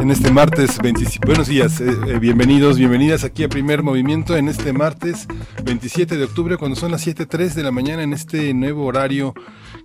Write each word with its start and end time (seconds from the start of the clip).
En 0.00 0.10
este 0.10 0.30
martes 0.30 0.78
27, 0.78 1.26
buenos 1.26 1.46
días, 1.46 1.78
eh, 1.82 1.90
eh, 2.08 2.18
bienvenidos, 2.18 2.78
bienvenidas 2.78 3.22
aquí 3.22 3.44
a 3.44 3.50
Primer 3.50 3.82
Movimiento 3.82 4.34
en 4.34 4.48
este 4.48 4.72
martes 4.72 5.26
27 5.62 6.16
de 6.16 6.24
octubre 6.24 6.56
cuando 6.56 6.74
son 6.74 6.90
las 6.90 7.06
7.03 7.06 7.52
de 7.52 7.62
la 7.62 7.70
mañana 7.70 8.02
en 8.02 8.14
este 8.14 8.54
nuevo 8.54 8.86
horario 8.86 9.34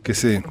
que 0.04 0.14
se 0.14 0.42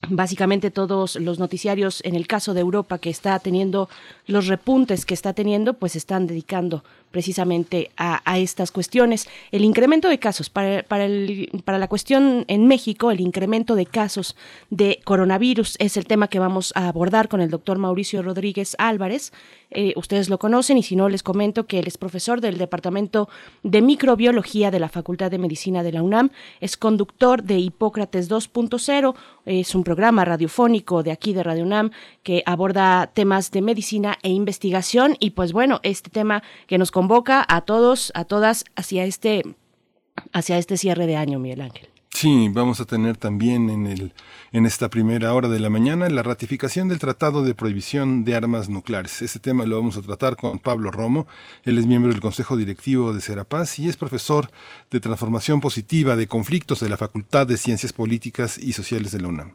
básicamente 0.08 0.72
todos 0.72 1.14
los 1.14 1.38
noticiarios 1.38 2.00
en 2.04 2.16
el 2.16 2.26
caso 2.26 2.54
de 2.54 2.60
Europa 2.60 2.98
que 2.98 3.10
está 3.10 3.38
teniendo 3.38 3.88
los 4.26 4.48
repuntes 4.48 5.06
que 5.06 5.14
está 5.14 5.32
teniendo, 5.32 5.74
pues 5.74 5.94
están 5.94 6.26
dedicando 6.26 6.82
precisamente 7.10 7.90
a, 7.96 8.20
estas 8.38 8.70
cuestiones. 8.70 9.28
El 9.50 9.64
incremento 9.64 10.08
de 10.08 10.18
casos, 10.18 10.50
para, 10.50 10.82
para, 10.84 11.08
la 11.08 11.88
cuestión 11.88 12.44
en 12.48 12.66
México, 12.66 13.10
el 13.10 13.20
incremento 13.20 13.74
de 13.74 13.86
casos 13.86 14.36
de 14.70 15.00
coronavirus 15.04 15.76
es 15.78 15.96
el 15.96 16.06
tema 16.06 16.28
que 16.28 16.38
vamos 16.38 16.72
a 16.76 16.88
abordar 16.88 17.28
con 17.28 17.40
el 17.40 17.50
doctor 17.50 17.78
Mauricio 17.78 18.22
Rodríguez 18.22 18.76
Álvarez. 18.78 19.32
Eh, 19.70 19.92
ustedes 19.96 20.28
lo 20.28 20.38
conocen 20.38 20.78
y 20.78 20.82
si 20.82 20.96
no 20.96 21.08
les 21.08 21.22
comento 21.22 21.66
que 21.66 21.78
él 21.78 21.86
es 21.86 21.96
profesor 21.96 22.40
del 22.40 22.58
Departamento 22.58 23.28
de 23.62 23.82
Microbiología 23.82 24.70
de 24.70 24.80
la 24.80 24.88
Facultad 24.88 25.30
de 25.30 25.38
Medicina 25.38 25.82
de 25.82 25.92
la 25.92 26.02
UNAM, 26.02 26.30
es 26.60 26.76
conductor 26.76 27.44
de 27.44 27.58
Hipócrates 27.58 28.28
2.0, 28.28 29.14
es 29.46 29.74
un 29.74 29.84
programa 29.84 30.24
radiofónico 30.24 31.02
de 31.02 31.12
aquí 31.12 31.32
de 31.32 31.44
Radio 31.44 31.64
UNAM 31.64 31.92
que 32.22 32.42
aborda 32.46 33.10
temas 33.14 33.52
de 33.52 33.62
medicina 33.62 34.18
e 34.22 34.30
investigación 34.30 35.16
y 35.20 35.30
pues 35.30 35.52
bueno, 35.52 35.78
este 35.84 36.10
tema 36.10 36.42
que 36.66 36.78
nos 36.78 36.90
convoca 36.90 37.44
a 37.48 37.60
todos, 37.60 38.10
a 38.14 38.24
todas 38.24 38.64
hacia 38.74 39.04
este, 39.04 39.42
hacia 40.32 40.58
este 40.58 40.76
cierre 40.76 41.06
de 41.06 41.16
año, 41.16 41.38
Miguel 41.38 41.60
Ángel. 41.60 41.99
Sí, 42.12 42.50
vamos 42.50 42.80
a 42.80 42.84
tener 42.84 43.16
también 43.16 43.70
en, 43.70 43.86
el, 43.86 44.12
en 44.52 44.66
esta 44.66 44.90
primera 44.90 45.32
hora 45.32 45.48
de 45.48 45.58
la 45.58 45.70
mañana 45.70 46.08
la 46.10 46.22
ratificación 46.22 46.88
del 46.88 46.98
Tratado 46.98 47.42
de 47.42 47.54
Prohibición 47.54 48.24
de 48.24 48.34
Armas 48.34 48.68
Nucleares. 48.68 49.22
Ese 49.22 49.38
tema 49.38 49.64
lo 49.64 49.76
vamos 49.76 49.96
a 49.96 50.02
tratar 50.02 50.36
con 50.36 50.58
Pablo 50.58 50.90
Romo. 50.90 51.26
Él 51.64 51.78
es 51.78 51.86
miembro 51.86 52.12
del 52.12 52.20
Consejo 52.20 52.56
Directivo 52.56 53.14
de 53.14 53.22
Serapaz 53.22 53.78
y 53.78 53.88
es 53.88 53.96
profesor 53.96 54.50
de 54.90 55.00
Transformación 55.00 55.60
Positiva 55.60 56.14
de 56.16 56.26
Conflictos 56.26 56.80
de 56.80 56.90
la 56.90 56.98
Facultad 56.98 57.46
de 57.46 57.56
Ciencias 57.56 57.92
Políticas 57.94 58.58
y 58.58 58.74
Sociales 58.74 59.12
de 59.12 59.20
la 59.20 59.28
UNAM. 59.28 59.54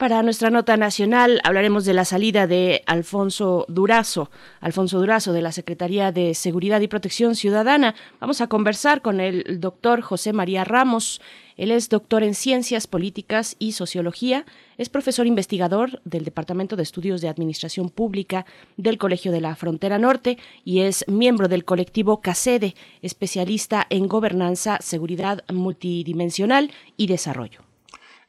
Para 0.00 0.22
nuestra 0.22 0.48
nota 0.48 0.78
nacional 0.78 1.42
hablaremos 1.44 1.84
de 1.84 1.92
la 1.92 2.06
salida 2.06 2.46
de 2.46 2.82
Alfonso 2.86 3.66
Durazo, 3.68 4.30
Alfonso 4.62 4.98
Durazo 4.98 5.34
de 5.34 5.42
la 5.42 5.52
Secretaría 5.52 6.10
de 6.10 6.32
Seguridad 6.32 6.80
y 6.80 6.88
Protección 6.88 7.34
Ciudadana. 7.34 7.94
Vamos 8.18 8.40
a 8.40 8.46
conversar 8.46 9.02
con 9.02 9.20
el 9.20 9.60
doctor 9.60 10.00
José 10.00 10.32
María 10.32 10.64
Ramos. 10.64 11.20
Él 11.58 11.70
es 11.70 11.90
doctor 11.90 12.22
en 12.22 12.34
Ciencias 12.34 12.86
Políticas 12.86 13.56
y 13.58 13.72
Sociología, 13.72 14.46
es 14.78 14.88
profesor 14.88 15.26
investigador 15.26 16.00
del 16.06 16.24
Departamento 16.24 16.76
de 16.76 16.82
Estudios 16.82 17.20
de 17.20 17.28
Administración 17.28 17.90
Pública 17.90 18.46
del 18.78 18.96
Colegio 18.96 19.32
de 19.32 19.42
la 19.42 19.54
Frontera 19.54 19.98
Norte 19.98 20.38
y 20.64 20.80
es 20.80 21.04
miembro 21.08 21.46
del 21.46 21.66
colectivo 21.66 22.22
CACEDE, 22.22 22.74
especialista 23.02 23.86
en 23.90 24.08
gobernanza, 24.08 24.78
seguridad 24.80 25.44
multidimensional 25.52 26.70
y 26.96 27.06
desarrollo. 27.06 27.69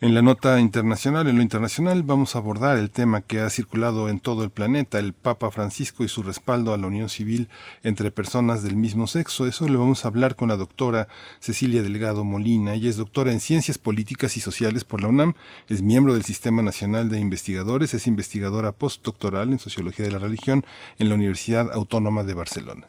En 0.04 0.16
la 0.16 0.24
nota 0.24 0.60
internacional, 0.60 1.28
en 1.28 1.36
lo 1.36 1.44
internacional, 1.44 2.02
vamos 2.02 2.36
a 2.36 2.40
abordar 2.40 2.80
el 2.80 2.90
tema 2.90 3.22
que 3.22 3.40
ha 3.40 3.52
circulado 3.52 4.10
en 4.10 4.20
todo 4.20 4.44
el 4.44 4.50
planeta, 4.50 4.98
el 4.98 5.14
Papa 5.14 5.52
Francisco 5.52 6.04
y 6.04 6.08
su 6.08 6.24
respaldo 6.24 6.74
a 6.74 6.78
la 6.80 6.88
unión 6.88 7.08
civil 7.08 7.50
entre 7.84 8.10
personas 8.10 8.64
del 8.64 8.76
mismo 8.76 9.06
sexo. 9.06 9.46
Eso 9.46 9.70
lo 9.70 9.78
vamos 9.78 10.04
a 10.04 10.08
hablar 10.08 10.36
con 10.36 10.50
la 10.50 10.58
doctora 10.58 11.08
Cecilia 11.40 11.84
Delgado 11.84 12.24
Molina. 12.24 12.74
Ella 12.74 12.90
es 12.90 12.98
doctora 12.98 13.32
en 13.32 13.40
Ciencias 13.40 13.78
Políticas 13.78 14.38
y 14.38 14.40
Sociales 14.40 14.86
por 14.86 15.04
la 15.04 15.10
UNAM, 15.10 15.36
es 15.70 15.84
miembro 15.84 16.16
del 16.16 16.26
Sistema 16.26 16.64
Nacional 16.64 17.08
de 17.10 17.20
Investigadores, 17.20 17.94
es 17.94 18.08
investigadora 18.08 18.72
postdoctoral 18.72 19.52
en 19.52 19.60
Sociología 19.60 20.04
de 20.04 20.14
la 20.14 20.18
Religión 20.18 20.66
en 20.98 21.10
la 21.10 21.16
Universidad 21.16 21.72
Autónoma 21.72 22.24
de 22.24 22.34
Barcelona. 22.34 22.88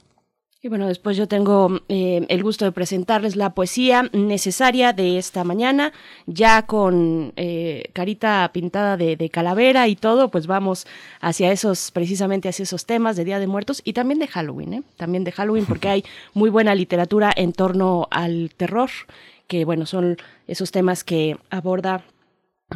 Y 0.64 0.68
bueno, 0.68 0.86
después 0.86 1.16
yo 1.16 1.26
tengo 1.26 1.80
eh, 1.88 2.24
el 2.28 2.44
gusto 2.44 2.64
de 2.64 2.70
presentarles 2.70 3.34
la 3.34 3.52
poesía 3.52 4.08
necesaria 4.12 4.92
de 4.92 5.18
esta 5.18 5.42
mañana, 5.42 5.92
ya 6.26 6.66
con 6.66 7.32
eh, 7.34 7.90
carita 7.92 8.48
pintada 8.54 8.96
de, 8.96 9.28
calavera 9.28 9.88
y 9.88 9.96
todo, 9.96 10.28
pues 10.28 10.46
vamos 10.46 10.86
hacia 11.20 11.50
esos, 11.50 11.90
precisamente 11.90 12.48
hacia 12.48 12.62
esos 12.62 12.86
temas 12.86 13.16
de 13.16 13.24
Día 13.24 13.40
de 13.40 13.48
Muertos 13.48 13.82
y 13.84 13.92
también 13.92 14.20
de 14.20 14.28
Halloween, 14.28 14.74
¿eh? 14.74 14.82
también 14.96 15.24
de 15.24 15.32
Halloween, 15.32 15.66
porque 15.66 15.88
hay 15.88 16.04
muy 16.32 16.48
buena 16.48 16.76
literatura 16.76 17.32
en 17.34 17.52
torno 17.52 18.06
al 18.12 18.52
terror, 18.56 18.90
que 19.48 19.64
bueno, 19.64 19.84
son 19.84 20.16
esos 20.46 20.70
temas 20.70 21.02
que 21.02 21.38
aborda 21.50 22.04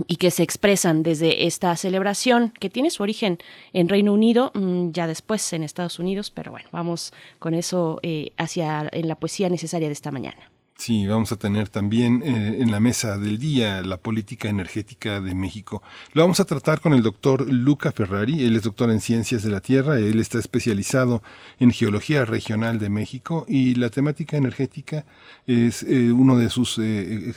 y 0.07 0.17
que 0.17 0.31
se 0.31 0.43
expresan 0.43 1.03
desde 1.03 1.47
esta 1.47 1.75
celebración 1.77 2.53
que 2.59 2.71
tiene 2.71 2.91
su 2.91 3.03
origen 3.03 3.39
en 3.73 3.89
Reino 3.89 4.13
Unido, 4.13 4.51
mm, 4.55 4.91
ya 4.93 5.07
después 5.07 5.53
en 5.53 5.63
Estados 5.63 5.99
Unidos, 5.99 6.31
pero 6.31 6.51
bueno, 6.51 6.69
vamos 6.73 7.13
con 7.39 7.55
eso 7.55 7.99
eh, 8.03 8.33
hacia 8.37 8.89
en 8.93 9.09
la 9.09 9.17
poesía 9.17 9.49
necesaria 9.49 9.89
de 9.89 9.93
esta 9.93 10.11
mañana. 10.11 10.51
Sí, 10.79 11.07
vamos 11.07 11.33
a 11.33 11.37
tener 11.37 11.71
también 11.71 12.23
eh, 12.23 12.59
en 12.61 12.71
la 12.71 12.81
mesa 12.81 13.17
del 13.17 13.39
día 13.39 13.83
la 13.83 13.97
política 13.97 14.51
energética 14.51 15.23
de 15.23 15.35
México. 15.35 15.83
Lo 16.13 16.23
vamos 16.23 16.39
a 16.39 16.45
tratar 16.45 16.81
con 16.81 16.93
el 16.93 17.03
doctor 17.03 17.51
Luca 17.51 17.93
Ferrari. 17.93 18.45
Él 18.45 18.57
es 18.57 18.63
doctor 18.63 18.91
en 18.91 19.01
ciencias 19.01 19.43
de 19.43 19.51
la 19.51 19.61
Tierra. 19.61 19.99
Él 19.99 20.21
está 20.21 20.39
especializado 20.39 21.23
en 21.59 21.73
geología 21.73 22.27
regional 22.27 22.79
de 22.79 22.91
México 22.91 23.47
y 23.49 23.75
la 23.75 23.89
temática 23.89 24.37
energética 24.37 25.07
es 25.47 25.83
eh, 25.83 26.13
una 26.13 26.37
de 26.37 26.51
sus 26.51 26.79
eh, 26.79 27.35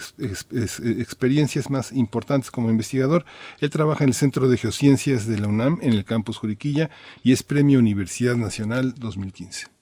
experiencias 0.99 1.69
más 1.69 1.93
importantes 1.93 2.51
como 2.51 2.69
investigador. 2.69 3.25
Él 3.61 3.69
trabaja 3.69 4.03
en 4.03 4.09
el 4.09 4.15
Centro 4.15 4.49
de 4.49 4.57
Geociencias 4.57 5.27
de 5.27 5.39
la 5.39 5.47
UNAM 5.47 5.79
en 5.81 5.93
el 5.93 6.03
campus 6.03 6.37
Juriquilla 6.37 6.89
y 7.23 7.31
es 7.31 7.43
Premio 7.43 7.79
Universidad 7.79 8.35
Nacional 8.35 8.95
2015. 8.95 9.78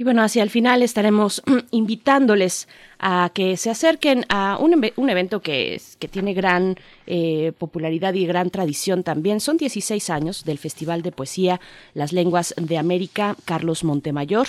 Y 0.00 0.04
bueno, 0.04 0.22
hacia 0.22 0.44
el 0.44 0.50
final 0.50 0.82
estaremos 0.82 1.42
invitándoles 1.72 2.68
a 3.00 3.32
que 3.34 3.56
se 3.56 3.68
acerquen 3.68 4.24
a 4.28 4.56
un, 4.60 4.72
evento 5.10 5.42
que, 5.42 5.82
que 5.98 6.06
tiene 6.06 6.34
gran 6.34 6.76
eh, 7.08 7.50
popularidad 7.58 8.14
y 8.14 8.24
gran 8.24 8.50
tradición 8.50 9.02
también. 9.02 9.40
Son 9.40 9.56
16 9.56 10.08
años 10.10 10.44
del 10.44 10.58
Festival 10.58 11.02
de 11.02 11.10
Poesía 11.10 11.60
Las 11.94 12.12
Lenguas 12.12 12.54
de 12.56 12.78
América 12.78 13.34
Carlos 13.44 13.82
Montemayor. 13.82 14.46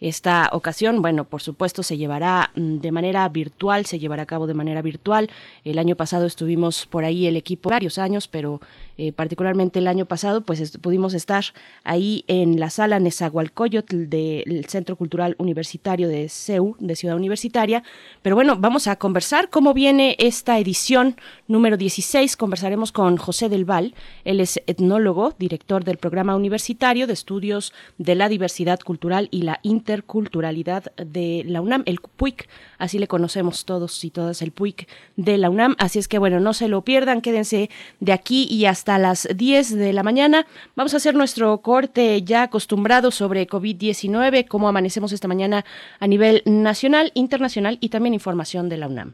Esta 0.00 0.48
ocasión, 0.52 1.02
bueno, 1.02 1.24
por 1.24 1.42
supuesto 1.42 1.82
se 1.82 1.96
llevará 1.96 2.52
mm, 2.54 2.78
de 2.78 2.92
manera 2.92 3.28
virtual, 3.28 3.84
se 3.84 3.98
llevará 3.98 4.22
a 4.22 4.26
cabo 4.26 4.46
de 4.46 4.54
manera 4.54 4.80
virtual. 4.80 5.28
El 5.64 5.78
año 5.78 5.96
pasado 5.96 6.24
estuvimos 6.24 6.86
por 6.86 7.04
ahí 7.04 7.26
el 7.26 7.36
equipo 7.36 7.68
varios 7.68 7.98
años, 7.98 8.28
pero 8.28 8.60
eh, 8.98 9.12
particularmente 9.12 9.78
el 9.78 9.86
año 9.86 10.06
pasado, 10.06 10.40
pues 10.40 10.76
pudimos 10.78 11.14
estar 11.14 11.44
ahí 11.84 12.24
en 12.26 12.58
la 12.58 12.68
sala 12.68 12.98
Nezahualcóyotl 12.98 14.08
del 14.08 14.66
Centro 14.66 14.96
Cultural 14.96 15.36
Universitario 15.38 16.08
de 16.08 16.28
CEU, 16.28 16.74
de 16.80 16.96
Ciudad 16.96 17.16
Universitaria. 17.16 17.84
Pero 18.22 18.34
bueno, 18.34 18.56
vamos 18.56 18.88
a 18.88 18.96
conversar 18.96 19.50
cómo 19.50 19.72
viene 19.72 20.16
esta 20.18 20.58
edición 20.58 21.16
número 21.46 21.76
16. 21.76 22.36
Conversaremos 22.36 22.90
con 22.90 23.16
José 23.18 23.48
del 23.48 23.64
Val. 23.64 23.94
Él 24.24 24.40
es 24.40 24.60
etnólogo, 24.66 25.32
director 25.38 25.84
del 25.84 25.98
Programa 25.98 26.34
Universitario 26.34 27.06
de 27.06 27.12
Estudios 27.12 27.72
de 27.98 28.16
la 28.16 28.28
Diversidad 28.28 28.80
Cultural 28.80 29.28
y 29.30 29.42
la 29.42 29.60
interculturalidad 29.62 30.92
de 30.96 31.44
la 31.46 31.60
UNAM, 31.60 31.84
el 31.86 32.00
PUIC, 32.00 32.48
así 32.78 32.98
le 32.98 33.06
conocemos 33.06 33.64
todos 33.64 34.02
y 34.02 34.10
todas 34.10 34.42
el 34.42 34.50
PUIC 34.50 34.88
de 35.16 35.38
la 35.38 35.50
UNAM, 35.50 35.76
así 35.78 36.00
es 36.00 36.08
que 36.08 36.18
bueno, 36.18 36.40
no 36.40 36.52
se 36.52 36.66
lo 36.66 36.82
pierdan, 36.82 37.20
quédense 37.20 37.70
de 38.00 38.12
aquí 38.12 38.48
y 38.50 38.64
hasta 38.64 38.87
las 38.96 39.28
10 39.34 39.76
de 39.76 39.92
la 39.92 40.02
mañana. 40.02 40.46
Vamos 40.74 40.94
a 40.94 40.96
hacer 40.96 41.14
nuestro 41.14 41.58
corte 41.58 42.22
ya 42.22 42.44
acostumbrado 42.44 43.10
sobre 43.10 43.46
COVID-19, 43.46 44.48
cómo 44.48 44.68
amanecemos 44.68 45.12
esta 45.12 45.28
mañana 45.28 45.66
a 46.00 46.06
nivel 46.06 46.42
nacional, 46.46 47.12
internacional 47.14 47.76
y 47.80 47.90
también 47.90 48.14
información 48.14 48.70
de 48.70 48.76
la 48.78 48.86
UNAM. 48.86 49.12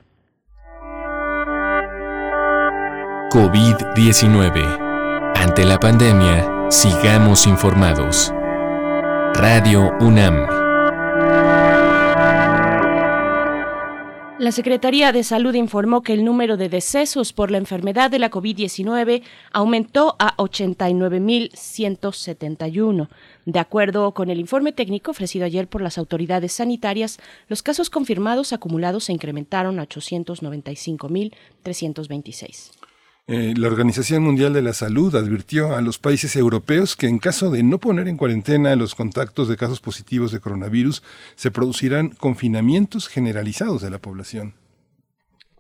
COVID-19. 3.31 5.33
Ante 5.35 5.65
la 5.65 5.81
pandemia, 5.81 6.69
sigamos 6.71 7.49
informados. 7.49 8.33
Radio 9.35 9.91
UNAM. 9.99 10.47
La 14.37 14.51
Secretaría 14.51 15.13
de 15.13 15.23
Salud 15.23 15.55
informó 15.55 16.03
que 16.03 16.13
el 16.13 16.25
número 16.25 16.57
de 16.57 16.69
decesos 16.69 17.33
por 17.33 17.53
la 17.53 17.59
enfermedad 17.59 18.11
de 18.11 18.19
la 18.19 18.33
COVID-19 18.33 19.23
aumentó 19.53 20.17
a 20.19 20.37
89.171. 20.39 23.09
De 23.45 23.61
acuerdo 23.61 24.13
con 24.13 24.31
el 24.31 24.41
informe 24.41 24.73
técnico 24.73 25.13
ofrecido 25.13 25.47
ayer 25.47 25.69
por 25.69 25.83
las 25.83 25.99
autoridades 25.99 26.53
sanitarias, 26.53 27.21
los 27.47 27.63
casos 27.63 27.91
confirmados 27.91 28.53
acumulados 28.53 29.05
se 29.05 29.13
incrementaron 29.13 29.79
a 29.79 29.87
895.326. 29.87 32.84
Eh, 33.27 33.55
la 33.57 33.69
Organización 33.69 34.23
Mundial 34.23 34.53
de 34.53 34.61
la 34.61 34.75
Salud 34.75 35.15
advirtió 35.17 35.75
a 35.75 35.81
los 35.81 35.99
países 35.99 36.37
europeos 36.37 36.95
que 36.95 37.07
en 37.07 37.19
caso 37.19 37.51
de 37.51 37.63
no 37.63 37.79
poner 37.79 38.07
en 38.07 38.19
cuarentena 38.19 38.77
los 38.77 38.95
contactos 38.95 39.49
de 39.49 39.57
casos 39.57 39.81
positivos 39.81 40.31
de 40.31 40.41
coronavirus, 40.41 41.03
se 41.35 41.51
producirán 41.51 42.11
confinamientos 42.11 43.09
generalizados 43.09 43.81
de 43.81 43.89
la 43.89 43.99
población. 43.99 44.53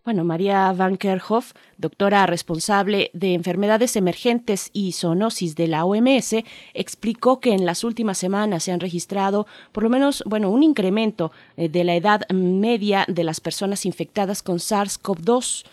Bueno, 0.05 0.22
María 0.25 0.70
Van 0.72 0.99
Kerkhoff, 0.99 1.52
doctora 1.78 2.26
responsable 2.26 3.11
de 3.14 3.32
enfermedades 3.32 3.96
emergentes 3.96 4.69
y 4.75 4.93
zoonosis 4.93 5.56
de 5.56 5.66
la 5.66 5.87
OMS, 5.87 6.44
explicó 6.75 7.40
que 7.40 7.55
en 7.55 7.64
las 7.64 7.82
últimas 7.82 8.19
semanas 8.19 8.64
se 8.64 8.72
han 8.72 8.81
registrado 8.81 9.46
por 9.72 9.84
lo 9.84 9.88
menos, 9.88 10.22
bueno, 10.26 10.50
un 10.50 10.62
incremento 10.62 11.32
eh, 11.56 11.70
de 11.70 11.84
la 11.84 11.94
edad 11.94 12.28
media 12.28 13.06
de 13.08 13.25
las 13.25 13.40
personas 13.40 13.87
infectadas 13.87 14.43
con 14.43 14.58
SARS-CoV-2 14.58 15.64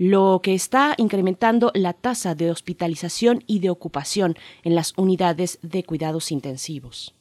lo 0.00 0.40
que 0.42 0.54
está 0.54 0.94
incrementando 0.96 1.72
la 1.74 1.92
tasa 1.92 2.34
de 2.34 2.50
hospitalización 2.50 3.44
y 3.46 3.58
de 3.58 3.68
ocupación 3.68 4.34
en 4.62 4.74
las 4.74 4.94
unidades 4.96 5.58
de 5.60 5.84
cuidados 5.84 6.32
intensivos. 6.32 7.14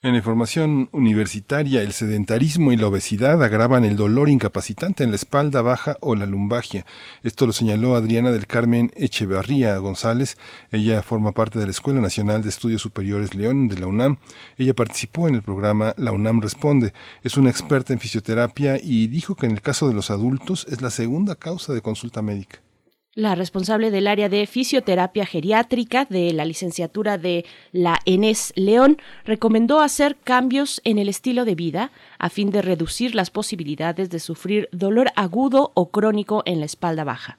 En 0.00 0.12
la 0.12 0.18
información 0.18 0.88
universitaria, 0.92 1.82
el 1.82 1.92
sedentarismo 1.92 2.70
y 2.70 2.76
la 2.76 2.86
obesidad 2.86 3.42
agravan 3.42 3.84
el 3.84 3.96
dolor 3.96 4.28
incapacitante 4.28 5.02
en 5.02 5.10
la 5.10 5.16
espalda 5.16 5.60
baja 5.60 5.96
o 6.00 6.14
la 6.14 6.24
lumbagia. 6.24 6.86
Esto 7.24 7.46
lo 7.46 7.52
señaló 7.52 7.96
Adriana 7.96 8.30
del 8.30 8.46
Carmen 8.46 8.92
Echeverría 8.94 9.76
González. 9.78 10.38
Ella 10.70 11.02
forma 11.02 11.32
parte 11.32 11.58
de 11.58 11.64
la 11.64 11.72
Escuela 11.72 12.00
Nacional 12.00 12.42
de 12.42 12.48
Estudios 12.48 12.80
Superiores 12.80 13.34
León 13.34 13.66
de 13.66 13.80
la 13.80 13.88
UNAM. 13.88 14.18
Ella 14.56 14.72
participó 14.72 15.26
en 15.26 15.34
el 15.34 15.42
programa 15.42 15.94
La 15.96 16.12
UNAM 16.12 16.42
Responde. 16.42 16.92
Es 17.24 17.36
una 17.36 17.50
experta 17.50 17.92
en 17.92 17.98
fisioterapia 17.98 18.78
y 18.80 19.08
dijo 19.08 19.34
que 19.34 19.46
en 19.46 19.52
el 19.52 19.62
caso 19.62 19.88
de 19.88 19.94
los 19.94 20.12
adultos 20.12 20.64
es 20.70 20.80
la 20.80 20.90
segunda 20.90 21.34
causa 21.34 21.72
de 21.72 21.82
consulta 21.82 22.22
médica. 22.22 22.60
La 23.14 23.34
responsable 23.34 23.90
del 23.90 24.06
área 24.06 24.28
de 24.28 24.46
fisioterapia 24.46 25.24
geriátrica 25.24 26.04
de 26.04 26.32
la 26.32 26.44
licenciatura 26.44 27.18
de 27.18 27.46
la 27.72 27.98
ENES 28.04 28.52
León 28.54 28.98
recomendó 29.24 29.80
hacer 29.80 30.16
cambios 30.22 30.80
en 30.84 30.98
el 30.98 31.08
estilo 31.08 31.44
de 31.44 31.54
vida 31.54 31.90
a 32.18 32.28
fin 32.28 32.50
de 32.50 32.62
reducir 32.62 33.14
las 33.14 33.30
posibilidades 33.30 34.10
de 34.10 34.20
sufrir 34.20 34.68
dolor 34.72 35.08
agudo 35.16 35.72
o 35.74 35.90
crónico 35.90 36.42
en 36.44 36.60
la 36.60 36.66
espalda 36.66 37.04
baja. 37.04 37.38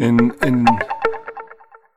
En, 0.00 0.64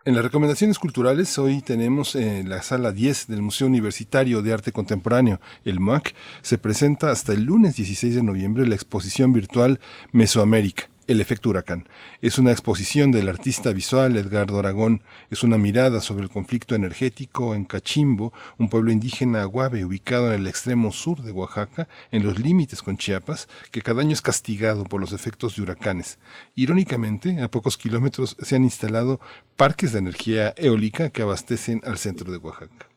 las 0.06 0.24
recomendaciones 0.24 0.80
culturales, 0.80 1.38
hoy 1.38 1.62
tenemos 1.62 2.16
en 2.16 2.50
la 2.50 2.62
sala 2.62 2.92
10 2.92 3.28
del 3.28 3.42
Museo 3.42 3.68
Universitario 3.68 4.42
de 4.42 4.52
Arte 4.52 4.74
Contemporáneo, 4.74 5.40
el 5.64 5.80
MUAC, 5.80 6.14
se 6.42 6.58
presenta 6.58 7.10
hasta 7.10 7.32
el 7.32 7.46
lunes 7.46 7.78
16 7.78 8.16
de 8.16 8.24
noviembre 8.24 8.68
la 8.68 8.76
exposición 8.76 9.32
virtual 9.32 9.80
Mesoamérica 10.12 10.90
el 11.08 11.22
efecto 11.22 11.50
huracán. 11.50 11.88
Es 12.22 12.38
una 12.38 12.52
exposición 12.52 13.12
del 13.12 13.30
artista 13.30 13.72
visual 13.72 14.16
Edgardo 14.16 14.60
Aragón. 14.60 15.02
Es 15.30 15.44
una 15.44 15.58
mirada 15.58 16.02
sobre 16.02 16.24
el 16.24 16.30
conflicto 16.30 16.76
energético 16.76 17.56
en 17.56 17.66
Cachimbo, 17.66 18.34
un 18.58 18.70
pueblo 18.70 18.92
indígena 18.92 19.42
aguave 19.42 19.86
ubicado 19.86 20.34
en 20.34 20.42
el 20.42 20.48
extremo 20.48 20.92
sur 20.92 21.22
de 21.22 21.32
Oaxaca, 21.32 21.88
en 22.12 22.24
los 22.24 22.40
límites 22.40 22.82
con 22.82 22.98
Chiapas, 22.98 23.48
que 23.72 23.82
cada 23.82 24.02
año 24.02 24.14
es 24.14 24.22
castigado 24.22 24.84
por 24.86 25.02
los 25.02 25.14
efectos 25.14 25.56
de 25.56 25.64
huracanes. 25.64 26.20
Irónicamente, 26.56 27.42
a 27.42 27.50
pocos 27.50 27.78
kilómetros 27.78 28.38
se 28.42 28.56
han 28.56 28.64
instalado 28.64 29.20
parques 29.56 29.92
de 29.92 30.00
energía 30.00 30.54
eólica 30.58 31.10
que 31.10 31.22
abastecen 31.22 31.82
al 31.84 31.98
centro 31.98 32.32
de 32.32 32.38
Oaxaca. 32.38 32.88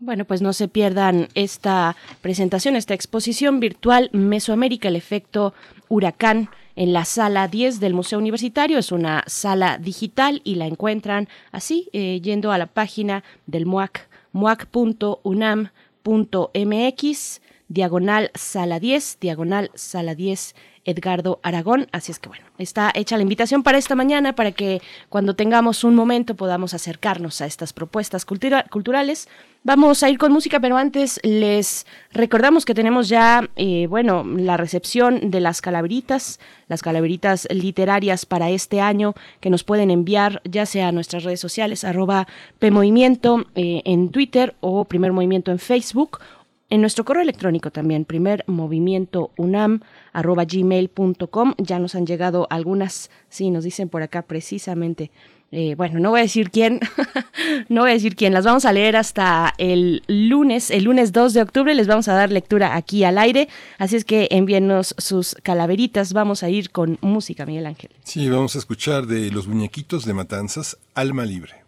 Bueno, 0.00 0.24
pues 0.24 0.42
no 0.42 0.52
se 0.52 0.66
pierdan 0.66 1.28
esta 1.34 1.96
presentación, 2.20 2.74
esta 2.74 2.94
exposición 2.94 3.60
virtual 3.60 4.10
Mesoamérica, 4.12 4.88
el 4.88 4.96
efecto 4.96 5.54
huracán 5.88 6.50
en 6.76 6.92
la 6.92 7.04
sala 7.04 7.48
10 7.48 7.80
del 7.80 7.94
Museo 7.94 8.18
Universitario. 8.18 8.78
Es 8.78 8.92
una 8.92 9.24
sala 9.26 9.78
digital 9.78 10.40
y 10.44 10.54
la 10.56 10.66
encuentran 10.66 11.28
así, 11.52 11.88
eh, 11.92 12.20
yendo 12.22 12.52
a 12.52 12.58
la 12.58 12.66
página 12.66 13.24
del 13.46 13.66
MUAC, 13.66 14.08
muac.unam.mx, 14.32 15.70
diagonal 17.68 18.30
sala 18.34 18.80
10, 18.80 19.18
diagonal 19.20 19.70
sala 19.74 20.14
10 20.14 20.54
Edgardo 20.84 21.40
Aragón. 21.42 21.88
Así 21.92 22.12
es 22.12 22.18
que 22.18 22.28
bueno, 22.28 22.44
está 22.58 22.92
hecha 22.94 23.16
la 23.16 23.22
invitación 23.22 23.62
para 23.62 23.78
esta 23.78 23.94
mañana 23.94 24.34
para 24.34 24.52
que 24.52 24.82
cuando 25.08 25.34
tengamos 25.34 25.84
un 25.84 25.94
momento 25.94 26.34
podamos 26.34 26.74
acercarnos 26.74 27.40
a 27.40 27.46
estas 27.46 27.72
propuestas 27.72 28.24
culturales. 28.24 29.28
Vamos 29.66 30.02
a 30.02 30.10
ir 30.10 30.18
con 30.18 30.30
música, 30.30 30.60
pero 30.60 30.76
antes 30.76 31.18
les 31.22 31.86
recordamos 32.12 32.66
que 32.66 32.74
tenemos 32.74 33.08
ya, 33.08 33.48
eh, 33.56 33.86
bueno, 33.86 34.22
la 34.22 34.58
recepción 34.58 35.30
de 35.30 35.40
las 35.40 35.62
calaveritas, 35.62 36.38
las 36.68 36.82
calaveritas 36.82 37.48
literarias 37.50 38.26
para 38.26 38.50
este 38.50 38.82
año 38.82 39.14
que 39.40 39.48
nos 39.48 39.64
pueden 39.64 39.90
enviar 39.90 40.42
ya 40.44 40.66
sea 40.66 40.88
a 40.88 40.92
nuestras 40.92 41.24
redes 41.24 41.40
sociales, 41.40 41.82
arroba 41.82 42.28
PMovimiento 42.58 43.46
eh, 43.54 43.80
en 43.86 44.10
Twitter 44.10 44.54
o 44.60 44.84
Primer 44.84 45.14
Movimiento 45.14 45.50
en 45.50 45.58
Facebook 45.58 46.18
en 46.68 46.80
nuestro 46.80 47.04
correo 47.04 47.22
electrónico 47.22 47.70
también, 47.70 48.04
primer 48.04 48.44
movimiento 48.46 49.30
unam 49.36 49.80
arroba 50.12 50.44
gmail.com. 50.44 51.54
Ya 51.58 51.78
nos 51.78 51.94
han 51.94 52.04
llegado 52.04 52.46
algunas, 52.50 53.10
sí, 53.28 53.50
nos 53.50 53.64
dicen 53.64 53.88
por 53.88 54.02
acá 54.02 54.22
precisamente. 54.22 55.10
Eh, 55.52 55.74
bueno, 55.76 56.00
no 56.00 56.10
voy 56.10 56.20
a 56.20 56.22
decir 56.24 56.50
quién, 56.50 56.80
no 57.68 57.82
voy 57.82 57.90
a 57.90 57.94
decir 57.94 58.16
quién, 58.16 58.32
las 58.32 58.44
vamos 58.44 58.64
a 58.64 58.72
leer 58.72 58.96
hasta 58.96 59.54
el 59.58 60.02
lunes, 60.08 60.70
el 60.70 60.84
lunes 60.84 61.12
2 61.12 61.32
de 61.32 61.42
octubre, 61.42 61.74
les 61.74 61.86
vamos 61.86 62.08
a 62.08 62.14
dar 62.14 62.32
lectura 62.32 62.74
aquí 62.74 63.04
al 63.04 63.18
aire, 63.18 63.48
así 63.78 63.96
es 63.96 64.04
que 64.04 64.28
envíennos 64.30 64.94
sus 64.98 65.36
calaveritas, 65.42 66.12
vamos 66.12 66.42
a 66.42 66.50
ir 66.50 66.70
con 66.70 66.98
música, 67.02 67.46
Miguel 67.46 67.66
Ángel. 67.66 67.90
Sí, 68.02 68.28
vamos 68.28 68.56
a 68.56 68.58
escuchar 68.58 69.06
de 69.06 69.30
los 69.30 69.46
muñequitos 69.46 70.04
de 70.04 70.14
Matanzas, 70.14 70.76
Alma 70.94 71.24
Libre. 71.24 71.63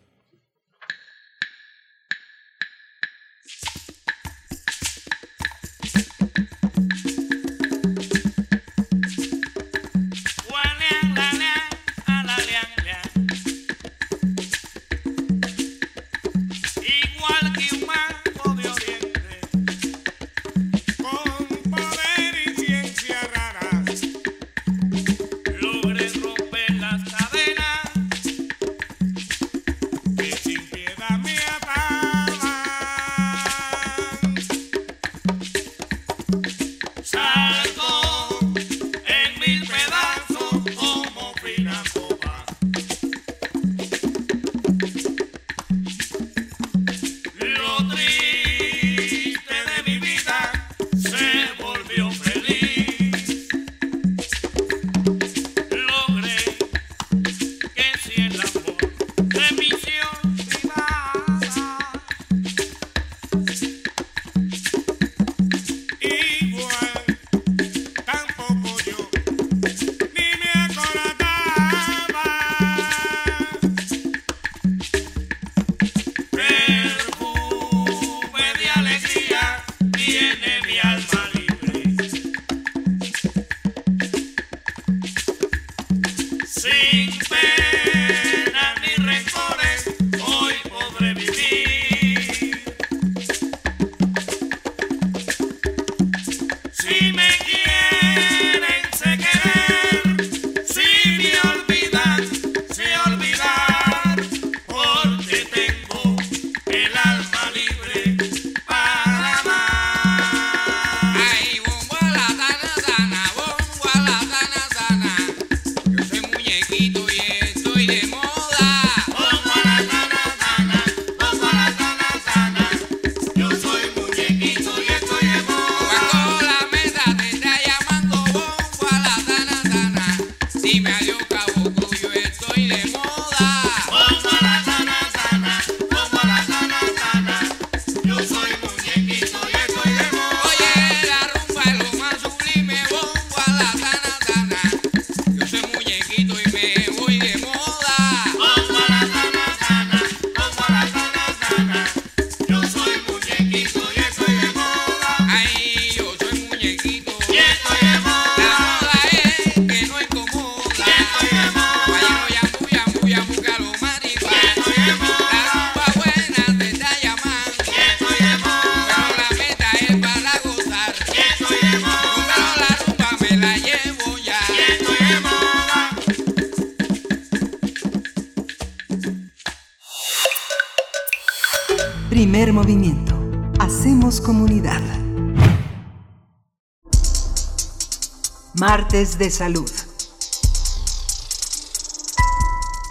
De 188.97 189.29
salud. 189.29 189.71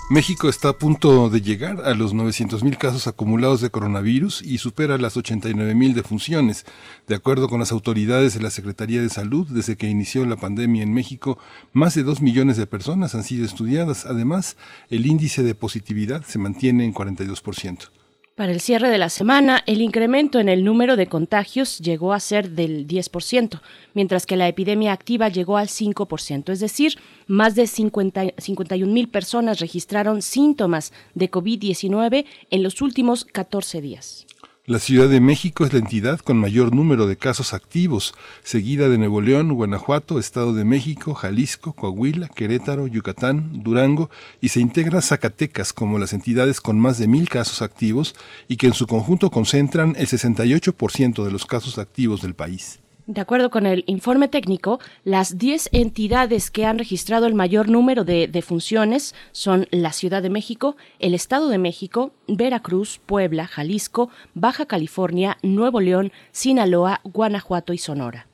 México 0.08 0.50
está 0.50 0.70
a 0.70 0.78
punto 0.78 1.32
de 1.32 1.42
llegar 1.42 1.82
a 1.84 1.96
los 1.96 2.14
900.000 2.14 2.78
casos 2.78 3.08
acumulados 3.08 3.60
de 3.62 3.72
coronavirus 3.72 4.44
y 4.44 4.60
supera 4.60 5.00
las 5.00 5.18
89.000 5.18 5.96
defunciones. 5.96 6.68
De 7.08 7.16
acuerdo 7.16 7.50
con 7.50 7.60
las 7.60 7.72
autoridades 7.72 8.36
de 8.36 8.44
la 8.44 8.52
Secretaría 8.52 9.02
de 9.02 9.10
Salud, 9.10 9.48
desde 9.50 9.78
que 9.78 9.90
inició 9.90 10.24
la 10.28 10.36
pandemia 10.36 10.84
en 10.84 10.94
México, 10.94 11.40
más 11.74 11.96
de 11.96 12.04
2 12.04 12.22
millones 12.22 12.58
de 12.58 12.68
personas 12.68 13.16
han 13.16 13.24
sido 13.24 13.44
estudiadas. 13.44 14.06
Además, 14.06 14.58
el 14.92 15.08
índice 15.08 15.42
de 15.42 15.56
positividad 15.56 16.24
se 16.24 16.38
mantiene 16.38 16.86
en 16.86 16.94
42%. 16.94 17.90
Para 18.36 18.52
el 18.52 18.60
cierre 18.60 18.90
de 18.90 18.98
la 18.98 19.08
semana, 19.08 19.64
el 19.66 19.80
incremento 19.80 20.42
en 20.42 20.50
el 20.50 20.66
número 20.66 20.98
de 20.98 21.08
contagios 21.08 21.80
llegó 21.80 22.12
a 22.12 22.20
ser 22.20 22.50
del 22.50 22.86
10%, 22.86 23.62
mientras 23.94 24.26
que 24.26 24.36
la 24.36 24.50
epidemia 24.50 24.92
activa 24.92 25.30
llegó 25.30 25.56
al 25.56 25.70
5%, 25.70 26.52
es 26.52 26.60
decir, 26.60 27.00
más 27.28 27.56
de 27.56 27.66
51 27.66 28.92
mil 28.92 29.08
personas 29.08 29.62
registraron 29.62 30.22
síntomas 30.22 30.92
de 31.14 31.32
COVID-19 31.32 32.26
en 32.50 32.62
los 32.62 32.82
últimos 32.82 33.24
14 33.24 33.80
días. 33.80 34.25
La 34.68 34.80
Ciudad 34.80 35.08
de 35.08 35.20
México 35.20 35.64
es 35.64 35.74
la 35.74 35.78
entidad 35.78 36.20
con 36.22 36.38
mayor 36.38 36.74
número 36.74 37.06
de 37.06 37.18
casos 37.18 37.54
activos, 37.54 38.16
seguida 38.44 38.90
de 38.90 38.98
Nuevo 38.98 39.22
León, 39.22 39.54
Guanajuato, 39.54 40.18
Estado 40.18 40.54
de 40.54 40.66
México, 40.66 41.14
Jalisco, 41.14 41.74
Coahuila, 41.74 42.30
Querétaro, 42.30 42.88
Yucatán, 42.88 43.62
Durango 43.62 44.10
y 44.42 44.50
se 44.50 44.62
integra 44.62 45.04
Zacatecas 45.04 45.72
como 45.72 46.00
las 46.00 46.14
entidades 46.14 46.62
con 46.62 46.80
más 46.80 46.98
de 46.98 47.08
mil 47.08 47.30
casos 47.30 47.62
activos 47.62 48.16
y 48.48 48.58
que 48.58 48.66
en 48.66 48.74
su 48.74 48.88
conjunto 48.88 49.30
concentran 49.30 49.94
el 50.00 50.08
68% 50.08 51.24
de 51.24 51.32
los 51.32 51.46
casos 51.46 51.78
activos 51.78 52.24
del 52.24 52.34
país. 52.34 52.80
De 53.08 53.22
acuerdo 53.22 53.52
con 53.52 53.68
el 53.68 53.84
informe 53.86 54.28
técnico, 54.28 54.80
las 55.04 55.38
10 55.38 55.70
entidades 55.74 56.50
que 56.50 56.66
han 56.66 56.80
registrado 56.80 57.28
el 57.28 57.36
mayor 57.36 57.70
número 57.70 58.04
de 58.04 58.28
defunciones 58.28 59.14
son 59.32 59.68
la 59.70 59.94
Ciudad 59.94 60.24
de 60.24 60.32
México, 60.32 60.76
el 60.98 61.14
Estado 61.14 61.50
de 61.50 61.60
México, 61.60 62.14
Veracruz, 62.28 63.00
Puebla, 63.06 63.46
Jalisco, 63.46 64.10
Baja 64.34 64.66
California, 64.66 65.38
Nuevo 65.44 65.82
León, 65.82 66.12
Sinaloa, 66.32 67.02
Guanajuato 67.04 67.74
y 67.74 67.78
Sonora 67.78 68.26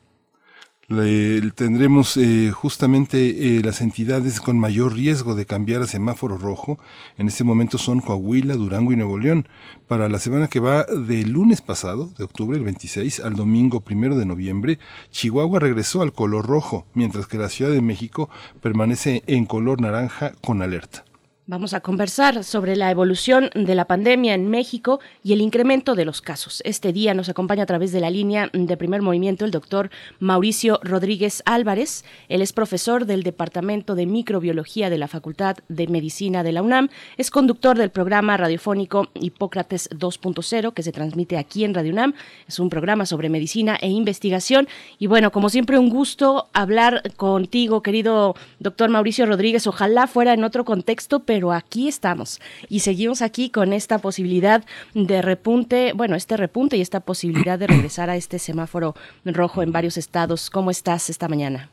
tendremos 1.54 2.16
eh, 2.16 2.50
justamente 2.50 3.56
eh, 3.56 3.62
las 3.62 3.80
entidades 3.80 4.40
con 4.40 4.58
mayor 4.58 4.94
riesgo 4.94 5.34
de 5.34 5.46
cambiar 5.46 5.82
a 5.82 5.86
semáforo 5.86 6.38
rojo. 6.38 6.78
En 7.18 7.28
este 7.28 7.44
momento 7.44 7.78
son 7.78 8.00
Coahuila, 8.00 8.54
Durango 8.54 8.92
y 8.92 8.96
Nuevo 8.96 9.18
León. 9.18 9.48
Para 9.88 10.08
la 10.08 10.18
semana 10.18 10.48
que 10.48 10.60
va 10.60 10.84
del 10.84 11.30
lunes 11.30 11.60
pasado, 11.60 12.10
de 12.18 12.24
octubre 12.24 12.56
el 12.56 12.64
26 12.64 13.20
al 13.20 13.34
domingo 13.34 13.80
primero 13.80 14.16
de 14.16 14.26
noviembre, 14.26 14.78
Chihuahua 15.10 15.60
regresó 15.60 16.02
al 16.02 16.12
color 16.12 16.46
rojo, 16.46 16.86
mientras 16.94 17.26
que 17.26 17.38
la 17.38 17.48
Ciudad 17.48 17.72
de 17.72 17.82
México 17.82 18.30
permanece 18.60 19.22
en 19.26 19.46
color 19.46 19.80
naranja 19.80 20.32
con 20.40 20.62
alerta. 20.62 21.04
Vamos 21.52 21.74
a 21.74 21.80
conversar 21.80 22.44
sobre 22.44 22.76
la 22.76 22.90
evolución 22.90 23.50
de 23.54 23.74
la 23.74 23.84
pandemia 23.84 24.32
en 24.32 24.48
México 24.48 25.00
y 25.22 25.34
el 25.34 25.42
incremento 25.42 25.94
de 25.94 26.06
los 26.06 26.22
casos. 26.22 26.62
Este 26.64 26.94
día 26.94 27.12
nos 27.12 27.28
acompaña 27.28 27.64
a 27.64 27.66
través 27.66 27.92
de 27.92 28.00
la 28.00 28.08
línea 28.08 28.48
de 28.54 28.76
primer 28.78 29.02
movimiento 29.02 29.44
el 29.44 29.50
doctor 29.50 29.90
Mauricio 30.18 30.80
Rodríguez 30.82 31.42
Álvarez. 31.44 32.06
Él 32.30 32.40
es 32.40 32.54
profesor 32.54 33.04
del 33.04 33.22
Departamento 33.22 33.94
de 33.94 34.06
Microbiología 34.06 34.88
de 34.88 34.96
la 34.96 35.08
Facultad 35.08 35.58
de 35.68 35.88
Medicina 35.88 36.42
de 36.42 36.52
la 36.52 36.62
UNAM. 36.62 36.88
Es 37.18 37.30
conductor 37.30 37.76
del 37.76 37.90
programa 37.90 38.38
radiofónico 38.38 39.10
Hipócrates 39.12 39.90
2.0 39.90 40.72
que 40.72 40.82
se 40.82 40.92
transmite 40.92 41.36
aquí 41.36 41.64
en 41.64 41.74
Radio 41.74 41.92
UNAM. 41.92 42.14
Es 42.48 42.60
un 42.60 42.70
programa 42.70 43.04
sobre 43.04 43.28
medicina 43.28 43.76
e 43.82 43.90
investigación. 43.90 44.68
Y 44.98 45.06
bueno, 45.06 45.30
como 45.30 45.50
siempre, 45.50 45.78
un 45.78 45.90
gusto 45.90 46.48
hablar 46.54 47.02
contigo, 47.16 47.82
querido 47.82 48.36
doctor 48.58 48.88
Mauricio 48.88 49.26
Rodríguez. 49.26 49.66
Ojalá 49.66 50.06
fuera 50.06 50.32
en 50.32 50.44
otro 50.44 50.64
contexto, 50.64 51.20
pero 51.20 51.41
aquí 51.50 51.88
estamos 51.88 52.40
y 52.68 52.80
seguimos 52.80 53.22
aquí 53.22 53.50
con 53.50 53.72
esta 53.72 53.98
posibilidad 53.98 54.62
de 54.94 55.22
repunte, 55.22 55.92
bueno, 55.96 56.14
este 56.14 56.36
repunte 56.36 56.76
y 56.76 56.82
esta 56.82 57.00
posibilidad 57.00 57.58
de 57.58 57.66
regresar 57.66 58.10
a 58.10 58.16
este 58.16 58.38
semáforo 58.38 58.94
rojo 59.24 59.62
en 59.62 59.72
varios 59.72 59.96
estados. 59.96 60.50
¿Cómo 60.50 60.70
estás 60.70 61.10
esta 61.10 61.26
mañana? 61.26 61.70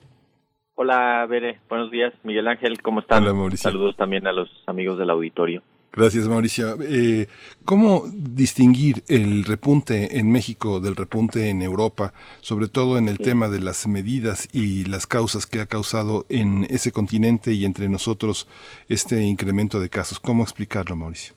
Hola, 0.81 1.25
Bere. 1.29 1.59
Buenos 1.67 1.91
días, 1.91 2.13
Miguel 2.23 2.47
Ángel. 2.47 2.81
¿Cómo 2.81 3.01
están? 3.01 3.25
Saludos 3.57 3.97
también 3.97 4.25
a 4.27 4.31
los 4.31 4.49
amigos 4.65 4.97
del 4.97 5.09
auditorio. 5.09 5.61
Gracias, 5.91 6.27
Mauricio. 6.27 6.77
Eh, 6.81 7.27
¿Cómo 7.65 8.03
distinguir 8.13 9.03
el 9.07 9.43
repunte 9.43 10.19
en 10.19 10.31
México 10.31 10.79
del 10.79 10.95
repunte 10.95 11.49
en 11.49 11.61
Europa, 11.61 12.13
sobre 12.41 12.67
todo 12.67 12.97
en 12.97 13.07
el 13.07 13.17
tema 13.17 13.49
de 13.49 13.59
las 13.59 13.87
medidas 13.87 14.47
y 14.53 14.85
las 14.85 15.07
causas 15.07 15.47
que 15.47 15.59
ha 15.59 15.65
causado 15.65 16.25
en 16.29 16.65
ese 16.69 16.91
continente 16.91 17.53
y 17.53 17.65
entre 17.65 17.89
nosotros 17.89 18.47
este 18.87 19.23
incremento 19.23 19.79
de 19.79 19.89
casos? 19.89 20.19
¿Cómo 20.19 20.43
explicarlo, 20.43 20.95
Mauricio? 20.95 21.35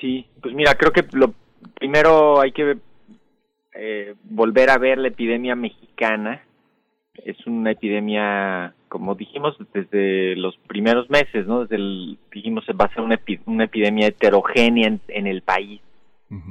Sí, 0.00 0.26
pues 0.40 0.54
mira, 0.54 0.74
creo 0.76 0.92
que 0.92 1.04
lo 1.12 1.34
primero 1.74 2.40
hay 2.40 2.52
que 2.52 2.78
eh, 3.74 4.14
volver 4.22 4.70
a 4.70 4.78
ver 4.78 4.98
la 4.98 5.08
epidemia 5.08 5.56
mexicana. 5.56 6.44
Es 7.14 7.46
una 7.46 7.70
epidemia 7.70 8.74
como 8.94 9.16
dijimos 9.16 9.56
desde 9.72 10.36
los 10.36 10.56
primeros 10.68 11.10
meses, 11.10 11.48
¿no? 11.48 11.62
Desde 11.62 11.76
el, 11.76 12.16
dijimos 12.32 12.64
va 12.80 12.84
a 12.84 12.94
ser 12.94 13.02
una, 13.02 13.20
una 13.46 13.64
epidemia 13.64 14.06
heterogénea 14.06 14.96
en, 15.08 15.26
el 15.26 15.42
país. 15.42 15.80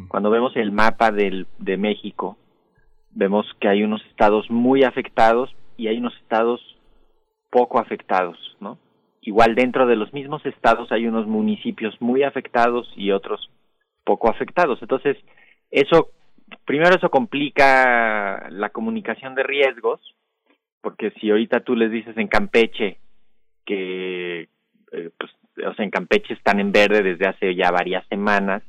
Cuando 0.09 0.29
vemos 0.29 0.53
el 0.57 0.73
mapa 0.73 1.11
del, 1.11 1.47
de 1.59 1.77
México, 1.77 2.37
vemos 3.11 3.45
que 3.61 3.69
hay 3.69 3.83
unos 3.83 4.05
estados 4.07 4.51
muy 4.51 4.83
afectados 4.83 5.55
y 5.77 5.87
hay 5.87 5.97
unos 5.99 6.15
estados 6.17 6.59
poco 7.49 7.79
afectados, 7.79 8.37
¿no? 8.59 8.77
Igual 9.21 9.55
dentro 9.55 9.87
de 9.87 9.95
los 9.95 10.11
mismos 10.11 10.45
estados 10.45 10.91
hay 10.91 11.07
unos 11.07 11.27
municipios 11.27 11.95
muy 12.01 12.23
afectados 12.23 12.91
y 12.97 13.11
otros 13.11 13.49
poco 14.03 14.29
afectados. 14.29 14.79
Entonces, 14.81 15.15
eso, 15.71 16.09
primero 16.65 16.93
eso 16.93 17.09
complica 17.09 18.49
la 18.49 18.69
comunicación 18.69 19.33
de 19.33 19.43
riesgos, 19.43 20.01
porque 20.83 21.11
si 21.11 21.31
ahorita 21.31 21.61
tú 21.61 21.77
les 21.77 21.89
dices 21.89 22.15
en 22.17 22.27
Campeche 22.27 22.97
que 23.65 24.49
eh, 24.91 25.09
pues, 25.17 25.31
o 25.65 25.73
sea, 25.73 25.85
en 25.85 25.89
Campeche 25.89 26.33
están 26.33 26.59
en 26.59 26.73
verde 26.73 27.01
desde 27.01 27.25
hace 27.25 27.55
ya 27.55 27.71
varias 27.71 28.05
semanas 28.09 28.63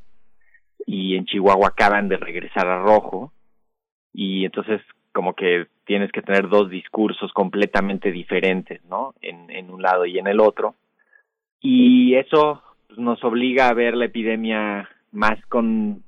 y 0.87 1.17
en 1.17 1.27
Chihuahua 1.27 1.69
acaban 1.69 2.09
de 2.09 2.17
regresar 2.17 2.69
a 2.69 2.79
rojo 2.79 3.33
y 4.13 4.45
entonces 4.45 4.81
como 5.13 5.35
que 5.35 5.67
tienes 5.87 6.13
que 6.13 6.23
tener 6.23 6.49
dos 6.49 6.71
discursos 6.71 7.33
completamente 7.33 8.13
diferentes, 8.13 8.85
¿no? 8.85 9.15
En, 9.21 9.71
un 9.71 9.83
lado 9.83 10.07
y 10.07 10.19
en 10.19 10.29
el 10.29 10.41
otro. 10.41 10.77
Y 11.61 12.15
eso 12.15 12.63
pues, 12.87 12.99
nos 12.99 13.23
obliga 13.25 13.69
a 13.69 13.75
ver 13.75 13.97
la 13.97 14.07
epidemia 14.07 14.89
más 15.11 15.45
con 15.47 16.03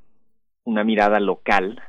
una 0.65 0.85
mirada 0.85 1.19
local 1.19 1.83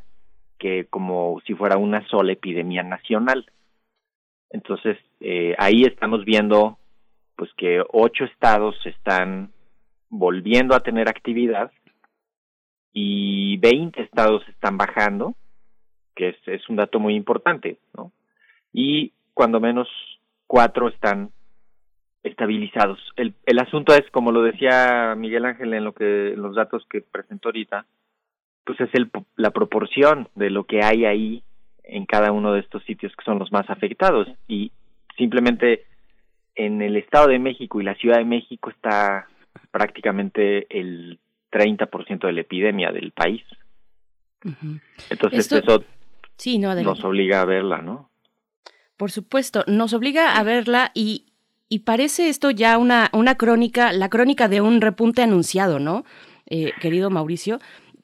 que 0.57 0.85
como 0.89 1.39
si 1.45 1.53
fuera 1.53 1.77
una 1.77 2.07
sola 2.07 2.33
epidemia 2.33 2.81
nacional. 2.81 3.45
Entonces, 4.49 4.97
eh, 5.19 5.55
ahí 5.57 5.83
estamos 5.83 6.25
viendo 6.25 6.77
pues 7.35 7.51
que 7.55 7.83
ocho 7.89 8.23
estados 8.25 8.75
están 8.85 9.51
volviendo 10.09 10.75
a 10.75 10.79
tener 10.79 11.07
actividad 11.07 11.71
y 12.93 13.57
20 13.57 14.01
estados 14.01 14.47
están 14.49 14.77
bajando, 14.77 15.35
que 16.15 16.29
es, 16.29 16.35
es 16.47 16.67
un 16.69 16.77
dato 16.77 16.99
muy 16.99 17.15
importante, 17.15 17.77
¿no? 17.95 18.11
Y 18.73 19.13
cuando 19.33 19.59
menos 19.59 19.87
cuatro 20.47 20.87
están 20.87 21.31
estabilizados. 22.23 22.99
El, 23.15 23.35
el 23.45 23.59
asunto 23.59 23.93
es, 23.93 24.09
como 24.11 24.31
lo 24.31 24.41
decía 24.41 25.13
Miguel 25.15 25.45
Ángel 25.45 25.73
en 25.73 25.83
lo 25.83 25.93
que 25.93 26.33
en 26.33 26.41
los 26.41 26.55
datos 26.55 26.85
que 26.89 27.01
presentó 27.01 27.49
ahorita, 27.49 27.85
pues 28.65 28.79
es 28.81 28.89
el, 28.93 29.11
la 29.35 29.51
proporción 29.51 30.27
de 30.35 30.49
lo 30.49 30.65
que 30.65 30.83
hay 30.83 31.05
ahí 31.05 31.43
en 31.89 32.05
cada 32.05 32.31
uno 32.31 32.53
de 32.53 32.59
estos 32.59 32.83
sitios 32.83 33.15
que 33.15 33.23
son 33.23 33.39
los 33.39 33.51
más 33.51 33.69
afectados 33.69 34.27
y 34.47 34.71
simplemente 35.17 35.85
en 36.55 36.81
el 36.81 36.95
Estado 36.95 37.27
de 37.29 37.39
México 37.39 37.79
y 37.79 37.83
la 37.83 37.95
Ciudad 37.95 38.17
de 38.17 38.25
México 38.25 38.69
está 38.69 39.27
prácticamente 39.71 40.67
el 40.69 41.19
30% 41.51 42.27
de 42.27 42.33
la 42.33 42.41
epidemia 42.41 42.91
del 42.91 43.11
país. 43.11 43.43
Entonces 45.09 45.51
eso 45.51 45.83
sí, 46.37 46.57
no, 46.57 46.73
nos 46.75 47.03
obliga 47.03 47.41
a 47.41 47.45
verla, 47.45 47.81
¿no? 47.81 48.09
Por 48.95 49.11
supuesto, 49.11 49.63
nos 49.67 49.93
obliga 49.93 50.37
a 50.37 50.43
verla 50.43 50.91
y, 50.93 51.25
y 51.69 51.79
parece 51.79 52.29
esto 52.29 52.49
ya 52.49 52.77
una, 52.77 53.09
una 53.13 53.35
crónica, 53.35 53.91
la 53.93 54.09
crónica 54.09 54.47
de 54.47 54.61
un 54.61 54.81
repunte 54.81 55.21
anunciado, 55.21 55.79
¿no? 55.79 56.03
Eh, 56.47 56.71
querido 56.79 57.09
Mauricio, 57.09 57.59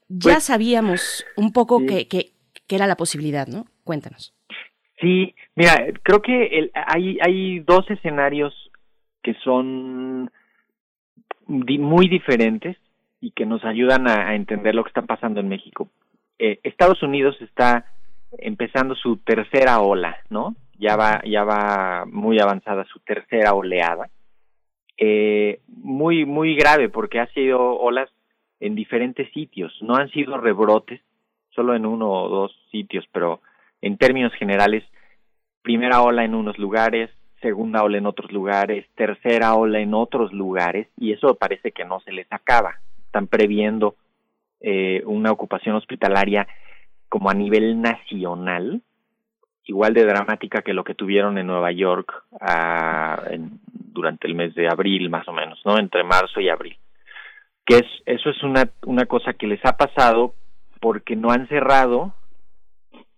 ya 0.10 0.34
pues 0.34 0.43
sabíamos 0.43 1.25
un 1.38 1.51
poco 1.53 1.86
que, 1.86 2.08
que, 2.08 2.31
era 2.69 2.88
la 2.88 2.97
posibilidad, 2.97 3.45
¿no? 3.45 3.67
Cuéntanos. 3.84 4.34
Sí, 5.00 5.36
mira, 5.56 5.86
creo 6.04 6.22
que 6.22 6.46
el, 6.60 6.72
hay, 6.74 7.17
hay 7.22 7.60
dos 7.60 7.89
escenarios 7.89 8.54
que 9.22 9.34
son 9.43 10.32
muy 11.48 12.08
diferentes 12.08 12.78
y 13.19 13.32
que 13.32 13.46
nos 13.46 13.63
ayudan 13.65 14.08
a, 14.08 14.36
entender 14.36 14.76
lo 14.76 14.84
que 14.84 14.89
está 14.89 15.02
pasando 15.02 15.39
en 15.39 15.50
México. 15.50 15.89
Eh, 16.39 16.60
Estados 16.63 17.04
Unidos 17.04 17.36
está 17.41 17.86
empezando 18.38 18.96
su 18.96 19.17
tercera 19.17 19.80
ola, 19.80 20.17
¿no? 20.30 20.56
ya 20.84 20.96
va, 20.96 21.22
ya 21.24 21.43
va 21.43 22.06
muy 22.06 22.39
avanzada 22.39 22.84
su 22.86 23.00
tercera 23.00 23.54
oleada. 23.54 24.10
Eh, 24.98 25.62
muy, 25.67 26.26
muy 26.26 26.56
grave 26.56 26.89
porque 26.89 27.19
ha 27.19 27.28
sido 27.28 27.60
olas 27.60 28.10
en 28.60 28.76
diferentes 28.76 29.32
sitios, 29.34 29.74
no 29.82 29.96
han 29.96 30.10
sido 30.12 30.38
rebrotes, 30.38 31.02
solo 31.50 31.76
en 31.76 31.86
uno 31.86 32.10
o 32.10 32.30
dos 32.30 32.56
sitios, 32.72 33.06
pero 33.12 33.41
en 33.84 33.98
términos 33.98 34.34
generales, 34.36 34.84
primera 35.62 36.02
ola 36.02 36.24
en 36.24 36.36
unos 36.36 36.58
lugares, 36.58 37.10
segunda 37.41 37.84
ola 37.84 37.98
en 37.98 38.06
otros 38.06 38.32
lugares, 38.32 38.86
tercera 38.96 39.56
ola 39.56 39.80
en 39.80 39.93
otros 39.93 40.32
lugares, 40.32 40.88
y 40.98 41.12
eso 41.12 41.36
parece 41.36 41.74
que 41.74 41.84
no 41.84 42.00
se 42.00 42.13
les 42.13 42.26
acaba. 42.32 42.80
Están 43.06 43.28
previendo 43.28 43.96
eh, 44.62 45.04
una 45.06 45.34
ocupación 45.34 45.76
hospitalaria 45.76 46.48
como 47.10 47.30
a 47.30 47.34
nivel 47.34 47.82
nacional, 47.82 48.82
igual 49.65 49.93
de 49.93 50.06
dramática 50.06 50.62
que 50.62 50.74
lo 50.74 50.86
que 50.86 50.96
tuvieron 50.96 51.38
en 51.38 51.48
Nueva 51.48 51.74
York 51.74 52.24
ah, 52.39 53.22
durante 53.67 54.28
el 54.28 54.36
mes 54.36 54.56
de 54.56 54.69
abril, 54.69 55.10
más 55.10 55.28
o 55.28 55.34
menos, 55.34 55.62
¿no? 55.65 55.78
Entre 55.78 56.06
marzo 56.06 56.39
y 56.39 56.48
abril. 56.48 56.78
Que 57.65 57.80
es, 57.80 57.86
eso 58.06 58.30
es 58.30 58.41
una, 58.43 58.69
una 58.86 59.06
cosa 59.08 59.34
que 59.34 59.48
les 59.48 59.63
ha 59.65 59.76
pasado 59.76 60.36
porque 60.80 61.17
no 61.17 61.32
han 61.32 61.50
cerrado, 61.50 62.13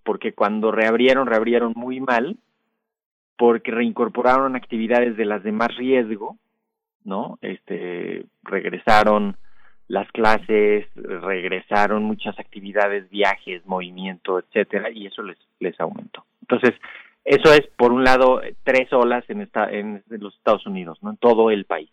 porque 0.05 0.33
cuando 0.33 0.71
reabrieron, 0.71 1.27
reabrieron 1.27 1.73
muy 1.75 1.99
mal, 1.99 2.37
porque 3.37 3.71
reincorporaron 3.71 4.55
actividades 4.55 5.17
de 5.17 5.25
las 5.25 5.43
de 5.43 5.51
más 5.51 5.75
riesgo, 5.75 6.37
¿no? 7.03 7.37
Este, 7.41 8.25
regresaron 8.43 9.35
las 9.87 10.09
clases, 10.11 10.87
regresaron 10.95 12.03
muchas 12.03 12.39
actividades, 12.39 13.09
viajes, 13.09 13.65
movimiento, 13.65 14.39
etcétera, 14.39 14.89
y 14.91 15.07
eso 15.07 15.23
les, 15.23 15.37
les 15.59 15.77
aumentó. 15.79 16.23
Entonces, 16.41 16.73
eso 17.23 17.51
es, 17.51 17.67
por 17.75 17.91
un 17.91 18.03
lado, 18.03 18.41
tres 18.63 18.93
olas 18.93 19.27
en, 19.29 19.41
esta, 19.41 19.69
en 19.69 20.03
los 20.09 20.35
Estados 20.35 20.65
Unidos, 20.67 20.99
¿no? 21.01 21.09
En 21.09 21.17
todo 21.17 21.49
el 21.49 21.65
país. 21.65 21.89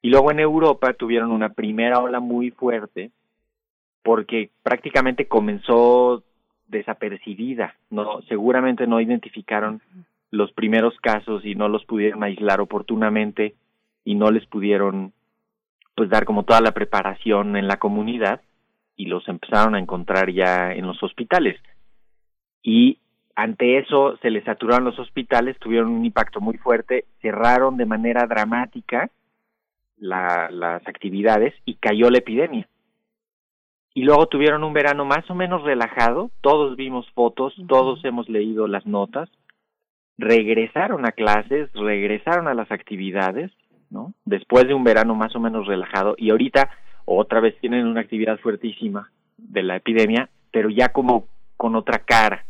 Y 0.00 0.08
luego 0.08 0.30
en 0.30 0.40
Europa 0.40 0.94
tuvieron 0.94 1.30
una 1.30 1.50
primera 1.50 2.00
ola 2.00 2.18
muy 2.18 2.50
fuerte 2.50 3.10
porque 4.02 4.50
prácticamente 4.62 5.28
comenzó 5.28 6.24
desapercibida, 6.72 7.76
no 7.90 8.22
seguramente 8.22 8.88
no 8.88 9.00
identificaron 9.00 9.80
los 10.32 10.50
primeros 10.52 10.98
casos 11.00 11.44
y 11.44 11.54
no 11.54 11.68
los 11.68 11.84
pudieron 11.84 12.24
aislar 12.24 12.60
oportunamente 12.60 13.54
y 14.04 14.16
no 14.16 14.30
les 14.30 14.44
pudieron 14.46 15.12
pues 15.94 16.08
dar 16.10 16.24
como 16.24 16.44
toda 16.44 16.60
la 16.60 16.72
preparación 16.72 17.56
en 17.56 17.68
la 17.68 17.76
comunidad 17.76 18.40
y 18.96 19.06
los 19.06 19.28
empezaron 19.28 19.74
a 19.74 19.78
encontrar 19.78 20.32
ya 20.32 20.72
en 20.72 20.86
los 20.86 21.00
hospitales. 21.02 21.60
Y 22.62 22.98
ante 23.36 23.78
eso 23.78 24.16
se 24.22 24.30
les 24.30 24.44
saturaron 24.44 24.84
los 24.84 24.98
hospitales, 24.98 25.58
tuvieron 25.58 25.90
un 25.90 26.04
impacto 26.04 26.40
muy 26.40 26.56
fuerte, 26.56 27.04
cerraron 27.20 27.76
de 27.76 27.86
manera 27.86 28.26
dramática 28.26 29.10
la, 29.98 30.50
las 30.50 30.86
actividades 30.88 31.54
y 31.66 31.74
cayó 31.74 32.10
la 32.10 32.18
epidemia. 32.18 32.66
Y 33.94 34.04
luego 34.04 34.26
tuvieron 34.26 34.64
un 34.64 34.72
verano 34.72 35.04
más 35.04 35.28
o 35.30 35.34
menos 35.34 35.62
relajado, 35.62 36.30
todos 36.40 36.76
vimos 36.76 37.10
fotos, 37.10 37.54
todos 37.68 38.02
hemos 38.04 38.28
leído 38.28 38.66
las 38.66 38.86
notas, 38.86 39.28
regresaron 40.16 41.04
a 41.06 41.12
clases, 41.12 41.70
regresaron 41.74 42.48
a 42.48 42.54
las 42.54 42.70
actividades, 42.70 43.50
¿no? 43.90 44.14
Después 44.24 44.66
de 44.66 44.74
un 44.74 44.84
verano 44.84 45.14
más 45.14 45.36
o 45.36 45.40
menos 45.40 45.66
relajado 45.66 46.14
y 46.16 46.30
ahorita 46.30 46.70
otra 47.04 47.40
vez 47.40 47.58
tienen 47.60 47.86
una 47.86 48.00
actividad 48.00 48.38
fuertísima 48.38 49.10
de 49.36 49.62
la 49.62 49.76
epidemia, 49.76 50.30
pero 50.50 50.70
ya 50.70 50.90
como 50.90 51.26
con 51.56 51.74
otra 51.76 51.98
cara, 51.98 52.46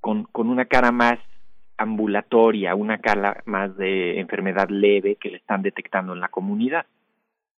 con, 0.00 0.24
con 0.24 0.48
una 0.48 0.64
cara 0.64 0.90
más 0.90 1.18
ambulatoria, 1.78 2.74
una 2.74 2.98
cara 2.98 3.42
más 3.44 3.76
de 3.76 4.18
enfermedad 4.18 4.68
leve 4.68 5.16
que 5.16 5.30
le 5.30 5.36
están 5.36 5.62
detectando 5.62 6.12
en 6.14 6.20
la 6.20 6.28
comunidad. 6.28 6.86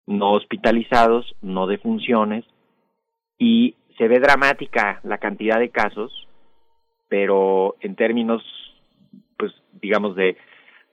No 0.07 0.33
hospitalizados, 0.33 1.37
no 1.43 1.67
de 1.67 1.79
funciones, 1.79 2.45
y 3.39 3.75
se 3.97 4.09
ve 4.09 4.21
dramática 4.21 5.01
la 5.03 5.19
cantidad 5.19 5.59
de 5.59 5.71
casos, 5.71 6.29
pero 7.09 7.77
en 7.81 7.95
términos, 7.95 8.43
pues 9.37 9.53
digamos, 9.81 10.17
de 10.17 10.37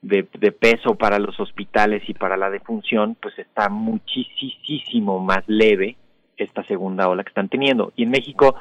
de, 0.02 0.52
peso 0.52 0.94
para 0.94 1.18
los 1.18 1.38
hospitales 1.40 2.02
y 2.08 2.14
para 2.14 2.36
la 2.36 2.50
defunción, 2.50 3.16
pues 3.20 3.38
está 3.38 3.68
muchísimo 3.68 5.20
más 5.20 5.42
leve 5.46 5.96
esta 6.36 6.62
segunda 6.64 7.08
ola 7.08 7.24
que 7.24 7.30
están 7.30 7.48
teniendo. 7.48 7.92
Y 7.96 8.04
en 8.04 8.10
México 8.10 8.54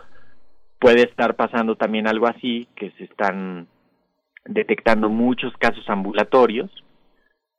puede 0.80 1.04
estar 1.04 1.36
pasando 1.36 1.76
también 1.76 2.08
algo 2.08 2.28
así, 2.28 2.68
que 2.76 2.92
se 2.92 3.04
están 3.04 3.68
detectando 4.46 5.10
muchos 5.10 5.54
casos 5.58 5.88
ambulatorios, 5.90 6.72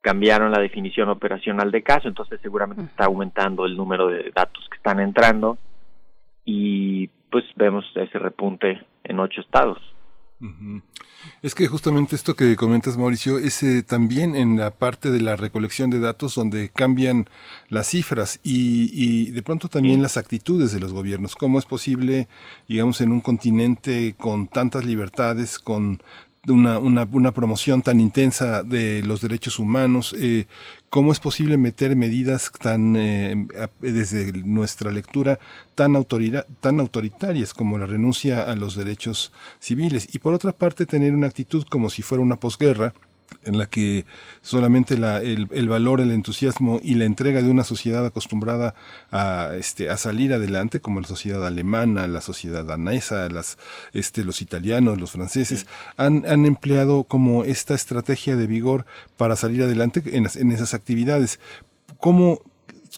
cambiaron 0.01 0.51
la 0.51 0.59
definición 0.59 1.09
operacional 1.09 1.71
de 1.71 1.83
caso, 1.83 2.07
entonces 2.07 2.39
seguramente 2.41 2.83
está 2.83 3.05
aumentando 3.05 3.65
el 3.65 3.75
número 3.75 4.07
de 4.07 4.31
datos 4.33 4.67
que 4.69 4.77
están 4.77 4.99
entrando 4.99 5.57
y 6.47 7.09
pues 7.29 7.43
vemos 7.57 7.85
ese 7.93 8.17
repunte 8.17 8.81
en 9.03 9.19
ocho 9.19 9.41
estados. 9.41 9.77
Es 11.41 11.55
que 11.55 11.67
justamente 11.67 12.15
esto 12.15 12.35
que 12.35 12.55
comentas, 12.55 12.95
Mauricio, 12.95 13.37
es 13.37 13.63
eh, 13.63 13.83
también 13.83 14.35
en 14.35 14.55
la 14.55 14.71
parte 14.71 15.09
de 15.09 15.19
la 15.19 15.35
recolección 15.35 15.89
de 15.89 15.99
datos 15.99 16.35
donde 16.35 16.69
cambian 16.69 17.25
las 17.69 17.87
cifras 17.87 18.39
y, 18.43 18.89
y 18.93 19.31
de 19.31 19.41
pronto 19.41 19.67
también 19.67 20.01
las 20.01 20.15
actitudes 20.15 20.71
de 20.71 20.79
los 20.79 20.93
gobiernos. 20.93 21.35
¿Cómo 21.35 21.59
es 21.59 21.65
posible, 21.65 22.27
digamos, 22.67 23.01
en 23.01 23.11
un 23.11 23.21
continente 23.21 24.15
con 24.17 24.47
tantas 24.47 24.85
libertades, 24.85 25.59
con 25.59 25.99
una, 26.47 26.79
una, 26.79 27.07
una, 27.11 27.31
promoción 27.31 27.81
tan 27.81 27.99
intensa 27.99 28.63
de 28.63 29.03
los 29.03 29.21
derechos 29.21 29.59
humanos, 29.59 30.15
eh, 30.17 30.45
¿cómo 30.89 31.11
es 31.11 31.19
posible 31.19 31.57
meter 31.57 31.95
medidas 31.95 32.51
tan, 32.59 32.95
eh, 32.95 33.47
desde 33.81 34.31
nuestra 34.31 34.91
lectura, 34.91 35.39
tan, 35.75 35.93
tan 36.59 36.79
autoritarias 36.79 37.53
como 37.53 37.77
la 37.77 37.85
renuncia 37.85 38.43
a 38.43 38.55
los 38.55 38.75
derechos 38.75 39.31
civiles? 39.59 40.07
Y 40.13 40.19
por 40.19 40.33
otra 40.33 40.51
parte, 40.51 40.85
tener 40.85 41.13
una 41.13 41.27
actitud 41.27 41.65
como 41.69 41.89
si 41.89 42.01
fuera 42.01 42.23
una 42.23 42.39
posguerra, 42.39 42.93
en 43.43 43.57
la 43.57 43.65
que 43.65 44.05
solamente 44.41 44.95
el, 44.95 45.69
valor, 45.69 46.01
el 46.01 46.11
entusiasmo 46.11 46.79
y 46.83 46.95
la 46.95 47.05
entrega 47.05 47.41
de 47.41 47.49
una 47.49 47.63
sociedad 47.63 48.05
acostumbrada 48.05 48.75
a, 49.11 49.51
este, 49.57 49.89
a 49.89 49.97
salir 49.97 50.33
adelante, 50.33 50.81
como 50.81 50.99
la 50.99 51.07
sociedad 51.07 51.45
alemana, 51.45 52.07
la 52.07 52.21
sociedad 52.21 52.65
danesa, 52.65 53.29
las, 53.29 53.57
este, 53.93 54.23
los 54.23 54.41
italianos, 54.41 54.99
los 54.99 55.11
franceses, 55.11 55.65
han, 55.95 56.25
han 56.27 56.45
empleado 56.45 57.03
como 57.03 57.43
esta 57.43 57.73
estrategia 57.73 58.35
de 58.35 58.47
vigor 58.47 58.85
para 59.17 59.35
salir 59.35 59.63
adelante 59.63 60.03
en, 60.05 60.27
en 60.33 60.51
esas 60.51 60.73
actividades. 60.73 61.39
¿Cómo, 61.99 62.41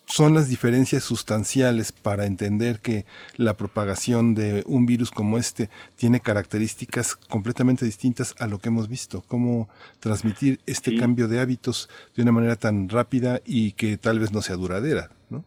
son 0.09 0.33
las 0.33 0.49
diferencias 0.49 1.03
sustanciales 1.03 1.91
para 1.91 2.25
entender 2.25 2.79
que 2.81 3.05
la 3.37 3.53
propagación 3.53 4.33
de 4.33 4.63
un 4.65 4.87
virus 4.87 5.11
como 5.11 5.37
este 5.37 5.69
tiene 5.97 6.19
características 6.19 7.15
completamente 7.15 7.85
distintas 7.85 8.35
a 8.41 8.47
lo 8.47 8.57
que 8.57 8.69
hemos 8.69 8.89
visto. 8.89 9.21
Cómo 9.27 9.69
transmitir 9.99 10.57
este 10.65 10.95
cambio 10.95 11.27
de 11.27 11.39
hábitos 11.39 11.89
de 12.15 12.23
una 12.23 12.31
manera 12.31 12.55
tan 12.55 12.89
rápida 12.89 13.39
y 13.45 13.73
que 13.73 13.97
tal 13.97 14.17
vez 14.17 14.33
no 14.33 14.41
sea 14.41 14.55
duradera, 14.55 15.09
¿no? 15.29 15.43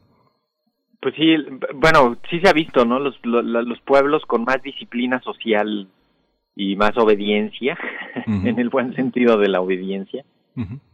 Pues 1.01 1.17
sí, 1.17 1.35
bueno, 1.75 2.17
sí 2.31 2.39
se 2.39 2.49
ha 2.49 2.53
visto, 2.53 2.85
¿no? 2.85 3.01
Los, 3.01 3.19
los, 3.25 3.81
pueblos 3.81 4.25
con 4.27 4.45
más 4.45 4.63
disciplina 4.63 5.21
social 5.23 5.89
y 6.55 6.77
más 6.77 6.97
obediencia, 6.97 7.77
en 8.27 8.61
el 8.61 8.69
buen 8.69 8.95
sentido 8.95 9.39
de 9.39 9.49
la 9.49 9.61
obediencia, 9.61 10.25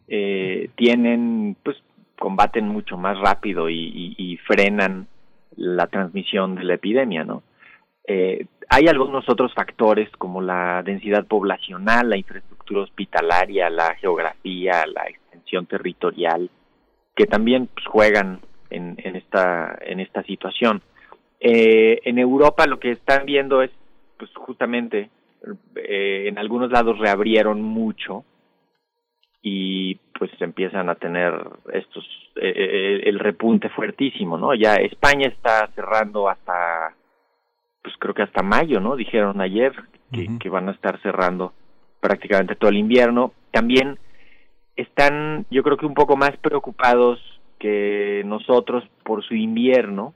eh, 0.08 0.70
tienen 0.76 1.54
pues 1.62 1.76
combaten 2.18 2.68
mucho 2.68 2.96
más 2.96 3.18
rápido 3.18 3.70
y, 3.70 4.38
frenan 4.46 5.06
la 5.56 5.86
transmisión 5.86 6.54
de 6.54 6.64
la 6.64 6.74
epidemia, 6.74 7.24
¿no? 7.24 7.42
Eh, 8.06 8.46
hay 8.70 8.86
algunos 8.86 9.28
otros 9.28 9.52
factores 9.54 10.08
como 10.16 10.40
la 10.40 10.82
densidad 10.82 11.26
poblacional, 11.26 12.08
la 12.08 12.16
infraestructura 12.16 12.82
hospitalaria, 12.82 13.68
la 13.70 13.94
geografía, 13.96 14.84
la 14.86 15.08
extensión 15.08 15.66
territorial, 15.66 16.50
que 17.14 17.26
también 17.26 17.68
pues, 17.74 17.86
juegan 17.86 18.40
en, 18.70 18.96
esta 18.98 19.78
en 19.80 20.00
esta 20.00 20.22
situación. 20.22 20.82
Eh, 21.40 22.00
en 22.04 22.18
Europa 22.18 22.66
lo 22.66 22.78
que 22.78 22.92
están 22.92 23.26
viendo 23.26 23.62
es, 23.62 23.70
pues 24.18 24.30
justamente, 24.34 25.10
eh, 25.76 26.24
en 26.28 26.38
algunos 26.38 26.70
lados 26.70 26.98
reabrieron 26.98 27.62
mucho, 27.62 28.24
y 29.50 29.94
pues 30.18 30.30
empiezan 30.40 30.90
a 30.90 30.96
tener 30.96 31.32
estos 31.72 32.04
eh, 32.36 32.52
eh, 32.54 33.02
el 33.06 33.18
repunte 33.18 33.70
fuertísimo, 33.70 34.36
¿no? 34.36 34.54
Ya 34.54 34.74
España 34.74 35.26
está 35.28 35.68
cerrando 35.74 36.28
hasta 36.28 36.94
pues 37.82 37.94
creo 37.98 38.12
que 38.12 38.22
hasta 38.22 38.42
mayo, 38.42 38.78
¿no? 38.80 38.94
Dijeron 38.96 39.40
ayer 39.40 39.72
que, 40.12 40.28
que 40.38 40.50
van 40.50 40.68
a 40.68 40.72
estar 40.72 41.00
cerrando 41.00 41.54
prácticamente 42.00 42.56
todo 42.56 42.70
el 42.70 42.76
invierno. 42.76 43.32
También 43.50 43.98
están, 44.76 45.46
yo 45.50 45.62
creo 45.62 45.78
que 45.78 45.86
un 45.86 45.94
poco 45.94 46.16
más 46.16 46.36
preocupados 46.36 47.18
que 47.58 48.22
nosotros 48.26 48.84
por 49.04 49.24
su 49.24 49.34
invierno, 49.34 50.12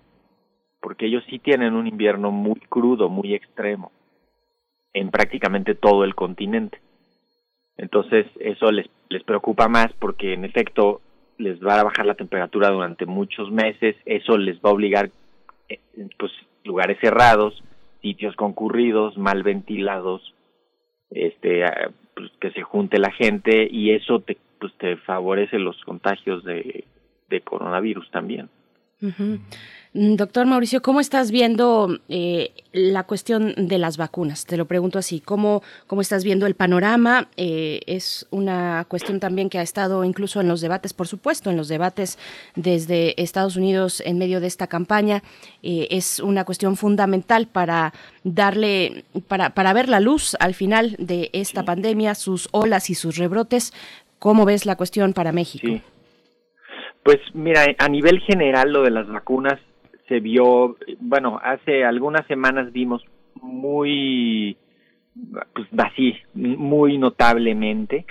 porque 0.80 1.06
ellos 1.06 1.24
sí 1.30 1.38
tienen 1.38 1.74
un 1.74 1.86
invierno 1.86 2.30
muy 2.30 2.60
crudo, 2.68 3.08
muy 3.08 3.34
extremo, 3.34 3.92
en 4.92 5.10
prácticamente 5.10 5.74
todo 5.74 6.04
el 6.04 6.14
continente. 6.14 6.80
Entonces 7.76 8.26
eso 8.38 8.70
les, 8.70 8.88
les 9.12 9.22
preocupa 9.22 9.68
más 9.68 9.92
porque 9.98 10.33
en 10.33 10.44
efecto 10.44 11.01
les 11.38 11.61
va 11.61 11.81
a 11.81 11.85
bajar 11.85 12.07
la 12.07 12.14
temperatura 12.14 12.70
durante 12.70 13.07
muchos 13.07 13.51
meses, 13.51 13.96
eso 14.05 14.38
les 14.38 14.57
va 14.59 14.70
a 14.70 14.72
obligar 14.72 15.11
eh, 15.68 15.81
pues 16.18 16.33
lugares 16.64 16.98
cerrados, 17.01 17.62
sitios 18.01 18.35
concurridos, 18.37 19.18
mal 19.18 19.42
ventilados, 19.42 20.35
este 21.11 21.64
pues, 22.14 22.31
que 22.40 22.51
se 22.53 22.62
junte 22.62 22.98
la 22.98 23.12
gente 23.12 23.68
y 23.70 23.92
eso 23.92 24.20
te 24.20 24.37
pues 24.59 24.72
te 24.79 24.96
favorece 24.96 25.59
los 25.59 25.77
contagios 25.85 26.44
de, 26.44 26.85
de 27.29 27.40
coronavirus 27.40 28.09
también. 28.12 28.48
Mm, 29.94 30.14
doctor 30.14 30.46
Mauricio, 30.46 30.80
¿cómo 30.80 31.00
estás 31.00 31.30
viendo 31.30 31.98
eh, 32.08 32.52
la 32.72 33.02
cuestión 33.02 33.54
de 33.56 33.76
las 33.76 33.98
vacunas? 33.98 34.46
Te 34.46 34.56
lo 34.56 34.64
pregunto 34.66 34.98
así, 34.98 35.20
¿cómo, 35.20 35.62
cómo 35.86 36.00
estás 36.00 36.24
viendo 36.24 36.46
el 36.46 36.54
panorama? 36.54 37.28
Eh, 37.36 37.80
es 37.86 38.26
una 38.30 38.86
cuestión 38.88 39.20
también 39.20 39.50
que 39.50 39.58
ha 39.58 39.62
estado 39.62 40.02
incluso 40.04 40.40
en 40.40 40.48
los 40.48 40.62
debates, 40.62 40.94
por 40.94 41.08
supuesto, 41.08 41.50
en 41.50 41.58
los 41.58 41.68
debates 41.68 42.18
desde 42.56 43.20
Estados 43.22 43.56
Unidos 43.56 44.02
en 44.06 44.16
medio 44.16 44.40
de 44.40 44.46
esta 44.46 44.66
campaña. 44.66 45.22
Eh, 45.62 45.88
es 45.90 46.20
una 46.20 46.46
cuestión 46.46 46.76
fundamental 46.76 47.46
para 47.46 47.92
darle, 48.24 49.04
para, 49.28 49.50
para 49.50 49.74
ver 49.74 49.90
la 49.90 50.00
luz 50.00 50.36
al 50.40 50.54
final 50.54 50.96
de 50.98 51.28
esta 51.34 51.64
pandemia, 51.64 52.14
sus 52.14 52.48
olas 52.52 52.88
y 52.88 52.94
sus 52.94 53.18
rebrotes. 53.18 53.74
¿Cómo 54.18 54.46
ves 54.46 54.64
la 54.64 54.76
cuestión 54.76 55.12
para 55.12 55.32
México? 55.32 55.82
Pues 57.02 57.18
mira, 57.34 57.62
a 57.78 57.88
nivel 57.88 58.20
general 58.20 58.72
lo 58.72 58.82
de 58.82 58.90
las 58.90 59.08
vacunas 59.08 59.58
se 60.08 60.20
vio, 60.20 60.76
bueno, 61.00 61.40
hace 61.42 61.84
algunas 61.84 62.26
semanas 62.26 62.72
vimos 62.72 63.02
muy, 63.34 64.56
pues 65.54 65.68
así, 65.78 66.14
muy 66.34 66.98
notablemente 66.98 68.06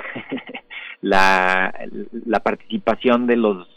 la, 1.01 1.73
la 2.25 2.39
participación 2.41 3.27
de 3.27 3.37
los 3.37 3.67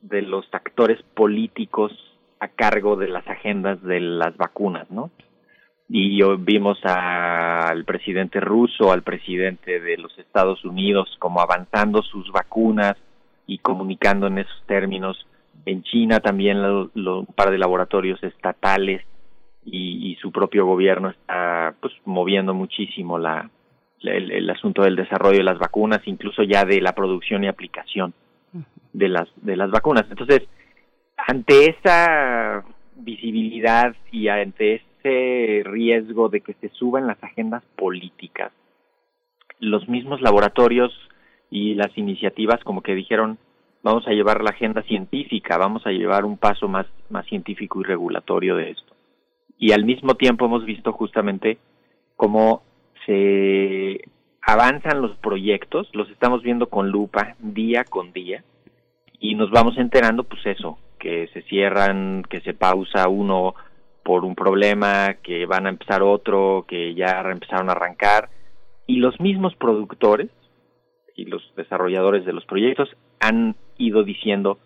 de 0.00 0.20
los 0.20 0.46
actores 0.52 1.02
políticos 1.14 1.92
a 2.38 2.48
cargo 2.48 2.96
de 2.96 3.08
las 3.08 3.26
agendas 3.26 3.82
de 3.82 4.00
las 4.00 4.36
vacunas, 4.36 4.90
¿no? 4.90 5.10
Y 5.88 6.22
vimos 6.38 6.78
al 6.84 7.84
presidente 7.84 8.40
ruso, 8.40 8.92
al 8.92 9.02
presidente 9.02 9.80
de 9.80 9.96
los 9.96 10.16
Estados 10.18 10.64
Unidos 10.64 11.16
como 11.18 11.40
avanzando 11.40 12.02
sus 12.02 12.30
vacunas 12.32 12.96
y 13.46 13.58
comunicando 13.58 14.26
en 14.26 14.38
esos 14.38 14.62
términos 14.66 15.26
en 15.66 15.82
China 15.82 16.20
también 16.20 16.62
lo, 16.62 16.90
un 17.20 17.26
par 17.26 17.50
de 17.50 17.58
laboratorios 17.58 18.22
estatales 18.22 19.02
y, 19.64 20.16
su 20.20 20.32
propio 20.32 20.64
gobierno 20.64 21.10
está 21.10 21.74
pues 21.80 21.92
moviendo 22.06 22.54
muchísimo 22.54 23.18
la, 23.18 23.50
el, 24.00 24.48
asunto 24.48 24.82
del 24.82 24.96
desarrollo 24.96 25.36
de 25.36 25.44
las 25.44 25.58
vacunas, 25.58 26.00
incluso 26.06 26.42
ya 26.42 26.64
de 26.64 26.80
la 26.80 26.94
producción 26.94 27.44
y 27.44 27.48
aplicación 27.48 28.14
de 28.94 29.08
las 29.08 29.28
de 29.36 29.56
las 29.56 29.70
vacunas. 29.70 30.06
Entonces, 30.08 30.48
ante 31.18 31.70
esa 31.70 32.64
visibilidad 32.96 33.94
y 34.10 34.28
ante 34.28 34.76
ese 34.76 35.62
riesgo 35.64 36.30
de 36.30 36.40
que 36.40 36.54
se 36.54 36.70
suban 36.70 37.06
las 37.06 37.22
agendas 37.22 37.62
políticas, 37.76 38.50
los 39.60 39.86
mismos 39.88 40.22
laboratorios 40.22 40.92
y 41.50 41.74
las 41.74 41.96
iniciativas 41.96 42.62
como 42.64 42.82
que 42.82 42.94
dijeron 42.94 43.38
vamos 43.84 44.08
a 44.08 44.12
llevar 44.12 44.42
la 44.42 44.50
agenda 44.50 44.82
científica, 44.82 45.58
vamos 45.58 45.86
a 45.86 45.90
llevar 45.90 46.24
un 46.24 46.38
paso 46.38 46.66
más, 46.68 46.86
más 47.10 47.26
científico 47.26 47.80
y 47.80 47.84
regulatorio 47.84 48.56
de 48.56 48.70
esto. 48.70 48.94
Y 49.58 49.72
al 49.72 49.84
mismo 49.84 50.14
tiempo 50.14 50.46
hemos 50.46 50.64
visto 50.64 50.92
justamente 50.92 51.58
cómo 52.16 52.62
se 53.04 54.00
avanzan 54.40 55.02
los 55.02 55.16
proyectos, 55.18 55.88
los 55.92 56.10
estamos 56.10 56.42
viendo 56.42 56.68
con 56.68 56.88
lupa 56.88 57.36
día 57.38 57.84
con 57.84 58.12
día 58.12 58.42
y 59.20 59.34
nos 59.34 59.50
vamos 59.50 59.76
enterando 59.76 60.24
pues 60.24 60.44
eso, 60.46 60.78
que 60.98 61.28
se 61.34 61.42
cierran, 61.42 62.22
que 62.28 62.40
se 62.40 62.54
pausa 62.54 63.08
uno 63.08 63.54
por 64.02 64.24
un 64.24 64.34
problema, 64.34 65.14
que 65.22 65.44
van 65.46 65.66
a 65.66 65.70
empezar 65.70 66.02
otro, 66.02 66.64
que 66.66 66.94
ya 66.94 67.20
empezaron 67.20 67.68
a 67.68 67.72
arrancar 67.72 68.30
y 68.86 68.96
los 68.96 69.20
mismos 69.20 69.54
productores 69.56 70.30
y 71.14 71.26
los 71.26 71.42
desarrolladores 71.56 72.24
de 72.24 72.32
los 72.32 72.44
proyectos 72.44 72.88
han 73.20 73.54
ido 73.78 74.02
diciendo, 74.02 74.58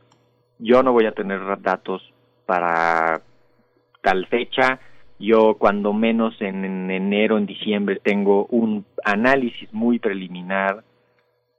yo 0.58 0.82
no 0.82 0.92
voy 0.92 1.06
a 1.06 1.12
tener 1.12 1.40
datos 1.60 2.02
para 2.46 3.22
tal 4.02 4.26
fecha, 4.26 4.80
yo 5.18 5.56
cuando 5.58 5.92
menos 5.92 6.40
en, 6.40 6.90
enero, 6.90 7.38
en 7.38 7.46
diciembre 7.46 8.00
tengo 8.02 8.46
un 8.46 8.86
análisis 9.04 9.72
muy 9.72 9.98
preliminar, 9.98 10.84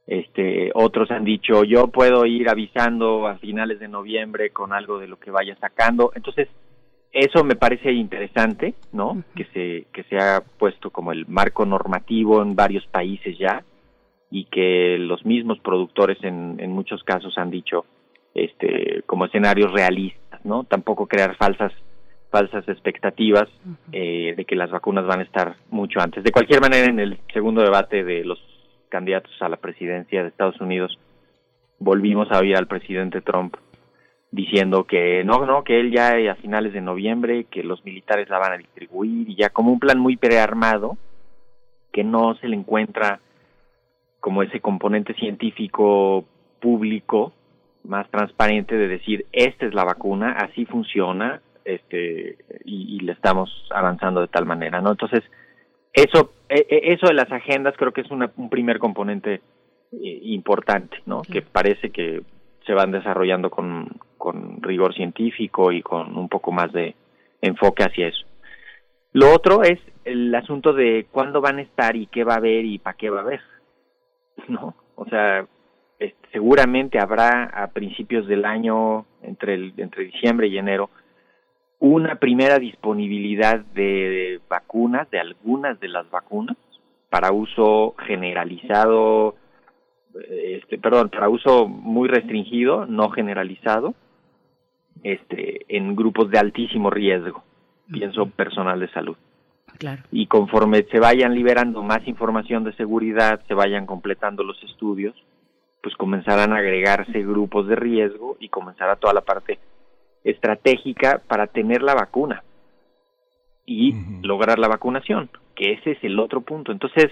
este, 0.08 0.72
otros 0.74 1.12
han 1.12 1.24
dicho, 1.24 1.64
yo 1.64 1.88
puedo 1.88 2.26
ir 2.26 2.50
avisando 2.50 3.28
a 3.28 3.36
finales 3.36 3.80
de 3.80 3.88
noviembre 3.88 4.50
con 4.50 4.74
algo 4.74 4.98
de 4.98 5.08
lo 5.08 5.20
que 5.20 5.30
vaya 5.30 5.56
sacando, 5.58 6.12
entonces 6.16 6.48
eso 7.12 7.44
me 7.44 7.56
parece 7.56 7.92
interesante, 7.92 8.74
¿no? 8.92 9.24
Que 9.36 9.46
se 9.46 9.86
que 9.94 10.04
se 10.04 10.18
ha 10.18 10.42
puesto 10.42 10.90
como 10.90 11.12
el 11.12 11.28
marco 11.28 11.66
normativo 11.66 12.42
en 12.42 12.56
varios 12.56 12.86
países 12.88 13.38
ya 13.38 13.64
y 14.32 14.46
que 14.46 14.98
los 15.00 15.26
mismos 15.26 15.60
productores 15.60 16.18
en, 16.24 16.58
en 16.60 16.72
muchos 16.72 17.04
casos 17.04 17.38
han 17.38 17.50
dicho 17.50 17.86
este 18.36 19.02
como 19.08 19.26
escenarios 19.26 19.72
realistas 19.72 20.46
no 20.46 20.64
tampoco 20.64 21.08
crear 21.08 21.36
falsas 21.36 21.74
falsas 22.30 22.68
expectativas 22.68 23.48
eh, 23.92 24.34
de 24.36 24.46
que 24.46 24.56
las 24.56 24.70
vacunas 24.70 25.06
van 25.06 25.20
a 25.20 25.24
estar 25.24 25.56
mucho 25.70 26.00
antes. 26.00 26.24
De 26.24 26.32
cualquier 26.32 26.62
manera 26.62 26.88
en 26.88 27.00
el 27.00 27.20
segundo 27.34 27.62
debate 27.62 28.04
de 28.04 28.24
los 28.24 28.40
candidatos 28.90 29.32
a 29.42 29.50
la 29.50 29.58
presidencia 29.58 30.22
de 30.22 30.30
Estados 30.30 30.60
Unidos 30.62 30.98
volvimos 31.80 32.32
a 32.32 32.40
oír 32.40 32.56
al 32.56 32.68
presidente 32.68 33.22
Trump 33.22 33.56
diciendo 34.32 34.84
que 34.84 35.24
no 35.24 35.46
no 35.46 35.64
que 35.64 35.80
él 35.80 35.92
ya 35.92 36.14
a 36.32 36.36
finales 36.36 36.74
de 36.74 36.82
noviembre 36.82 37.46
que 37.46 37.64
los 37.64 37.84
militares 37.84 38.30
la 38.30 38.38
van 38.38 38.54
a 38.54 38.58
distribuir 38.58 39.30
y 39.30 39.36
ya 39.36 39.50
como 39.50 39.72
un 39.72 39.80
plan 39.80 39.98
muy 39.98 40.18
prearmado 40.18 40.98
que 41.92 42.04
no 42.04 42.36
se 42.36 42.48
le 42.48 42.56
encuentra 42.56 43.20
como 44.20 44.44
ese 44.44 44.60
componente 44.60 45.14
científico 45.14 46.26
público 46.60 47.34
más 47.84 48.10
transparente 48.12 48.76
de 48.76 48.88
decir 48.88 49.26
esta 49.32 49.66
es 49.66 49.74
la 49.74 49.86
vacuna, 49.86 50.34
así 50.34 50.66
funciona, 50.66 51.42
este 51.66 52.38
y, 52.66 52.96
y 52.96 53.00
le 53.02 53.14
estamos 53.14 53.50
avanzando 53.72 54.22
de 54.22 54.28
tal 54.28 54.46
manera, 54.46 54.82
¿no? 54.82 54.92
Entonces 54.92 55.24
eso 55.94 56.34
e, 56.50 56.66
e, 56.70 56.94
eso 56.94 57.08
de 57.08 57.14
las 57.14 57.32
agendas 57.32 57.76
creo 57.78 57.92
que 57.92 58.02
es 58.02 58.12
un 58.12 58.50
primer 58.50 58.80
componente 58.80 59.42
eh, 59.92 60.20
importante, 60.24 60.98
¿no? 61.06 61.22
Que 61.22 61.42
parece 61.42 61.90
que 61.90 62.22
se 62.66 62.74
van 62.74 62.92
desarrollando 62.92 63.50
con, 63.50 63.88
con 64.18 64.62
rigor 64.62 64.94
científico 64.94 65.72
y 65.72 65.82
con 65.82 66.16
un 66.16 66.30
poco 66.30 66.52
más 66.52 66.72
de 66.72 66.96
enfoque 67.42 67.84
hacia 67.84 68.08
eso. 68.08 68.26
Lo 69.14 69.34
otro 69.34 69.64
es 69.64 69.80
el 70.06 70.34
asunto 70.36 70.74
de 70.74 71.08
cuándo 71.12 71.42
van 71.42 71.58
a 71.58 71.64
estar 71.64 71.96
y 71.96 72.06
qué 72.06 72.24
va 72.24 72.34
a 72.34 72.38
haber 72.38 72.66
y 72.66 72.78
para 72.78 72.98
qué 72.98 73.10
va 73.10 73.20
a 73.20 73.24
haber, 73.24 73.42
¿no? 74.48 74.76
O 74.96 75.06
sea, 75.06 75.46
seguramente 76.32 77.00
habrá 77.00 77.46
a 77.46 77.68
principios 77.68 78.28
del 78.28 78.46
año, 78.46 79.06
entre, 79.22 79.56
el, 79.56 79.74
entre 79.78 80.06
diciembre 80.06 80.48
y 80.48 80.58
enero, 80.58 80.90
una 81.80 82.16
primera 82.16 82.60
disponibilidad 82.60 83.60
de 83.60 84.42
vacunas, 84.50 85.10
de 85.12 85.20
algunas 85.20 85.80
de 85.80 85.88
las 85.88 86.10
vacunas, 86.10 86.58
para 87.10 87.32
uso 87.32 87.96
generalizado, 88.06 89.36
este, 90.14 90.78
perdón, 90.78 91.10
para 91.10 91.30
uso 91.30 91.68
muy 91.68 92.08
restringido, 92.08 92.86
no 92.86 93.10
generalizado, 93.10 93.96
este, 95.04 95.66
en 95.70 95.96
grupos 95.96 96.30
de 96.30 96.40
altísimo 96.40 96.90
riesgo, 96.90 97.44
pienso 97.92 98.28
personal 98.28 98.80
de 98.80 98.90
salud. 98.90 99.18
Claro. 99.78 100.04
Y 100.12 100.28
conforme 100.28 100.84
se 100.84 101.00
vayan 101.00 101.34
liberando 101.36 101.82
más 101.84 102.08
información 102.08 102.64
de 102.64 102.74
seguridad, 102.74 103.42
se 103.48 103.54
vayan 103.54 103.86
completando 103.86 104.44
los 104.44 104.62
estudios, 104.64 105.16
pues 105.82 105.96
comenzarán 105.96 106.54
a 106.54 106.58
agregarse 106.58 107.24
grupos 107.24 107.68
de 107.68 107.76
riesgo 107.76 108.38
y 108.40 108.50
comenzará 108.50 108.96
toda 108.96 109.14
la 109.14 109.22
parte 109.22 109.60
estratégica 110.24 111.22
para 111.28 111.48
tener 111.48 111.82
la 111.82 111.96
vacuna 111.96 112.44
y 113.66 113.94
lograr 114.24 114.60
la 114.60 114.68
vacunación, 114.68 115.30
que 115.56 115.74
ese 115.74 115.92
es 115.92 116.04
el 116.04 116.20
otro 116.20 116.42
punto. 116.42 116.72
Entonces, 116.72 117.12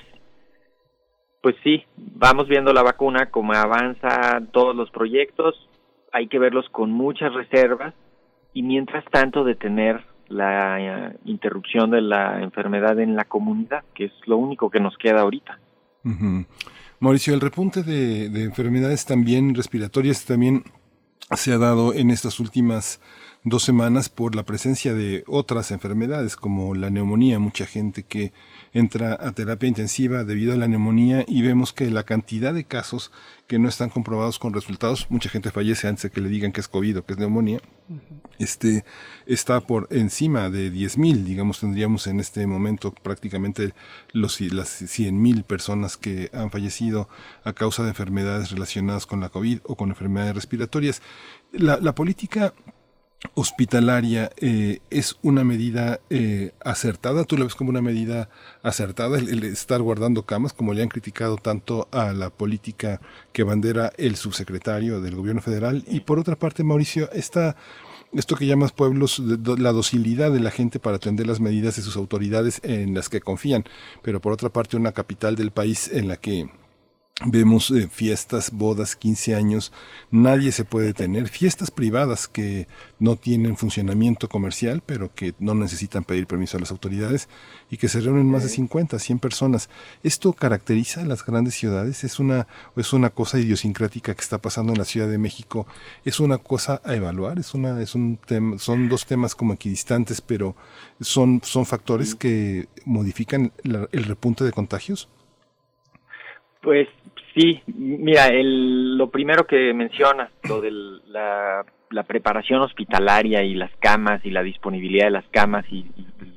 pues 1.42 1.56
sí, 1.64 1.86
vamos 1.96 2.48
viendo 2.48 2.74
la 2.74 2.84
vacuna, 2.84 3.28
como 3.30 3.54
avanza 3.54 4.42
todos 4.52 4.76
los 4.76 4.90
proyectos, 4.90 5.56
hay 6.12 6.28
que 6.28 6.40
verlos 6.40 6.68
con 6.70 6.92
muchas 6.92 7.34
reservas 7.34 7.94
y 8.54 8.64
mientras 8.64 9.06
tanto 9.06 9.44
detener 9.44 10.04
la 10.30 10.80
eh, 10.80 11.18
interrupción 11.26 11.92
de 11.92 12.02
la 12.02 12.42
enfermedad 12.42 13.00
en 13.00 13.16
la 13.16 13.26
comunidad, 13.26 13.84
que 13.94 14.06
es 14.06 14.12
lo 14.26 14.38
único 14.38 14.70
que 14.70 14.80
nos 14.80 14.98
queda 14.98 15.22
ahorita. 15.22 15.60
Mauricio, 17.00 17.34
el 17.34 17.42
repunte 17.42 17.84
de, 17.84 18.30
de 18.30 18.44
enfermedades 18.44 19.06
también 19.06 19.54
respiratorias 19.54 20.26
también 20.26 20.64
se 21.36 21.52
ha 21.52 21.58
dado 21.58 21.94
en 21.94 22.10
estas 22.10 22.40
últimas 22.40 23.02
dos 23.50 23.64
semanas 23.64 24.10
por 24.10 24.36
la 24.36 24.44
presencia 24.44 24.94
de 24.94 25.24
otras 25.28 25.72
enfermedades 25.72 26.36
como 26.36 26.76
la 26.76 26.90
neumonía, 26.90 27.40
mucha 27.40 27.66
gente 27.66 28.04
que 28.04 28.34
entra 28.74 29.18
a 29.20 29.32
terapia 29.32 29.70
intensiva 29.70 30.24
debido 30.24 30.54
a 30.54 30.58
la 30.58 30.68
neumonía 30.68 31.24
y 31.28 31.42
vemos 31.42 31.72
que 31.72 31.90
la 31.90 32.04
cantidad 32.04 32.54
de 32.54 32.66
casos 32.66 33.12
que 33.48 33.60
no 33.60 33.70
están 33.70 33.90
comprobados 33.90 34.40
con 34.40 34.54
resultados, 34.54 35.08
mucha 35.10 35.30
gente 35.30 35.52
fallece 35.52 35.88
antes 35.88 36.04
de 36.04 36.10
que 36.10 36.22
le 36.22 36.30
digan 36.30 36.52
que 36.52 36.60
es 36.60 36.68
COVID 36.68 37.00
o 37.00 37.06
que 37.06 37.14
es 37.14 37.20
neumonía, 37.20 37.62
este, 38.38 38.84
está 39.26 39.62
por 39.62 39.88
encima 39.92 40.50
de 40.50 40.72
10.000, 40.72 41.24
digamos, 41.24 41.62
tendríamos 41.62 42.08
en 42.08 42.20
este 42.20 42.46
momento 42.46 42.94
prácticamente 42.94 43.74
los, 44.12 44.42
las 44.42 44.82
100.000 44.82 45.44
personas 45.44 45.96
que 45.96 46.30
han 46.34 46.52
fallecido 46.52 47.08
a 47.46 47.54
causa 47.54 47.84
de 47.84 47.90
enfermedades 47.90 48.52
relacionadas 48.52 49.06
con 49.06 49.22
la 49.22 49.30
COVID 49.30 49.60
o 49.64 49.76
con 49.76 49.90
enfermedades 49.90 50.36
respiratorias. 50.36 51.02
La, 51.54 51.78
la 51.78 51.96
política 51.96 52.54
hospitalaria 53.36 54.32
eh, 54.38 54.80
es 54.90 55.18
una 55.22 55.44
medida 55.44 56.00
eh, 56.10 56.52
acertada? 56.64 57.24
¿Tú 57.24 57.38
la 57.38 57.46
ves 57.46 57.56
como 57.56 57.70
una 57.70 57.82
medida 57.82 58.30
acertada 58.64 59.18
el, 59.18 59.44
estar 59.44 59.82
guardando 59.82 60.26
camas, 60.26 60.54
como 60.54 60.74
le 60.74 60.82
han 60.82 60.90
criticado 60.90 61.38
tanto 61.38 61.88
a 61.92 62.14
la 62.14 62.30
política 62.30 63.02
que 63.34 63.44
bandera 63.44 63.92
el 63.98 64.16
subsecretario 64.16 65.02
del 65.02 65.16
gobierno 65.16 65.42
federal? 65.42 65.84
Y 65.88 66.02
por 66.02 66.20
otra 66.20 66.36
parte, 66.36 66.64
Mauricio, 66.64 67.12
esta, 67.12 67.56
esto 68.14 68.36
que 68.36 68.46
llamas 68.46 68.72
pueblos, 68.72 69.20
la 69.20 69.72
docilidad 69.72 70.32
de 70.32 70.40
la 70.40 70.52
gente 70.52 70.80
para 70.80 70.98
atender 70.98 71.28
las 71.28 71.40
medidas 71.40 71.76
de 71.76 71.82
sus 71.82 71.96
autoridades 71.96 72.60
en 72.64 72.94
las 72.94 73.10
que 73.10 73.22
confían, 73.22 73.66
pero 74.02 74.22
por 74.22 74.34
otra 74.34 74.50
parte 74.50 74.78
una 74.78 74.92
capital 74.92 75.36
del 75.36 75.52
país 75.52 75.90
en 75.92 76.08
la 76.08 76.18
que 76.18 76.50
Vemos 77.26 77.72
eh, 77.72 77.88
fiestas, 77.92 78.52
bodas, 78.52 78.96
15 78.96 79.34
años, 79.34 79.72
nadie 80.12 80.52
se 80.52 80.66
puede 80.66 80.94
tener. 80.94 81.30
Fiestas 81.30 81.72
privadas 81.72 82.28
que 82.28 82.68
no 83.00 83.16
tienen 83.16 83.58
funcionamiento 83.58 84.30
comercial, 84.30 84.84
pero 84.86 85.12
que 85.16 85.34
no 85.40 85.56
necesitan 85.56 86.04
pedir 86.04 86.28
permiso 86.28 86.58
a 86.58 86.60
las 86.60 86.70
autoridades 86.70 87.28
y 87.72 87.78
que 87.78 87.88
se 87.90 88.02
reúnen 88.02 88.30
más 88.30 88.44
de 88.44 88.50
50, 88.50 89.00
100 89.00 89.18
personas. 89.18 89.68
¿Esto 90.04 90.32
caracteriza 90.32 91.02
a 91.02 91.06
las 91.06 91.26
grandes 91.26 91.56
ciudades? 91.56 92.04
¿Es 92.04 92.20
una, 92.20 92.46
es 92.76 92.94
una 92.94 93.10
cosa 93.10 93.40
idiosincrática 93.40 94.14
que 94.14 94.22
está 94.22 94.38
pasando 94.38 94.74
en 94.74 94.78
la 94.78 94.86
Ciudad 94.86 95.10
de 95.10 95.18
México? 95.18 95.66
¿Es 96.06 96.20
una 96.20 96.38
cosa 96.38 96.84
a 96.86 96.94
evaluar? 96.94 97.40
¿Es 97.40 97.56
una, 97.56 97.82
es 97.82 97.96
un 97.96 98.18
tema, 98.18 98.60
son 98.60 98.90
dos 98.90 99.08
temas 99.08 99.34
como 99.34 99.54
equidistantes, 99.54 100.22
pero 100.22 100.56
son, 101.02 101.42
son 101.44 101.66
factores 101.66 102.14
que 102.14 102.68
modifican 102.86 103.54
el 103.64 104.04
repunte 104.04 104.44
de 104.44 104.52
contagios? 104.52 105.10
Pues 106.68 106.90
sí, 107.34 107.62
mira, 107.68 108.28
el, 108.28 108.98
lo 108.98 109.10
primero 109.10 109.48
que 109.48 109.74
mencionas, 109.74 110.30
lo 110.50 110.60
de 110.60 110.70
la, 111.08 111.64
preparación 112.06 112.60
hospitalaria 112.60 113.42
y 113.42 113.54
las 113.54 113.72
camas 113.78 114.20
y 114.26 114.32
la 114.32 114.44
disponibilidad 114.44 115.06
de 115.06 115.12
las 115.12 115.28
camas 115.30 115.64
y, 115.72 115.86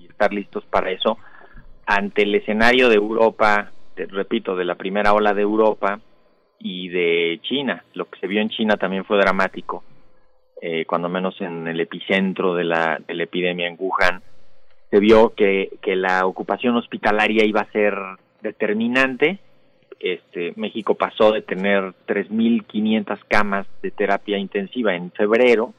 estar 0.08 0.32
listos 0.32 0.64
para 0.66 0.92
eso, 0.92 1.18
ante 1.84 2.22
el 2.22 2.32
escenario 2.36 2.88
de 2.88 2.94
Europa, 2.94 3.72
te 3.96 4.06
repito, 4.06 4.54
de 4.54 4.64
la 4.64 4.76
primera 4.76 5.14
ola 5.14 5.34
de 5.34 5.42
Europa 5.42 5.98
y 6.60 6.88
de 6.90 7.40
China, 7.42 7.82
lo 7.94 8.04
que 8.04 8.20
se 8.20 8.28
vio 8.28 8.40
en 8.40 8.50
China 8.50 8.76
también 8.76 9.04
fue 9.04 9.18
dramático, 9.18 9.82
eh, 10.62 10.84
cuando 10.84 11.08
menos 11.08 11.40
en 11.40 11.66
el 11.66 11.80
epicentro 11.80 12.54
de 12.54 12.62
la, 12.62 13.00
de 13.04 13.14
la 13.14 13.24
epidemia 13.24 13.66
en 13.66 13.74
Wuhan, 13.76 14.22
se 14.92 15.00
vio 15.00 15.34
que, 15.34 15.70
que 15.82 15.96
la 15.96 16.24
ocupación 16.24 16.76
hospitalaria 16.76 17.44
iba 17.44 17.62
a 17.62 17.72
ser 17.72 17.96
determinante 18.42 19.40
este, 20.00 20.54
México 20.56 20.94
pasó 20.94 21.32
de 21.32 21.42
tener 21.42 21.94
3.500 22.06 23.18
camas 23.28 23.66
de 23.82 23.90
terapia 23.90 24.38
intensiva 24.38 24.94
en 24.94 25.12
febrero 25.12 25.74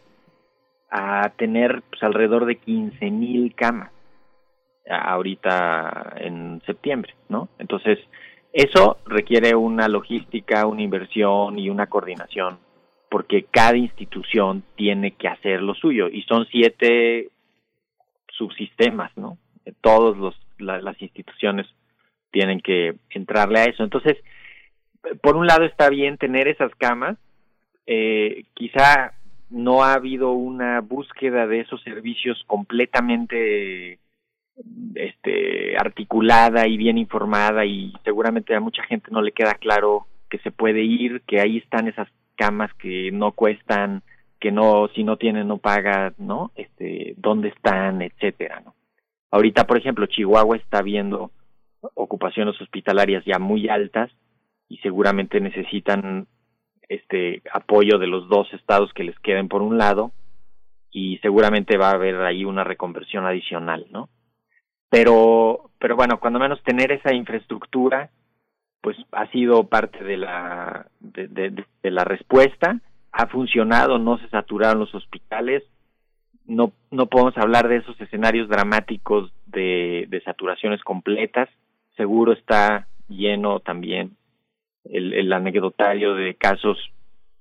a 0.91 1.29
tener 1.37 1.81
pues, 1.89 2.03
alrededor 2.03 2.45
de 2.45 2.59
15.000 2.59 3.55
camas 3.55 3.91
ahorita 4.89 6.13
en 6.17 6.61
septiembre, 6.65 7.15
¿no? 7.29 7.49
Entonces, 7.57 7.99
eso 8.53 8.97
requiere 9.05 9.55
una 9.55 9.87
logística, 9.87 10.65
una 10.67 10.81
inversión 10.81 11.57
y 11.57 11.69
una 11.69 11.87
coordinación, 11.87 12.59
porque 13.09 13.45
cada 13.49 13.77
institución 13.77 14.63
tiene 14.75 15.11
que 15.11 15.27
hacer 15.27 15.61
lo 15.61 15.73
suyo 15.73 16.09
y 16.09 16.23
son 16.23 16.45
siete 16.51 17.29
subsistemas, 18.27 19.15
¿no? 19.17 19.37
Todos 19.81 20.17
los 20.17 20.35
las 20.57 21.01
instituciones 21.01 21.65
tienen 22.31 22.59
que 22.59 22.95
entrarle 23.09 23.59
a 23.59 23.65
eso. 23.65 23.83
Entonces, 23.83 24.17
por 25.21 25.35
un 25.35 25.47
lado 25.47 25.65
está 25.65 25.89
bien 25.89 26.17
tener 26.17 26.47
esas 26.47 26.73
camas, 26.75 27.17
eh, 27.85 28.45
quizá 28.53 29.13
no 29.49 29.83
ha 29.83 29.93
habido 29.93 30.31
una 30.31 30.79
búsqueda 30.81 31.45
de 31.45 31.61
esos 31.61 31.81
servicios 31.83 32.41
completamente 32.47 33.99
este 34.95 35.75
articulada 35.77 36.67
y 36.67 36.77
bien 36.77 36.97
informada 36.97 37.65
y 37.65 37.93
seguramente 38.03 38.55
a 38.55 38.59
mucha 38.59 38.83
gente 38.83 39.09
no 39.11 39.21
le 39.21 39.31
queda 39.31 39.55
claro 39.55 40.05
que 40.29 40.37
se 40.39 40.51
puede 40.51 40.83
ir, 40.83 41.21
que 41.27 41.41
ahí 41.41 41.57
están 41.57 41.87
esas 41.87 42.07
camas 42.35 42.73
que 42.75 43.11
no 43.11 43.33
cuestan, 43.33 44.03
que 44.39 44.51
no 44.51 44.87
si 44.95 45.03
no 45.03 45.17
tienen 45.17 45.47
no 45.47 45.57
pagan, 45.57 46.13
¿no? 46.17 46.51
Este, 46.55 47.15
dónde 47.17 47.49
están, 47.49 48.01
etcétera, 48.01 48.61
¿no? 48.63 48.75
Ahorita, 49.31 49.65
por 49.65 49.77
ejemplo, 49.77 50.05
Chihuahua 50.05 50.57
está 50.57 50.81
viendo 50.81 51.31
ocupaciones 51.95 52.59
hospitalarias 52.61 53.23
ya 53.25 53.39
muy 53.39 53.69
altas 53.69 54.11
y 54.67 54.77
seguramente 54.77 55.39
necesitan 55.41 56.27
este 56.87 57.41
apoyo 57.51 57.97
de 57.97 58.07
los 58.07 58.27
dos 58.27 58.51
estados 58.53 58.93
que 58.93 59.03
les 59.03 59.17
queden 59.19 59.47
por 59.47 59.61
un 59.61 59.77
lado 59.77 60.11
y 60.91 61.17
seguramente 61.19 61.77
va 61.77 61.89
a 61.89 61.95
haber 61.95 62.21
ahí 62.21 62.43
una 62.43 62.63
reconversión 62.63 63.25
adicional, 63.25 63.87
¿no? 63.91 64.09
Pero 64.89 65.71
pero 65.79 65.95
bueno, 65.95 66.19
cuando 66.19 66.39
menos 66.39 66.61
tener 66.63 66.91
esa 66.91 67.13
infraestructura 67.13 68.11
pues 68.81 68.97
ha 69.11 69.27
sido 69.27 69.65
parte 69.65 70.03
de 70.03 70.17
la 70.17 70.87
de, 70.99 71.63
la 71.83 72.03
respuesta, 72.03 72.79
ha 73.11 73.27
funcionado, 73.27 73.99
no 73.99 74.17
se 74.17 74.27
saturaron 74.29 74.79
los 74.79 74.93
hospitales, 74.93 75.63
no 76.45 76.73
no 76.89 77.05
podemos 77.05 77.37
hablar 77.37 77.67
de 77.67 77.77
esos 77.77 77.99
escenarios 78.01 78.49
dramáticos 78.49 79.31
de, 79.45 80.07
de 80.09 80.21
saturaciones 80.23 80.83
completas, 80.83 81.47
seguro 81.95 82.33
está 82.33 82.87
lleno 83.07 83.59
también 83.59 84.15
el, 84.85 85.31
anecdotario 85.31 86.15
de 86.15 86.35
casos 86.35 86.77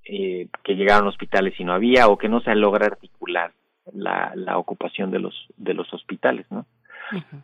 eh, 0.04 0.48
que 0.64 0.74
llegaron 0.74 1.06
a 1.06 1.10
hospitales 1.10 1.54
y 1.58 1.64
no 1.64 1.72
había 1.72 2.08
o 2.08 2.18
que 2.18 2.28
no 2.28 2.40
se 2.40 2.54
logra 2.54 2.86
articular 2.86 3.52
la, 3.92 4.32
la 4.34 4.58
ocupación 4.58 5.10
de 5.10 5.20
los 5.20 5.34
de 5.56 5.74
los 5.74 5.92
hospitales, 5.92 6.46
¿no? 6.50 6.66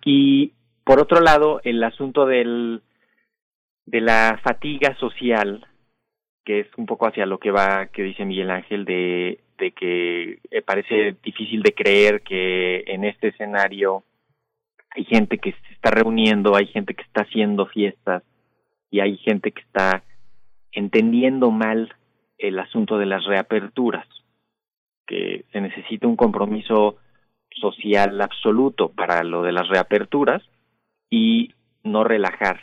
Y 0.05 0.53
por 0.85 1.01
otro 1.01 1.21
lado, 1.21 1.61
el 1.65 1.83
asunto 1.83 2.27
del 2.27 2.83
de 3.87 4.01
la 4.01 4.41
fatiga 4.43 4.97
social, 4.97 5.67
que 6.45 6.61
es 6.61 6.67
un 6.77 6.87
poco 6.87 7.07
hacia 7.07 7.27
lo 7.27 7.39
que 7.39 7.51
va, 7.51 7.87
que 7.87 8.03
dice 8.03 8.25
Miguel 8.25 8.51
Ángel, 8.51 8.85
de, 8.85 9.41
de 9.59 9.73
que 9.73 10.39
eh, 10.51 10.63
parece 10.63 11.17
difícil 11.23 11.63
de 11.63 11.73
creer 11.73 12.23
que 12.23 12.85
en 12.87 13.05
este 13.05 13.29
escenario 13.29 14.05
hay 14.97 15.05
gente 15.05 15.39
que 15.39 15.53
se 15.53 15.75
está 15.75 15.91
reuniendo, 15.91 16.57
hay 16.57 16.67
gente 16.67 16.95
que 16.95 17.03
está 17.03 17.23
haciendo 17.23 17.67
fiestas 17.67 18.23
y 18.91 19.01
hay 19.01 19.19
gente 19.19 19.53
que 19.53 19.61
está 19.61 20.03
entendiendo 20.73 21.51
mal 21.51 21.95
el 22.39 22.59
asunto 22.59 22.97
de 22.99 23.07
las 23.07 23.25
reaperturas, 23.25 24.07
que 25.07 25.45
se 25.53 25.61
necesita 25.61 26.07
un 26.07 26.17
compromiso 26.17 26.97
social 27.61 28.21
absoluto 28.21 28.91
para 28.91 29.23
lo 29.23 29.43
de 29.43 29.53
las 29.53 29.69
reaperturas 29.69 30.43
y 31.11 31.55
no 31.83 32.05
relajar 32.05 32.61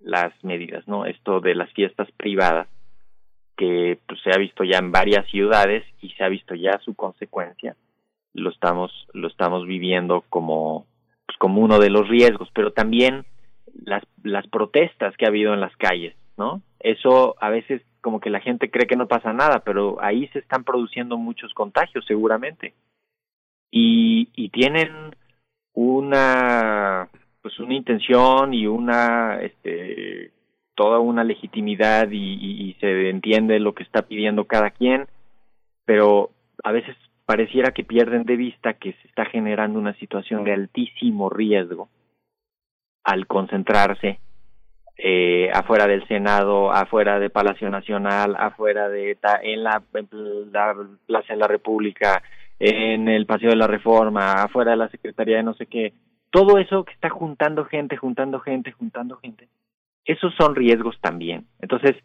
las 0.00 0.32
medidas, 0.44 0.86
¿no? 0.86 1.06
Esto 1.06 1.40
de 1.40 1.54
las 1.54 1.72
fiestas 1.72 2.10
privadas 2.12 2.68
que 3.56 3.98
pues, 4.06 4.20
se 4.22 4.30
ha 4.32 4.38
visto 4.38 4.64
ya 4.64 4.78
en 4.78 4.92
varias 4.92 5.28
ciudades 5.30 5.84
y 6.00 6.10
se 6.10 6.24
ha 6.24 6.28
visto 6.28 6.54
ya 6.54 6.78
su 6.84 6.94
consecuencia, 6.94 7.76
lo 8.32 8.50
estamos 8.50 8.90
lo 9.12 9.28
estamos 9.28 9.66
viviendo 9.66 10.24
como 10.28 10.86
pues, 11.26 11.38
como 11.38 11.60
uno 11.60 11.78
de 11.78 11.90
los 11.90 12.08
riesgos, 12.08 12.48
pero 12.54 12.72
también 12.72 13.24
las 13.74 14.02
las 14.22 14.46
protestas 14.48 15.16
que 15.16 15.24
ha 15.24 15.28
habido 15.28 15.52
en 15.52 15.60
las 15.60 15.76
calles, 15.76 16.14
¿no? 16.36 16.62
Eso 16.80 17.36
a 17.40 17.50
veces 17.50 17.82
como 18.00 18.20
que 18.20 18.30
la 18.30 18.40
gente 18.40 18.70
cree 18.70 18.86
que 18.86 18.96
no 18.96 19.08
pasa 19.08 19.32
nada, 19.32 19.60
pero 19.64 19.96
ahí 20.02 20.28
se 20.28 20.38
están 20.38 20.64
produciendo 20.64 21.16
muchos 21.16 21.52
contagios 21.54 22.04
seguramente. 22.06 22.74
Y, 23.70 24.28
y 24.36 24.50
tienen 24.50 25.14
una 25.72 27.08
pues 27.42 27.58
una 27.58 27.74
intención 27.74 28.54
y 28.54 28.66
una 28.66 29.40
este 29.42 30.30
toda 30.74 30.98
una 30.98 31.24
legitimidad 31.24 32.08
y, 32.10 32.76
se 32.80 33.10
entiende 33.10 33.60
lo 33.60 33.74
que 33.74 33.82
está 33.82 34.02
pidiendo 34.02 34.44
cada 34.44 34.70
quien 34.70 35.06
pero 35.84 36.30
a 36.62 36.72
veces 36.72 36.96
pareciera 37.26 37.72
que 37.72 37.84
pierden 37.84 38.24
de 38.24 38.36
vista 38.36 38.74
que 38.74 38.92
se 38.92 39.08
está 39.08 39.24
generando 39.26 39.78
una 39.78 39.94
situación 39.94 40.44
de 40.44 40.52
altísimo 40.52 41.30
riesgo 41.30 41.88
al 43.02 43.26
concentrarse 43.26 44.18
eh, 44.96 45.50
afuera 45.52 45.86
del 45.86 46.06
Senado, 46.06 46.70
afuera 46.70 47.18
de 47.18 47.30
Palacio 47.30 47.68
Nacional, 47.68 48.36
afuera 48.38 48.88
de 48.88 49.18
en 49.42 49.64
la, 49.64 49.82
en 49.92 50.52
la 50.52 50.74
Plaza 51.06 51.32
de 51.32 51.38
la 51.38 51.48
República, 51.48 52.22
en 52.58 53.08
el 53.08 53.26
Paseo 53.26 53.50
de 53.50 53.56
la 53.56 53.66
Reforma, 53.66 54.44
afuera 54.44 54.72
de 54.72 54.76
la 54.76 54.88
Secretaría 54.88 55.38
de 55.38 55.42
no 55.42 55.54
sé 55.54 55.66
qué, 55.66 55.92
todo 56.30 56.58
eso 56.58 56.84
que 56.84 56.92
está 56.92 57.10
juntando 57.10 57.64
gente, 57.64 57.96
juntando 57.96 58.40
gente, 58.40 58.72
juntando 58.72 59.16
gente, 59.16 59.48
esos 60.04 60.34
son 60.36 60.54
riesgos 60.54 60.96
también. 61.00 61.46
Entonces, 61.60 61.96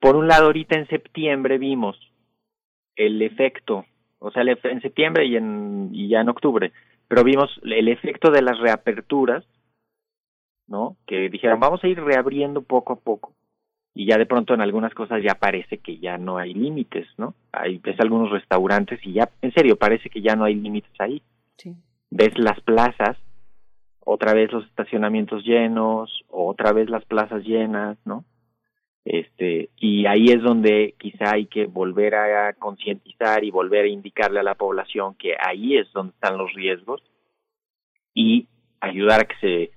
por 0.00 0.16
un 0.16 0.28
lado, 0.28 0.46
ahorita 0.46 0.78
en 0.78 0.86
septiembre 0.88 1.58
vimos 1.58 1.98
el 2.96 3.22
efecto, 3.22 3.86
o 4.24 4.30
sea, 4.30 4.42
en 4.42 4.80
septiembre 4.80 5.26
y, 5.26 5.36
en, 5.36 5.90
y 5.92 6.08
ya 6.08 6.20
en 6.20 6.30
octubre, 6.30 6.72
pero 7.08 7.22
vimos 7.24 7.50
el 7.62 7.88
efecto 7.88 8.30
de 8.30 8.40
las 8.40 8.58
reaperturas, 8.58 9.44
¿no? 10.66 10.96
Que 11.06 11.28
dijeron, 11.28 11.60
vamos 11.60 11.84
a 11.84 11.88
ir 11.88 12.00
reabriendo 12.00 12.62
poco 12.62 12.94
a 12.94 12.96
poco. 12.96 13.34
Y 13.94 14.06
ya 14.06 14.16
de 14.16 14.26
pronto 14.26 14.54
en 14.54 14.62
algunas 14.62 14.94
cosas 14.94 15.22
ya 15.22 15.34
parece 15.34 15.78
que 15.78 15.98
ya 15.98 16.16
no 16.18 16.38
hay 16.38 16.54
límites, 16.54 17.06
¿no? 17.18 17.34
Hay, 17.52 17.78
ves 17.78 18.00
algunos 18.00 18.30
restaurantes 18.30 18.98
y 19.06 19.12
ya, 19.12 19.28
en 19.42 19.52
serio, 19.52 19.76
parece 19.76 20.08
que 20.08 20.22
ya 20.22 20.34
no 20.34 20.44
hay 20.44 20.54
límites 20.54 20.92
ahí. 20.98 21.22
Sí. 21.58 21.76
Ves 22.10 22.36
las 22.38 22.60
plazas 22.62 23.18
otra 24.00 24.34
vez 24.34 24.52
los 24.52 24.64
estacionamientos 24.66 25.44
llenos, 25.44 26.24
otra 26.28 26.72
vez 26.72 26.88
las 26.90 27.04
plazas 27.04 27.44
llenas, 27.44 27.98
¿no? 28.04 28.24
Este, 29.04 29.68
y 29.76 30.06
ahí 30.06 30.26
es 30.28 30.42
donde 30.42 30.94
quizá 30.98 31.34
hay 31.34 31.46
que 31.46 31.66
volver 31.66 32.14
a 32.14 32.54
concientizar 32.54 33.44
y 33.44 33.50
volver 33.50 33.84
a 33.84 33.88
indicarle 33.88 34.40
a 34.40 34.44
la 34.44 34.54
población 34.54 35.14
que 35.16 35.34
ahí 35.38 35.76
es 35.76 35.92
donde 35.92 36.14
están 36.14 36.38
los 36.38 36.52
riesgos 36.54 37.02
y 38.14 38.48
ayudar 38.80 39.20
a 39.20 39.24
que 39.24 39.36
se 39.40 39.70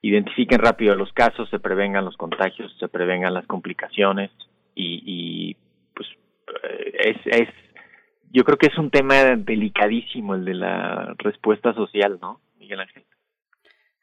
identifiquen 0.00 0.58
rápido 0.58 0.94
los 0.94 1.12
casos, 1.12 1.50
se 1.50 1.58
prevengan 1.58 2.04
los 2.04 2.16
contagios, 2.16 2.74
se 2.78 2.88
prevengan 2.88 3.34
las 3.34 3.46
complicaciones 3.46 4.30
y, 4.74 5.02
y 5.04 5.56
pues 5.94 6.08
es, 7.04 7.16
es 7.26 7.48
yo 8.30 8.44
creo 8.44 8.56
que 8.56 8.68
es 8.68 8.78
un 8.78 8.90
tema 8.90 9.36
delicadísimo 9.36 10.34
el 10.34 10.46
de 10.46 10.54
la 10.54 11.14
respuesta 11.18 11.74
social, 11.74 12.18
¿no, 12.22 12.40
Miguel 12.58 12.80
Ángel? 12.80 13.04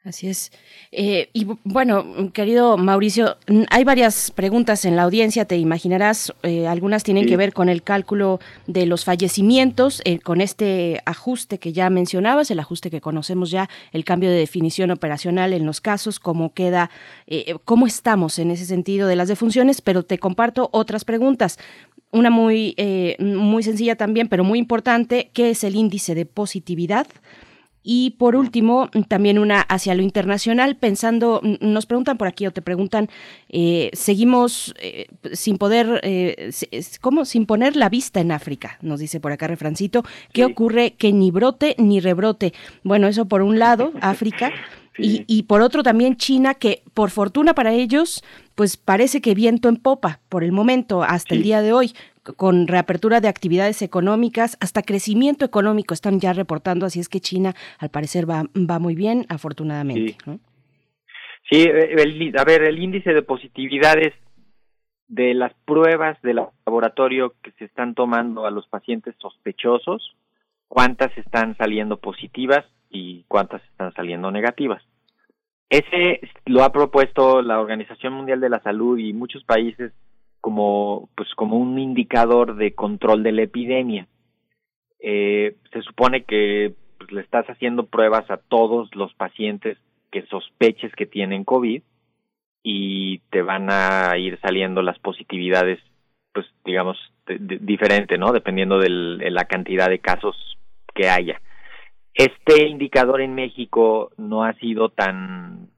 Así 0.02 0.28
es. 0.28 0.50
Eh, 0.92 1.28
y 1.34 1.46
bueno, 1.62 2.32
querido 2.32 2.78
Mauricio, 2.78 3.36
hay 3.68 3.84
varias 3.84 4.30
preguntas 4.30 4.86
en 4.86 4.96
la 4.96 5.02
audiencia, 5.02 5.44
te 5.44 5.58
imaginarás. 5.58 6.32
Eh, 6.42 6.66
algunas 6.66 7.04
tienen 7.04 7.26
que 7.26 7.36
ver 7.36 7.52
con 7.52 7.68
el 7.68 7.82
cálculo 7.82 8.40
de 8.66 8.86
los 8.86 9.04
fallecimientos, 9.04 10.00
eh, 10.06 10.18
con 10.18 10.40
este 10.40 11.02
ajuste 11.04 11.58
que 11.58 11.74
ya 11.74 11.90
mencionabas, 11.90 12.50
el 12.50 12.60
ajuste 12.60 12.90
que 12.90 13.02
conocemos 13.02 13.50
ya, 13.50 13.68
el 13.92 14.06
cambio 14.06 14.30
de 14.30 14.36
definición 14.36 14.90
operacional 14.90 15.52
en 15.52 15.66
los 15.66 15.82
casos, 15.82 16.18
cómo 16.18 16.54
queda, 16.54 16.90
cómo 17.66 17.86
estamos 17.86 18.38
en 18.38 18.50
ese 18.52 18.64
sentido 18.64 19.06
de 19.06 19.16
las 19.16 19.28
defunciones, 19.28 19.82
pero 19.82 20.02
te 20.02 20.18
comparto 20.18 20.70
otras 20.72 21.04
preguntas. 21.04 21.58
Una 22.10 22.30
muy, 22.30 22.74
muy 23.18 23.62
sencilla 23.62 23.96
también, 23.96 24.28
pero 24.28 24.44
muy 24.44 24.58
importante, 24.58 25.30
¿qué 25.34 25.50
es 25.50 25.62
el 25.62 25.76
índice 25.76 26.14
de 26.14 26.24
positividad? 26.24 27.06
Y 27.82 28.10
por 28.18 28.36
último, 28.36 28.90
también 29.08 29.38
una 29.38 29.62
hacia 29.62 29.94
lo 29.94 30.02
internacional, 30.02 30.76
pensando, 30.76 31.40
nos 31.60 31.86
preguntan 31.86 32.18
por 32.18 32.28
aquí 32.28 32.46
o 32.46 32.50
te 32.50 32.60
preguntan, 32.60 33.08
eh, 33.48 33.90
seguimos 33.94 34.74
eh, 34.80 35.06
sin 35.32 35.56
poder, 35.56 36.00
eh, 36.02 36.50
¿cómo? 37.00 37.24
Sin 37.24 37.46
poner 37.46 37.76
la 37.76 37.88
vista 37.88 38.20
en 38.20 38.32
África, 38.32 38.78
nos 38.82 39.00
dice 39.00 39.18
por 39.18 39.32
acá 39.32 39.46
Refrancito, 39.46 40.04
¿qué 40.32 40.44
ocurre? 40.44 40.92
Que 40.92 41.12
ni 41.12 41.30
brote 41.30 41.74
ni 41.78 42.00
rebrote. 42.00 42.52
Bueno, 42.84 43.08
eso 43.08 43.26
por 43.26 43.40
un 43.40 43.58
lado, 43.58 43.92
África, 44.02 44.52
y, 44.98 45.24
y, 45.26 45.44
por 45.44 45.62
otro 45.62 45.82
también 45.82 46.16
China, 46.16 46.54
que 46.54 46.82
por 46.92 47.10
fortuna 47.10 47.54
para 47.54 47.72
ellos, 47.72 48.22
pues 48.54 48.76
parece 48.76 49.22
que 49.22 49.34
viento 49.34 49.70
en 49.70 49.76
popa 49.76 50.20
por 50.28 50.44
el 50.44 50.52
momento, 50.52 51.02
hasta 51.02 51.34
el 51.34 51.42
día 51.42 51.62
de 51.62 51.72
hoy 51.72 51.94
con 52.36 52.66
reapertura 52.66 53.20
de 53.20 53.28
actividades 53.28 53.82
económicas, 53.82 54.56
hasta 54.60 54.82
crecimiento 54.82 55.44
económico 55.44 55.94
están 55.94 56.20
ya 56.20 56.32
reportando, 56.32 56.86
así 56.86 57.00
es 57.00 57.08
que 57.08 57.20
China 57.20 57.54
al 57.78 57.90
parecer 57.90 58.28
va, 58.28 58.44
va 58.54 58.78
muy 58.78 58.94
bien, 58.94 59.26
afortunadamente. 59.28 60.16
Sí, 61.50 61.62
eh, 61.62 62.32
a 62.36 62.44
ver, 62.44 62.62
el 62.62 62.78
índice 62.78 63.12
de 63.12 63.22
positividades 63.22 64.14
de 65.08 65.34
las 65.34 65.52
pruebas 65.64 66.20
de 66.22 66.34
laboratorio 66.34 67.34
que 67.42 67.50
se 67.52 67.64
están 67.64 67.94
tomando 67.94 68.46
a 68.46 68.50
los 68.52 68.68
pacientes 68.68 69.16
sospechosos, 69.18 70.16
cuántas 70.68 71.16
están 71.18 71.56
saliendo 71.56 71.96
positivas 71.96 72.64
y 72.88 73.24
cuántas 73.26 73.62
están 73.64 73.92
saliendo 73.94 74.30
negativas. 74.30 74.82
Ese 75.68 76.20
lo 76.46 76.62
ha 76.62 76.72
propuesto 76.72 77.42
la 77.42 77.60
Organización 77.60 78.12
Mundial 78.12 78.40
de 78.40 78.50
la 78.50 78.60
Salud 78.60 78.98
y 78.98 79.12
muchos 79.12 79.42
países 79.44 79.92
como 80.40 81.08
pues 81.16 81.28
como 81.34 81.56
un 81.56 81.78
indicador 81.78 82.56
de 82.56 82.74
control 82.74 83.22
de 83.22 83.32
la 83.32 83.42
epidemia. 83.42 84.06
Eh, 85.00 85.56
se 85.72 85.82
supone 85.82 86.24
que 86.24 86.74
pues, 86.98 87.12
le 87.12 87.20
estás 87.22 87.46
haciendo 87.46 87.86
pruebas 87.86 88.30
a 88.30 88.36
todos 88.36 88.94
los 88.94 89.14
pacientes 89.14 89.78
que 90.10 90.26
sospeches 90.26 90.92
que 90.94 91.06
tienen 91.06 91.44
COVID 91.44 91.82
y 92.62 93.18
te 93.30 93.42
van 93.42 93.68
a 93.70 94.16
ir 94.18 94.38
saliendo 94.40 94.82
las 94.82 94.98
positividades, 94.98 95.80
pues 96.32 96.46
digamos, 96.64 96.98
diferente, 97.28 98.18
¿no? 98.18 98.32
Dependiendo 98.32 98.78
de 98.78 98.88
la 98.88 99.44
cantidad 99.44 99.88
de 99.88 100.00
casos 100.00 100.36
que 100.94 101.08
haya. 101.08 101.40
Este 102.12 102.66
indicador 102.66 103.20
en 103.20 103.34
México 103.34 104.10
no 104.16 104.44
ha 104.44 104.52
sido 104.54 104.90
tan 104.90 105.70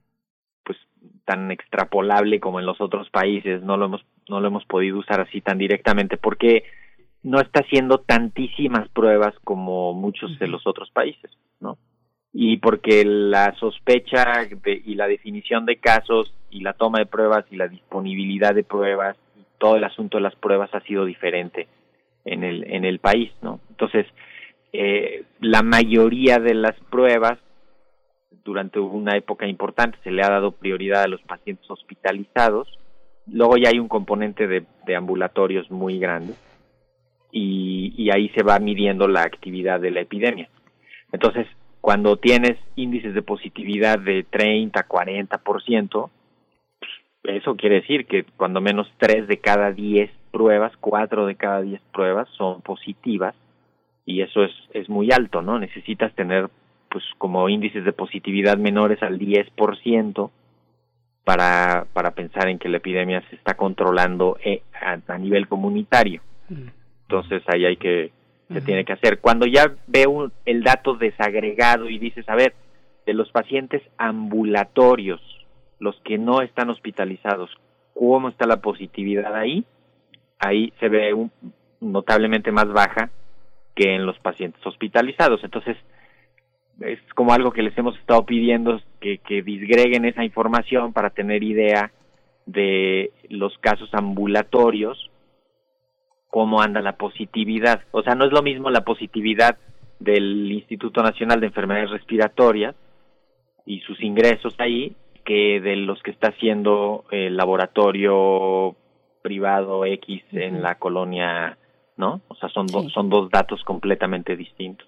tan 1.25 1.51
extrapolable 1.51 2.39
como 2.39 2.59
en 2.59 2.65
los 2.65 2.79
otros 2.81 3.09
países, 3.09 3.61
no 3.63 3.77
lo 3.77 3.85
hemos 3.85 4.05
no 4.29 4.39
lo 4.39 4.47
hemos 4.47 4.65
podido 4.65 4.99
usar 4.99 5.21
así 5.21 5.41
tan 5.41 5.57
directamente 5.57 6.17
porque 6.17 6.63
no 7.23 7.39
está 7.39 7.61
haciendo 7.61 7.99
tantísimas 7.99 8.89
pruebas 8.89 9.33
como 9.43 9.93
muchos 9.93 10.37
de 10.39 10.47
los 10.47 10.67
otros 10.67 10.91
países, 10.91 11.31
¿no? 11.59 11.77
Y 12.33 12.57
porque 12.57 13.05
la 13.05 13.53
sospecha 13.59 14.47
y 14.65 14.95
la 14.95 15.07
definición 15.07 15.65
de 15.65 15.77
casos 15.77 16.33
y 16.49 16.61
la 16.61 16.73
toma 16.73 16.99
de 16.99 17.05
pruebas 17.05 17.45
y 17.51 17.55
la 17.55 17.67
disponibilidad 17.67 18.53
de 18.53 18.63
pruebas 18.63 19.15
y 19.37 19.43
todo 19.59 19.75
el 19.77 19.83
asunto 19.83 20.17
de 20.17 20.23
las 20.23 20.35
pruebas 20.35 20.73
ha 20.73 20.81
sido 20.81 21.05
diferente 21.05 21.67
en 22.25 22.43
el 22.43 22.69
en 22.69 22.85
el 22.85 22.99
país, 22.99 23.31
¿no? 23.41 23.59
Entonces, 23.69 24.05
eh, 24.73 25.23
la 25.39 25.61
mayoría 25.61 26.39
de 26.39 26.55
las 26.55 26.75
pruebas 26.89 27.37
durante 28.43 28.79
una 28.79 29.17
época 29.17 29.47
importante 29.47 29.97
se 30.03 30.11
le 30.11 30.23
ha 30.23 30.29
dado 30.29 30.51
prioridad 30.51 31.03
a 31.03 31.07
los 31.07 31.21
pacientes 31.21 31.69
hospitalizados 31.69 32.67
Luego 33.31 33.57
ya 33.57 33.69
hay 33.69 33.79
un 33.79 33.87
componente 33.87 34.47
de, 34.47 34.65
ambulatorios 34.95 35.71
muy 35.71 35.97
grande 35.97 36.33
y, 37.31 37.93
y 37.97 38.11
ahí 38.11 38.29
se 38.29 38.43
va 38.43 38.59
midiendo 38.59 39.07
la 39.07 39.21
actividad 39.21 39.79
de 39.79 39.91
la 39.91 40.01
epidemia. 40.01 40.49
Entonces, 41.11 41.47
cuando 41.79 42.17
tienes 42.17 42.57
índices 42.75 43.13
de 43.13 43.21
positividad 43.21 43.97
de 43.99 44.23
30, 44.23 44.87
40%, 44.87 46.09
pues, 47.21 47.35
eso 47.35 47.55
quiere 47.55 47.75
decir 47.75 48.05
que 48.05 48.25
cuando 48.35 48.59
menos 48.61 48.91
3 48.97 49.27
de 49.27 49.37
cada 49.37 49.71
10 49.71 50.11
pruebas, 50.31 50.73
4 50.79 51.25
de 51.25 51.35
cada 51.35 51.61
10 51.61 51.81
pruebas 51.93 52.27
son 52.37 52.61
positivas 52.61 53.35
y 54.05 54.21
eso 54.21 54.43
es, 54.43 54.51
es 54.73 54.89
muy 54.89 55.11
alto, 55.11 55.41
¿no? 55.41 55.59
Necesitas 55.59 56.13
tener 56.13 56.49
pues 56.93 57.03
como 57.17 57.49
índices 57.49 57.83
de 57.83 57.91
positividad 57.91 58.55
menores 58.59 59.01
al 59.01 59.17
10% 59.17 60.29
para, 61.23 61.87
para 61.91 62.11
pensar 62.11 62.47
en 62.49 62.59
que 62.59 62.69
la 62.69 62.77
epidemia 62.77 63.23
se 63.31 63.35
está 63.35 63.55
controlando 63.55 64.37
eh, 64.45 64.61
a, 64.79 65.17
nivel 65.17 65.47
comunitario. 65.47 66.21
Mm. 66.49 66.67
Entonces 67.07 67.41
ahí 67.47 67.65
hay 67.65 67.77
que, 67.77 68.11
se 68.47 68.61
tiene 68.61 68.85
que 68.85 68.93
hacer. 68.93 69.21
Cuando 69.21 69.47
ya 69.47 69.73
veo 69.87 70.31
el 70.45 70.63
dato 70.63 70.93
desagregado 70.93 71.89
y 71.89 71.97
dices, 71.97 72.29
a 72.29 72.35
ver, 72.35 72.53
de 73.07 73.15
los 73.15 73.31
pacientes 73.31 73.81
ambulatorios, 73.97 75.19
los 75.79 75.99
que 76.01 76.19
no 76.19 76.43
están 76.43 76.69
hospitalizados, 76.69 77.49
¿cómo 77.95 78.29
está 78.29 78.45
la 78.45 78.57
positividad 78.57 79.33
ahí? 79.35 79.65
Ahí 80.37 80.71
se 80.79 80.89
ve 80.89 81.11
un, 81.15 81.31
notablemente 81.81 82.51
más 82.51 82.67
baja 82.71 83.09
que 83.73 83.95
en 83.95 84.05
los 84.05 84.19
pacientes 84.19 84.63
hospitalizados. 84.63 85.43
Entonces, 85.43 85.75
es 86.81 86.99
como 87.15 87.33
algo 87.33 87.51
que 87.51 87.63
les 87.63 87.77
hemos 87.77 87.97
estado 87.97 88.25
pidiendo 88.25 88.81
que, 88.99 89.19
que 89.19 89.41
disgreguen 89.41 90.05
esa 90.05 90.23
información 90.23 90.93
para 90.93 91.11
tener 91.11 91.43
idea 91.43 91.91
de 92.45 93.11
los 93.29 93.57
casos 93.59 93.89
ambulatorios, 93.93 95.09
cómo 96.29 96.61
anda 96.61 96.81
la 96.81 96.97
positividad. 96.97 97.81
O 97.91 98.01
sea, 98.01 98.15
no 98.15 98.25
es 98.25 98.31
lo 98.31 98.41
mismo 98.41 98.69
la 98.69 98.83
positividad 98.83 99.57
del 99.99 100.51
Instituto 100.51 101.01
Nacional 101.01 101.39
de 101.39 101.47
Enfermedades 101.47 101.91
Respiratorias 101.91 102.75
y 103.65 103.79
sus 103.81 104.01
ingresos 104.01 104.55
ahí 104.59 104.95
que 105.23 105.61
de 105.61 105.77
los 105.77 106.01
que 106.03 106.11
está 106.11 106.29
haciendo 106.29 107.05
el 107.11 107.37
laboratorio 107.37 108.75
privado 109.21 109.85
X 109.85 110.21
en 110.33 110.61
la 110.61 110.75
colonia, 110.75 111.57
¿no? 111.95 112.21
O 112.27 112.35
sea, 112.35 112.49
son, 112.49 112.67
son 112.67 113.09
dos 113.09 113.29
datos 113.29 113.63
completamente 113.63 114.35
distintos. 114.35 114.87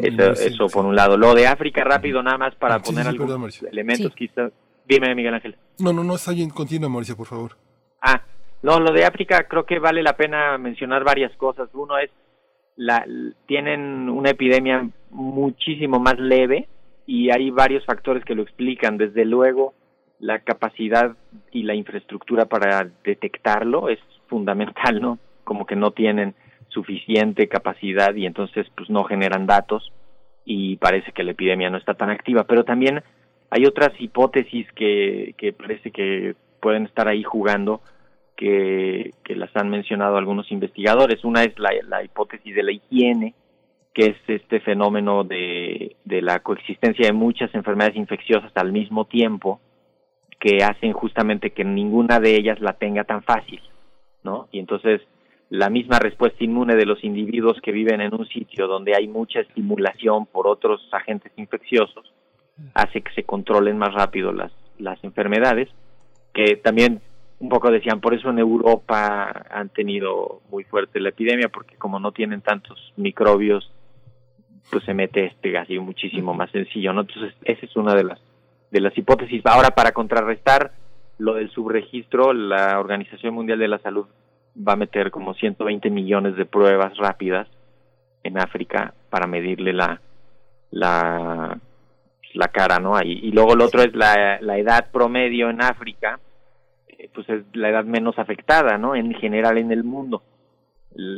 Eso, 0.00 0.32
eso 0.32 0.66
por 0.68 0.86
un 0.86 0.96
lado. 0.96 1.16
Lo 1.16 1.34
de 1.34 1.46
África, 1.46 1.84
rápido, 1.84 2.22
nada 2.22 2.38
más 2.38 2.54
para 2.54 2.80
poner 2.80 3.06
algunos 3.06 3.62
elementos 3.62 4.14
quizás. 4.14 4.52
Dime, 4.86 5.14
Miguel 5.14 5.34
Ángel. 5.34 5.56
No, 5.78 5.92
no, 5.92 6.02
no, 6.02 6.14
está 6.14 6.32
bien. 6.32 6.50
Continúa, 6.50 6.88
Mauricio, 6.88 7.16
por 7.16 7.26
favor. 7.26 7.56
Ah, 8.00 8.22
no, 8.62 8.80
lo 8.80 8.92
de 8.92 9.04
África 9.04 9.46
creo 9.46 9.66
que 9.66 9.78
vale 9.78 10.02
la 10.02 10.16
pena 10.16 10.56
mencionar 10.56 11.04
varias 11.04 11.36
cosas. 11.36 11.68
Uno 11.74 11.98
es, 11.98 12.10
la, 12.76 13.04
tienen 13.46 14.08
una 14.08 14.30
epidemia 14.30 14.88
muchísimo 15.10 16.00
más 16.00 16.18
leve 16.18 16.68
y 17.06 17.30
hay 17.30 17.50
varios 17.50 17.84
factores 17.84 18.24
que 18.24 18.34
lo 18.34 18.42
explican. 18.42 18.96
Desde 18.96 19.24
luego, 19.24 19.74
la 20.20 20.40
capacidad 20.40 21.16
y 21.52 21.64
la 21.64 21.74
infraestructura 21.74 22.46
para 22.46 22.88
detectarlo 23.04 23.88
es 23.88 23.98
fundamental, 24.26 25.00
¿no? 25.00 25.18
Como 25.44 25.66
que 25.66 25.76
no 25.76 25.90
tienen 25.90 26.34
suficiente 26.78 27.48
capacidad 27.48 28.14
y 28.14 28.24
entonces 28.24 28.66
pues 28.76 28.88
no 28.88 29.02
generan 29.02 29.46
datos 29.46 29.92
y 30.44 30.76
parece 30.76 31.10
que 31.12 31.24
la 31.24 31.32
epidemia 31.32 31.70
no 31.70 31.76
está 31.76 31.94
tan 31.94 32.10
activa. 32.10 32.44
Pero 32.44 32.64
también 32.64 33.02
hay 33.50 33.66
otras 33.66 33.90
hipótesis 33.98 34.66
que, 34.74 35.34
que 35.36 35.52
parece 35.52 35.90
que 35.90 36.36
pueden 36.60 36.86
estar 36.86 37.08
ahí 37.08 37.24
jugando 37.24 37.80
que, 38.36 39.12
que 39.24 39.34
las 39.34 39.54
han 39.56 39.68
mencionado 39.68 40.16
algunos 40.16 40.50
investigadores. 40.52 41.24
Una 41.24 41.42
es 41.42 41.58
la, 41.58 41.70
la 41.88 42.04
hipótesis 42.04 42.54
de 42.54 42.62
la 42.62 42.72
higiene, 42.72 43.34
que 43.92 44.06
es 44.06 44.16
este 44.28 44.60
fenómeno 44.60 45.24
de, 45.24 45.96
de 46.04 46.22
la 46.22 46.38
coexistencia 46.38 47.06
de 47.06 47.12
muchas 47.12 47.52
enfermedades 47.54 47.96
infecciosas 47.96 48.52
al 48.54 48.70
mismo 48.70 49.04
tiempo 49.06 49.60
que 50.38 50.62
hacen 50.62 50.92
justamente 50.92 51.50
que 51.50 51.64
ninguna 51.64 52.20
de 52.20 52.36
ellas 52.36 52.60
la 52.60 52.74
tenga 52.74 53.02
tan 53.02 53.24
fácil, 53.24 53.60
¿no? 54.22 54.46
Y 54.52 54.60
entonces 54.60 55.02
la 55.50 55.70
misma 55.70 55.98
respuesta 55.98 56.44
inmune 56.44 56.76
de 56.76 56.84
los 56.84 57.02
individuos 57.02 57.58
que 57.62 57.72
viven 57.72 58.00
en 58.00 58.14
un 58.14 58.26
sitio 58.26 58.66
donde 58.66 58.94
hay 58.94 59.08
mucha 59.08 59.40
estimulación 59.40 60.26
por 60.26 60.46
otros 60.46 60.86
agentes 60.92 61.32
infecciosos 61.36 62.12
hace 62.74 63.00
que 63.02 63.12
se 63.14 63.24
controlen 63.24 63.78
más 63.78 63.94
rápido 63.94 64.32
las, 64.32 64.52
las 64.78 65.02
enfermedades, 65.04 65.68
que 66.34 66.56
también 66.56 67.00
un 67.40 67.48
poco 67.48 67.70
decían, 67.70 68.00
por 68.00 68.14
eso 68.14 68.30
en 68.30 68.38
Europa 68.38 69.46
han 69.50 69.68
tenido 69.68 70.40
muy 70.50 70.64
fuerte 70.64 71.00
la 71.00 71.10
epidemia, 71.10 71.48
porque 71.48 71.76
como 71.76 72.00
no 72.00 72.10
tienen 72.10 72.40
tantos 72.40 72.92
microbios, 72.96 73.70
pues 74.70 74.84
se 74.84 74.92
mete 74.92 75.26
este 75.26 75.56
así 75.56 75.78
muchísimo 75.78 76.34
más 76.34 76.50
sencillo, 76.50 76.92
¿no? 76.92 77.02
Entonces, 77.02 77.34
esa 77.44 77.64
es 77.64 77.76
una 77.76 77.94
de 77.94 78.04
las, 78.04 78.20
de 78.70 78.80
las 78.80 78.96
hipótesis. 78.98 79.40
Ahora, 79.46 79.70
para 79.70 79.92
contrarrestar 79.92 80.72
lo 81.18 81.34
del 81.34 81.50
subregistro, 81.50 82.32
la 82.32 82.78
Organización 82.80 83.34
Mundial 83.34 83.60
de 83.60 83.68
la 83.68 83.78
Salud 83.78 84.06
va 84.66 84.72
a 84.72 84.76
meter 84.76 85.10
como 85.10 85.34
120 85.34 85.90
millones 85.90 86.36
de 86.36 86.46
pruebas 86.46 86.96
rápidas 86.96 87.48
en 88.22 88.38
África 88.38 88.94
para 89.10 89.26
medirle 89.26 89.72
la 89.72 90.00
la, 90.70 91.58
la 92.34 92.48
cara, 92.48 92.78
¿no? 92.78 92.96
Ahí. 92.96 93.20
Y 93.22 93.32
luego 93.32 93.54
el 93.54 93.60
otro 93.60 93.82
es 93.82 93.94
la, 93.94 94.38
la 94.40 94.58
edad 94.58 94.90
promedio 94.90 95.50
en 95.50 95.62
África, 95.62 96.20
eh, 96.86 97.08
pues 97.14 97.28
es 97.28 97.44
la 97.54 97.70
edad 97.70 97.84
menos 97.84 98.18
afectada, 98.18 98.78
¿no? 98.78 98.94
En 98.94 99.14
general 99.14 99.58
en 99.58 99.72
el 99.72 99.84
mundo. 99.84 100.22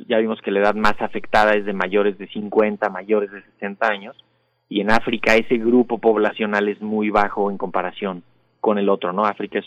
Ya 0.08 0.18
vimos 0.18 0.40
que 0.42 0.50
la 0.50 0.60
edad 0.60 0.74
más 0.74 1.00
afectada 1.00 1.52
es 1.52 1.64
de 1.64 1.72
mayores 1.72 2.18
de 2.18 2.26
50, 2.28 2.90
mayores 2.90 3.30
de 3.30 3.42
60 3.42 3.86
años, 3.86 4.24
y 4.68 4.80
en 4.80 4.90
África 4.90 5.36
ese 5.36 5.56
grupo 5.56 5.98
poblacional 5.98 6.68
es 6.68 6.80
muy 6.82 7.10
bajo 7.10 7.50
en 7.50 7.56
comparación 7.56 8.22
con 8.60 8.78
el 8.78 8.88
otro, 8.88 9.12
¿no? 9.12 9.24
África 9.24 9.58
es 9.58 9.66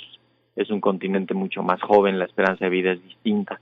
es 0.55 0.69
un 0.69 0.81
continente 0.81 1.33
mucho 1.33 1.63
más 1.63 1.81
joven, 1.81 2.19
la 2.19 2.25
esperanza 2.25 2.65
de 2.65 2.71
vida 2.71 2.91
es 2.91 3.03
distinta 3.03 3.59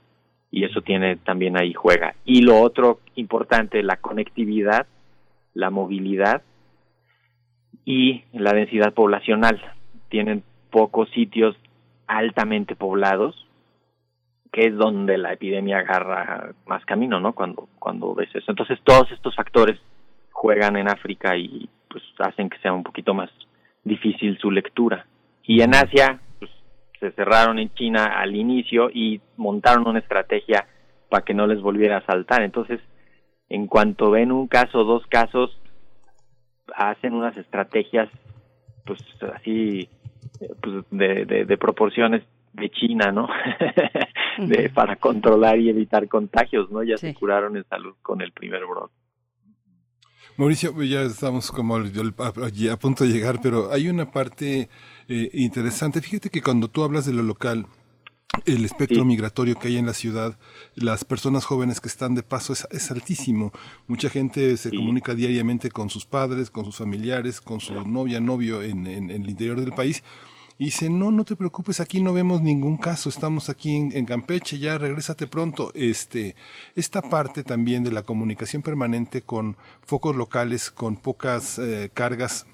y 0.50 0.64
eso 0.64 0.82
tiene 0.82 1.16
también 1.16 1.58
ahí 1.58 1.72
juega. 1.72 2.14
Y 2.24 2.42
lo 2.42 2.60
otro 2.60 3.00
importante, 3.14 3.82
la 3.82 3.96
conectividad, 3.96 4.86
la 5.54 5.70
movilidad 5.70 6.42
y 7.84 8.22
la 8.32 8.52
densidad 8.52 8.92
poblacional. 8.92 9.60
Tienen 10.10 10.42
pocos 10.70 11.08
sitios 11.10 11.56
altamente 12.06 12.76
poblados, 12.76 13.48
que 14.52 14.66
es 14.66 14.76
donde 14.76 15.16
la 15.16 15.32
epidemia 15.32 15.78
agarra 15.78 16.52
más 16.66 16.84
camino, 16.84 17.18
¿no? 17.18 17.32
Cuando, 17.32 17.68
cuando 17.78 18.14
ves 18.14 18.28
eso. 18.34 18.50
Entonces 18.50 18.78
todos 18.84 19.10
estos 19.10 19.34
factores 19.34 19.80
juegan 20.30 20.76
en 20.76 20.88
África 20.88 21.34
y 21.36 21.68
pues 21.88 22.02
hacen 22.18 22.50
que 22.50 22.58
sea 22.58 22.74
un 22.74 22.82
poquito 22.82 23.14
más 23.14 23.30
difícil 23.84 24.38
su 24.38 24.50
lectura. 24.50 25.06
Y 25.44 25.62
en 25.62 25.74
Asia, 25.74 26.20
se 27.02 27.10
cerraron 27.12 27.58
en 27.58 27.74
China 27.74 28.04
al 28.16 28.36
inicio 28.36 28.88
y 28.88 29.20
montaron 29.36 29.88
una 29.88 29.98
estrategia 29.98 30.68
para 31.10 31.24
que 31.24 31.34
no 31.34 31.48
les 31.48 31.60
volviera 31.60 31.96
a 31.96 32.06
saltar. 32.06 32.42
Entonces, 32.42 32.78
en 33.48 33.66
cuanto 33.66 34.12
ven 34.12 34.30
un 34.30 34.46
caso 34.46 34.78
o 34.78 34.84
dos 34.84 35.04
casos, 35.08 35.60
hacen 36.76 37.14
unas 37.14 37.36
estrategias, 37.36 38.08
pues 38.86 39.00
así, 39.34 39.88
pues, 40.62 40.84
de, 40.92 41.44
de, 41.44 41.58
proporciones 41.58 42.22
de 42.52 42.70
China, 42.70 43.10
¿no? 43.10 43.28
de, 44.38 44.70
para 44.70 44.94
controlar 44.94 45.58
y 45.58 45.70
evitar 45.70 46.06
contagios, 46.06 46.70
¿no? 46.70 46.84
Ya 46.84 46.96
se 46.98 47.14
curaron 47.14 47.56
en 47.56 47.64
salud 47.64 47.96
con 48.00 48.22
el 48.22 48.30
primer 48.30 48.64
brote. 48.64 48.94
Mauricio, 50.36 50.82
ya 50.82 51.02
estamos 51.02 51.50
como 51.50 51.76
a, 51.76 52.76
punto 52.78 53.04
de 53.04 53.10
llegar, 53.10 53.40
pero 53.42 53.70
hay 53.70 53.88
una 53.88 54.10
parte 54.10 54.68
eh, 55.08 55.30
interesante. 55.34 56.00
Fíjate 56.00 56.30
que 56.30 56.40
cuando 56.40 56.68
tú 56.68 56.82
hablas 56.82 57.04
de 57.04 57.12
lo 57.12 57.22
local, 57.22 57.66
el 58.46 58.64
espectro 58.64 59.04
migratorio 59.04 59.56
que 59.56 59.68
hay 59.68 59.76
en 59.76 59.84
la 59.84 59.92
ciudad, 59.92 60.38
las 60.74 61.04
personas 61.04 61.44
jóvenes 61.44 61.80
que 61.80 61.88
están 61.88 62.14
de 62.14 62.22
paso 62.22 62.54
es, 62.70 62.90
altísimo. 62.90 63.52
Mucha 63.86 64.08
gente 64.08 64.56
se 64.56 64.70
comunica 64.70 65.14
diariamente 65.14 65.70
con 65.70 65.90
sus 65.90 66.06
padres, 66.06 66.50
con 66.50 66.64
sus 66.64 66.76
familiares, 66.76 67.42
con 67.42 67.60
su 67.60 67.74
novia, 67.86 68.18
novio 68.18 68.62
en, 68.62 68.86
en 68.86 69.10
el 69.10 69.28
interior 69.28 69.60
del 69.60 69.72
país 69.72 70.02
y 70.62 70.66
dice, 70.66 70.88
no, 70.88 71.10
no 71.10 71.24
te 71.24 71.34
preocupes, 71.34 71.80
aquí 71.80 72.00
no 72.00 72.12
vemos 72.12 72.40
ningún 72.40 72.76
caso, 72.76 73.08
estamos 73.08 73.48
aquí 73.48 73.74
en, 73.74 74.06
Campeche, 74.06 74.60
ya 74.60 74.78
regrésate 74.78 75.26
pronto. 75.26 75.72
Este, 75.74 76.36
esta 76.76 77.02
parte 77.02 77.42
también 77.42 77.82
de 77.82 77.90
la 77.90 78.04
comunicación 78.04 78.62
permanente 78.62 79.22
con 79.22 79.56
focos 79.84 80.14
locales, 80.14 80.70
con 80.70 80.94
pocas 80.94 81.58
eh, 81.58 81.90
cargas 81.92 82.46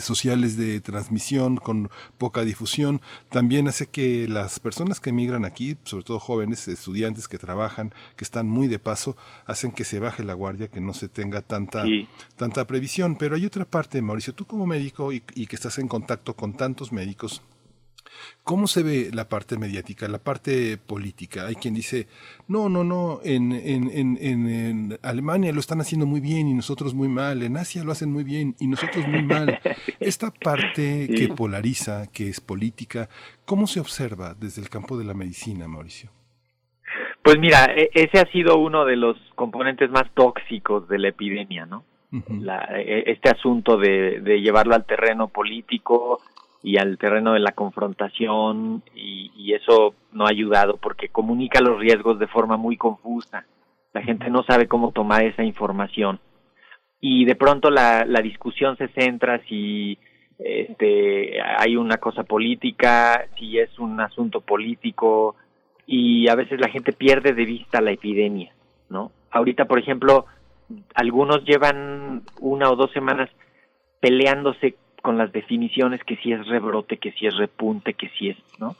sociales 0.00 0.56
de 0.56 0.80
transmisión 0.80 1.56
con 1.56 1.90
poca 2.18 2.42
difusión 2.42 3.00
también 3.30 3.68
hace 3.68 3.86
que 3.86 4.28
las 4.28 4.60
personas 4.60 5.00
que 5.00 5.10
emigran 5.10 5.44
aquí, 5.44 5.76
sobre 5.84 6.04
todo 6.04 6.18
jóvenes, 6.18 6.68
estudiantes 6.68 7.28
que 7.28 7.38
trabajan, 7.38 7.92
que 8.16 8.24
están 8.24 8.48
muy 8.48 8.68
de 8.68 8.78
paso, 8.78 9.16
hacen 9.46 9.72
que 9.72 9.84
se 9.84 9.98
baje 9.98 10.24
la 10.24 10.34
guardia, 10.34 10.68
que 10.68 10.80
no 10.80 10.94
se 10.94 11.08
tenga 11.08 11.42
tanta, 11.42 11.84
tanta 12.36 12.66
previsión. 12.66 13.16
Pero 13.16 13.36
hay 13.36 13.46
otra 13.46 13.64
parte, 13.64 14.00
Mauricio, 14.02 14.34
tú 14.34 14.46
como 14.46 14.66
médico 14.66 15.12
y, 15.12 15.20
que 15.20 15.56
estás 15.56 15.78
en 15.78 15.88
contacto 15.88 16.34
con 16.34 16.52
tantos 16.54 16.92
médicos, 16.92 17.42
¿Cómo 18.44 18.66
se 18.66 18.82
ve 18.82 19.10
la 19.12 19.28
parte 19.28 19.56
mediática, 19.58 20.08
la 20.08 20.18
parte 20.18 20.76
política? 20.78 21.46
Hay 21.46 21.54
quien 21.54 21.74
dice, 21.74 22.08
no, 22.48 22.68
no, 22.68 22.84
no, 22.84 23.20
en, 23.22 23.52
en, 23.52 23.90
en, 23.90 24.18
en, 24.20 24.98
Alemania 25.02 25.52
lo 25.52 25.60
están 25.60 25.80
haciendo 25.80 26.06
muy 26.06 26.20
bien 26.20 26.48
y 26.48 26.54
nosotros 26.54 26.94
muy 26.94 27.08
mal, 27.08 27.42
en 27.42 27.56
Asia 27.56 27.84
lo 27.84 27.92
hacen 27.92 28.12
muy 28.12 28.24
bien 28.24 28.54
y 28.58 28.66
nosotros 28.66 29.06
muy 29.06 29.22
mal. 29.22 29.60
Esta 30.00 30.30
parte 30.30 31.08
que 31.08 31.28
polariza, 31.28 32.10
que 32.12 32.28
es 32.28 32.40
política, 32.40 33.08
¿cómo 33.44 33.66
se 33.66 33.80
observa 33.80 34.34
desde 34.34 34.62
el 34.62 34.68
campo 34.68 34.98
de 34.98 35.04
la 35.04 35.14
medicina, 35.14 35.68
Mauricio? 35.68 36.10
Pues 37.22 37.38
mira, 37.38 37.66
e, 37.76 37.90
ese 37.94 38.18
ha 38.18 38.30
sido 38.32 38.58
uno 38.58 38.84
de 38.84 38.96
los 38.96 39.16
componentes 39.34 39.90
más 39.90 40.10
tóxicos 40.14 40.88
de 40.88 40.98
la 40.98 41.08
epidemia, 41.08 41.66
¿no? 41.66 41.84
E, 42.12 43.04
este 43.06 43.30
asunto 43.30 43.76
de, 43.76 44.20
de 44.20 44.40
llevarlo 44.40 44.74
al 44.74 44.84
terreno 44.84 45.28
político, 45.28 46.20
y 46.62 46.78
al 46.78 46.98
terreno 46.98 47.32
de 47.32 47.40
la 47.40 47.52
confrontación 47.52 48.82
y, 48.94 49.28
eso 49.50 49.94
no 50.12 50.26
ha 50.26 50.30
ayudado 50.30 50.76
porque 50.76 51.08
comunica 51.08 51.60
los 51.60 51.80
riesgos 51.80 52.20
de 52.20 52.28
forma 52.28 52.56
muy 52.56 52.76
confusa. 52.76 53.44
La 53.92 54.00
gente 54.00 54.30
no 54.30 54.44
sabe 54.44 54.68
cómo 54.68 54.92
tomar 54.92 55.24
esa 55.24 55.42
información 55.42 56.20
y 57.00 57.24
de 57.24 57.34
pronto 57.34 57.68
la, 57.68 58.04
la 58.06 58.20
discusión 58.20 58.76
se 58.76 58.88
centra 58.88 59.40
si 59.48 59.98
este, 60.38 61.42
hay 61.42 61.76
una 61.76 61.98
cosa 61.98 62.22
política, 62.22 63.26
si 63.38 63.58
es 63.58 63.78
un 63.78 64.00
asunto 64.00 64.40
político 64.40 65.36
y 65.86 66.28
a 66.28 66.34
veces 66.34 66.60
la 66.60 66.68
gente 66.68 66.92
pierde 66.92 67.32
de 67.32 67.44
vista 67.44 67.80
la 67.80 67.90
epidemia, 67.90 68.52
¿no? 68.88 69.10
Ahorita, 69.30 69.66
por 69.66 69.78
ejemplo, 69.78 70.26
algunos 70.94 71.44
llevan 71.44 72.22
una 72.40 72.70
o 72.70 72.76
dos 72.76 72.90
semanas 72.92 73.28
peleándose 74.00 74.76
con 75.00 75.18
las 75.18 75.32
definiciones 75.32 76.02
que 76.04 76.16
si 76.16 76.32
es 76.32 76.46
rebrote, 76.46 76.98
que 76.98 77.12
si 77.12 77.26
es 77.26 77.36
repunte, 77.36 77.94
que 77.94 78.08
si 78.10 78.30
es, 78.30 78.36
¿no? 78.58 78.76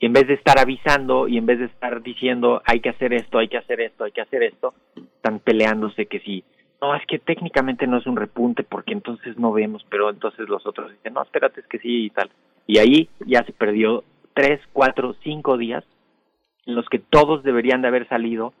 Y 0.00 0.06
en 0.06 0.12
vez 0.12 0.28
de 0.28 0.34
estar 0.34 0.58
avisando 0.58 1.26
y 1.26 1.38
en 1.38 1.46
vez 1.46 1.58
de 1.58 1.64
estar 1.66 2.02
diciendo 2.02 2.62
hay 2.64 2.80
que 2.80 2.90
hacer 2.90 3.12
esto, 3.12 3.38
hay 3.38 3.48
que 3.48 3.58
hacer 3.58 3.80
esto, 3.80 4.04
hay 4.04 4.12
que 4.12 4.20
hacer 4.20 4.42
esto, 4.44 4.74
están 4.96 5.40
peleándose 5.40 6.06
que 6.06 6.20
si, 6.20 6.44
no, 6.80 6.94
es 6.94 7.04
que 7.06 7.18
técnicamente 7.18 7.86
no 7.86 7.98
es 7.98 8.06
un 8.06 8.16
repunte 8.16 8.62
porque 8.62 8.92
entonces 8.92 9.36
no 9.38 9.52
vemos, 9.52 9.84
pero 9.90 10.10
entonces 10.10 10.48
los 10.48 10.64
otros 10.66 10.92
dicen, 10.92 11.14
no, 11.14 11.22
espérate, 11.22 11.60
es 11.60 11.66
que 11.66 11.78
sí 11.78 12.06
y 12.06 12.10
tal. 12.10 12.30
Y 12.66 12.78
ahí 12.78 13.08
ya 13.26 13.42
se 13.44 13.52
perdió 13.52 14.04
tres, 14.34 14.60
cuatro, 14.72 15.16
cinco 15.24 15.56
días 15.56 15.84
en 16.66 16.76
los 16.76 16.88
que 16.88 17.00
todos 17.00 17.42
deberían 17.42 17.82
de 17.82 17.88
haber 17.88 18.06
salido. 18.08 18.52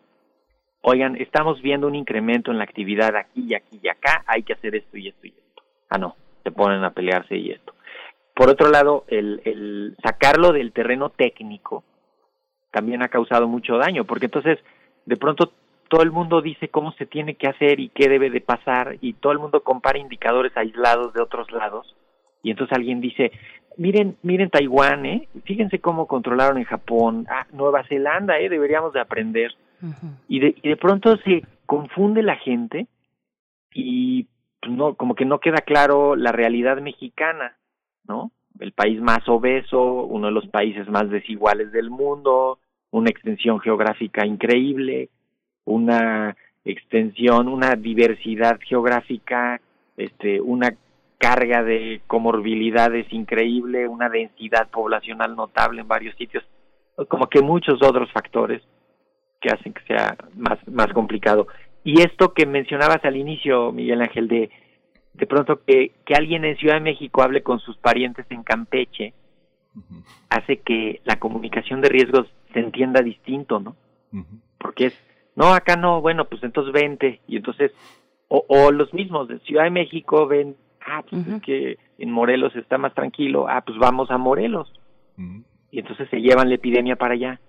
Oigan, 0.80 1.16
estamos 1.16 1.62
viendo 1.62 1.86
un 1.86 1.94
incremento 1.94 2.50
en 2.50 2.58
la 2.58 2.64
actividad 2.64 3.14
aquí 3.14 3.44
y 3.48 3.54
aquí 3.54 3.78
y 3.80 3.88
acá, 3.88 4.24
hay 4.26 4.42
que 4.42 4.54
hacer 4.54 4.74
esto 4.74 4.96
y 4.96 5.08
esto 5.08 5.26
y 5.26 5.30
esto. 5.30 5.62
Ah, 5.90 5.98
no, 5.98 6.16
se 6.42 6.50
ponen 6.50 6.84
a 6.84 6.90
pelearse 6.90 7.36
y 7.36 7.50
esto. 7.50 7.74
Por 8.34 8.50
otro 8.50 8.70
lado, 8.70 9.04
el, 9.08 9.40
el 9.44 9.96
sacarlo 10.02 10.52
del 10.52 10.72
terreno 10.72 11.10
técnico 11.10 11.84
también 12.70 13.02
ha 13.02 13.08
causado 13.08 13.48
mucho 13.48 13.76
daño, 13.78 14.04
porque 14.04 14.26
entonces 14.26 14.58
de 15.06 15.16
pronto 15.16 15.52
todo 15.88 16.02
el 16.02 16.12
mundo 16.12 16.40
dice 16.42 16.68
cómo 16.68 16.92
se 16.92 17.06
tiene 17.06 17.34
que 17.34 17.48
hacer 17.48 17.80
y 17.80 17.88
qué 17.88 18.08
debe 18.08 18.30
de 18.30 18.40
pasar 18.40 18.96
y 19.00 19.14
todo 19.14 19.32
el 19.32 19.38
mundo 19.38 19.62
compara 19.62 19.98
indicadores 19.98 20.56
aislados 20.56 21.12
de 21.14 21.22
otros 21.22 21.50
lados 21.50 21.96
y 22.42 22.50
entonces 22.50 22.76
alguien 22.76 23.00
dice 23.00 23.32
miren 23.76 24.16
miren 24.22 24.50
Taiwán 24.50 25.06
eh 25.06 25.28
fíjense 25.44 25.80
cómo 25.80 26.06
controlaron 26.06 26.58
en 26.58 26.64
Japón 26.64 27.26
ah 27.30 27.46
Nueva 27.52 27.84
Zelanda 27.84 28.38
eh 28.38 28.48
deberíamos 28.48 28.92
de 28.92 29.00
aprender 29.00 29.54
y 30.28 30.40
de 30.40 30.54
y 30.62 30.68
de 30.68 30.76
pronto 30.76 31.16
se 31.18 31.42
confunde 31.64 32.22
la 32.22 32.36
gente 32.36 32.86
y 33.72 34.26
no, 34.66 34.94
como 34.94 35.14
que 35.14 35.24
no 35.24 35.40
queda 35.40 35.58
claro 35.58 36.16
la 36.16 36.32
realidad 36.32 36.80
mexicana, 36.80 37.56
¿no? 38.06 38.32
El 38.58 38.72
país 38.72 39.00
más 39.00 39.28
obeso, 39.28 39.80
uno 39.82 40.26
de 40.26 40.32
los 40.32 40.46
países 40.48 40.88
más 40.88 41.08
desiguales 41.10 41.70
del 41.70 41.90
mundo, 41.90 42.58
una 42.90 43.10
extensión 43.10 43.60
geográfica 43.60 44.26
increíble, 44.26 45.10
una 45.64 46.36
extensión, 46.64 47.48
una 47.48 47.76
diversidad 47.76 48.58
geográfica, 48.60 49.60
este, 49.96 50.40
una 50.40 50.74
carga 51.18 51.62
de 51.62 52.00
comorbilidades 52.06 53.12
increíble, 53.12 53.88
una 53.88 54.08
densidad 54.08 54.68
poblacional 54.70 55.34
notable 55.34 55.80
en 55.80 55.88
varios 55.88 56.16
sitios, 56.16 56.44
como 57.08 57.28
que 57.28 57.42
muchos 57.42 57.82
otros 57.82 58.10
factores 58.12 58.62
que 59.40 59.50
hacen 59.50 59.72
que 59.72 59.82
sea 59.82 60.16
más, 60.36 60.58
más 60.68 60.92
complicado. 60.92 61.46
Y 61.88 62.02
esto 62.02 62.34
que 62.34 62.44
mencionabas 62.44 63.02
al 63.04 63.16
inicio, 63.16 63.72
Miguel 63.72 64.02
Ángel, 64.02 64.28
de 64.28 64.50
de 65.14 65.26
pronto 65.26 65.62
que, 65.64 65.92
que 66.04 66.14
alguien 66.14 66.44
en 66.44 66.58
Ciudad 66.58 66.74
de 66.74 66.80
México 66.80 67.22
hable 67.22 67.42
con 67.42 67.60
sus 67.60 67.78
parientes 67.78 68.26
en 68.28 68.42
Campeche, 68.42 69.14
hace 70.28 70.58
que 70.58 71.00
la 71.04 71.18
comunicación 71.18 71.80
de 71.80 71.88
riesgos 71.88 72.26
se 72.52 72.60
entienda 72.60 73.00
distinto, 73.00 73.58
¿no? 73.58 73.74
Porque 74.58 74.86
es, 74.86 74.94
no, 75.34 75.54
acá 75.54 75.76
no, 75.76 76.02
bueno, 76.02 76.26
pues 76.26 76.42
entonces 76.42 76.74
vente, 76.74 77.20
y 77.26 77.38
entonces, 77.38 77.72
o, 78.28 78.44
o 78.48 78.70
los 78.70 78.92
mismos 78.92 79.26
de 79.28 79.38
Ciudad 79.40 79.64
de 79.64 79.70
México 79.70 80.26
ven, 80.26 80.56
ah, 80.86 81.02
pues 81.08 81.26
es 81.26 81.42
que 81.42 81.78
en 81.96 82.10
Morelos 82.10 82.54
está 82.54 82.76
más 82.76 82.92
tranquilo, 82.92 83.48
ah, 83.48 83.62
pues 83.64 83.78
vamos 83.78 84.10
a 84.10 84.18
Morelos, 84.18 84.70
y 85.16 85.78
entonces 85.78 86.06
se 86.10 86.20
llevan 86.20 86.50
la 86.50 86.56
epidemia 86.56 86.96
para 86.96 87.14
allá. 87.14 87.40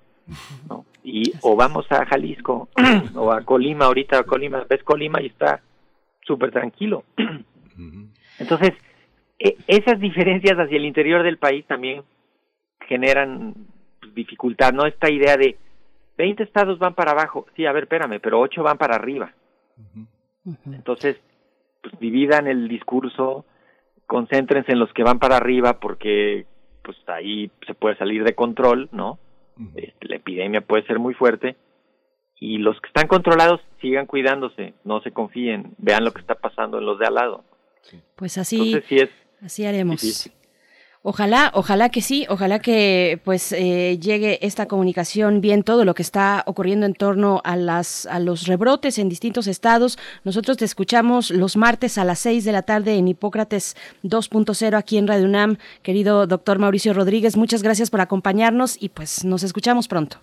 ¿no? 0.70 0.86
Y 1.12 1.34
o 1.42 1.56
vamos 1.56 1.86
a 1.92 2.06
Jalisco 2.06 2.70
o 3.16 3.32
a 3.32 3.42
Colima, 3.42 3.86
ahorita 3.86 4.20
a 4.20 4.24
Colima, 4.24 4.66
ves 4.70 4.84
Colima 4.84 5.22
y 5.22 5.28
está 5.28 5.62
súper 6.22 6.52
tranquilo. 6.52 7.04
Entonces, 8.40 8.74
e, 9.40 9.58
esas 9.68 10.00
diferencias 10.00 10.58
hacia 10.58 10.78
el 10.78 10.86
interior 10.86 11.24
del 11.24 11.38
país 11.38 11.66
también 11.66 12.04
generan 12.88 13.56
pues, 14.00 14.14
dificultad, 14.14 14.74
¿no? 14.74 14.86
Esta 14.86 15.10
idea 15.10 15.36
de 15.36 15.58
20 16.18 16.44
estados 16.44 16.78
van 16.80 16.94
para 16.94 17.12
abajo, 17.12 17.48
sí, 17.56 17.66
a 17.66 17.72
ver, 17.72 17.84
espérame, 17.84 18.20
pero 18.22 18.40
8 18.40 18.62
van 18.62 18.78
para 18.78 18.96
arriba. 18.96 19.34
Entonces, 20.66 21.18
pues 21.82 21.98
dividan 22.00 22.48
el 22.48 22.68
discurso, 22.68 23.46
concéntrense 24.06 24.74
en 24.74 24.80
los 24.80 24.92
que 24.94 25.04
van 25.04 25.20
para 25.20 25.38
arriba 25.38 25.80
porque 25.80 26.46
pues 26.84 26.98
ahí 27.08 27.52
se 27.66 27.74
puede 27.74 27.96
salir 27.98 28.24
de 28.24 28.36
control, 28.36 28.90
¿no? 28.92 29.18
Este, 29.76 30.08
la 30.08 30.16
epidemia 30.16 30.62
puede 30.62 30.86
ser 30.86 31.00
muy 31.00 31.14
fuerte 31.14 31.56
y 32.40 32.58
los 32.58 32.80
que 32.80 32.88
están 32.88 33.08
controlados 33.08 33.62
sigan 33.82 34.06
cuidándose, 34.06 34.74
no 34.86 35.02
se 35.02 35.12
confíen, 35.12 35.76
vean 35.78 36.06
lo 36.06 36.14
que 36.14 36.22
está 36.22 36.36
pasando 36.36 36.78
en 36.78 36.86
los 36.86 36.98
de 36.98 37.08
al 37.08 37.16
lado. 37.16 37.44
Pues 38.16 38.38
así, 38.38 38.82
así 39.42 39.66
haremos. 39.66 40.30
Ojalá, 41.02 41.50
ojalá 41.54 41.88
que 41.88 42.02
sí, 42.02 42.26
ojalá 42.28 42.60
que 42.60 43.22
pues 43.24 43.54
eh, 43.54 43.98
llegue 44.02 44.46
esta 44.46 44.68
comunicación 44.68 45.40
bien 45.40 45.64
todo 45.64 45.86
lo 45.86 45.94
que 45.94 46.02
está 46.02 46.44
ocurriendo 46.46 46.86
en 46.86 46.94
torno 46.94 47.40
a 47.46 47.56
las 47.56 48.06
a 48.08 48.20
los 48.20 48.48
rebrotes 48.48 49.00
en 49.00 49.08
distintos 49.08 49.48
estados. 49.48 49.98
Nosotros 50.26 50.58
te 50.58 50.66
escuchamos 50.66 51.32
los 51.32 51.56
martes 51.56 51.98
a 51.98 52.04
las 52.04 52.20
6 52.20 52.44
de 52.44 52.52
la 52.52 52.64
tarde 52.64 52.98
en 52.98 53.08
Hipócrates 53.08 53.78
2.0 54.04 54.76
aquí 54.76 54.98
en 54.98 55.08
Radio 55.08 55.24
UNAM. 55.24 55.58
Querido 55.84 56.28
doctor 56.28 56.60
Mauricio 56.60 56.94
Rodríguez, 56.94 57.38
muchas 57.38 57.64
gracias 57.64 57.90
por 57.90 58.02
acompañarnos 58.02 58.76
y 58.78 58.90
pues 58.90 59.24
nos 59.24 59.44
escuchamos 59.44 59.88
pronto. 59.88 60.18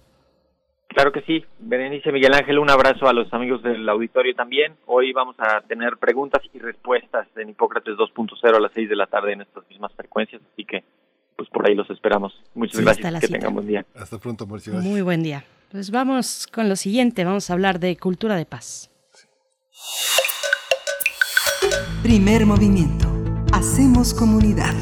Claro 0.97 1.13
que 1.13 1.21
sí. 1.27 1.45
Berenice 1.59 2.11
Miguel 2.11 2.33
Ángel, 2.33 2.59
un 2.59 2.71
abrazo 2.71 3.07
a 3.07 3.13
los 3.13 3.31
amigos 3.35 3.63
del 3.63 3.87
auditorio 3.87 4.35
también. 4.35 4.77
Hoy 4.87 5.13
vamos 5.13 5.37
a 5.39 5.61
tener 5.61 5.99
preguntas 5.99 6.41
y 6.55 6.59
respuestas 6.59 7.29
en 7.37 7.51
Hipócrates 7.51 7.97
2.0 7.97 8.57
a 8.57 8.59
las 8.59 8.73
6 8.73 8.89
de 8.89 8.97
la 8.97 9.07
tarde 9.07 9.35
en 9.35 9.43
estas 9.43 9.69
mismas 9.69 9.93
frecuencias, 9.95 10.41
así 10.55 10.65
que 10.65 10.85
pues 11.37 11.51
por 11.51 11.69
ahí 11.69 11.75
los 11.75 11.91
esperamos. 11.91 12.33
Muchas 12.55 12.81
gracias. 12.81 13.21
Que 13.21 13.29
tengan 13.29 13.53
buen 13.53 13.67
día. 13.67 13.85
Hasta 13.95 14.17
pronto, 14.17 14.47
Mauricio. 14.47 14.73
Muy 14.73 15.03
buen 15.03 15.23
día. 15.23 15.45
Pues 15.71 15.91
vamos 15.91 16.47
con 16.47 16.71
lo 16.71 16.77
siguiente, 16.77 17.27
vamos 17.27 17.51
a 17.51 17.53
hablar 17.53 17.79
de 17.79 17.99
cultura 17.99 18.35
de 18.37 18.47
paz. 18.47 18.91
Primer 22.03 22.47
movimiento. 22.47 23.07
Hacemos 23.53 24.15
comunidad. 24.15 24.73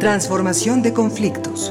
Transformación 0.00 0.82
de 0.82 0.94
conflictos. 0.94 1.70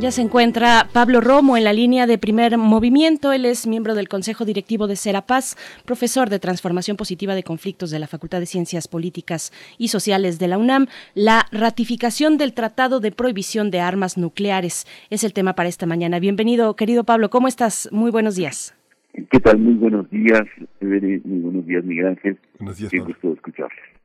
Ya 0.00 0.12
se 0.12 0.22
encuentra 0.22 0.86
Pablo 0.92 1.20
Romo 1.20 1.56
en 1.56 1.64
la 1.64 1.72
línea 1.72 2.06
de 2.06 2.18
primer 2.18 2.56
movimiento. 2.56 3.32
Él 3.32 3.44
es 3.44 3.66
miembro 3.66 3.96
del 3.96 4.08
Consejo 4.08 4.44
Directivo 4.44 4.86
de 4.86 4.94
Serapaz, 4.94 5.56
profesor 5.84 6.30
de 6.30 6.38
Transformación 6.38 6.96
Positiva 6.96 7.34
de 7.34 7.42
Conflictos 7.42 7.90
de 7.90 7.98
la 7.98 8.06
Facultad 8.06 8.38
de 8.38 8.46
Ciencias 8.46 8.86
Políticas 8.86 9.52
y 9.76 9.88
Sociales 9.88 10.38
de 10.38 10.46
la 10.46 10.56
UNAM. 10.56 10.86
La 11.14 11.46
ratificación 11.50 12.38
del 12.38 12.52
Tratado 12.52 13.00
de 13.00 13.10
Prohibición 13.10 13.72
de 13.72 13.80
Armas 13.80 14.16
Nucleares 14.16 14.86
es 15.10 15.24
el 15.24 15.32
tema 15.32 15.54
para 15.54 15.68
esta 15.68 15.84
mañana. 15.86 16.20
Bienvenido, 16.20 16.76
querido 16.76 17.02
Pablo. 17.02 17.28
¿Cómo 17.28 17.48
estás? 17.48 17.88
Muy 17.90 18.12
buenos 18.12 18.36
días. 18.36 18.76
¿Qué 19.32 19.40
tal? 19.40 19.58
Muy 19.58 19.74
buenos 19.74 20.08
días, 20.10 20.42
Muy 20.80 21.40
buenos 21.40 21.66
días, 21.66 21.84
Miguel 21.84 22.06
Ángel. 22.06 22.38
Buenos 22.60 22.78
días, 22.78 22.92
Qué 22.92 23.00
gusto 23.00 23.32
escucharles. 23.32 23.97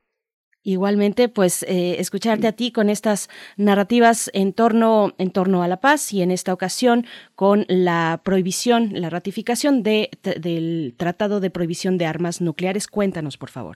Igualmente, 0.65 1.27
pues 1.27 1.63
eh, 1.63 1.99
escucharte 1.99 2.47
a 2.47 2.53
ti 2.53 2.71
con 2.71 2.89
estas 2.89 3.29
narrativas 3.57 4.31
en 4.33 4.53
torno, 4.53 5.11
en 5.17 5.29
torno 5.31 5.61
a 5.61 5.67
la 5.67 5.81
paz 5.81 6.13
y 6.13 6.21
en 6.21 6.31
esta 6.31 6.53
ocasión 6.53 7.03
con 7.35 7.65
la 7.67 8.21
prohibición, 8.23 8.91
la 8.93 9.09
ratificación 9.09 9.83
de, 9.83 10.09
del 10.39 10.93
Tratado 10.95 11.41
de 11.41 11.49
Prohibición 11.49 11.97
de 11.97 12.05
Armas 12.05 12.39
Nucleares. 12.39 12.87
Cuéntanos, 12.87 13.37
por 13.37 13.49
favor. 13.49 13.75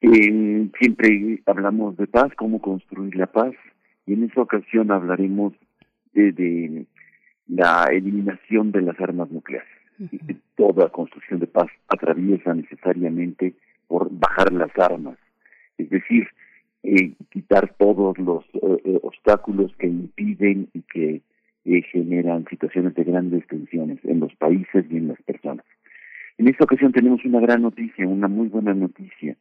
siempre 0.00 1.40
hablamos 1.46 1.96
de 1.96 2.08
paz, 2.08 2.32
cómo 2.36 2.60
construir 2.60 3.14
la 3.14 3.28
paz, 3.28 3.54
y 4.04 4.14
en 4.14 4.24
esta 4.24 4.42
ocasión 4.42 4.90
hablaremos 4.90 5.52
de, 6.12 6.86
la 7.46 7.84
eliminación 7.92 8.72
de 8.72 8.82
las 8.82 9.00
armas 9.00 9.30
nucleares. 9.30 9.68
Toda 10.56 10.88
construcción 10.88 11.38
de 11.38 11.46
paz 11.46 11.68
atraviesa 11.86 12.52
necesariamente 12.52 13.54
por 13.86 14.08
bajar 14.10 14.52
las 14.52 14.76
armas 14.76 15.16
es 15.78 15.90
decir, 15.90 16.28
eh, 16.84 17.12
quitar 17.30 17.74
todos 17.78 18.18
los 18.18 18.44
eh, 18.54 18.82
eh, 18.84 18.98
obstáculos 19.02 19.72
que 19.78 19.86
impiden 19.86 20.68
y 20.74 20.82
que 20.82 21.22
generan 21.92 22.44
situaciones 22.50 22.92
de 22.96 23.04
grandes 23.04 23.46
tensiones 23.46 24.04
en 24.04 24.18
los 24.18 24.34
países 24.34 24.84
y 24.90 24.96
en 24.96 25.06
las 25.08 25.22
personas. 25.22 25.64
En 26.36 26.48
esta 26.48 26.64
ocasión 26.64 26.90
tenemos 26.90 27.24
una 27.24 27.38
gran 27.38 27.62
noticia, 27.62 28.08
una 28.08 28.26
muy 28.26 28.48
buena 28.48 28.74
noticia, 28.74 29.36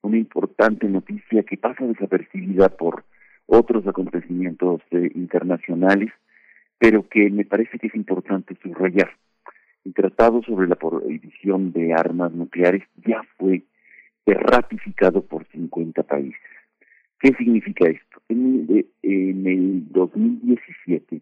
una 0.00 0.16
importante 0.16 0.88
noticia 0.88 1.42
que 1.42 1.58
pasa 1.58 1.84
desapercibida 1.86 2.70
por 2.70 3.04
otros 3.44 3.86
acontecimientos 3.86 4.80
internacionales, 4.90 6.10
pero 6.78 7.06
que 7.08 7.28
me 7.28 7.44
parece 7.44 7.78
que 7.78 7.88
es 7.88 7.94
importante 7.94 8.56
subrayar. 8.62 9.10
El 9.84 9.92
Tratado 9.92 10.42
sobre 10.44 10.68
la 10.68 10.76
Prohibición 10.76 11.72
de 11.72 11.92
Armas 11.92 12.32
Nucleares 12.32 12.84
ya 13.06 13.22
fue 13.36 13.64
ratificado 14.34 15.22
por 15.22 15.46
50 15.48 16.02
países. 16.02 16.40
¿Qué 17.20 17.32
significa 17.34 17.88
esto? 17.88 18.20
En, 18.28 18.84
en 19.02 19.46
el 19.46 19.92
2017 19.92 21.20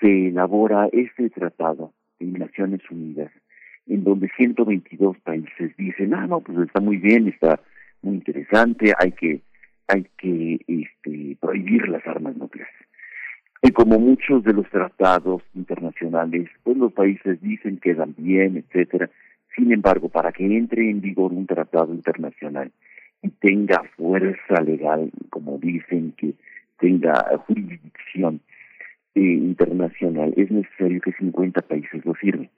se 0.00 0.28
elabora 0.28 0.88
este 0.92 1.28
tratado 1.30 1.92
en 2.18 2.34
Naciones 2.34 2.80
Unidas, 2.90 3.30
en 3.86 4.04
donde 4.04 4.30
122 4.36 5.18
países 5.18 5.76
dicen, 5.76 6.14
ah, 6.14 6.26
no, 6.26 6.40
pues 6.40 6.58
está 6.58 6.80
muy 6.80 6.96
bien, 6.96 7.28
está 7.28 7.60
muy 8.02 8.14
interesante, 8.14 8.92
hay 8.98 9.12
que, 9.12 9.40
hay 9.88 10.06
que 10.16 10.60
este, 10.66 11.36
prohibir 11.40 11.88
las 11.88 12.06
armas 12.06 12.36
nucleares. 12.36 12.74
Y 13.62 13.72
como 13.72 13.98
muchos 13.98 14.42
de 14.44 14.54
los 14.54 14.68
tratados 14.70 15.42
internacionales, 15.54 16.48
pues 16.62 16.78
los 16.78 16.92
países 16.92 17.40
dicen 17.42 17.78
que 17.78 17.94
dan 17.94 18.14
bien, 18.16 18.56
etcétera, 18.56 19.10
sin 19.56 19.72
embargo, 19.72 20.08
para 20.08 20.32
que 20.32 20.44
entre 20.44 20.90
en 20.90 21.00
vigor 21.00 21.32
un 21.32 21.46
tratado 21.46 21.92
internacional 21.92 22.70
y 23.22 23.28
tenga 23.28 23.82
fuerza 23.96 24.60
legal, 24.62 25.10
como 25.30 25.58
dicen 25.58 26.14
que 26.16 26.34
tenga 26.78 27.12
jurisdicción 27.46 28.40
eh, 29.14 29.20
internacional, 29.20 30.32
es 30.36 30.50
necesario 30.50 31.00
que 31.00 31.12
50 31.12 31.60
países 31.62 32.04
lo 32.04 32.14
firmen. 32.14 32.48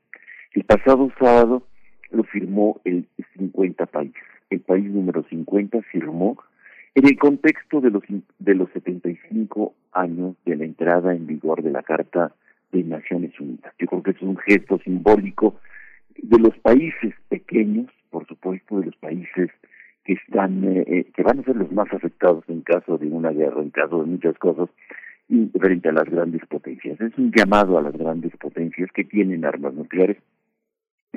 El 0.52 0.64
pasado 0.64 1.10
sábado 1.18 1.66
lo 2.10 2.24
firmó 2.24 2.80
el 2.84 3.06
50 3.36 3.86
países. 3.86 4.22
El 4.50 4.60
país 4.60 4.84
número 4.84 5.24
50 5.24 5.80
firmó 5.90 6.36
en 6.94 7.06
el 7.06 7.18
contexto 7.18 7.80
de 7.80 7.90
los, 7.90 8.02
de 8.38 8.54
los 8.54 8.70
75 8.72 9.74
años 9.92 10.36
de 10.44 10.56
la 10.56 10.64
entrada 10.64 11.14
en 11.14 11.26
vigor 11.26 11.62
de 11.62 11.70
la 11.70 11.82
Carta 11.82 12.32
de 12.70 12.82
Naciones 12.84 13.38
Unidas. 13.40 13.72
Yo 13.78 13.86
creo 13.86 14.02
que 14.02 14.10
es 14.10 14.22
un 14.22 14.36
gesto 14.36 14.78
simbólico 14.78 15.56
de 16.16 16.38
los 16.38 16.56
países 16.58 17.14
pequeños, 17.28 17.90
por 18.10 18.26
supuesto, 18.26 18.80
de 18.80 18.86
los 18.86 18.96
países 18.96 19.50
que 20.04 20.14
están, 20.14 20.64
eh, 20.64 20.84
eh, 20.86 21.04
que 21.14 21.22
van 21.22 21.40
a 21.40 21.44
ser 21.44 21.56
los 21.56 21.70
más 21.72 21.92
afectados 21.92 22.44
en 22.48 22.62
caso 22.62 22.98
de 22.98 23.06
una 23.06 23.30
guerra, 23.30 23.62
en 23.62 23.70
caso 23.70 24.00
de 24.00 24.06
muchas 24.06 24.36
cosas, 24.38 24.68
y 25.28 25.46
frente 25.58 25.88
a 25.88 25.92
las 25.92 26.04
grandes 26.04 26.44
potencias. 26.46 27.00
Es 27.00 27.16
un 27.16 27.32
llamado 27.32 27.78
a 27.78 27.82
las 27.82 27.96
grandes 27.96 28.36
potencias 28.36 28.90
que 28.92 29.04
tienen 29.04 29.44
armas 29.44 29.74
nucleares 29.74 30.18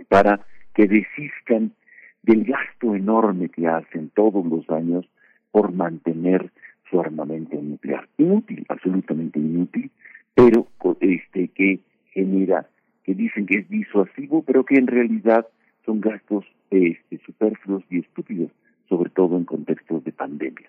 para 0.08 0.40
que 0.74 0.88
desistan 0.88 1.72
del 2.24 2.46
gasto 2.46 2.96
enorme 2.96 3.50
que 3.50 3.68
hacen 3.68 4.10
todos 4.10 4.46
los 4.46 4.70
años 4.70 5.06
por 5.52 5.72
mantener 5.74 6.52
su 6.90 7.00
armamento 7.00 7.60
nuclear. 7.62 8.08
Inútil, 8.18 8.66
absolutamente 8.70 9.40
inútil, 9.40 9.90
pero 10.34 10.68
este 11.00 11.48
que 11.50 11.80
genera 12.12 12.68
que 13.06 13.14
dicen 13.14 13.46
que 13.46 13.60
es 13.60 13.70
disuasivo, 13.70 14.44
pero 14.44 14.66
que 14.66 14.76
en 14.76 14.88
realidad 14.88 15.48
son 15.86 16.02
gastos 16.02 16.46
este, 16.72 17.20
superfluos 17.26 17.84
y 17.90 18.00
estúpidos, 18.00 18.52
sobre 18.90 19.12
todo 19.12 19.38
en 19.38 19.46
contextos 19.46 20.04
de 20.04 20.12
pandemia. 20.12 20.68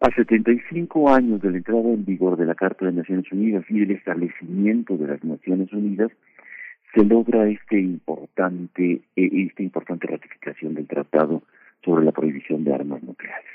A 0.00 0.10
75 0.10 1.14
años 1.14 1.40
de 1.40 1.52
la 1.52 1.58
entrada 1.58 1.88
en 1.92 2.04
vigor 2.04 2.36
de 2.36 2.44
la 2.44 2.56
Carta 2.56 2.86
de 2.86 2.92
Naciones 2.92 3.30
Unidas 3.30 3.64
y 3.68 3.78
del 3.78 3.92
establecimiento 3.92 4.96
de 4.96 5.06
las 5.06 5.22
Naciones 5.22 5.72
Unidas, 5.72 6.10
se 6.92 7.04
logra 7.04 7.48
este 7.48 7.80
importante, 7.80 9.00
eh, 9.14 9.30
esta 9.46 9.62
importante 9.62 10.08
ratificación 10.08 10.74
del 10.74 10.88
Tratado 10.88 11.42
sobre 11.84 12.04
la 12.04 12.10
prohibición 12.10 12.64
de 12.64 12.74
armas 12.74 13.02
nucleares. 13.04 13.46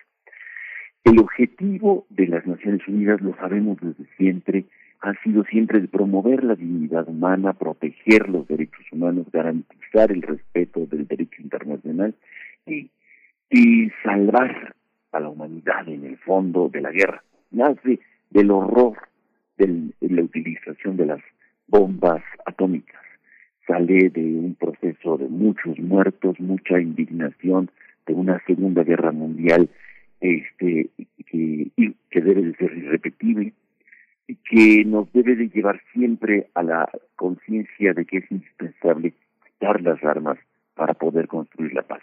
El 1.03 1.19
objetivo 1.19 2.05
de 2.09 2.27
las 2.27 2.47
Naciones 2.47 2.87
Unidas, 2.87 3.21
lo 3.21 3.35
sabemos 3.35 3.77
desde 3.81 4.05
siempre, 4.15 4.65
ha 5.01 5.13
sido 5.23 5.43
siempre 5.45 5.79
de 5.79 5.87
promover 5.87 6.43
la 6.43 6.55
dignidad 6.55 7.07
humana, 7.07 7.53
proteger 7.53 8.29
los 8.29 8.47
derechos 8.47 8.85
humanos, 8.91 9.27
garantizar 9.31 10.11
el 10.11 10.21
respeto 10.21 10.85
del 10.87 11.07
derecho 11.07 11.41
internacional 11.41 12.15
y, 12.65 12.89
y 13.49 13.89
salvar 14.03 14.75
a 15.11 15.19
la 15.19 15.29
humanidad 15.29 15.87
en 15.87 16.05
el 16.05 16.17
fondo 16.17 16.69
de 16.69 16.81
la 16.81 16.91
guerra. 16.91 17.23
Nace 17.51 17.99
del 18.29 18.51
horror 18.51 18.97
de 19.57 19.91
la 20.01 20.21
utilización 20.21 20.97
de 20.97 21.05
las 21.05 21.21
bombas 21.67 22.23
atómicas. 22.45 23.01
Sale 23.67 24.09
de 24.09 24.21
un 24.21 24.55
proceso 24.55 25.17
de 25.17 25.27
muchos 25.27 25.77
muertos, 25.79 26.39
mucha 26.39 26.79
indignación, 26.79 27.69
de 28.05 28.13
una 28.13 28.41
Segunda 28.45 28.83
Guerra 28.83 29.11
Mundial 29.11 29.69
este, 30.21 30.89
que, 31.25 31.67
que 32.09 32.21
debe 32.21 32.41
de 32.41 32.55
ser 32.55 32.77
irrepetible 32.77 33.53
que 34.27 34.83
nos 34.85 35.11
debe 35.13 35.35
de 35.35 35.49
llevar 35.49 35.81
siempre 35.93 36.47
a 36.53 36.63
la 36.63 36.89
conciencia 37.15 37.93
de 37.93 38.05
que 38.05 38.17
es 38.17 38.31
indispensable 38.31 39.13
quitar 39.45 39.81
las 39.81 40.03
armas 40.03 40.37
para 40.75 40.93
poder 40.93 41.27
construir 41.27 41.73
la 41.73 41.83
paz. 41.83 42.01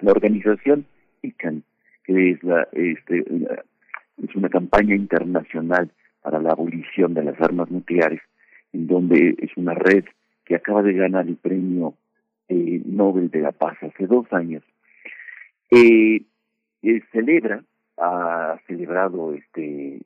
La 0.00 0.12
organización 0.12 0.86
ICANN, 1.22 1.62
que 2.04 2.30
es, 2.30 2.42
la, 2.42 2.66
este, 2.72 3.24
es 4.22 4.34
una 4.34 4.48
campaña 4.48 4.94
internacional 4.94 5.90
para 6.22 6.40
la 6.40 6.50
abolición 6.50 7.14
de 7.14 7.24
las 7.24 7.40
armas 7.40 7.70
nucleares, 7.70 8.20
en 8.72 8.86
donde 8.86 9.36
es 9.38 9.56
una 9.56 9.74
red 9.74 10.04
que 10.44 10.56
acaba 10.56 10.82
de 10.82 10.94
ganar 10.94 11.26
el 11.26 11.36
premio 11.36 11.94
eh, 12.48 12.82
Nobel 12.84 13.30
de 13.30 13.40
la 13.40 13.52
Paz 13.52 13.76
hace 13.82 14.06
dos 14.06 14.30
años, 14.32 14.62
eh, 15.70 16.22
eh 16.82 17.00
celebra, 17.12 17.62
ha 17.96 18.58
celebrado 18.66 19.34
este 19.34 20.00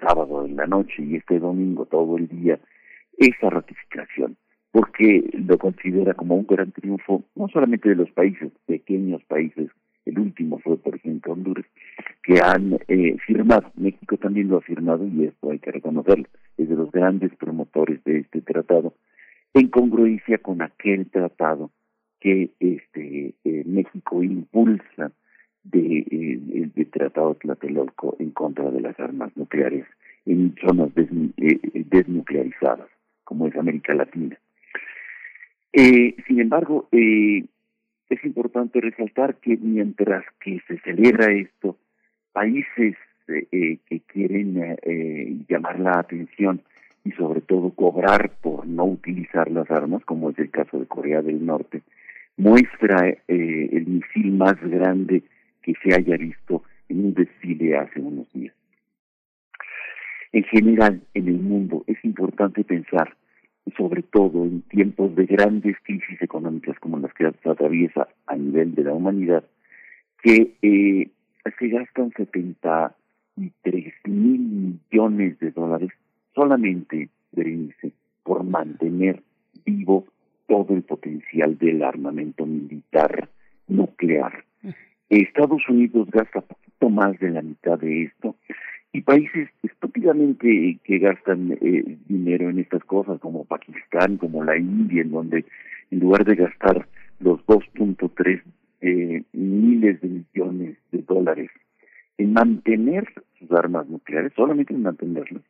sábado 0.00 0.44
en 0.44 0.56
la 0.56 0.66
noche 0.66 1.02
y 1.02 1.16
este 1.16 1.38
domingo 1.38 1.86
todo 1.86 2.16
el 2.16 2.28
día 2.28 2.58
esa 3.16 3.50
ratificación, 3.50 4.36
porque 4.72 5.30
lo 5.32 5.58
considera 5.58 6.14
como 6.14 6.34
un 6.34 6.46
gran 6.46 6.72
triunfo 6.72 7.22
no 7.36 7.48
solamente 7.48 7.88
de 7.88 7.96
los 7.96 8.10
países, 8.10 8.50
pequeños 8.66 9.22
países, 9.24 9.70
el 10.04 10.18
último 10.18 10.58
fue 10.58 10.76
por 10.76 10.96
ejemplo 10.96 11.32
Honduras, 11.32 11.66
que 12.22 12.40
han 12.42 12.78
eh, 12.88 13.16
firmado, 13.24 13.70
México 13.76 14.16
también 14.16 14.48
lo 14.48 14.58
ha 14.58 14.62
firmado 14.62 15.06
y 15.06 15.24
esto 15.24 15.50
hay 15.50 15.58
que 15.58 15.70
reconocerlo, 15.70 16.26
es 16.56 16.68
de 16.68 16.74
los 16.74 16.90
grandes 16.90 17.34
promotores 17.36 18.02
de 18.04 18.20
este 18.20 18.40
tratado, 18.40 18.94
en 19.54 19.68
congruencia 19.68 20.38
con 20.38 20.62
aquel 20.62 21.08
tratado 21.10 21.70
que 22.18 22.50
este 22.58 23.34
eh, 23.44 23.62
México 23.66 24.22
impulsa 24.22 25.12
de, 25.64 25.98
eh, 25.98 26.68
de 26.74 26.84
Tratado 26.86 27.34
Tlatelolco 27.34 28.16
en 28.18 28.30
contra 28.30 28.70
de 28.70 28.80
las 28.80 28.98
armas 28.98 29.36
nucleares 29.36 29.86
en 30.26 30.54
zonas 30.60 30.90
eh, 30.96 31.60
desnuclearizadas, 31.72 32.88
como 33.24 33.46
es 33.46 33.56
América 33.56 33.94
Latina. 33.94 34.38
Eh, 35.72 36.16
sin 36.26 36.40
embargo, 36.40 36.88
eh, 36.92 37.44
es 38.10 38.24
importante 38.24 38.80
resaltar 38.80 39.36
que 39.36 39.56
mientras 39.56 40.24
que 40.40 40.60
se 40.68 40.78
celebra 40.80 41.32
esto, 41.32 41.78
países 42.32 42.94
eh, 43.28 43.78
que 43.86 44.00
quieren 44.00 44.76
llamar 45.48 45.80
la 45.80 45.98
atención 45.98 46.60
y 47.04 47.12
sobre 47.12 47.40
todo 47.40 47.70
cobrar 47.70 48.32
por 48.42 48.66
no 48.66 48.84
utilizar 48.84 49.50
las 49.50 49.70
armas, 49.70 50.04
como 50.04 50.30
es 50.30 50.38
el 50.38 50.50
caso 50.50 50.78
de 50.78 50.86
Corea 50.86 51.22
del 51.22 51.44
Norte, 51.44 51.82
muestra 52.36 53.16
el 53.28 53.86
misil 53.86 54.32
más 54.32 54.60
grande 54.60 55.22
que 55.62 55.74
se 55.82 55.94
haya 55.94 56.16
visto 56.16 56.62
en 56.88 57.06
un 57.06 57.14
desfile 57.14 57.76
hace 57.76 58.00
unos 58.00 58.30
días. 58.32 58.54
En 60.32 60.44
general, 60.44 61.02
en 61.14 61.28
el 61.28 61.38
mundo 61.38 61.84
es 61.86 62.02
importante 62.04 62.64
pensar, 62.64 63.14
sobre 63.76 64.02
todo 64.02 64.44
en 64.44 64.62
tiempos 64.62 65.14
de 65.14 65.26
grandes 65.26 65.76
crisis 65.84 66.20
económicas 66.22 66.78
como 66.78 66.98
las 66.98 67.12
que 67.14 67.30
se 67.42 67.50
atraviesa 67.50 68.08
a 68.26 68.36
nivel 68.36 68.74
de 68.74 68.84
la 68.84 68.92
humanidad, 68.92 69.44
que 70.22 70.54
eh, 70.62 71.10
se 71.58 71.68
gastan 71.68 72.12
73 72.16 73.92
mil 74.06 74.80
millones 74.90 75.38
de 75.38 75.50
dólares 75.50 75.90
solamente, 76.34 77.08
Berenice, 77.32 77.92
por 78.22 78.44
mantener 78.44 79.22
vivo 79.64 80.06
todo 80.48 80.74
el 80.74 80.82
potencial 80.82 81.58
del 81.58 81.82
armamento 81.82 82.46
militar 82.46 83.28
nuclear. 83.68 84.44
Estados 85.20 85.62
Unidos 85.68 86.08
gasta 86.10 86.40
poquito 86.40 86.88
más 86.88 87.18
de 87.20 87.30
la 87.30 87.42
mitad 87.42 87.78
de 87.78 88.04
esto 88.04 88.36
y 88.92 89.02
países 89.02 89.48
estúpidamente 89.62 90.78
que 90.84 90.98
gastan 90.98 91.58
eh, 91.60 91.98
dinero 92.08 92.50
en 92.50 92.58
estas 92.58 92.84
cosas 92.84 93.20
como 93.20 93.44
Pakistán, 93.44 94.16
como 94.16 94.44
la 94.44 94.56
India, 94.56 95.02
en 95.02 95.10
donde 95.10 95.44
en 95.90 96.00
lugar 96.00 96.24
de 96.24 96.36
gastar 96.36 96.86
los 97.20 97.40
2.3 97.46 98.42
eh, 98.80 99.22
miles 99.32 100.00
de 100.00 100.08
millones 100.08 100.76
de 100.90 101.02
dólares 101.02 101.50
en 102.18 102.32
mantener 102.32 103.06
sus 103.38 103.50
armas 103.52 103.88
nucleares, 103.88 104.32
solamente 104.34 104.74
en 104.74 104.82
mantenerlas, 104.82 105.42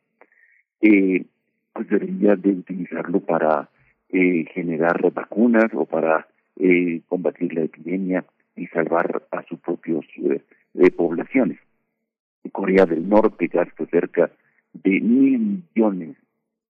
eh, 0.81 1.25
pues 1.73 1.89
debería 1.89 2.35
de 2.35 2.49
utilizarlo 2.49 3.19
para 3.21 3.69
eh, 4.09 4.45
generar 4.53 5.11
vacunas 5.11 5.71
o 5.73 5.85
para 5.85 6.27
eh, 6.59 7.01
combatir 7.07 7.53
la 7.53 7.63
epidemia 7.63 8.25
y 8.55 8.67
salvar 8.67 9.23
a 9.31 9.43
sus 9.43 9.59
propias 9.59 10.05
eh, 10.17 10.91
poblaciones. 10.91 11.59
Corea 12.51 12.85
del 12.85 13.07
Norte 13.07 13.47
gasta 13.47 13.85
cerca 13.87 14.31
de 14.73 15.01
mil 15.01 15.63
millones 15.73 16.17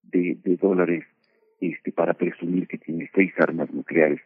de, 0.04 0.38
de 0.44 0.56
dólares 0.58 1.04
este, 1.60 1.92
para 1.92 2.14
presumir 2.14 2.68
que 2.68 2.78
tiene 2.78 3.10
seis 3.14 3.34
armas 3.40 3.72
nucleares. 3.72 4.22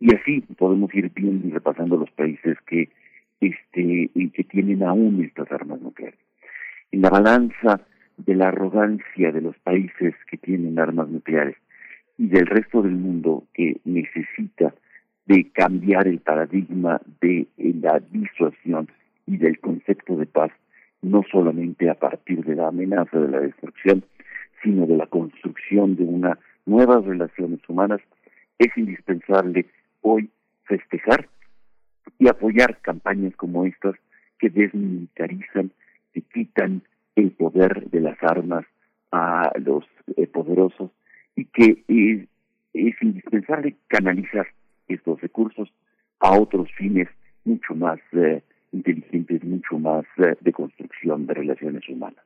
Y 0.00 0.14
así 0.14 0.40
podemos 0.56 0.94
ir 0.94 1.10
viendo 1.14 1.48
y 1.48 1.50
repasando 1.50 1.96
los 1.96 2.10
países 2.12 2.56
que, 2.66 2.88
este, 3.40 4.10
que 4.32 4.44
tienen 4.44 4.82
aún 4.82 5.24
estas 5.24 5.50
armas 5.50 5.80
nucleares. 5.80 6.18
En 6.92 7.02
la 7.02 7.10
balanza 7.10 7.80
de 8.16 8.34
la 8.34 8.48
arrogancia 8.48 9.32
de 9.32 9.40
los 9.40 9.58
países 9.58 10.14
que 10.30 10.36
tienen 10.36 10.78
armas 10.78 11.08
nucleares 11.08 11.56
y 12.16 12.28
del 12.28 12.46
resto 12.46 12.82
del 12.82 12.94
mundo 12.94 13.44
que 13.54 13.78
necesita 13.84 14.74
de 15.28 15.50
cambiar 15.52 16.08
el 16.08 16.20
paradigma 16.20 17.00
de 17.20 17.46
la 17.58 18.00
disuasión 18.00 18.88
y 19.26 19.36
del 19.36 19.60
concepto 19.60 20.16
de 20.16 20.24
paz, 20.24 20.50
no 21.02 21.22
solamente 21.30 21.90
a 21.90 21.94
partir 21.94 22.42
de 22.44 22.56
la 22.56 22.68
amenaza 22.68 23.20
de 23.20 23.28
la 23.28 23.40
destrucción, 23.40 24.02
sino 24.62 24.86
de 24.86 24.96
la 24.96 25.06
construcción 25.06 25.96
de 25.96 26.04
unas 26.04 26.38
nuevas 26.64 27.04
relaciones 27.04 27.60
humanas, 27.68 28.00
es 28.58 28.68
indispensable 28.76 29.66
hoy 30.00 30.30
festejar 30.64 31.28
y 32.18 32.28
apoyar 32.28 32.78
campañas 32.80 33.36
como 33.36 33.66
estas 33.66 33.96
que 34.38 34.48
desmilitarizan, 34.48 35.70
que 36.14 36.22
quitan 36.22 36.82
el 37.16 37.32
poder 37.32 37.90
de 37.90 38.00
las 38.00 38.16
armas 38.22 38.64
a 39.12 39.52
los 39.58 39.84
eh, 40.16 40.26
poderosos 40.26 40.90
y 41.36 41.44
que 41.44 41.84
es 42.72 43.02
indispensable 43.02 43.76
canalizar 43.88 44.46
estos 44.88 45.20
recursos 45.20 45.72
a 46.20 46.38
otros 46.38 46.68
fines 46.76 47.08
mucho 47.44 47.74
más 47.74 47.98
eh, 48.12 48.42
inteligentes, 48.72 49.44
mucho 49.44 49.78
más 49.78 50.04
eh, 50.18 50.36
de 50.40 50.52
construcción 50.52 51.26
de 51.26 51.34
relaciones 51.34 51.88
humanas. 51.88 52.24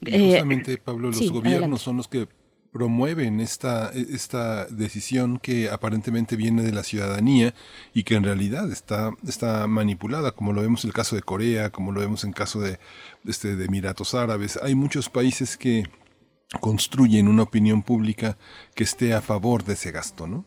justamente, 0.00 0.78
Pablo, 0.78 1.08
los 1.08 1.30
gobiernos 1.30 1.82
son 1.82 1.98
los 1.98 2.08
que 2.08 2.26
promueven 2.72 3.40
esta, 3.40 3.90
esta 3.90 4.66
decisión 4.66 5.38
que 5.38 5.70
aparentemente 5.70 6.36
viene 6.36 6.62
de 6.62 6.72
la 6.72 6.82
ciudadanía 6.82 7.54
y 7.94 8.02
que 8.02 8.16
en 8.16 8.24
realidad 8.24 8.70
está, 8.70 9.12
está 9.26 9.66
manipulada, 9.66 10.32
como 10.32 10.52
lo 10.52 10.60
vemos 10.60 10.84
en 10.84 10.88
el 10.88 10.94
caso 10.94 11.16
de 11.16 11.22
Corea, 11.22 11.70
como 11.70 11.92
lo 11.92 12.00
vemos 12.00 12.22
en 12.24 12.30
el 12.30 12.34
caso 12.34 12.60
de, 12.60 12.78
este, 13.26 13.56
de 13.56 13.64
Emiratos 13.64 14.14
Árabes. 14.14 14.58
Hay 14.62 14.74
muchos 14.74 15.08
países 15.08 15.56
que 15.56 15.84
construyen 16.60 17.28
una 17.28 17.42
opinión 17.42 17.82
pública 17.82 18.36
que 18.74 18.84
esté 18.84 19.14
a 19.14 19.20
favor 19.20 19.64
de 19.64 19.74
ese 19.74 19.90
gasto, 19.90 20.26
¿no? 20.26 20.44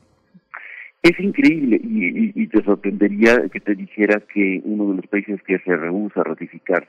Es 1.01 1.17
increíble 1.19 1.79
y, 1.81 2.47
te 2.47 2.63
sorprendería 2.63 3.47
que 3.49 3.59
te 3.59 3.73
dijera 3.75 4.21
que 4.33 4.61
uno 4.65 4.89
de 4.89 4.97
los 4.97 5.07
países 5.07 5.41
que 5.43 5.59
se 5.59 5.75
rehúsa 5.75 6.21
a 6.21 6.23
ratificar 6.25 6.85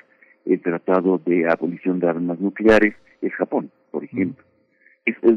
el 0.47 0.61
tratado 0.61 1.21
de 1.25 1.49
abolición 1.49 2.01
de 2.01 2.09
armas 2.09 2.41
nucleares 2.41 2.95
es 3.23 3.33
Japón, 3.35 3.71
por 3.93 4.03
ejemplo 4.03 4.45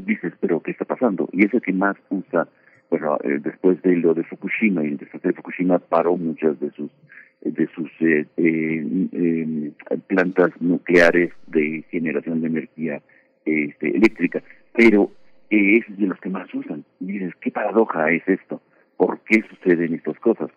dices, 0.05 0.33
pero 0.39 0.61
¿qué 0.61 0.71
está 0.71 0.85
pasando? 0.85 1.29
Y 1.31 1.45
es 1.45 1.53
el 1.53 1.61
que 1.61 1.73
más 1.73 1.95
usa, 2.09 2.47
bueno, 2.89 3.17
eh, 3.23 3.39
después 3.41 3.81
de 3.81 3.95
lo 3.95 4.13
de 4.13 4.23
Fukushima 4.23 4.83
y 4.83 4.87
el 4.87 4.97
desastre 4.97 5.31
de 5.31 5.35
Fukushima 5.35 5.79
paró 5.79 6.15
muchas 6.17 6.59
de 6.59 6.71
sus 6.71 6.91
de 7.41 7.67
sus 7.75 7.91
eh, 7.99 8.25
eh, 8.37 9.71
plantas 10.07 10.51
nucleares 10.61 11.33
de 11.47 11.83
generación 11.91 12.39
de 12.39 12.47
energía 12.47 13.01
este, 13.45 13.95
eléctrica, 13.95 14.41
pero 14.73 15.11
es 15.49 15.85
de 15.97 16.07
los 16.07 16.19
que 16.19 16.29
más 16.29 16.51
usan. 16.53 16.83
Y 16.99 17.13
dices, 17.13 17.33
¿qué 17.41 17.51
paradoja 17.51 18.09
es 18.11 18.27
esto? 18.27 18.61
¿Por 18.97 19.19
qué 19.21 19.43
suceden 19.49 19.93
estas 19.93 20.19
cosas? 20.19 20.49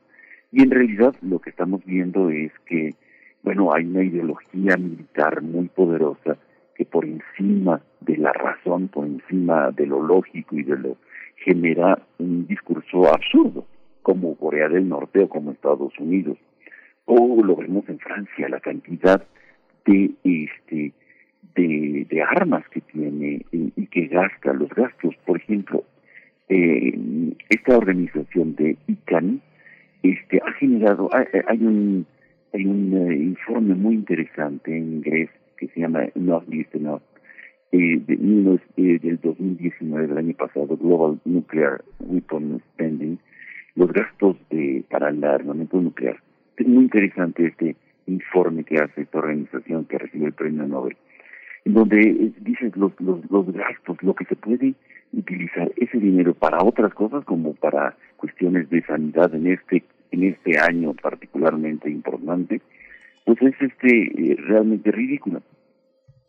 Y 0.53 0.63
en 0.63 0.71
realidad 0.71 1.15
lo 1.23 1.39
que 1.41 1.51
estamos 1.51 1.85
viendo 1.85 2.31
es 2.31 2.53
que, 2.67 2.95
bueno, 3.43 3.73
hay 3.75 3.85
una 3.85 4.03
ideología 4.03 4.77
militar 4.77 5.43
muy 5.43 5.69
poderosa 5.69 6.37
que 6.75 6.85
por 6.85 7.05
encima 7.05 7.81
de 8.01 8.17
la 8.19 8.33
razón, 8.33 8.89
por 8.89 9.07
encima 9.07 9.71
de 9.71 9.87
lo 9.87 10.03
lógico 10.03 10.57
y 10.57 10.63
de 10.63 10.77
lo 10.77 10.97
genera 11.37 11.99
un 12.19 12.47
discurso 12.47 13.13
absurdo, 13.13 13.67
como 14.03 14.37
Corea 14.37 14.69
del 14.69 14.89
Norte 14.89 15.21
o 15.21 15.29
como 15.29 15.53
Estados 15.53 15.99
Unidos. 15.99 16.39
O 17.07 17.43
lo 17.43 17.57
vemos 17.57 17.89
en 17.89 17.99
Francia, 17.99 18.49
la 18.49 18.61
cantidad 18.61 19.23
de 19.85 20.11
este 20.25 20.93
de, 21.57 22.23
armas 22.23 22.69
que 22.69 22.81
tiene 22.81 23.45
y, 23.53 23.87
que 23.87 24.07
gasta, 24.09 24.53
los 24.53 24.69
gastos, 24.71 25.15
por 25.25 25.39
ejemplo, 25.39 25.85
eh, 26.49 26.97
esta 27.49 27.77
organización 27.77 28.55
de 28.57 28.77
ICANN 28.87 29.41
este, 30.03 30.41
ha 30.45 30.53
generado, 30.53 31.11
hay, 31.13 31.59
un, 31.65 32.07
hay 32.53 32.65
un 32.67 33.11
eh, 33.11 33.17
informe 33.17 33.75
muy 33.75 33.95
interesante 33.95 34.77
en 34.77 34.95
inglés 34.95 35.31
que 35.57 35.69
se 35.69 35.81
llama 35.81 36.05
Northeast 36.15 36.75
North, 36.75 37.03
eh, 37.73 38.01
de, 38.07 38.61
eh, 38.77 38.99
del 39.03 39.21
2019, 39.21 40.07
del 40.07 40.19
año 40.19 40.35
pasado, 40.35 40.77
Global 40.77 41.19
Nuclear 41.25 41.83
Weapon 41.99 42.63
Spending, 42.73 43.19
los 43.75 43.93
gastos 43.93 44.37
de, 44.51 44.85
para 44.89 45.09
el 45.09 45.23
armamento 45.25 45.81
nuclear. 45.81 46.21
Es 46.57 46.67
muy 46.67 46.85
interesante 46.85 47.47
este 47.47 47.77
informe 48.07 48.65
que 48.65 48.77
hace 48.77 49.03
esta 49.03 49.19
organización 49.19 49.85
que 49.87 49.99
recibe 49.99 50.27
el 50.27 50.33
premio 50.33 50.67
Nobel, 50.67 50.97
donde 51.73 52.01
eh, 52.01 52.33
dice 52.41 52.71
los, 52.75 52.93
los, 53.01 53.31
los 53.31 53.53
gastos, 53.53 54.03
lo 54.03 54.15
que 54.15 54.25
se 54.27 54.37
puede 54.37 54.75
utilizar 55.13 55.71
ese 55.77 55.99
dinero 55.99 56.35
para 56.35 56.63
otras 56.63 56.93
cosas 56.95 57.25
como 57.25 57.55
para 57.55 57.97
cuestiones 58.17 58.69
de 58.71 58.83
sanidad 58.83 59.35
en 59.35 59.47
este 59.47 59.85
en 60.13 60.25
este 60.25 60.59
año 60.59 60.95
particularmente 60.95 61.91
importante 61.91 62.61
pues 63.27 63.43
es 63.43 63.55
este 63.61 64.33
eh, 64.33 64.37
realmente 64.39 64.91
ridículo. 64.93 65.43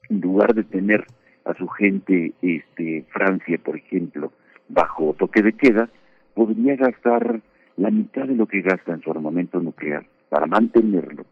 En 0.09 0.19
lugar 0.19 0.53
de 0.55 0.63
tener 0.63 1.05
a 1.45 1.53
su 1.53 1.67
gente, 1.67 2.33
este 2.41 3.05
Francia, 3.09 3.59
por 3.63 3.77
ejemplo, 3.77 4.33
bajo 4.67 5.13
toque 5.13 5.43
de 5.43 5.53
queda, 5.53 5.89
podría 6.33 6.75
gastar 6.75 7.39
la 7.77 7.91
mitad 7.91 8.25
de 8.25 8.35
lo 8.35 8.47
que 8.47 8.61
gasta 8.61 8.93
en 8.93 9.01
su 9.01 9.11
armamento 9.11 9.59
nuclear 9.59 10.05
para 10.29 10.47
mantenerlo, 10.47 11.25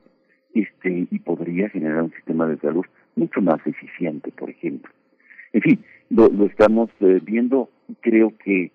este 0.54 1.08
y 1.10 1.20
podría 1.20 1.68
generar 1.70 2.04
un 2.04 2.12
sistema 2.12 2.48
de 2.48 2.58
salud 2.58 2.86
mucho 3.16 3.42
más 3.42 3.66
eficiente, 3.66 4.32
por 4.32 4.50
ejemplo. 4.50 4.92
En 5.54 5.62
fin, 5.62 5.86
lo, 6.10 6.28
estamos 6.46 6.90
eh, 7.00 7.20
viendo, 7.24 7.70
creo 8.02 8.34
que 8.44 8.72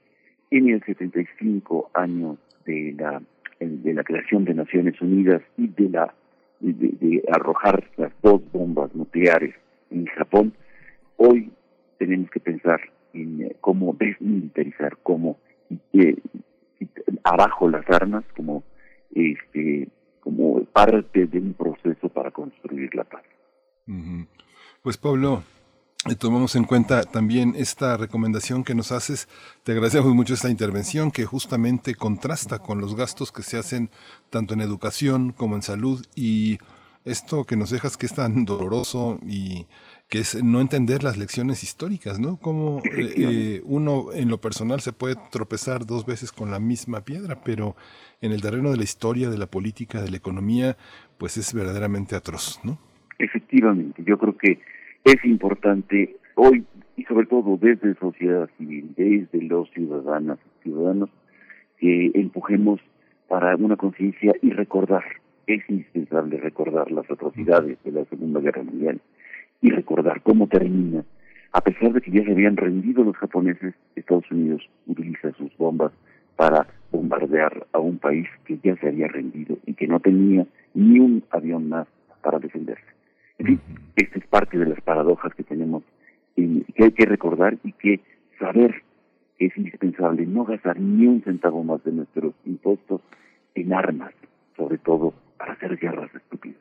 en 0.50 0.68
el 0.70 0.82
75 0.84 1.90
años 1.94 2.38
de 2.64 2.94
la 2.98 3.22
de 3.60 3.92
la 3.92 4.04
creación 4.04 4.44
de 4.46 4.54
Naciones 4.54 5.00
Unidas 5.02 5.42
y 5.58 5.68
de 5.68 5.90
la 5.90 6.14
de, 6.60 7.22
arrojar 7.30 7.90
las 7.96 8.12
dos 8.22 8.40
bombas 8.52 8.94
nucleares 8.94 9.54
en 9.90 10.06
Japón, 10.06 10.52
hoy 11.16 11.50
tenemos 11.98 12.30
que 12.30 12.40
pensar 12.40 12.80
en 13.12 13.42
eh, 13.42 13.56
cómo 13.60 13.94
desmilitarizar, 13.98 14.96
cómo 15.02 15.38
eh, 15.92 16.16
abajo 17.24 17.68
las 17.68 17.88
armas 17.90 18.24
como 18.36 18.62
este 19.14 19.88
como 20.20 20.64
parte 20.64 21.26
de 21.26 21.38
un 21.38 21.54
proceso 21.54 22.08
para 22.08 22.30
construir 22.30 22.94
la 22.94 23.04
paz. 23.04 23.22
Pues 24.82 24.96
Pablo, 24.96 25.42
eh, 26.08 26.14
tomamos 26.14 26.54
en 26.56 26.64
cuenta 26.64 27.02
también 27.02 27.54
esta 27.56 27.96
recomendación 27.96 28.64
que 28.64 28.74
nos 28.74 28.92
haces. 28.92 29.28
Te 29.64 29.72
agradecemos 29.72 30.14
mucho 30.14 30.34
esta 30.34 30.50
intervención 30.50 31.10
que 31.10 31.26
justamente 31.26 31.94
contrasta 31.94 32.60
con 32.60 32.80
los 32.80 32.94
gastos 32.94 33.32
que 33.32 33.42
se 33.42 33.58
hacen 33.58 33.90
tanto 34.30 34.54
en 34.54 34.60
educación 34.60 35.32
como 35.32 35.56
en 35.56 35.62
salud 35.62 36.04
y 36.14 36.58
esto 37.04 37.44
que 37.44 37.56
nos 37.56 37.70
dejas 37.70 37.96
que 37.96 38.06
es 38.06 38.14
tan 38.14 38.44
doloroso 38.44 39.18
y, 39.26 39.66
que 40.10 40.18
es 40.18 40.42
no 40.42 40.60
entender 40.60 41.04
las 41.04 41.16
lecciones 41.16 41.62
históricas, 41.62 42.18
¿no? 42.18 42.36
Cómo 42.36 42.82
eh, 42.84 43.62
uno 43.64 44.12
en 44.12 44.28
lo 44.28 44.40
personal 44.40 44.80
se 44.80 44.92
puede 44.92 45.14
tropezar 45.30 45.86
dos 45.86 46.04
veces 46.04 46.32
con 46.32 46.50
la 46.50 46.58
misma 46.58 47.02
piedra, 47.02 47.42
pero 47.44 47.76
en 48.20 48.32
el 48.32 48.42
terreno 48.42 48.72
de 48.72 48.76
la 48.76 48.82
historia, 48.82 49.30
de 49.30 49.38
la 49.38 49.46
política, 49.46 50.02
de 50.02 50.10
la 50.10 50.16
economía, 50.16 50.76
pues 51.16 51.36
es 51.36 51.54
verdaderamente 51.54 52.16
atroz, 52.16 52.58
¿no? 52.64 52.78
Efectivamente, 53.20 54.02
yo 54.06 54.16
creo 54.16 54.36
que 54.36 54.58
es 55.04 55.24
importante 55.24 56.16
hoy 56.36 56.64
y 56.96 57.04
sobre 57.04 57.26
todo 57.26 57.58
desde 57.60 57.94
sociedad 57.96 58.48
civil, 58.56 58.94
desde 58.96 59.42
los 59.42 59.70
ciudadanas 59.72 60.38
y 60.38 60.62
ciudadanos, 60.62 61.10
que 61.78 62.10
empujemos 62.14 62.80
para 63.28 63.54
una 63.56 63.76
conciencia 63.76 64.32
y 64.40 64.50
recordar, 64.50 65.04
es 65.46 65.62
indispensable 65.68 66.38
recordar 66.38 66.90
las 66.90 67.10
atrocidades 67.10 67.76
de 67.84 67.92
la 67.92 68.06
Segunda 68.06 68.40
Guerra 68.40 68.62
Mundial 68.62 69.00
y 69.60 69.70
recordar 69.70 70.22
cómo 70.22 70.46
termina. 70.46 71.04
A 71.52 71.60
pesar 71.60 71.92
de 71.92 72.00
que 72.00 72.10
ya 72.10 72.24
se 72.24 72.32
habían 72.32 72.56
rendido 72.56 73.04
los 73.04 73.16
japoneses, 73.16 73.74
Estados 73.96 74.30
Unidos 74.30 74.66
utiliza 74.86 75.32
sus 75.32 75.54
bombas 75.58 75.92
para 76.36 76.66
bombardear 76.90 77.66
a 77.72 77.80
un 77.80 77.98
país 77.98 78.28
que 78.46 78.58
ya 78.64 78.76
se 78.76 78.88
había 78.88 79.08
rendido 79.08 79.58
y 79.66 79.74
que 79.74 79.86
no 79.86 80.00
tenía 80.00 80.46
ni 80.72 81.00
un 81.00 81.22
avión 81.30 81.68
más 81.68 81.86
para 82.22 82.38
defenderse. 82.38 82.89
En 83.40 83.46
fin, 83.46 83.60
esta 83.96 84.18
es 84.18 84.26
parte 84.26 84.58
de 84.58 84.66
las 84.66 84.80
paradojas 84.82 85.34
que 85.34 85.42
tenemos 85.42 85.82
y 86.36 86.60
que 86.74 86.84
hay 86.84 86.92
que 86.92 87.06
recordar 87.06 87.56
y 87.64 87.72
que 87.72 88.00
saber 88.38 88.82
que 89.38 89.46
es 89.46 89.56
indispensable 89.56 90.26
no 90.26 90.44
gastar 90.44 90.78
ni 90.78 91.06
un 91.06 91.22
centavo 91.22 91.64
más 91.64 91.82
de 91.84 91.92
nuestros 91.92 92.34
impuestos 92.44 93.00
en 93.54 93.72
armas, 93.72 94.12
sobre 94.58 94.76
todo 94.76 95.14
para 95.38 95.54
hacer 95.54 95.78
guerras 95.78 96.14
estúpidas. 96.14 96.60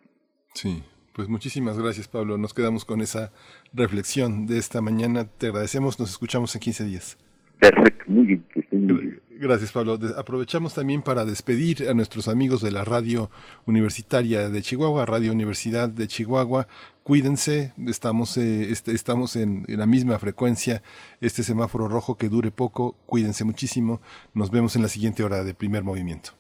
Sí, 0.54 0.82
pues 1.14 1.28
muchísimas 1.28 1.78
gracias 1.78 2.08
Pablo, 2.08 2.38
nos 2.38 2.54
quedamos 2.54 2.86
con 2.86 3.02
esa 3.02 3.34
reflexión 3.74 4.48
de 4.48 4.58
esta 4.58 4.80
mañana, 4.82 5.26
te 5.26 5.48
agradecemos, 5.48 6.00
nos 6.00 6.12
escuchamos 6.12 6.56
en 6.56 6.62
15 6.62 6.86
días. 6.86 7.18
Perfecto, 7.60 8.06
muy 8.08 8.26
bien, 8.26 8.46
que 8.54 8.62
estén 8.62 8.88
muy 8.88 9.02
bien. 9.02 9.20
Gracias, 9.42 9.72
Pablo. 9.72 9.98
aprovechamos 10.18 10.74
también 10.74 11.02
para 11.02 11.24
despedir 11.24 11.88
a 11.88 11.94
nuestros 11.94 12.28
amigos 12.28 12.62
de 12.62 12.72
la 12.72 12.84
Radio 12.84 13.32
Universitaria 13.66 14.50
de 14.50 14.62
Chihuahua, 14.62 15.06
Radio 15.06 15.32
Universidad 15.32 15.88
de 15.88 16.10
Chihuahua. 16.10 16.68
Cuídense, 17.04 17.72
estamos, 17.88 18.36
eh, 18.36 18.70
este, 18.70 18.92
estamos 18.92 19.38
en, 19.38 19.64
en, 19.70 19.80
la 19.80 19.86
misma 19.86 20.20
frecuencia. 20.20 20.84
Este 21.22 21.44
semáforo 21.44 21.88
rojo 21.88 22.18
que 22.18 22.28
dure 22.28 22.52
poco, 22.52 22.98
cuídense 23.06 23.46
muchísimo. 23.46 24.02
Nos 24.34 24.52
vemos 24.52 24.76
en 24.76 24.82
la 24.82 24.90
siguiente 24.90 25.24
hora 25.24 25.42
de 25.46 25.54
primer 25.54 25.86
movimiento. 25.86 26.39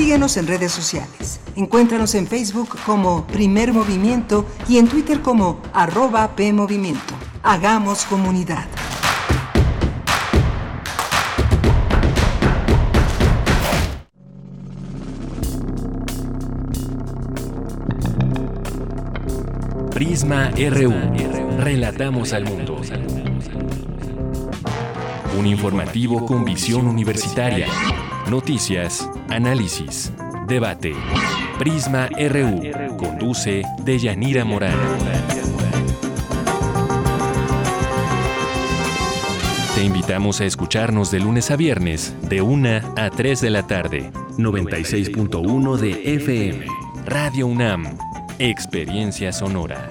Síguenos 0.00 0.38
en 0.38 0.46
redes 0.46 0.72
sociales. 0.72 1.40
Encuéntranos 1.56 2.14
en 2.14 2.26
Facebook 2.26 2.70
como 2.86 3.26
Primer 3.26 3.74
Movimiento 3.74 4.46
y 4.66 4.78
en 4.78 4.88
Twitter 4.88 5.20
como 5.20 5.60
arroba 5.74 6.34
PMovimiento. 6.34 7.12
Hagamos 7.42 8.06
comunidad. 8.06 8.64
Prisma 19.92 20.50
RU. 20.56 20.94
Relatamos 21.58 22.32
al 22.32 22.46
mundo. 22.46 22.80
Un 25.38 25.46
informativo 25.46 26.24
con 26.24 26.46
visión 26.46 26.86
universitaria 26.86 27.66
Noticias, 28.30 29.10
análisis, 29.28 30.12
debate. 30.46 30.94
Prisma 31.58 32.08
RU. 32.16 32.62
Conduce 32.96 33.64
Deyanira 33.84 34.44
Morán. 34.44 34.78
Te 39.74 39.82
invitamos 39.82 40.40
a 40.40 40.44
escucharnos 40.44 41.10
de 41.10 41.18
lunes 41.18 41.50
a 41.50 41.56
viernes, 41.56 42.14
de 42.28 42.40
1 42.40 42.94
a 42.96 43.10
3 43.10 43.40
de 43.40 43.50
la 43.50 43.66
tarde. 43.66 44.12
96.1 44.38 45.76
de 45.78 46.14
FM. 46.14 46.66
Radio 47.06 47.48
UNAM. 47.48 47.98
Experiencia 48.38 49.32
sonora. 49.32 49.88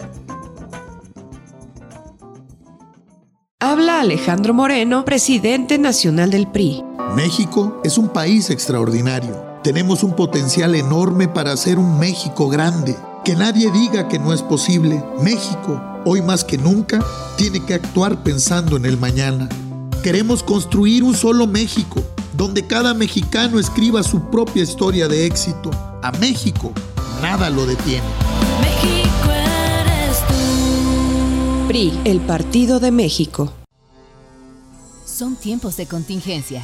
Habla 3.59 3.99
Alejandro 3.99 4.53
Moreno, 4.53 5.03
presidente 5.03 5.77
nacional 5.77 6.31
del 6.31 6.47
PRI. 6.47 6.88
México 7.15 7.81
es 7.83 7.97
un 7.97 8.09
país 8.09 8.51
extraordinario. 8.51 9.35
Tenemos 9.63 10.03
un 10.03 10.15
potencial 10.15 10.75
enorme 10.75 11.27
para 11.27 11.51
hacer 11.51 11.79
un 11.79 11.99
México 11.99 12.49
grande. 12.49 12.95
Que 13.25 13.35
nadie 13.35 13.71
diga 13.71 14.07
que 14.07 14.19
no 14.19 14.31
es 14.31 14.43
posible. 14.43 15.03
México, 15.21 15.81
hoy 16.05 16.21
más 16.21 16.43
que 16.43 16.57
nunca, 16.57 17.03
tiene 17.35 17.65
que 17.65 17.73
actuar 17.73 18.23
pensando 18.23 18.77
en 18.77 18.85
el 18.85 18.97
mañana. 18.97 19.49
Queremos 20.03 20.43
construir 20.43 21.03
un 21.03 21.15
solo 21.15 21.47
México, 21.47 22.01
donde 22.37 22.67
cada 22.67 22.93
mexicano 22.93 23.59
escriba 23.59 24.03
su 24.03 24.29
propia 24.29 24.63
historia 24.63 25.07
de 25.07 25.25
éxito. 25.25 25.71
A 26.03 26.11
México, 26.19 26.71
nada 27.21 27.49
lo 27.49 27.65
detiene. 27.65 28.07
México 28.61 29.31
eres 29.31 30.19
tú. 30.27 31.67
PRI, 31.67 31.99
el 32.05 32.19
Partido 32.21 32.79
de 32.79 32.91
México. 32.91 33.51
Son 35.05 35.35
tiempos 35.35 35.75
de 35.75 35.87
contingencia 35.87 36.63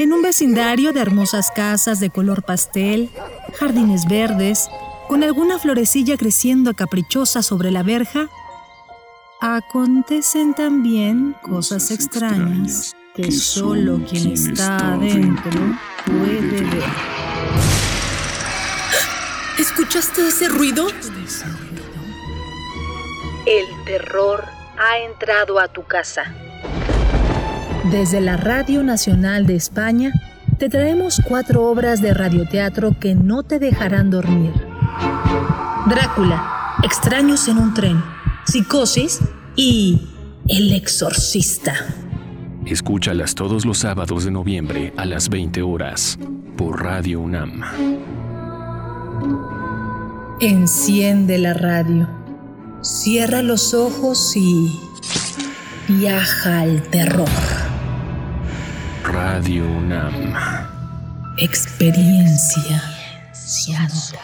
En 0.00 0.14
un 0.14 0.22
vecindario 0.22 0.94
de 0.94 1.00
hermosas 1.00 1.50
casas 1.50 2.00
de 2.00 2.08
color 2.08 2.42
pastel, 2.42 3.10
jardines 3.58 4.08
verdes, 4.08 4.70
con 5.08 5.22
alguna 5.22 5.58
florecilla 5.58 6.16
creciendo 6.16 6.72
caprichosa 6.72 7.42
sobre 7.42 7.70
la 7.70 7.82
verja, 7.82 8.30
acontecen 9.42 10.54
también 10.54 11.36
cosas 11.42 11.90
extrañas 11.90 12.96
que 13.14 13.30
solo 13.30 14.00
quien 14.08 14.32
está 14.32 14.94
adentro 14.94 15.60
puede 16.06 16.62
ver. 16.62 16.84
¿Escuchaste 19.58 20.28
ese 20.28 20.48
ruido? 20.48 20.86
El 23.44 23.66
terror 23.84 24.44
ha 24.78 24.98
entrado 25.00 25.60
a 25.60 25.68
tu 25.68 25.82
casa. 25.84 26.34
Desde 27.90 28.20
la 28.20 28.36
Radio 28.36 28.84
Nacional 28.84 29.46
de 29.46 29.56
España, 29.56 30.12
te 30.58 30.68
traemos 30.68 31.20
cuatro 31.26 31.68
obras 31.68 32.00
de 32.00 32.14
radioteatro 32.14 32.96
que 33.00 33.16
no 33.16 33.42
te 33.42 33.58
dejarán 33.58 34.10
dormir. 34.10 34.52
Drácula, 35.88 36.76
Extraños 36.84 37.48
en 37.48 37.58
un 37.58 37.74
tren, 37.74 38.00
Psicosis 38.46 39.20
y 39.56 40.08
El 40.46 40.72
Exorcista. 40.72 41.74
Escúchalas 42.64 43.34
todos 43.34 43.66
los 43.66 43.78
sábados 43.78 44.24
de 44.24 44.30
noviembre 44.30 44.92
a 44.96 45.04
las 45.04 45.28
20 45.28 45.60
horas 45.62 46.16
por 46.56 46.84
Radio 46.84 47.20
UNAM. 47.20 47.62
Enciende 50.40 51.38
la 51.38 51.54
radio, 51.54 52.08
cierra 52.82 53.42
los 53.42 53.74
ojos 53.74 54.36
y 54.36 54.78
viaja 55.88 56.60
al 56.60 56.82
terror. 56.82 57.28
Radio 59.12 59.64
UNAM. 59.64 60.36
Experiencia 61.38 62.80
sonora. 63.34 64.22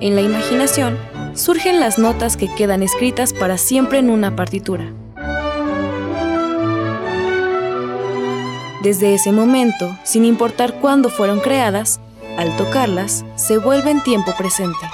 En 0.00 0.14
la 0.14 0.22
imaginación 0.22 0.96
surgen 1.34 1.80
las 1.80 1.98
notas 1.98 2.38
que 2.38 2.48
quedan 2.54 2.82
escritas 2.82 3.34
para 3.34 3.58
siempre 3.58 3.98
en 3.98 4.08
una 4.08 4.34
partitura. 4.34 4.90
Desde 8.82 9.12
ese 9.12 9.32
momento, 9.32 9.98
sin 10.04 10.24
importar 10.24 10.80
cuándo 10.80 11.10
fueron 11.10 11.40
creadas, 11.40 12.00
al 12.38 12.56
tocarlas, 12.56 13.26
se 13.36 13.58
vuelven 13.58 14.02
tiempo 14.02 14.32
presente 14.38 14.86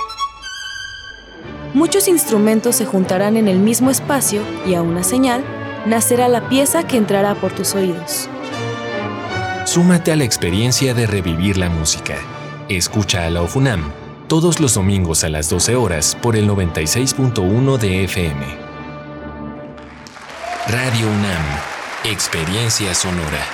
muchos 1.74 2.08
instrumentos 2.08 2.76
se 2.76 2.86
juntarán 2.86 3.36
en 3.36 3.48
el 3.48 3.58
mismo 3.58 3.90
espacio 3.90 4.40
y 4.66 4.74
a 4.74 4.82
una 4.82 5.02
señal 5.02 5.44
nacerá 5.84 6.28
la 6.28 6.48
pieza 6.48 6.86
que 6.86 6.96
entrará 6.96 7.34
por 7.34 7.52
tus 7.52 7.74
oídos. 7.74 8.28
Súmate 9.66 10.12
a 10.12 10.16
la 10.16 10.24
experiencia 10.24 10.94
de 10.94 11.06
revivir 11.06 11.58
la 11.58 11.68
música. 11.68 12.16
Escucha 12.68 13.26
a 13.26 13.30
la 13.30 13.42
OFUNAM 13.42 13.92
todos 14.28 14.58
los 14.60 14.74
domingos 14.74 15.22
a 15.24 15.28
las 15.28 15.50
12 15.50 15.76
horas 15.76 16.16
por 16.20 16.36
el 16.36 16.48
96.1 16.48 17.78
de 17.78 18.04
FM. 18.04 18.46
Radio 20.68 21.06
UNAM, 21.06 21.42
Experiencia 22.04 22.94
Sonora. 22.94 23.53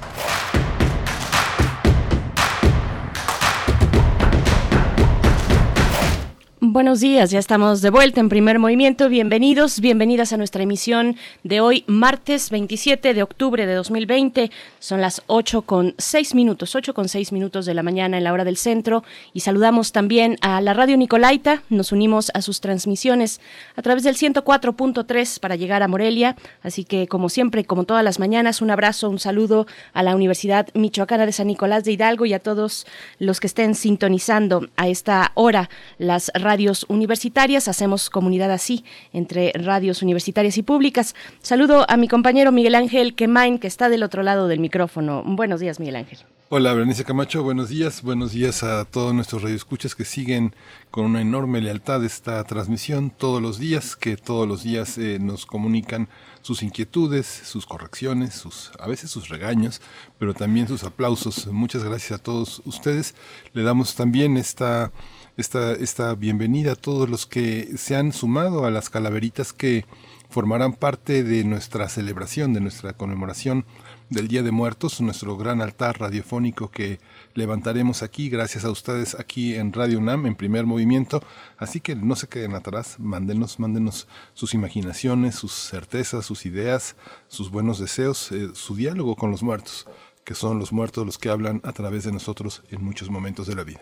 Buenos 6.73 7.01
días, 7.01 7.31
ya 7.31 7.39
estamos 7.39 7.81
de 7.81 7.89
vuelta 7.89 8.21
en 8.21 8.29
primer 8.29 8.57
movimiento. 8.57 9.09
Bienvenidos, 9.09 9.81
bienvenidas 9.81 10.31
a 10.31 10.37
nuestra 10.37 10.63
emisión 10.63 11.17
de 11.43 11.59
hoy, 11.59 11.83
martes 11.85 12.49
27 12.49 13.13
de 13.13 13.23
octubre 13.23 13.65
de 13.65 13.73
2020. 13.73 14.49
Son 14.79 15.01
las 15.01 15.21
8 15.27 15.63
con 15.63 15.95
6 15.97 16.33
minutos, 16.33 16.73
8 16.73 16.93
con 16.93 17.09
6 17.09 17.33
minutos 17.33 17.65
de 17.65 17.73
la 17.73 17.83
mañana 17.83 18.17
en 18.17 18.23
la 18.23 18.31
hora 18.31 18.45
del 18.45 18.55
centro. 18.55 19.03
Y 19.33 19.41
saludamos 19.41 19.91
también 19.91 20.37
a 20.39 20.61
la 20.61 20.73
radio 20.73 20.95
Nicolaita. 20.95 21.61
Nos 21.67 21.91
unimos 21.91 22.31
a 22.33 22.41
sus 22.41 22.61
transmisiones 22.61 23.41
a 23.75 23.81
través 23.81 24.03
del 24.03 24.15
104.3 24.15 25.41
para 25.41 25.57
llegar 25.57 25.83
a 25.83 25.89
Morelia. 25.89 26.37
Así 26.63 26.85
que, 26.85 27.05
como 27.05 27.27
siempre, 27.27 27.65
como 27.65 27.83
todas 27.83 28.05
las 28.05 28.17
mañanas, 28.17 28.61
un 28.61 28.71
abrazo, 28.71 29.09
un 29.09 29.19
saludo 29.19 29.67
a 29.91 30.03
la 30.03 30.15
Universidad 30.15 30.69
Michoacana 30.73 31.25
de 31.25 31.33
San 31.33 31.47
Nicolás 31.47 31.83
de 31.83 31.91
Hidalgo 31.91 32.25
y 32.25 32.31
a 32.31 32.39
todos 32.39 32.87
los 33.19 33.41
que 33.41 33.47
estén 33.47 33.75
sintonizando 33.75 34.69
a 34.77 34.87
esta 34.87 35.33
hora 35.35 35.69
las 35.97 36.31
radios 36.33 36.60
universitarias. 36.87 37.67
Hacemos 37.67 38.09
comunidad 38.09 38.51
así 38.51 38.83
entre 39.13 39.51
radios 39.53 40.01
universitarias 40.01 40.57
y 40.57 40.63
públicas. 40.63 41.15
Saludo 41.41 41.85
a 41.89 41.97
mi 41.97 42.07
compañero 42.07 42.51
Miguel 42.51 42.75
Ángel 42.75 43.15
Quemain, 43.15 43.59
que 43.59 43.67
está 43.67 43.89
del 43.89 44.03
otro 44.03 44.23
lado 44.23 44.47
del 44.47 44.59
micrófono. 44.59 45.23
Buenos 45.25 45.59
días, 45.59 45.79
Miguel 45.79 45.97
Ángel. 45.97 46.19
Hola, 46.53 46.73
Berenice 46.73 47.05
Camacho, 47.05 47.43
buenos 47.43 47.69
días. 47.69 48.01
Buenos 48.01 48.33
días 48.33 48.61
a 48.63 48.83
todos 48.83 49.13
nuestros 49.13 49.41
radioescuchas 49.41 49.95
que 49.95 50.03
siguen 50.03 50.53
con 50.89 51.05
una 51.05 51.21
enorme 51.21 51.61
lealtad 51.61 52.03
esta 52.03 52.43
transmisión 52.43 53.09
todos 53.09 53.41
los 53.41 53.57
días, 53.57 53.95
que 53.95 54.17
todos 54.17 54.45
los 54.45 54.61
días 54.61 54.97
eh, 54.97 55.17
nos 55.17 55.45
comunican 55.45 56.09
sus 56.41 56.61
inquietudes, 56.61 57.25
sus 57.25 57.65
correcciones, 57.65 58.33
sus 58.33 58.73
a 58.79 58.87
veces 58.87 59.09
sus 59.09 59.29
regaños, 59.29 59.81
pero 60.19 60.33
también 60.33 60.67
sus 60.67 60.83
aplausos. 60.83 61.47
Muchas 61.47 61.85
gracias 61.85 62.19
a 62.19 62.21
todos 62.21 62.61
ustedes. 62.65 63.15
Le 63.53 63.63
damos 63.63 63.95
también 63.95 64.35
esta 64.35 64.91
esta, 65.37 65.73
esta 65.73 66.15
bienvenida 66.15 66.73
a 66.73 66.75
todos 66.75 67.09
los 67.09 67.25
que 67.25 67.77
se 67.77 67.95
han 67.95 68.13
sumado 68.13 68.65
a 68.65 68.71
las 68.71 68.89
calaveritas 68.89 69.53
que 69.53 69.85
formarán 70.29 70.73
parte 70.73 71.23
de 71.23 71.43
nuestra 71.43 71.89
celebración, 71.89 72.53
de 72.53 72.61
nuestra 72.61 72.93
conmemoración 72.93 73.65
del 74.09 74.27
Día 74.27 74.43
de 74.43 74.51
Muertos, 74.51 75.01
nuestro 75.01 75.37
gran 75.37 75.61
altar 75.61 75.99
radiofónico 75.99 76.71
que 76.71 76.99
levantaremos 77.33 78.01
aquí, 78.01 78.29
gracias 78.29 78.65
a 78.65 78.71
ustedes 78.71 79.15
aquí 79.15 79.55
en 79.55 79.73
Radio 79.73 79.99
UNAM, 79.99 80.25
en 80.25 80.35
primer 80.35 80.65
movimiento. 80.65 81.21
Así 81.57 81.79
que 81.81 81.95
no 81.95 82.15
se 82.15 82.27
queden 82.27 82.55
atrás, 82.55 82.97
mándenos, 82.99 83.59
mándenos 83.59 84.07
sus 84.33 84.53
imaginaciones, 84.53 85.35
sus 85.35 85.53
certezas, 85.53 86.25
sus 86.25 86.45
ideas, 86.45 86.95
sus 87.27 87.51
buenos 87.51 87.79
deseos, 87.79 88.31
eh, 88.31 88.49
su 88.53 88.75
diálogo 88.75 89.15
con 89.15 89.31
los 89.31 89.43
muertos, 89.43 89.85
que 90.23 90.33
son 90.33 90.59
los 90.59 90.71
muertos 90.71 91.05
los 91.05 91.17
que 91.17 91.29
hablan 91.29 91.61
a 91.63 91.73
través 91.73 92.05
de 92.05 92.11
nosotros 92.11 92.63
en 92.69 92.83
muchos 92.83 93.09
momentos 93.09 93.47
de 93.47 93.55
la 93.55 93.63
vida. 93.63 93.81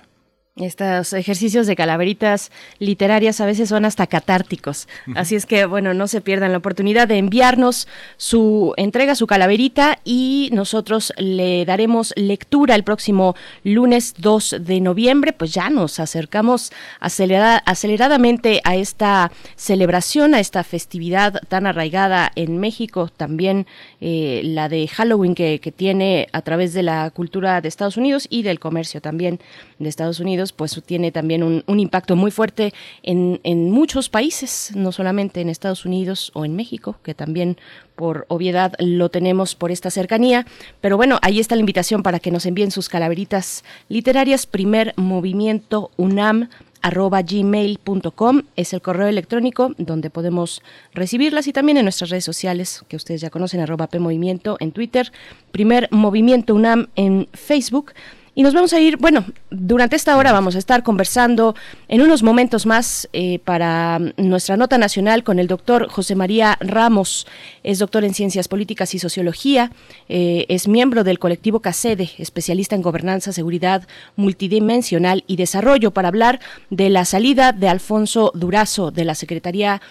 Estos 0.60 1.14
ejercicios 1.14 1.68
de 1.68 1.76
calaveritas 1.78 2.52
literarias 2.80 3.40
a 3.40 3.46
veces 3.46 3.70
son 3.70 3.86
hasta 3.86 4.08
catárticos. 4.08 4.90
Así 5.16 5.36
es 5.38 5.46
que, 5.46 5.64
bueno, 5.66 5.94
no 5.94 6.08
se 6.08 6.20
pierdan 6.20 6.52
la 6.52 6.58
oportunidad 6.58 7.08
de 7.08 7.18
enviarnos 7.18 7.88
su 8.18 8.74
entrega, 8.76 9.16
su 9.16 9.26
calaverita, 9.26 10.00
y 10.04 10.50
nosotros 10.52 11.14
le 11.18 11.64
daremos 11.64 12.14
lectura 12.18 12.76
el 12.76 12.84
próximo 12.84 13.38
lunes 13.64 14.16
2 14.18 14.58
de 14.60 14.82
noviembre. 14.82 15.32
Pues 15.32 15.54
ya 15.54 15.70
nos 15.70 15.98
acercamos 16.02 16.74
aceleradamente 17.00 18.60
a 18.66 18.76
esta 18.76 19.32
celebración, 19.56 20.34
a 20.34 20.42
esta 20.42 20.66
festividad 20.66 21.42
tan 21.48 21.68
arraigada 21.68 22.34
en 22.36 22.58
México, 22.58 23.10
también 23.16 23.66
eh, 24.02 24.42
la 24.44 24.68
de 24.68 24.90
Halloween 24.90 25.36
que, 25.36 25.60
que 25.62 25.72
tiene 25.72 26.28
a 26.34 26.42
través 26.42 26.74
de 26.74 26.84
la 26.84 27.10
cultura 27.12 27.62
de 27.62 27.70
Estados 27.70 27.96
Unidos 27.96 28.28
y 28.30 28.44
del 28.44 28.60
comercio 28.60 29.00
también 29.00 29.40
de 29.78 29.88
Estados 29.88 30.20
Unidos 30.20 30.49
pues 30.52 30.82
tiene 30.86 31.12
también 31.12 31.44
un, 31.44 31.80
impacto 31.80 32.16
muy 32.16 32.32
fuerte 32.32 32.74
en, 33.04 33.40
en, 33.44 33.72
muchos 33.72 34.10
países, 34.10 34.72
no 34.76 34.92
solamente 34.92 35.42
en 35.42 35.50
Estados 35.50 35.86
Unidos 35.86 36.32
o 36.34 36.46
en 36.46 36.56
México, 36.56 36.98
que 37.04 37.14
también 37.14 37.58
por 37.96 38.26
obviedad 38.30 38.74
lo 38.80 39.10
tenemos 39.10 39.56
por 39.56 39.72
esta 39.72 39.90
cercanía. 39.90 40.46
Pero 40.82 40.98
bueno, 40.98 41.20
ahí 41.22 41.40
está 41.40 41.56
la 41.56 41.62
invitación 41.62 42.04
para 42.04 42.20
que 42.20 42.32
nos 42.32 42.46
envíen 42.46 42.72
sus 42.72 42.90
calaveritas 42.90 43.64
literarias. 43.90 44.46
Primer 44.46 44.94
movimiento 44.96 45.92
UNAM 45.98 46.50
arroba 46.82 47.22
gmail.com 47.22 48.44
es 48.56 48.74
el 48.74 48.82
correo 48.82 49.08
electrónico 49.08 49.74
donde 49.78 50.10
podemos 50.10 50.62
recibirlas 50.94 51.48
y 51.48 51.54
también 51.54 51.78
en 51.78 51.86
nuestras 51.86 52.10
redes 52.10 52.26
sociales 52.26 52.84
que 52.88 52.96
ustedes 52.96 53.22
ya 53.22 53.30
conocen, 53.30 53.60
arroba 53.60 53.88
PMovimiento 53.88 54.58
en 54.60 54.72
Twitter, 54.72 55.12
Primer 55.52 55.90
Movimiento 55.92 56.56
UNAM 56.56 56.88
en 56.96 57.28
Facebook. 57.34 57.94
Y 58.40 58.42
nos 58.42 58.54
vamos 58.54 58.72
a 58.72 58.80
ir, 58.80 58.96
bueno, 58.96 59.26
durante 59.50 59.98
esta 59.98 60.16
hora 60.16 60.32
vamos 60.32 60.56
a 60.56 60.60
estar 60.60 60.82
conversando 60.82 61.56
en 61.90 62.02
unos 62.02 62.24
momentos 62.24 62.66
más 62.66 63.10
eh, 63.12 63.40
para 63.40 64.00
nuestra 64.16 64.56
nota 64.56 64.78
nacional 64.78 65.26
con 65.26 65.40
el 65.40 65.48
doctor 65.48 65.90
José 65.90 66.16
María 66.16 66.58
Ramos. 66.62 67.28
Es 67.64 67.80
doctor 67.80 68.06
en 68.06 68.14
Ciencias 68.14 68.48
Políticas 68.48 68.96
y 68.96 69.00
Sociología, 69.00 69.74
eh, 70.08 70.46
es 70.48 70.70
miembro 70.70 71.04
del 71.04 71.20
colectivo 71.20 71.60
CACEDE, 71.60 72.12
especialista 72.18 72.76
en 72.76 72.82
gobernanza, 72.82 73.34
seguridad 73.34 73.86
multidimensional 74.16 75.26
y 75.28 75.36
desarrollo, 75.36 75.92
para 75.92 76.08
hablar 76.08 76.40
de 76.70 76.90
la 76.90 77.04
salida 77.04 77.52
de 77.52 77.68
Alfonso 77.68 78.32
Durazo 78.34 78.90
de 78.90 79.04
la 79.04 79.16
Secretaría 79.16 79.82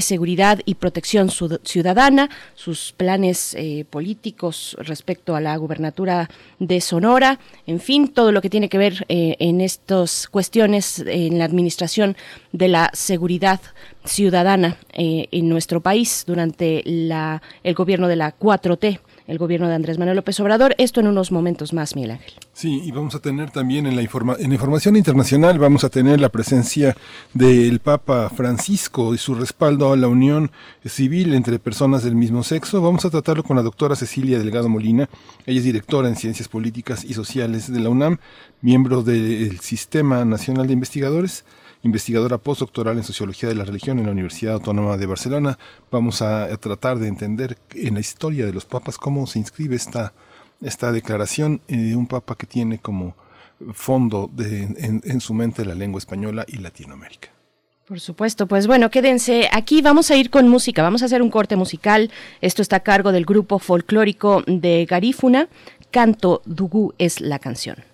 Seguridad 0.00 0.60
y 0.64 0.74
Protección 0.74 1.30
Ciudadana, 1.30 2.30
sus 2.54 2.92
planes 2.92 3.54
eh, 3.54 3.84
políticos 3.88 4.76
respecto 4.80 5.34
a 5.34 5.40
la 5.40 5.56
gubernatura 5.56 6.28
de 6.58 6.80
Sonora, 6.80 7.38
en 7.66 7.80
fin, 7.80 8.08
todo 8.08 8.32
lo 8.32 8.40
que 8.40 8.50
tiene 8.50 8.68
que 8.68 8.78
ver 8.78 9.04
eh, 9.08 9.36
en 9.38 9.60
estas 9.60 10.28
cuestiones 10.28 11.02
en 11.06 11.38
la 11.38 11.44
administración 11.44 12.16
de 12.52 12.68
la 12.68 12.90
seguridad 12.92 13.60
ciudadana 14.04 14.76
eh, 14.92 15.28
en 15.30 15.48
nuestro 15.48 15.80
país 15.80 16.24
durante 16.26 16.82
la, 16.84 17.42
el 17.62 17.74
gobierno 17.74 18.08
de 18.08 18.16
la 18.16 18.36
4T 18.36 19.00
el 19.26 19.38
gobierno 19.38 19.68
de 19.68 19.74
Andrés 19.74 19.98
Manuel 19.98 20.16
López 20.16 20.38
Obrador. 20.40 20.74
Esto 20.78 21.00
en 21.00 21.06
unos 21.06 21.32
momentos 21.32 21.72
más, 21.72 21.94
Miguel 21.94 22.12
Ángel. 22.12 22.34
Sí, 22.52 22.82
y 22.84 22.90
vamos 22.90 23.14
a 23.14 23.20
tener 23.20 23.50
también 23.50 23.86
en 23.86 23.96
la, 23.96 24.02
informa 24.02 24.36
en 24.38 24.52
información 24.52 24.96
internacional, 24.96 25.58
vamos 25.58 25.84
a 25.84 25.88
tener 25.88 26.20
la 26.20 26.28
presencia 26.28 26.96
del 27.34 27.80
Papa 27.80 28.30
Francisco 28.30 29.14
y 29.14 29.18
su 29.18 29.34
respaldo 29.34 29.92
a 29.92 29.96
la 29.96 30.08
unión 30.08 30.50
civil 30.84 31.34
entre 31.34 31.58
personas 31.58 32.02
del 32.02 32.14
mismo 32.14 32.42
sexo. 32.42 32.80
Vamos 32.82 33.04
a 33.04 33.10
tratarlo 33.10 33.42
con 33.42 33.56
la 33.56 33.62
doctora 33.62 33.96
Cecilia 33.96 34.38
Delgado 34.38 34.68
Molina. 34.68 35.08
Ella 35.46 35.58
es 35.58 35.64
directora 35.64 36.08
en 36.08 36.16
Ciencias 36.16 36.48
Políticas 36.48 37.04
y 37.04 37.14
Sociales 37.14 37.72
de 37.72 37.80
la 37.80 37.88
UNAM, 37.88 38.18
miembro 38.60 39.02
del 39.02 39.60
Sistema 39.60 40.24
Nacional 40.24 40.66
de 40.66 40.72
Investigadores 40.74 41.44
investigadora 41.82 42.38
postdoctoral 42.38 42.96
en 42.96 43.04
Sociología 43.04 43.48
de 43.48 43.54
la 43.54 43.64
Religión 43.64 43.98
en 43.98 44.06
la 44.06 44.12
Universidad 44.12 44.54
Autónoma 44.54 44.96
de 44.96 45.06
Barcelona. 45.06 45.58
Vamos 45.90 46.22
a, 46.22 46.56
tratar 46.58 46.98
de 46.98 47.08
entender 47.08 47.58
en 47.74 47.94
la 47.94 48.00
historia 48.00 48.46
de 48.46 48.52
los 48.52 48.64
papas 48.64 48.98
cómo 48.98 49.26
se 49.26 49.38
inscribe 49.38 49.76
esta, 49.76 50.12
esta 50.60 50.92
declaración 50.92 51.60
de 51.68 51.96
un 51.96 52.06
papa 52.06 52.36
que 52.36 52.46
tiene 52.46 52.78
como 52.78 53.14
fondo 53.72 54.30
de, 54.32 54.62
en, 54.62 55.02
en 55.04 55.20
su 55.20 55.34
mente 55.34 55.64
la 55.64 55.74
lengua 55.74 55.98
española 55.98 56.44
y 56.48 56.58
Latinoamérica. 56.58 57.30
Por 57.86 58.00
supuesto, 58.00 58.46
pues 58.46 58.66
bueno, 58.66 58.90
quédense 58.90 59.48
aquí, 59.52 59.82
vamos 59.82 60.10
a 60.10 60.16
ir 60.16 60.30
con 60.30 60.48
música, 60.48 60.82
vamos 60.82 61.02
a 61.02 61.06
hacer 61.06 61.20
un 61.20 61.30
corte 61.30 61.56
musical, 61.56 62.10
esto 62.40 62.62
está 62.62 62.76
a 62.76 62.80
cargo 62.80 63.12
del 63.12 63.26
grupo 63.26 63.58
folclórico 63.58 64.42
de 64.46 64.86
Garífuna, 64.88 65.48
Canto 65.90 66.42
Dugú 66.46 66.94
es 66.98 67.20
la 67.20 67.38
canción. 67.38 67.91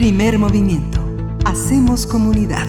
Primer 0.00 0.38
movimiento. 0.38 0.98
Hacemos 1.44 2.06
comunidad. 2.06 2.66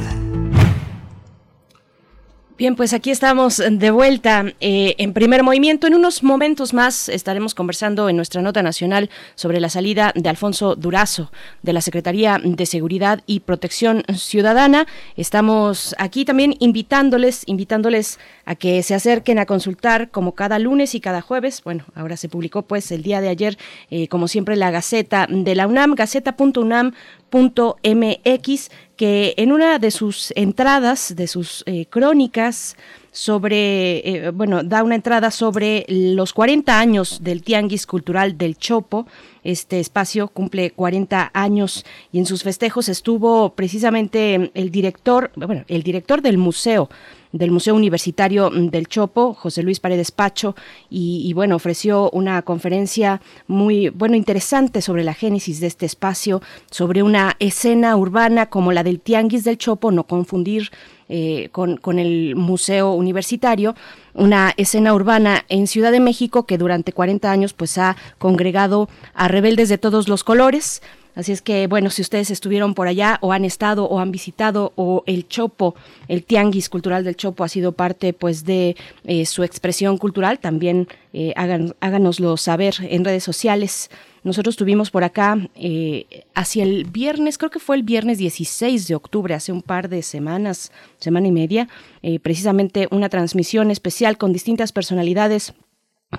Bien, 2.62 2.76
pues 2.76 2.94
aquí 2.94 3.10
estamos 3.10 3.58
de 3.58 3.90
vuelta 3.90 4.46
eh, 4.60 4.94
en 5.00 5.14
primer 5.14 5.42
movimiento. 5.42 5.88
En 5.88 5.96
unos 5.96 6.22
momentos 6.22 6.76
más 6.76 7.10
estaremos 7.10 7.56
conversando 7.56 8.08
en 8.08 8.16
nuestra 8.16 8.44
nota 8.44 8.62
nacional 8.62 9.10
sobre 9.34 9.60
la 9.60 9.68
salida 9.68 10.12
de 10.14 10.30
Alfonso 10.30 10.76
Durazo 10.76 11.32
de 11.64 11.74
la 11.74 11.82
Secretaría 11.82 12.40
de 12.44 12.66
Seguridad 12.68 13.24
y 13.26 13.40
Protección 13.40 14.04
Ciudadana. 14.14 14.86
Estamos 15.16 15.96
aquí 15.98 16.24
también 16.24 16.56
invitándoles, 16.60 17.42
invitándoles 17.48 18.20
a 18.46 18.54
que 18.54 18.84
se 18.84 18.94
acerquen 18.94 19.40
a 19.40 19.48
consultar 19.48 20.12
como 20.12 20.36
cada 20.36 20.60
lunes 20.60 20.94
y 20.94 21.00
cada 21.00 21.22
jueves. 21.22 21.64
Bueno, 21.64 21.86
ahora 21.96 22.16
se 22.16 22.30
publicó 22.30 22.62
pues 22.62 22.92
el 22.92 23.02
día 23.02 23.22
de 23.22 23.30
ayer, 23.30 23.58
eh, 23.90 24.08
como 24.08 24.28
siempre, 24.28 24.56
la 24.56 24.70
Gaceta 24.70 25.26
de 25.28 25.56
la 25.56 25.66
UNAM, 25.66 25.96
gaceta.unam 25.96 26.92
.mx 27.32 28.70
que 28.96 29.34
en 29.38 29.52
una 29.52 29.80
de 29.80 29.90
sus 29.90 30.32
entradas, 30.36 31.16
de 31.16 31.26
sus 31.26 31.64
eh, 31.66 31.88
crónicas 31.88 32.78
sobre, 33.12 33.98
eh, 34.08 34.30
bueno, 34.30 34.64
da 34.64 34.84
una 34.84 34.96
entrada 34.96 35.32
sobre 35.32 35.86
los 35.88 36.34
40 36.34 36.80
años 36.80 37.24
del 37.24 37.42
Tianguis 37.42 37.88
Cultural 37.88 38.38
del 38.38 38.58
Chopo. 38.58 39.08
Este 39.44 39.80
espacio 39.80 40.28
cumple 40.28 40.72
40 40.72 41.32
años 41.34 41.84
y 42.12 42.20
en 42.20 42.26
sus 42.26 42.44
festejos 42.44 42.90
estuvo 42.90 43.54
precisamente 43.56 44.52
el 44.54 44.70
director, 44.72 45.32
bueno, 45.36 45.66
el 45.68 45.84
director 45.84 46.22
del 46.22 46.38
museo 46.38 46.90
del 47.32 47.52
Museo 47.52 47.76
Universitario 47.76 48.50
del 48.50 48.88
Chopo, 48.88 49.34
José 49.34 49.64
Luis 49.64 49.80
Paredes 49.80 50.12
Pacho, 50.12 50.56
y, 50.90 51.24
y, 51.26 51.34
bueno, 51.34 51.56
ofreció 51.56 52.10
una 52.12 52.42
conferencia 52.42 53.22
muy, 53.48 53.90
bueno, 53.90 54.16
interesante 54.16 54.82
sobre 54.82 55.04
la 55.04 55.14
génesis 55.14 55.60
de 55.60 55.68
este 55.68 55.86
espacio, 55.86 56.42
sobre 56.70 57.04
una 57.04 57.36
escena 57.40 57.96
urbana 57.96 58.48
como 58.48 58.72
la 58.72 58.84
del 58.84 59.00
Tianguis 59.00 59.44
del 59.44 59.58
Chopo, 59.58 59.92
no 59.92 60.06
confundir 60.06 60.70
eh, 61.14 61.50
con, 61.52 61.76
con, 61.76 62.00
el 62.00 62.38
Museo 62.38 62.94
Universitario, 62.94 63.76
una 64.14 64.54
escena 64.56 64.94
urbana 64.94 65.44
en 65.50 65.68
Ciudad 65.68 65.92
de 65.92 66.00
México 66.00 66.46
que 66.46 66.58
durante 66.58 66.94
40 66.94 67.30
años 67.30 67.52
pues 67.52 67.78
ha 67.78 67.98
congregado 68.18 68.88
a 69.14 69.28
rebeldes 69.28 69.68
de 69.68 69.78
todos 69.78 70.08
los 70.08 70.24
colores, 70.24 70.82
Así 71.16 71.32
es 71.32 71.42
que, 71.42 71.68
bueno, 71.68 71.90
si 71.90 72.02
ustedes 72.02 72.32
estuvieron 72.32 72.74
por 72.74 72.88
allá 72.88 73.18
o 73.22 73.34
han 73.34 73.46
estado 73.46 73.86
o 73.86 74.00
han 74.00 74.12
visitado 74.12 74.74
o 74.76 75.04
el 75.06 75.28
Chopo, 75.28 75.76
el 76.08 76.24
Tianguis 76.24 76.70
Cultural 76.70 77.04
del 77.04 77.16
Chopo 77.16 77.44
ha 77.44 77.50
sido 77.50 77.74
parte 77.74 78.14
pues 78.14 78.46
de 78.46 78.76
eh, 79.04 79.26
su 79.26 79.44
expresión 79.44 79.98
cultural, 79.98 80.40
también 80.40 80.88
eh, 81.14 81.34
hagan, 81.36 81.76
háganoslo 81.82 82.38
saber 82.38 82.76
en 82.80 83.04
redes 83.04 83.24
sociales. 83.24 83.90
Nosotros 84.24 84.56
tuvimos 84.56 84.92
por 84.92 85.04
acá 85.04 85.50
eh, 85.56 86.26
hacia 86.36 86.64
el 86.64 86.86
viernes, 86.86 87.40
creo 87.40 87.50
que 87.50 87.60
fue 87.60 87.76
el 87.76 87.82
viernes 87.82 88.20
16 88.20 88.88
de 88.88 88.94
octubre, 88.94 89.34
hace 89.34 89.52
un 89.52 89.64
par 89.64 89.90
de 89.90 90.04
semanas, 90.04 90.72
semana 91.00 91.28
y 91.28 91.32
media, 91.32 91.68
eh, 92.04 92.20
precisamente 92.20 92.88
una 92.92 93.10
transmisión 93.10 93.72
especial 93.72 94.20
con 94.20 94.32
distintas 94.32 94.72
personalidades 94.72 95.54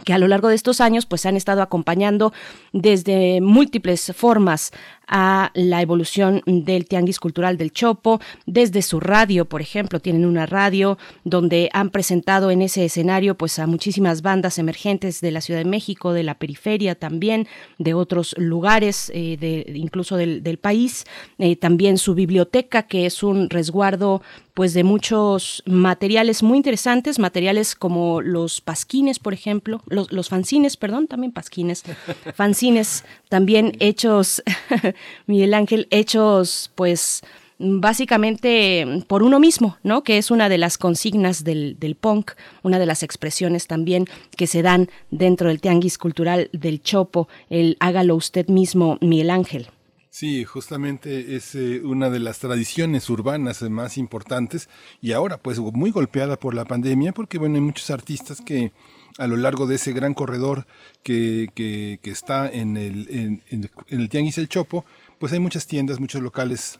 que 0.04 0.12
a 0.12 0.18
lo 0.18 0.28
largo 0.28 0.48
de 0.48 0.54
estos 0.54 0.80
años 0.80 1.06
pues 1.06 1.26
han 1.26 1.36
estado 1.36 1.62
acompañando 1.62 2.32
desde 2.72 3.40
múltiples 3.40 4.12
formas 4.16 4.72
a 5.06 5.50
la 5.54 5.82
evolución 5.82 6.42
del 6.46 6.86
tianguis 6.86 7.20
cultural 7.20 7.56
del 7.56 7.72
Chopo, 7.72 8.20
desde 8.46 8.82
su 8.82 9.00
radio, 9.00 9.44
por 9.44 9.60
ejemplo, 9.60 10.00
tienen 10.00 10.24
una 10.24 10.46
radio 10.46 10.98
donde 11.24 11.68
han 11.72 11.90
presentado 11.90 12.50
en 12.50 12.62
ese 12.62 12.84
escenario 12.84 13.36
pues 13.36 13.58
a 13.58 13.66
muchísimas 13.66 14.22
bandas 14.22 14.58
emergentes 14.58 15.20
de 15.20 15.30
la 15.30 15.40
Ciudad 15.40 15.60
de 15.60 15.68
México, 15.68 16.12
de 16.12 16.22
la 16.22 16.34
periferia 16.34 16.94
también, 16.94 17.46
de 17.78 17.94
otros 17.94 18.34
lugares, 18.38 19.10
eh, 19.14 19.36
de, 19.38 19.72
incluso 19.74 20.16
del, 20.16 20.42
del 20.42 20.58
país, 20.58 21.04
eh, 21.38 21.56
también 21.56 21.98
su 21.98 22.14
biblioteca 22.14 22.84
que 22.84 23.06
es 23.06 23.22
un 23.22 23.50
resguardo 23.50 24.22
pues 24.54 24.74
de 24.74 24.84
muchos 24.84 25.62
materiales 25.66 26.42
muy 26.42 26.58
interesantes, 26.58 27.18
materiales 27.18 27.74
como 27.74 28.20
los 28.20 28.60
pasquines, 28.60 29.18
por 29.18 29.32
ejemplo, 29.32 29.82
los, 29.86 30.12
los 30.12 30.28
fanzines, 30.28 30.76
perdón, 30.76 31.06
también 31.06 31.32
pasquines, 31.32 31.84
fanzines 32.34 33.04
también 33.28 33.72
hechos 33.80 34.42
Miguel 35.26 35.54
Ángel, 35.54 35.86
hechos 35.90 36.70
pues 36.74 37.22
básicamente 37.58 39.04
por 39.06 39.22
uno 39.22 39.38
mismo, 39.38 39.78
¿no? 39.82 40.02
Que 40.02 40.18
es 40.18 40.30
una 40.30 40.48
de 40.48 40.58
las 40.58 40.78
consignas 40.78 41.44
del, 41.44 41.78
del, 41.78 41.94
punk, 41.94 42.32
una 42.62 42.78
de 42.78 42.86
las 42.86 43.02
expresiones 43.02 43.66
también 43.66 44.06
que 44.36 44.46
se 44.46 44.62
dan 44.62 44.90
dentro 45.10 45.48
del 45.48 45.60
tianguis 45.60 45.98
cultural 45.98 46.50
del 46.52 46.82
Chopo, 46.82 47.28
el 47.50 47.76
hágalo 47.78 48.16
usted 48.16 48.48
mismo, 48.48 48.98
Miguel 49.00 49.30
Ángel. 49.30 49.68
Sí, 50.10 50.44
justamente 50.44 51.36
es 51.36 51.54
eh, 51.54 51.80
una 51.82 52.10
de 52.10 52.18
las 52.18 52.38
tradiciones 52.38 53.08
urbanas 53.08 53.62
más 53.62 53.96
importantes 53.96 54.68
y 55.00 55.12
ahora 55.12 55.38
pues 55.38 55.58
muy 55.58 55.90
golpeada 55.90 56.38
por 56.38 56.52
la 56.52 56.66
pandemia 56.66 57.12
porque 57.12 57.38
bueno, 57.38 57.54
hay 57.54 57.62
muchos 57.62 57.88
artistas 57.88 58.42
que 58.42 58.72
a 59.18 59.26
lo 59.26 59.36
largo 59.36 59.66
de 59.66 59.76
ese 59.76 59.92
gran 59.92 60.14
corredor 60.14 60.66
que, 61.02 61.50
que, 61.54 61.98
está 62.10 62.50
en 62.50 62.76
el, 62.76 63.42
en, 63.50 63.70
el 63.88 64.08
Tianguis 64.08 64.38
El 64.38 64.48
Chopo, 64.48 64.84
pues 65.18 65.32
hay 65.32 65.38
muchas 65.38 65.66
tiendas, 65.66 66.00
muchos 66.00 66.22
locales 66.22 66.78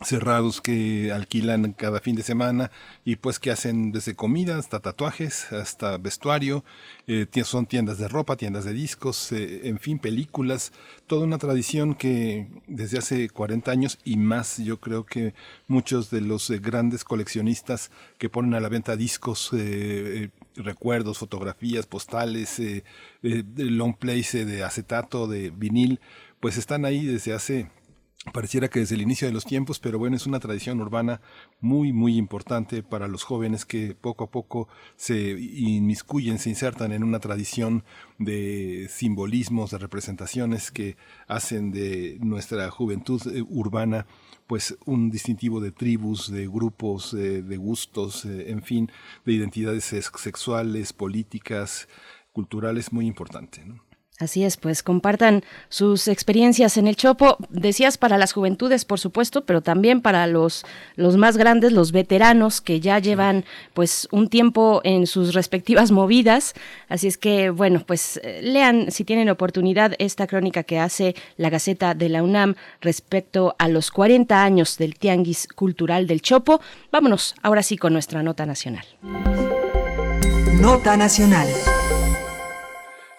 cerrados 0.00 0.60
que 0.60 1.10
alquilan 1.12 1.72
cada 1.72 1.98
fin 1.98 2.14
de 2.14 2.22
semana 2.22 2.70
y 3.04 3.16
pues 3.16 3.40
que 3.40 3.50
hacen 3.50 3.90
desde 3.90 4.14
comida 4.14 4.56
hasta 4.56 4.78
tatuajes, 4.78 5.52
hasta 5.52 5.98
vestuario, 5.98 6.64
eh, 7.08 7.26
son 7.44 7.66
tiendas 7.66 7.98
de 7.98 8.06
ropa, 8.06 8.36
tiendas 8.36 8.64
de 8.64 8.72
discos, 8.74 9.32
eh, 9.32 9.62
en 9.64 9.80
fin, 9.80 9.98
películas, 9.98 10.72
toda 11.08 11.24
una 11.24 11.38
tradición 11.38 11.94
que 11.94 12.46
desde 12.68 12.98
hace 12.98 13.28
40 13.28 13.70
años 13.72 13.98
y 14.04 14.16
más 14.16 14.58
yo 14.58 14.78
creo 14.78 15.04
que 15.04 15.34
muchos 15.66 16.10
de 16.10 16.20
los 16.20 16.48
eh, 16.50 16.58
grandes 16.58 17.02
coleccionistas 17.02 17.90
que 18.18 18.28
ponen 18.28 18.54
a 18.54 18.60
la 18.60 18.68
venta 18.68 18.94
discos, 18.94 19.50
recuerdos, 20.58 21.18
fotografías, 21.18 21.86
postales, 21.86 22.60
long 23.22 23.96
plays 23.96 24.32
de 24.32 24.64
acetato, 24.64 25.26
de 25.26 25.50
vinil, 25.50 26.00
pues 26.40 26.56
están 26.56 26.84
ahí 26.84 27.06
desde 27.06 27.32
hace 27.32 27.70
pareciera 28.32 28.68
que 28.68 28.80
desde 28.80 28.94
el 28.94 29.02
inicio 29.02 29.28
de 29.28 29.32
los 29.32 29.44
tiempos, 29.44 29.78
pero 29.78 29.98
bueno, 29.98 30.16
es 30.16 30.26
una 30.26 30.40
tradición 30.40 30.80
urbana 30.80 31.20
muy, 31.60 31.92
muy 31.92 32.16
importante 32.16 32.82
para 32.82 33.08
los 33.08 33.24
jóvenes 33.24 33.64
que 33.64 33.94
poco 33.94 34.24
a 34.24 34.30
poco 34.30 34.68
se 34.96 35.30
inmiscuyen, 35.38 36.38
se 36.38 36.50
insertan 36.50 36.92
en 36.92 37.04
una 37.04 37.20
tradición 37.20 37.84
de 38.18 38.88
simbolismos, 38.90 39.70
de 39.70 39.78
representaciones 39.78 40.70
que 40.70 40.96
hacen 41.26 41.70
de 41.70 42.18
nuestra 42.20 42.70
juventud 42.70 43.22
eh, 43.34 43.42
urbana 43.48 44.06
pues 44.48 44.76
un 44.86 45.10
distintivo 45.10 45.60
de 45.60 45.70
tribus, 45.70 46.32
de 46.32 46.48
grupos, 46.48 47.12
de, 47.12 47.42
de 47.42 47.56
gustos, 47.58 48.24
eh, 48.24 48.50
en 48.50 48.62
fin, 48.62 48.90
de 49.24 49.34
identidades 49.34 49.84
sexuales, 49.84 50.92
políticas, 50.94 51.86
culturales 52.32 52.92
muy 52.92 53.06
importante. 53.06 53.62
¿no? 53.64 53.87
Así 54.18 54.42
es, 54.42 54.56
pues 54.56 54.82
compartan 54.82 55.44
sus 55.68 56.08
experiencias 56.08 56.76
en 56.76 56.88
el 56.88 56.96
Chopo, 56.96 57.36
decías 57.50 57.98
para 57.98 58.18
las 58.18 58.32
juventudes, 58.32 58.84
por 58.84 58.98
supuesto, 58.98 59.44
pero 59.44 59.60
también 59.60 60.00
para 60.00 60.26
los, 60.26 60.64
los 60.96 61.16
más 61.16 61.36
grandes, 61.36 61.70
los 61.70 61.92
veteranos 61.92 62.60
que 62.60 62.80
ya 62.80 62.98
llevan 62.98 63.44
pues 63.74 64.08
un 64.10 64.28
tiempo 64.28 64.80
en 64.82 65.06
sus 65.06 65.34
respectivas 65.34 65.92
movidas. 65.92 66.54
Así 66.88 67.06
es 67.06 67.16
que, 67.16 67.50
bueno, 67.50 67.84
pues 67.86 68.20
lean 68.42 68.90
si 68.90 69.04
tienen 69.04 69.28
oportunidad 69.28 69.94
esta 70.00 70.26
crónica 70.26 70.64
que 70.64 70.80
hace 70.80 71.14
la 71.36 71.48
Gaceta 71.48 71.94
de 71.94 72.08
la 72.08 72.24
UNAM 72.24 72.56
respecto 72.80 73.54
a 73.56 73.68
los 73.68 73.92
40 73.92 74.42
años 74.42 74.78
del 74.78 74.98
Tianguis 74.98 75.46
Cultural 75.46 76.08
del 76.08 76.22
Chopo. 76.22 76.60
Vámonos 76.90 77.36
ahora 77.40 77.62
sí 77.62 77.76
con 77.76 77.92
nuestra 77.92 78.24
nota 78.24 78.46
nacional. 78.46 78.84
Nota 80.60 80.96
nacional. 80.96 81.46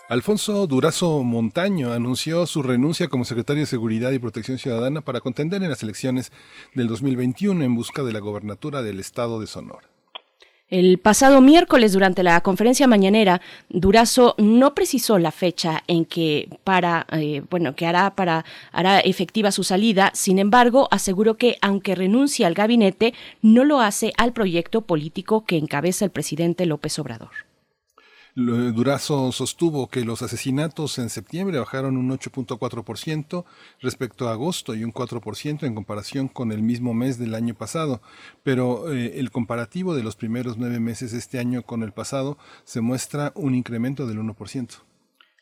Alfonso 0.10 0.66
Durazo 0.66 1.22
Montaño 1.22 1.94
anunció 1.94 2.48
su 2.48 2.64
renuncia 2.64 3.10
como 3.10 3.26
secretario 3.26 3.62
de 3.62 3.68
Seguridad 3.68 4.10
y 4.10 4.18
Protección 4.18 4.58
Ciudadana 4.58 5.02
para 5.02 5.22
contender 5.22 5.62
en 5.62 5.70
las 5.70 5.84
elecciones 5.84 6.32
del 6.74 6.88
2021 6.88 7.64
en 7.64 7.76
busca 7.76 8.02
de 8.02 8.12
la 8.12 8.18
gobernatura 8.18 8.82
del 8.82 9.00
estado 9.00 9.40
de 9.40 9.46
Sonora. 9.46 9.88
El 10.68 10.98
pasado 10.98 11.42
miércoles, 11.42 11.94
durante 11.94 12.24
la 12.24 12.42
conferencia 12.42 12.88
mañanera, 12.88 13.40
Durazo 13.70 14.34
no 14.40 14.74
precisó 14.74 15.20
la 15.20 15.32
fecha 15.32 15.84
en 15.86 16.06
que 16.06 16.50
para, 16.64 17.06
eh, 17.12 17.44
bueno, 17.48 17.76
que 17.76 17.86
hará 17.86 18.16
para 18.16 18.46
hará 18.72 19.00
efectiva 19.02 19.52
su 19.52 19.64
salida. 19.64 20.10
Sin 20.16 20.40
embargo, 20.40 20.88
aseguró 20.90 21.38
que 21.38 21.58
aunque 21.62 21.94
renuncia 21.94 22.48
al 22.48 22.56
gabinete, 22.56 23.14
no 23.44 23.64
lo 23.64 23.80
hace 23.80 24.12
al 24.18 24.34
proyecto 24.34 24.82
político 24.82 25.46
que 25.46 25.58
encabeza 25.58 26.04
el 26.04 26.10
presidente 26.10 26.66
López 26.66 26.98
Obrador. 26.98 27.49
Lo- 28.36 28.72
Durazo 28.72 29.32
sostuvo 29.32 29.88
que 29.88 30.06
los 30.06 30.22
asesinatos 30.22 30.98
en 31.00 31.10
septiembre 31.10 31.60
bajaron 31.60 31.98
un 31.98 32.10
8.4% 32.12 33.44
respecto 33.82 34.28
a 34.30 34.32
agosto 34.34 34.76
y 34.76 34.84
un 34.84 34.92
4% 34.94 35.64
en 35.66 35.76
comparación 35.76 36.28
con 36.28 36.52
el 36.52 36.62
mismo 36.62 36.94
mes 36.94 37.18
del 37.18 37.36
año 37.36 37.54
pasado. 37.56 38.02
Pero 38.44 38.92
eh, 38.94 39.20
el 39.20 39.32
comparativo 39.32 39.96
de 39.96 40.04
los 40.04 40.16
primeros 40.16 40.58
nueve 40.58 40.80
meses 40.80 41.12
de 41.12 41.18
este 41.20 41.40
año 41.40 41.64
con 41.64 41.84
el 41.84 41.92
pasado 41.92 42.38
se 42.64 42.82
muestra 42.82 43.32
un 43.36 43.56
incremento 43.56 44.08
del 44.08 44.20
1%. 44.20 44.89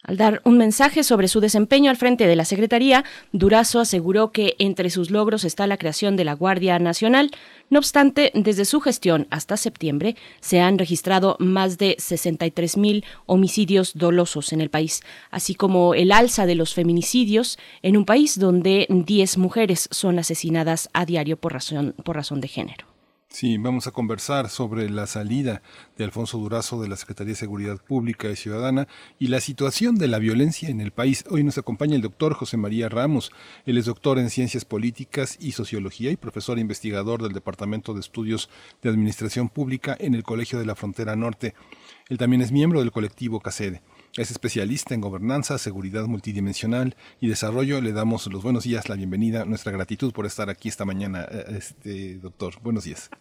Al 0.07 0.15
dar 0.15 0.41
un 0.45 0.57
mensaje 0.57 1.03
sobre 1.03 1.27
su 1.27 1.41
desempeño 1.41 1.91
al 1.91 1.97
frente 1.97 2.27
de 2.27 2.37
la 2.37 2.45
Secretaría, 2.45 3.03
Durazo 3.33 3.81
aseguró 3.81 4.31
que 4.31 4.55
entre 4.57 4.89
sus 4.89 5.11
logros 5.11 5.43
está 5.43 5.67
la 5.67 5.75
creación 5.75 6.15
de 6.15 6.23
la 6.23 6.33
Guardia 6.33 6.79
Nacional. 6.79 7.29
No 7.69 7.79
obstante, 7.79 8.31
desde 8.33 8.63
su 8.63 8.79
gestión 8.79 9.27
hasta 9.31 9.57
septiembre 9.57 10.15
se 10.39 10.61
han 10.61 10.77
registrado 10.77 11.35
más 11.39 11.77
de 11.77 11.97
63 11.99 12.77
mil 12.77 13.03
homicidios 13.25 13.95
dolosos 13.95 14.53
en 14.53 14.61
el 14.61 14.69
país, 14.69 15.01
así 15.29 15.55
como 15.55 15.93
el 15.93 16.13
alza 16.13 16.45
de 16.45 16.55
los 16.55 16.73
feminicidios 16.73 17.59
en 17.81 17.97
un 17.97 18.05
país 18.05 18.39
donde 18.39 18.87
10 18.89 19.37
mujeres 19.37 19.89
son 19.91 20.19
asesinadas 20.19 20.89
a 20.93 21.05
diario 21.05 21.35
por 21.35 21.51
razón, 21.51 21.93
por 22.05 22.15
razón 22.15 22.39
de 22.39 22.47
género. 22.47 22.86
Sí, 23.39 23.55
vamos 23.59 23.85
a 23.85 23.91
conversar 23.91 24.49
sobre 24.49 24.89
la 24.89 25.05
salida 25.05 25.61
de 25.95 26.03
Alfonso 26.03 26.39
Durazo 26.39 26.81
de 26.81 26.87
la 26.87 26.95
Secretaría 26.95 27.33
de 27.33 27.39
Seguridad 27.39 27.77
Pública 27.77 28.31
y 28.31 28.35
Ciudadana 28.35 28.87
y 29.19 29.27
la 29.27 29.41
situación 29.41 29.93
de 29.93 30.07
la 30.07 30.17
violencia 30.17 30.69
en 30.69 30.81
el 30.81 30.89
país. 30.89 31.23
Hoy 31.29 31.43
nos 31.43 31.59
acompaña 31.59 31.95
el 31.95 32.01
doctor 32.01 32.33
José 32.33 32.57
María 32.57 32.89
Ramos. 32.89 33.31
Él 33.67 33.77
es 33.77 33.85
doctor 33.85 34.17
en 34.17 34.31
Ciencias 34.31 34.65
Políticas 34.65 35.37
y 35.39 35.51
Sociología 35.51 36.09
y 36.09 36.17
profesor 36.17 36.57
investigador 36.57 37.21
del 37.21 37.33
Departamento 37.33 37.93
de 37.93 37.99
Estudios 37.99 38.49
de 38.81 38.89
Administración 38.89 39.49
Pública 39.49 39.95
en 39.99 40.15
el 40.15 40.23
Colegio 40.23 40.57
de 40.57 40.65
la 40.65 40.73
Frontera 40.73 41.15
Norte. 41.15 41.53
Él 42.09 42.17
también 42.17 42.41
es 42.41 42.51
miembro 42.51 42.79
del 42.79 42.91
colectivo 42.91 43.39
CACEDE. 43.39 43.83
Es 44.15 44.31
especialista 44.31 44.95
en 44.95 45.01
gobernanza, 45.01 45.59
seguridad 45.59 46.07
multidimensional 46.07 46.95
y 47.21 47.27
desarrollo. 47.27 47.81
Le 47.81 47.93
damos 47.93 48.25
los 48.25 48.41
buenos 48.41 48.63
días, 48.63 48.89
la 48.89 48.95
bienvenida, 48.95 49.45
nuestra 49.45 49.71
gratitud 49.71 50.11
por 50.11 50.25
estar 50.25 50.49
aquí 50.49 50.69
esta 50.69 50.85
mañana, 50.85 51.27
eh, 51.29 51.45
este 51.55 52.15
doctor. 52.17 52.55
Buenos 52.63 52.85
días. 52.85 53.11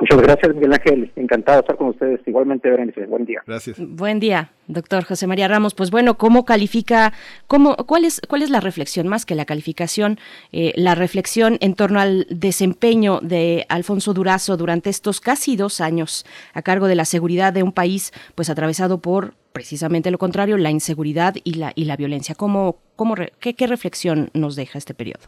Muchas 0.00 0.20
gracias, 0.22 0.54
Miguel 0.54 0.72
Ángel. 0.72 1.12
Encantado 1.16 1.58
de 1.58 1.60
estar 1.62 1.76
con 1.76 1.88
ustedes. 1.88 2.20
Igualmente, 2.24 2.70
Berenice. 2.70 3.04
Buen 3.06 3.24
día. 3.24 3.42
Gracias. 3.44 3.76
Buen 3.80 4.20
día, 4.20 4.52
doctor 4.68 5.02
José 5.02 5.26
María 5.26 5.48
Ramos. 5.48 5.74
Pues 5.74 5.90
bueno, 5.90 6.16
¿cómo 6.16 6.44
califica, 6.44 7.12
cómo, 7.48 7.74
cuál, 7.74 8.04
es, 8.04 8.20
cuál 8.28 8.42
es 8.42 8.50
la 8.50 8.60
reflexión, 8.60 9.08
más 9.08 9.26
que 9.26 9.34
la 9.34 9.44
calificación, 9.44 10.20
eh, 10.52 10.72
la 10.76 10.94
reflexión 10.94 11.58
en 11.60 11.74
torno 11.74 11.98
al 11.98 12.26
desempeño 12.30 13.18
de 13.22 13.66
Alfonso 13.68 14.14
Durazo 14.14 14.56
durante 14.56 14.88
estos 14.88 15.20
casi 15.20 15.56
dos 15.56 15.80
años 15.80 16.24
a 16.54 16.62
cargo 16.62 16.86
de 16.86 16.94
la 16.94 17.04
seguridad 17.04 17.52
de 17.52 17.64
un 17.64 17.72
país 17.72 18.12
pues 18.36 18.50
atravesado 18.50 19.00
por 19.00 19.34
precisamente 19.52 20.12
lo 20.12 20.18
contrario, 20.18 20.56
la 20.58 20.70
inseguridad 20.70 21.34
y 21.42 21.54
la, 21.54 21.72
y 21.74 21.86
la 21.86 21.96
violencia? 21.96 22.36
¿Cómo, 22.36 22.76
cómo 22.94 23.16
re- 23.16 23.32
qué, 23.40 23.54
¿Qué 23.54 23.66
reflexión 23.66 24.30
nos 24.32 24.54
deja 24.54 24.78
este 24.78 24.94
periodo? 24.94 25.26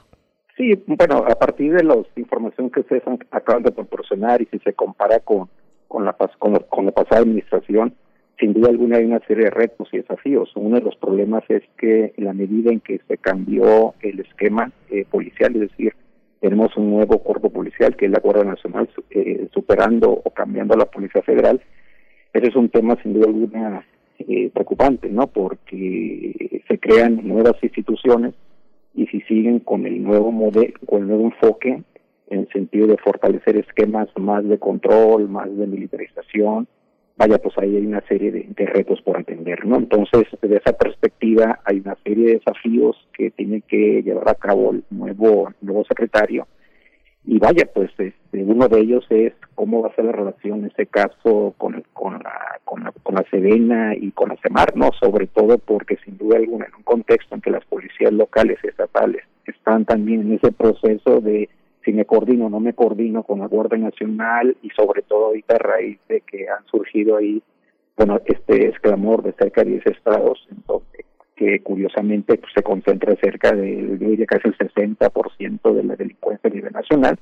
Sí, 0.60 0.74
bueno, 0.86 1.24
a 1.26 1.34
partir 1.36 1.72
de 1.72 1.82
la 1.82 1.96
información 2.16 2.68
que 2.68 2.80
ustedes 2.80 3.02
acaban 3.30 3.62
de 3.62 3.72
proporcionar 3.72 4.42
y 4.42 4.44
si 4.50 4.58
se 4.58 4.74
compara 4.74 5.20
con, 5.20 5.48
con, 5.88 6.04
la, 6.04 6.12
con, 6.38 6.54
con 6.68 6.84
la 6.84 6.92
pasada 6.92 7.22
administración, 7.22 7.94
sin 8.38 8.52
duda 8.52 8.68
alguna 8.68 8.98
hay 8.98 9.06
una 9.06 9.20
serie 9.20 9.44
de 9.44 9.50
retos 9.52 9.88
y 9.90 9.96
desafíos. 9.96 10.52
Uno 10.56 10.76
de 10.76 10.82
los 10.82 10.96
problemas 10.96 11.44
es 11.48 11.62
que 11.78 12.12
en 12.14 12.24
la 12.26 12.34
medida 12.34 12.70
en 12.70 12.80
que 12.80 13.00
se 13.08 13.16
cambió 13.16 13.94
el 14.02 14.20
esquema 14.20 14.70
eh, 14.90 15.06
policial, 15.10 15.54
es 15.54 15.70
decir, 15.70 15.94
tenemos 16.40 16.76
un 16.76 16.90
nuevo 16.90 17.20
cuerpo 17.20 17.48
policial 17.48 17.96
que 17.96 18.04
es 18.04 18.10
la 18.10 18.20
Guardia 18.20 18.44
Nacional, 18.44 18.86
eh, 19.08 19.48
superando 19.54 20.10
o 20.10 20.30
cambiando 20.30 20.74
a 20.74 20.76
la 20.76 20.90
Policía 20.90 21.22
Federal, 21.22 21.58
ese 22.34 22.48
es 22.48 22.54
un 22.54 22.68
tema 22.68 22.98
sin 23.02 23.14
duda 23.14 23.28
alguna 23.28 23.86
eh, 24.18 24.50
preocupante, 24.52 25.08
¿no? 25.08 25.26
Porque 25.26 26.62
se 26.68 26.78
crean 26.78 27.26
nuevas 27.26 27.54
instituciones 27.62 28.34
y 28.94 29.06
si 29.06 29.20
siguen 29.22 29.60
con 29.60 29.86
el 29.86 30.02
nuevo 30.02 30.32
modelo, 30.32 30.74
con 30.86 31.02
el 31.02 31.08
nuevo 31.08 31.24
enfoque, 31.24 31.82
en 32.28 32.38
el 32.40 32.48
sentido 32.48 32.86
de 32.86 32.96
fortalecer 32.96 33.56
esquemas 33.56 34.08
más 34.16 34.44
de 34.48 34.58
control, 34.58 35.28
más 35.28 35.54
de 35.56 35.66
militarización, 35.66 36.68
vaya, 37.16 37.38
pues 37.38 37.56
ahí 37.58 37.76
hay 37.76 37.84
una 37.84 38.00
serie 38.08 38.30
de, 38.32 38.66
retos 38.66 39.02
por 39.02 39.18
atender, 39.18 39.66
¿no? 39.66 39.76
Entonces, 39.76 40.24
desde 40.40 40.56
esa 40.56 40.72
perspectiva, 40.72 41.60
hay 41.64 41.80
una 41.80 41.96
serie 42.02 42.26
de 42.26 42.32
desafíos 42.34 42.96
que 43.12 43.30
tiene 43.30 43.60
que 43.60 44.02
llevar 44.02 44.28
a 44.30 44.34
cabo 44.34 44.70
el 44.70 44.84
nuevo, 44.90 45.52
nuevo 45.60 45.84
secretario. 45.84 46.46
Y 47.24 47.38
vaya, 47.38 47.68
pues 47.72 47.90
este, 47.98 48.42
uno 48.42 48.66
de 48.68 48.80
ellos 48.80 49.04
es 49.10 49.34
cómo 49.54 49.82
va 49.82 49.88
a 49.88 49.94
ser 49.94 50.06
la 50.06 50.12
relación 50.12 50.60
en 50.60 50.66
este 50.66 50.86
caso 50.86 51.54
con, 51.58 51.84
con, 51.92 52.14
la, 52.14 52.60
con, 52.64 52.82
la, 52.82 52.92
con 53.02 53.14
la 53.14 53.24
Sedena 53.30 53.94
y 53.94 54.10
con 54.12 54.30
la 54.30 54.36
CEMAR, 54.36 54.76
¿no? 54.76 54.90
Sobre 54.98 55.26
todo 55.26 55.58
porque 55.58 55.98
sin 56.04 56.16
duda 56.16 56.38
alguna, 56.38 56.66
en 56.66 56.74
un 56.76 56.82
contexto 56.82 57.34
en 57.34 57.42
que 57.42 57.50
las 57.50 57.64
policías 57.66 58.12
locales 58.12 58.58
y 58.64 58.68
estatales 58.68 59.24
están 59.44 59.84
también 59.84 60.22
en 60.22 60.34
ese 60.34 60.52
proceso 60.52 61.20
de 61.20 61.48
si 61.84 61.92
me 61.92 62.04
coordino 62.04 62.46
o 62.46 62.50
no 62.50 62.60
me 62.60 62.74
coordino 62.74 63.22
con 63.22 63.40
la 63.40 63.46
Guardia 63.46 63.78
Nacional 63.78 64.56
y 64.62 64.70
sobre 64.70 65.02
todo 65.02 65.26
ahorita 65.26 65.56
a 65.56 65.58
raíz 65.58 65.98
de 66.08 66.20
que 66.22 66.48
han 66.48 66.64
surgido 66.66 67.16
ahí, 67.16 67.42
bueno, 67.96 68.20
este 68.26 68.68
esclamor 68.68 69.22
de 69.22 69.32
cerca 69.32 69.64
de 69.64 69.72
10 69.72 69.86
estados, 69.86 70.46
entonces, 70.50 71.06
que 71.40 71.62
curiosamente 71.62 72.36
pues, 72.36 72.52
se 72.54 72.62
concentra 72.62 73.16
cerca 73.16 73.52
de, 73.52 73.96
yo 73.98 74.10
diría 74.10 74.26
casi 74.26 74.48
el 74.48 74.58
60% 74.58 75.74
de 75.74 75.84
la 75.84 75.96
delincuencia 75.96 76.50
a 76.50 76.52
nivel 76.52 76.70
nacional, 76.70 77.18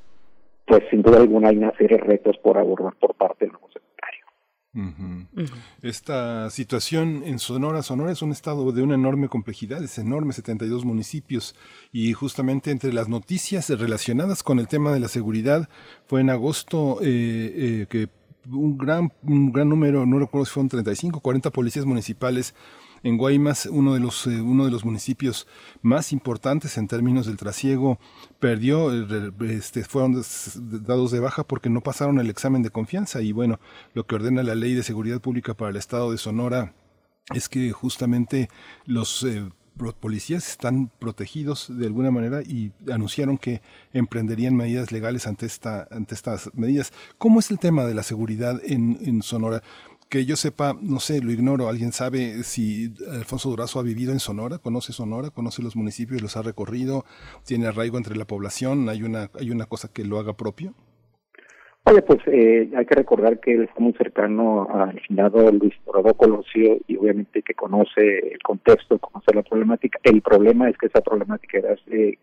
pues 0.67 0.83
sin 0.91 1.03
duda 1.03 1.19
alguna 1.19 1.51
hay 1.51 1.59
una 1.59 1.73
serie 1.77 1.99
de 1.99 2.03
retos 2.03 2.37
por 2.39 2.59
abordar 2.59 2.95
por 2.97 3.15
parte 3.15 3.45
del 3.45 3.53
nuevo 3.53 3.69
secretario. 3.69 4.27
Ujú. 4.75 5.47
Esta 5.83 6.51
situación 6.51 7.23
en 7.25 7.39
Sonora, 7.39 7.83
Sonora 7.83 8.11
es 8.11 8.21
un 8.21 8.33
estado 8.33 8.73
de 8.73 8.83
una 8.83 8.97
enorme 8.97 9.29
complejidad, 9.29 9.85
es 9.85 9.99
enorme, 9.99 10.33
72 10.33 10.85
municipios 10.85 11.55
y 11.93 12.13
justamente 12.13 12.73
entre 12.73 12.93
las 12.93 13.09
noticias 13.09 13.71
relacionadas 13.71 14.43
con 14.43 14.59
el 14.59 14.67
tema 14.67 14.93
de 14.93 14.99
la 14.99 15.07
seguridad 15.07 15.69
fue 16.07 16.23
en 16.23 16.31
agosto 16.31 16.99
eh, 17.03 17.07
eh, 17.07 17.87
que 17.89 18.09
un 18.51 18.77
gran, 18.77 19.13
un 19.23 19.53
gran 19.53 19.69
número, 19.69 20.07
no 20.07 20.19
recuerdo 20.19 20.45
si 20.45 20.55
fueron 20.55 20.71
35, 20.71 21.21
40 21.21 21.51
policías 21.51 21.87
municipales 21.87 22.55
en 23.03 23.17
Guaymas, 23.17 23.67
uno 23.67 23.95
de 23.95 24.01
los 24.01 24.27
eh, 24.27 24.41
uno 24.41 24.65
de 24.65 24.71
los 24.71 24.85
municipios 24.85 25.47
más 25.83 26.13
importantes 26.13 26.77
en 26.79 26.89
términos 26.89 27.27
del 27.27 27.37
trasiego, 27.37 27.99
perdió, 28.41 28.91
este, 29.45 29.85
fueron 29.85 30.23
dados 30.57 31.11
de 31.11 31.21
baja 31.21 31.45
porque 31.45 31.71
no 31.71 31.81
pasaron 31.81 32.19
el 32.19 32.31
examen 32.31 32.63
de 32.63 32.71
confianza 32.71 33.23
y 33.23 33.33
bueno, 33.33 33.61
lo 33.95 34.07
que 34.07 34.15
ordena 34.15 34.43
la 34.43 34.55
Ley 34.55 34.75
de 34.75 34.83
Seguridad 34.83 35.21
Pública 35.21 35.55
para 35.55 35.71
el 35.71 35.77
Estado 35.77 36.11
de 36.11 36.19
Sonora 36.19 36.75
es 37.35 37.49
que 37.49 37.71
justamente 37.73 38.49
los 38.87 39.23
eh, 39.25 39.49
policías 40.01 40.49
están 40.49 40.91
protegidos 40.99 41.67
de 41.69 41.87
alguna 41.87 42.11
manera 42.11 42.43
y 42.43 42.73
anunciaron 42.91 43.39
que 43.39 43.63
emprenderían 43.93 44.57
medidas 44.57 44.91
legales 44.93 45.27
ante 45.27 45.47
esta 45.47 45.87
ante 45.91 46.15
estas 46.15 46.51
medidas. 46.55 46.93
¿Cómo 47.17 47.39
es 47.41 47.51
el 47.51 47.59
tema 47.59 47.85
de 47.85 47.95
la 47.95 48.03
seguridad 48.03 48.61
en 48.65 49.23
Sonora? 49.23 49.63
Que 50.09 50.25
yo 50.25 50.37
sepa, 50.37 50.75
no 50.81 51.01
sé, 51.01 51.21
lo 51.21 51.31
ignoro. 51.31 51.69
¿Alguien 51.69 51.93
sabe 51.93 52.43
si 52.43 52.95
Alfonso 53.11 53.51
Durazo 53.51 53.79
ha 53.79 53.83
vivido 53.83 54.13
en 54.13 54.21
Sonora? 54.21 54.59
¿Conoce 54.59 54.93
Sonora? 54.93 55.31
¿Conoce 55.31 55.63
los 55.63 55.77
municipios? 55.77 56.23
¿Los 56.23 56.37
ha 56.37 56.43
recorrido? 56.43 57.05
¿Tiene 57.47 57.67
arraigo 57.67 57.99
entre 57.99 58.17
la 58.17 58.25
población? 58.25 58.89
¿Hay 58.89 59.03
una, 59.03 59.31
hay 59.39 59.51
una 59.51 59.67
cosa 59.67 59.93
que 59.93 60.05
lo 60.05 60.19
haga 60.19 60.35
propio? 60.35 60.75
Oye, 61.85 62.03
pues 62.03 62.19
eh, 62.27 62.71
hay 62.77 62.85
que 62.85 62.95
recordar 62.95 63.41
que 63.41 63.55
él 63.55 63.63
está 63.63 63.81
muy 63.81 63.95
cercano 63.95 64.69
al 64.71 65.01
finado 65.01 65.51
Luis 65.53 65.73
Dorado 65.87 66.13
Colosio 66.15 66.79
y 66.87 66.97
obviamente 66.97 67.43
que 67.43 67.55
conoce 67.55 68.33
el 68.33 68.43
contexto, 68.43 68.99
conoce 68.99 69.35
la 69.35 69.43
problemática. 69.43 69.99
El 70.03 70.21
problema 70.21 70.69
es 70.69 70.77
que 70.77 70.87
esa 70.87 71.01
problemática 71.01 71.61
de 71.61 71.73
hace 71.73 72.19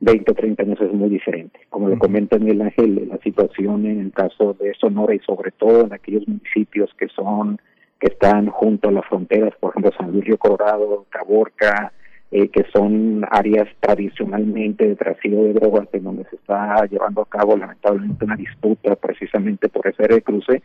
20 0.00 0.32
o 0.32 0.34
30 0.34 0.62
años 0.62 0.80
es 0.80 0.92
muy 0.92 1.08
diferente. 1.08 1.60
Como 1.70 1.88
lo 1.88 1.98
comenta 1.98 2.38
Miguel 2.38 2.62
Ángel, 2.62 3.08
la 3.08 3.18
situación 3.18 3.86
en 3.86 4.00
el 4.00 4.12
caso 4.12 4.54
de 4.54 4.74
Sonora 4.74 5.14
y 5.14 5.20
sobre 5.20 5.50
todo 5.52 5.86
en 5.86 5.92
aquellos 5.92 6.26
municipios 6.28 6.90
que 6.98 7.08
son 7.08 7.58
que 8.00 8.08
están 8.08 8.48
junto 8.48 8.88
a 8.88 8.92
las 8.92 9.06
fronteras, 9.06 9.54
por 9.60 9.70
ejemplo, 9.70 9.92
San 9.96 10.12
Luis 10.12 10.24
Río 10.24 10.36
Colorado, 10.36 11.06
Caborca, 11.08 11.92
eh, 12.30 12.48
que 12.48 12.64
son 12.72 13.24
áreas 13.30 13.68
tradicionalmente 13.80 14.88
de 14.88 14.96
trasiego 14.96 15.44
de 15.44 15.52
drogas 15.54 15.88
en 15.92 16.04
donde 16.04 16.24
se 16.24 16.36
está 16.36 16.84
llevando 16.86 17.22
a 17.22 17.28
cabo 17.28 17.56
lamentablemente 17.56 18.24
una 18.24 18.36
disputa 18.36 18.96
precisamente 18.96 19.68
por 19.68 19.86
ese 19.86 20.02
área 20.02 20.16
de 20.16 20.22
cruce, 20.22 20.62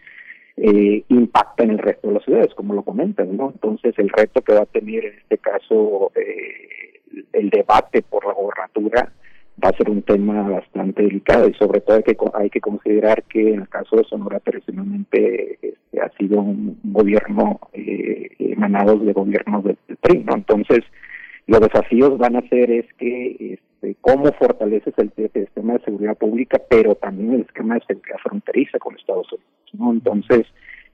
eh, 0.58 1.04
impacta 1.08 1.64
en 1.64 1.70
el 1.70 1.78
resto 1.78 2.08
de 2.08 2.16
las 2.16 2.24
ciudades, 2.24 2.54
como 2.56 2.74
lo 2.74 2.82
comentan, 2.82 3.38
¿no? 3.38 3.52
Entonces, 3.54 3.94
el 4.00 4.10
reto 4.10 4.42
que 4.42 4.54
va 4.54 4.64
a 4.64 4.66
tener 4.66 5.06
en 5.06 5.20
este 5.20 5.38
caso 5.38 6.12
eh, 6.16 7.00
el 7.34 7.50
debate 7.50 8.02
por 8.02 8.26
la 8.26 8.34
gobernatura 8.34 9.14
va 9.64 9.70
a 9.70 9.78
ser 9.78 9.90
un 9.90 10.02
tema 10.02 10.48
bastante 10.48 11.04
delicado 11.04 11.50
y 11.50 11.54
sobre 11.54 11.82
todo 11.82 11.98
hay 11.98 12.04
que 12.04 12.18
hay 12.34 12.50
que 12.50 12.62
considerar 12.62 13.24
que 13.24 13.54
en 13.54 13.62
el 13.62 13.70
caso 13.70 13.98
de 13.98 14.04
Sonora 14.06 14.40
tradicionalmente 14.40 15.60
este, 15.62 16.02
ha 16.02 16.10
sido 16.18 16.40
un 16.42 16.80
gobierno 16.84 17.60
eh, 17.74 18.30
emanado 18.40 18.98
de 18.98 19.14
gobiernos 19.14 19.64
del, 19.64 19.78
del 19.88 19.98
PRI, 19.98 20.24
¿no? 20.24 20.36
Entonces 20.36 20.80
los 21.48 21.60
desafíos 21.62 22.18
van 22.18 22.36
a 22.36 22.48
ser 22.50 22.72
es 22.72 22.86
que 22.98 23.54
este, 23.54 23.96
cómo 24.02 24.32
fortaleces 24.34 24.94
el, 24.98 25.12
sistema 25.34 25.74
de 25.74 25.84
seguridad 25.84 26.18
pública, 26.18 26.62
pero 26.70 26.96
también 26.96 27.34
el 27.34 27.42
esquema 27.42 27.76
de 27.76 27.86
seguridad 27.88 28.18
fronteriza 28.24 28.80
con 28.80 28.96
Estados 28.96 29.32
Unidos, 29.32 29.74
¿no? 29.74 29.92
Entonces 29.92 30.46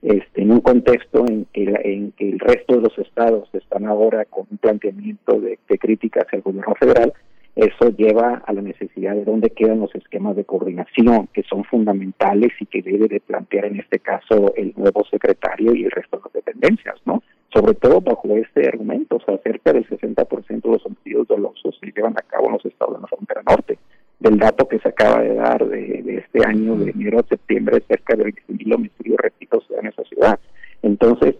este, 0.01 0.41
en 0.41 0.51
un 0.51 0.61
contexto 0.61 1.25
en 1.27 1.45
que, 1.51 1.63
en 1.83 2.11
que 2.11 2.29
el 2.29 2.39
resto 2.39 2.75
de 2.75 2.81
los 2.81 2.97
estados 2.99 3.49
están 3.53 3.85
ahora 3.85 4.25
con 4.25 4.45
un 4.49 4.57
planteamiento 4.57 5.39
de, 5.39 5.57
de 5.67 5.77
crítica 5.77 6.21
hacia 6.21 6.37
el 6.37 6.43
gobierno 6.43 6.75
federal, 6.75 7.13
eso 7.55 7.89
lleva 7.89 8.43
a 8.45 8.51
la 8.51 8.61
necesidad 8.61 9.15
de 9.15 9.23
dónde 9.23 9.49
quedan 9.49 9.79
los 9.79 9.95
esquemas 9.95 10.35
de 10.35 10.43
coordinación 10.43 11.27
que 11.27 11.43
son 11.43 11.63
fundamentales 11.63 12.51
y 12.59 12.65
que 12.65 12.81
debe 12.81 13.07
de 13.07 13.21
plantear 13.21 13.65
en 13.65 13.79
este 13.79 13.99
caso 13.99 14.53
el 14.57 14.73
nuevo 14.75 15.05
secretario 15.09 15.73
y 15.73 15.85
el 15.85 15.91
resto 15.91 16.17
de 16.17 16.23
las 16.23 16.33
dependencias, 16.33 16.95
¿no? 17.05 17.23
Sobre 17.53 17.73
todo 17.75 18.01
bajo 18.01 18.27
este 18.35 18.67
argumento, 18.67 19.15
o 19.15 19.21
sea, 19.21 19.37
cerca 19.37 19.71
del 19.71 19.87
60% 19.87 20.61
de 20.61 20.69
los 20.69 20.85
homicidios 20.85 21.25
dolosos 21.27 21.77
se 21.79 21.91
llevan 21.95 22.15
a 22.17 22.21
cabo 22.23 22.47
en 22.47 22.53
los 22.53 22.65
estados 22.65 22.95
de 22.95 23.01
la 23.01 23.07
frontera 23.07 23.41
norte. 23.49 23.79
Del 24.19 24.37
dato 24.37 24.67
que 24.67 24.79
se 24.79 24.89
acaba 24.89 25.21
de 25.21 25.35
dar 25.35 25.65
de, 25.65 26.23
este 26.25 26.45
año, 26.45 26.75
de 26.75 26.91
enero 26.91 27.19
a 27.19 27.27
septiembre, 27.27 27.81
cerca 27.87 28.15
de 28.15 28.25
20.000 28.25 28.75
homicidios, 28.75 29.17
repito, 29.21 29.61
se 29.61 29.75
dan 29.75 29.85
en 29.85 29.91
esa 29.93 30.03
ciudad. 30.03 30.39
Entonces, 30.81 31.35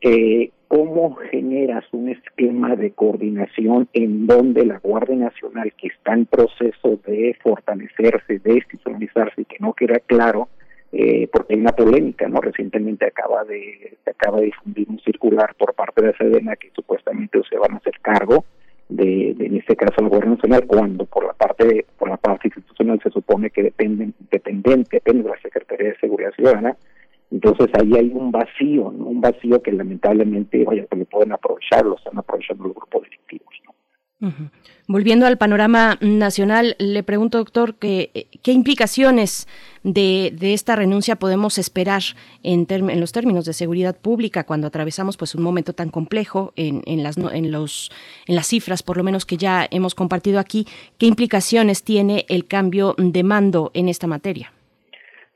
eh, 0.00 0.50
¿cómo 0.68 1.16
generas 1.30 1.84
un 1.92 2.08
esquema 2.08 2.76
de 2.76 2.92
coordinación 2.92 3.88
en 3.92 4.26
donde 4.26 4.64
la 4.64 4.78
Guardia 4.78 5.16
Nacional, 5.16 5.72
que 5.76 5.88
está 5.88 6.12
en 6.14 6.26
proceso 6.26 7.00
de 7.06 7.36
fortalecerse, 7.42 8.38
de 8.38 8.54
institucionalizarse 8.54 9.44
que 9.44 9.56
no 9.60 9.72
queda 9.72 9.98
claro, 10.00 10.48
eh, 10.92 11.28
porque 11.32 11.54
hay 11.54 11.60
una 11.60 11.72
polémica, 11.72 12.28
¿no? 12.28 12.40
Recientemente 12.40 13.06
acaba 13.06 13.44
de 13.44 13.98
se 14.04 14.10
acaba 14.10 14.38
de 14.38 14.46
difundir 14.46 14.88
un 14.88 14.98
circular 15.00 15.54
por 15.56 15.74
parte 15.74 16.02
de 16.02 16.14
Sedena 16.16 16.56
que 16.56 16.70
supuestamente 16.74 17.40
se 17.48 17.58
van 17.58 17.74
a 17.74 17.76
hacer 17.76 17.98
cargo 18.00 18.44
de, 18.88 19.34
de, 19.36 19.46
en 19.46 19.56
este 19.56 19.76
caso 19.76 20.00
la 20.00 20.08
Guardia 20.08 20.30
Nacional 20.30 20.64
cuando 20.66 21.04
por 21.04 21.26
la 21.26 21.34
parte 21.34 21.84
por 21.98 22.08
la 22.08 22.16
parte 22.16 22.48
institucional 22.48 22.98
se 23.02 23.10
supone 23.10 23.50
que 23.50 23.64
dependen 23.64 24.14
dependen 24.30 24.84
depende 24.90 25.24
de 25.24 25.28
la 25.28 25.40
Secretaría 25.42 25.90
de 25.90 25.98
Seguridad 25.98 26.32
Ciudadana 26.32 26.74
entonces 27.30 27.68
ahí 27.74 27.94
hay 27.94 28.10
un 28.14 28.30
vacío, 28.32 28.92
¿no? 28.92 29.06
un 29.06 29.20
vacío 29.20 29.62
que 29.62 29.72
lamentablemente, 29.72 30.64
pues 30.64 30.86
lo 30.90 31.04
pueden 31.06 31.32
aprovechar, 31.32 31.84
lo 31.84 31.96
están 31.96 32.18
aprovechando 32.18 32.64
los 32.64 32.74
grupos 32.74 33.02
delictivos. 33.02 33.48
Ujú. 34.20 34.50
Volviendo 34.88 35.26
al 35.26 35.38
panorama 35.38 35.96
nacional, 36.00 36.74
le 36.80 37.04
pregunto, 37.04 37.38
doctor, 37.38 37.76
que, 37.76 38.10
eh, 38.14 38.26
¿qué 38.42 38.50
implicaciones 38.50 39.46
de, 39.84 40.34
esta 40.40 40.74
renuncia 40.74 41.16
podemos 41.16 41.56
esperar 41.58 42.02
en, 42.42 42.66
en 42.68 42.98
los 42.98 43.12
términos 43.12 43.44
de 43.44 43.52
seguridad 43.52 43.96
pública 43.96 44.44
cuando 44.44 44.66
atravesamos 44.66 45.16
pues 45.16 45.36
un 45.36 45.42
momento 45.44 45.72
tan 45.72 45.90
complejo 45.90 46.52
en, 46.56 46.82
en 46.86 47.04
las, 47.04 47.16
no- 47.16 47.30
en, 47.30 47.52
los, 47.52 47.92
en 48.26 48.34
las 48.34 48.48
cifras, 48.48 48.82
por 48.82 48.96
lo 48.96 49.04
menos 49.04 49.24
que 49.24 49.36
ya 49.36 49.68
hemos 49.70 49.94
compartido 49.94 50.40
aquí? 50.40 50.66
¿Qué 50.98 51.06
implicaciones 51.06 51.84
tiene 51.84 52.26
el 52.28 52.46
cambio 52.46 52.96
de 52.98 53.22
mando 53.22 53.70
en 53.74 53.88
esta 53.88 54.08
materia? 54.08 54.52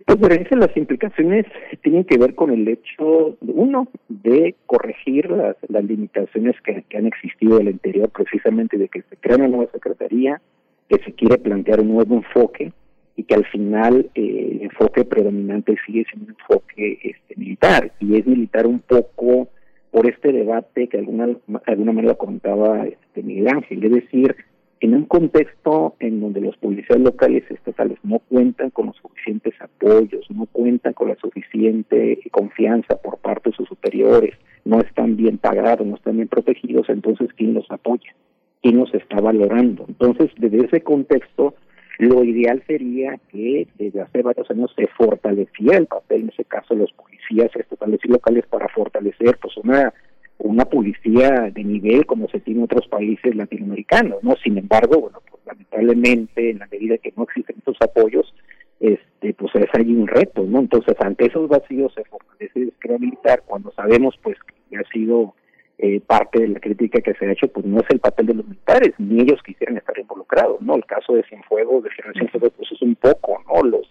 Pues 0.07 0.19
Berenice, 0.19 0.57
las 0.57 0.77
implicaciones 0.77 1.47
tienen 1.83 2.05
que 2.05 2.19
ver 2.19 2.35
con 2.35 2.51
el 2.51 2.66
hecho, 2.66 3.37
uno, 3.41 3.89
de 4.09 4.55
corregir 4.66 5.31
las, 5.31 5.57
limitaciones 5.69 6.57
que, 6.62 6.85
han 6.97 7.07
existido 7.07 7.59
del 7.59 7.69
anterior, 7.69 8.09
precisamente 8.11 8.79
de 8.79 8.89
que 8.89 9.03
se 9.03 9.16
crea 9.16 9.37
una 9.37 9.49
nueva 9.49 9.70
secretaría, 9.73 10.41
que 10.89 10.99
se 11.05 11.12
quiere 11.12 11.39
plantear 11.39 11.81
un 11.81 11.89
nuevo 11.89 12.16
enfoque 12.16 12.73
y 13.16 13.24
que 13.24 13.35
al 13.35 13.45
final 13.47 14.11
eh, 14.15 14.49
el 14.53 14.62
enfoque 14.62 15.05
predominante 15.05 15.77
sigue 15.87 16.05
siendo 16.11 16.33
un 16.33 16.37
enfoque 16.41 16.99
este, 17.03 17.37
militar. 17.37 17.93
Y 18.01 18.16
es 18.16 18.27
militar 18.27 18.66
un 18.66 18.81
poco 18.81 19.49
por 19.91 20.07
este 20.07 20.33
debate 20.33 20.89
que 20.89 20.99
alguna, 20.99 21.27
de 21.27 21.37
alguna 21.66 21.93
manera 21.93 22.15
comentaba 22.15 22.87
este, 22.87 23.23
Miguel 23.23 23.49
Ángel, 23.49 23.85
es 23.85 23.93
decir, 23.93 24.37
en 24.83 24.95
un 24.95 25.05
contexto 25.05 25.95
en 26.01 26.21
donde 26.21 26.41
los 26.41 26.57
policías 26.57 26.99
locales 26.99 27.45
y 27.49 27.55
estatales 27.55 27.99
no 28.03 28.19
cuentan 28.19 28.71
con 28.71 28.87
los 28.87 28.97
suficientes 28.97 29.55
apoyos, 29.61 30.29
no 30.31 30.47
cuentan 30.47 30.93
con 30.93 31.09
la 31.09 31.17
suficiente 31.17 32.19
confianza 32.33 32.97
por 32.97 33.19
parte 33.19 33.51
de 33.51 33.57
sus 33.57 33.69
superiores, 33.69 34.35
no 34.65 34.81
están 34.81 35.17
bien 35.17 35.39
pagados, 35.39 35.87
no 35.87 35.95
están 35.95 36.17
bien 36.17 36.27
protegidos, 36.27 36.89
entonces 36.89 37.29
¿quién 37.37 37.55
los 37.55 37.71
apoya? 37.71 38.13
¿Quién 38.61 38.79
los 38.79 38.93
está 38.93 39.21
valorando? 39.21 39.85
Entonces, 39.87 40.31
desde 40.37 40.67
ese 40.67 40.83
contexto, 40.83 41.55
lo 41.99 42.25
ideal 42.25 42.63
sería 42.67 43.19
que 43.31 43.69
desde 43.79 44.01
hace 44.01 44.23
varios 44.23 44.51
años 44.51 44.73
se 44.75 44.89
fortaleciera 44.89 45.79
el 45.79 45.87
papel, 45.87 46.23
en 46.23 46.29
ese 46.31 46.45
caso, 46.45 46.75
de 46.75 46.81
los 46.81 46.93
policías 46.93 47.55
estatales 47.55 48.01
y 48.03 48.09
locales 48.09 48.47
para 48.47 48.69
fortalecer 48.69 49.39
pues 49.41 49.57
una 49.59 49.95
una 50.43 50.64
policía 50.64 51.51
de 51.52 51.64
nivel 51.64 52.05
como 52.06 52.28
se 52.28 52.40
tiene 52.40 52.60
en 52.60 52.64
otros 52.64 52.89
países 52.89 53.35
latinoamericanos, 53.35 54.23
¿no? 54.23 54.35
Sin 54.43 54.59
embargo, 54.59 55.01
bueno, 55.01 55.20
pues 55.31 55.43
lamentablemente 55.47 56.51
en 56.51 56.59
la 56.59 56.66
medida 56.66 56.98
que 56.98 57.12
no 57.16 57.24
existen 57.24 57.56
estos 57.59 57.77
apoyos, 57.81 58.35
este, 58.81 59.35
pues 59.35 59.55
es 59.55 59.69
ahí 59.74 59.94
un 59.94 60.09
reto, 60.09 60.43
¿no? 60.43 60.59
Entonces, 60.59 60.97
ante 61.01 61.27
esos 61.27 61.48
vacíos 61.48 61.93
se 61.94 62.05
fortalece 62.05 62.60
el 62.60 62.69
esquema 62.69 62.98
militar 62.98 63.43
cuando 63.47 63.73
sabemos, 63.73 64.19
pues, 64.23 64.36
que 64.69 64.77
ha 64.77 64.85
sido 64.93 65.35
eh, 65.78 66.01
parte 66.01 66.40
de 66.40 66.48
la 66.48 66.60
crítica 66.60 67.01
que 67.01 67.14
se 67.14 67.27
ha 67.27 67.32
hecho, 67.32 67.47
pues 67.48 67.64
no 67.64 67.78
es 67.78 67.86
el 67.90 68.01
papel 68.01 68.27
de 68.27 68.35
los 68.35 68.47
militares, 68.47 68.94
ni 68.98 69.20
ellos 69.23 69.40
quisieran 69.44 69.77
estar 69.77 69.97
involucrados, 69.97 70.60
¿no? 70.60 70.74
El 70.74 70.85
caso 70.86 71.14
de 71.14 71.23
Cienfuegos, 71.24 71.85
de 71.85 71.90
General 71.90 72.14
Cienfuegos, 72.14 72.52
pues 72.56 72.73
es 72.73 72.82
un 72.82 72.97
poco, 72.97 73.43
¿no? 73.47 73.62
Los 73.62 73.89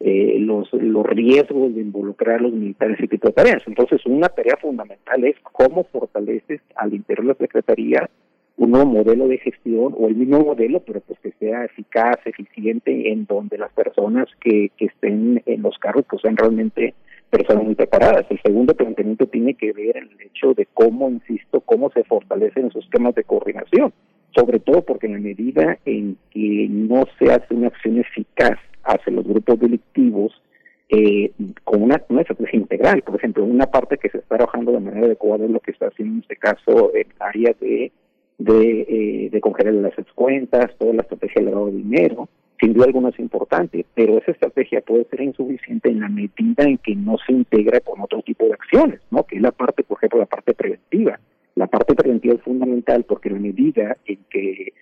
eh, 0.00 0.36
los, 0.40 0.72
los 0.72 1.06
riesgos 1.06 1.74
de 1.74 1.80
involucrar 1.80 2.38
a 2.38 2.42
los 2.42 2.52
militares 2.52 2.98
ese 2.98 3.08
tipo 3.08 3.28
de 3.28 3.34
tareas. 3.34 3.62
Entonces, 3.66 4.04
una 4.06 4.28
tarea 4.28 4.56
fundamental 4.60 5.24
es 5.24 5.36
cómo 5.42 5.84
fortaleces 5.84 6.60
al 6.76 6.94
interior 6.94 7.26
de 7.26 7.32
la 7.32 7.46
Secretaría 7.46 8.10
un 8.56 8.70
nuevo 8.70 8.86
modelo 8.86 9.26
de 9.26 9.38
gestión 9.38 9.94
o 9.98 10.06
el 10.06 10.14
mismo 10.14 10.40
modelo, 10.40 10.80
pero 10.80 11.00
pues 11.00 11.18
que 11.20 11.32
sea 11.40 11.64
eficaz, 11.64 12.18
eficiente, 12.24 13.10
en 13.10 13.26
donde 13.26 13.58
las 13.58 13.72
personas 13.72 14.28
que, 14.40 14.70
que 14.76 14.86
estén 14.86 15.42
en 15.46 15.62
los 15.62 15.76
cargos 15.78 16.04
pues 16.08 16.22
sean 16.22 16.36
realmente 16.36 16.94
personas 17.30 17.64
muy 17.64 17.74
preparadas. 17.74 18.26
El 18.30 18.40
segundo 18.42 18.74
planteamiento 18.74 19.26
tiene 19.26 19.54
que 19.54 19.72
ver 19.72 19.96
el 19.96 20.10
hecho 20.20 20.54
de 20.54 20.66
cómo, 20.72 21.10
insisto, 21.10 21.60
cómo 21.60 21.90
se 21.90 22.04
fortalecen 22.04 22.66
esos 22.66 22.88
temas 22.90 23.14
de 23.14 23.24
coordinación, 23.24 23.92
sobre 24.34 24.60
todo 24.60 24.82
porque 24.82 25.06
en 25.06 25.14
la 25.14 25.18
medida 25.18 25.78
en 25.84 26.16
que 26.30 26.68
no 26.70 27.04
se 27.18 27.32
hace 27.32 27.54
una 27.54 27.68
acción 27.68 27.98
eficaz 27.98 28.58
hacia 28.84 29.12
los 29.12 29.26
grupos 29.26 29.58
delictivos, 29.58 30.40
eh, 30.88 31.32
con 31.64 31.82
una, 31.82 32.02
una 32.08 32.20
estrategia 32.20 32.58
integral. 32.58 33.02
Por 33.02 33.16
ejemplo, 33.16 33.44
una 33.44 33.66
parte 33.66 33.98
que 33.98 34.10
se 34.10 34.18
está 34.18 34.36
trabajando 34.36 34.72
de 34.72 34.80
manera 34.80 35.06
adecuada 35.06 35.44
es 35.44 35.50
lo 35.50 35.60
que 35.60 35.70
está 35.70 35.86
haciendo 35.86 36.14
en 36.14 36.20
este 36.20 36.36
caso 36.36 36.92
el 36.94 37.06
área 37.18 37.54
de 37.60 37.90
de, 38.38 39.30
eh, 39.32 39.40
congelar 39.40 39.74
las 39.74 39.94
cuentas, 40.14 40.70
toda 40.78 40.92
la 40.94 41.02
estrategia 41.02 41.42
de 41.42 41.50
lavado 41.50 41.66
de 41.66 41.76
dinero, 41.76 42.28
sin 42.60 42.72
duda 42.72 42.86
alguna 42.86 43.10
es 43.10 43.18
importante, 43.18 43.84
pero 43.94 44.18
esa 44.18 44.32
estrategia 44.32 44.80
puede 44.80 45.04
ser 45.04 45.22
insuficiente 45.22 45.88
en 45.88 46.00
la 46.00 46.08
medida 46.08 46.64
en 46.64 46.78
que 46.78 46.94
no 46.94 47.16
se 47.26 47.32
integra 47.32 47.80
con 47.80 48.00
otro 48.00 48.22
tipo 48.22 48.46
de 48.46 48.54
acciones, 48.54 49.00
¿no? 49.10 49.24
Que 49.24 49.36
es 49.36 49.42
la 49.42 49.50
parte, 49.50 49.82
por 49.82 49.98
ejemplo, 49.98 50.20
la 50.20 50.26
parte 50.26 50.54
preventiva. 50.54 51.18
La 51.56 51.66
parte 51.66 51.94
preventiva 51.94 52.34
es 52.34 52.42
fundamental 52.42 53.04
porque 53.04 53.30
la 53.30 53.38
medida 53.38 53.96
en 54.06 54.18
que 54.30 54.72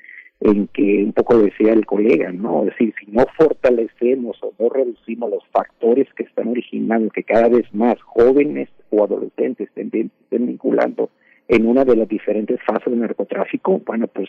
en 0.45 0.67
que 0.69 1.05
un 1.05 1.13
poco 1.13 1.39
decía 1.39 1.73
el 1.73 1.87
colega, 1.87 2.33
¿no? 2.33 2.63
Es 2.65 2.71
decir, 2.71 2.95
si 2.99 3.11
no 3.11 3.25
fortalecemos 3.37 4.43
o 4.43 4.53
no 4.59 4.69
reducimos 4.69 5.31
los 5.31 5.45
factores 5.53 6.09
que 6.15 6.25
están 6.25 6.49
originando 6.49 7.11
que 7.11 7.23
cada 7.23 7.49
vez 7.49 7.73
más 7.73 8.01
jóvenes 8.03 8.69
o 8.91 9.05
adolescentes 9.05 9.69
estén, 9.69 10.11
estén 10.23 10.47
vinculando 10.47 11.11
en 11.49 11.67
una 11.67 11.85
de 11.85 11.97
las 11.97 12.09
diferentes 12.09 12.61
fases 12.67 12.87
del 12.87 13.01
narcotráfico, 13.01 13.81
bueno, 13.85 14.09
pues 14.09 14.29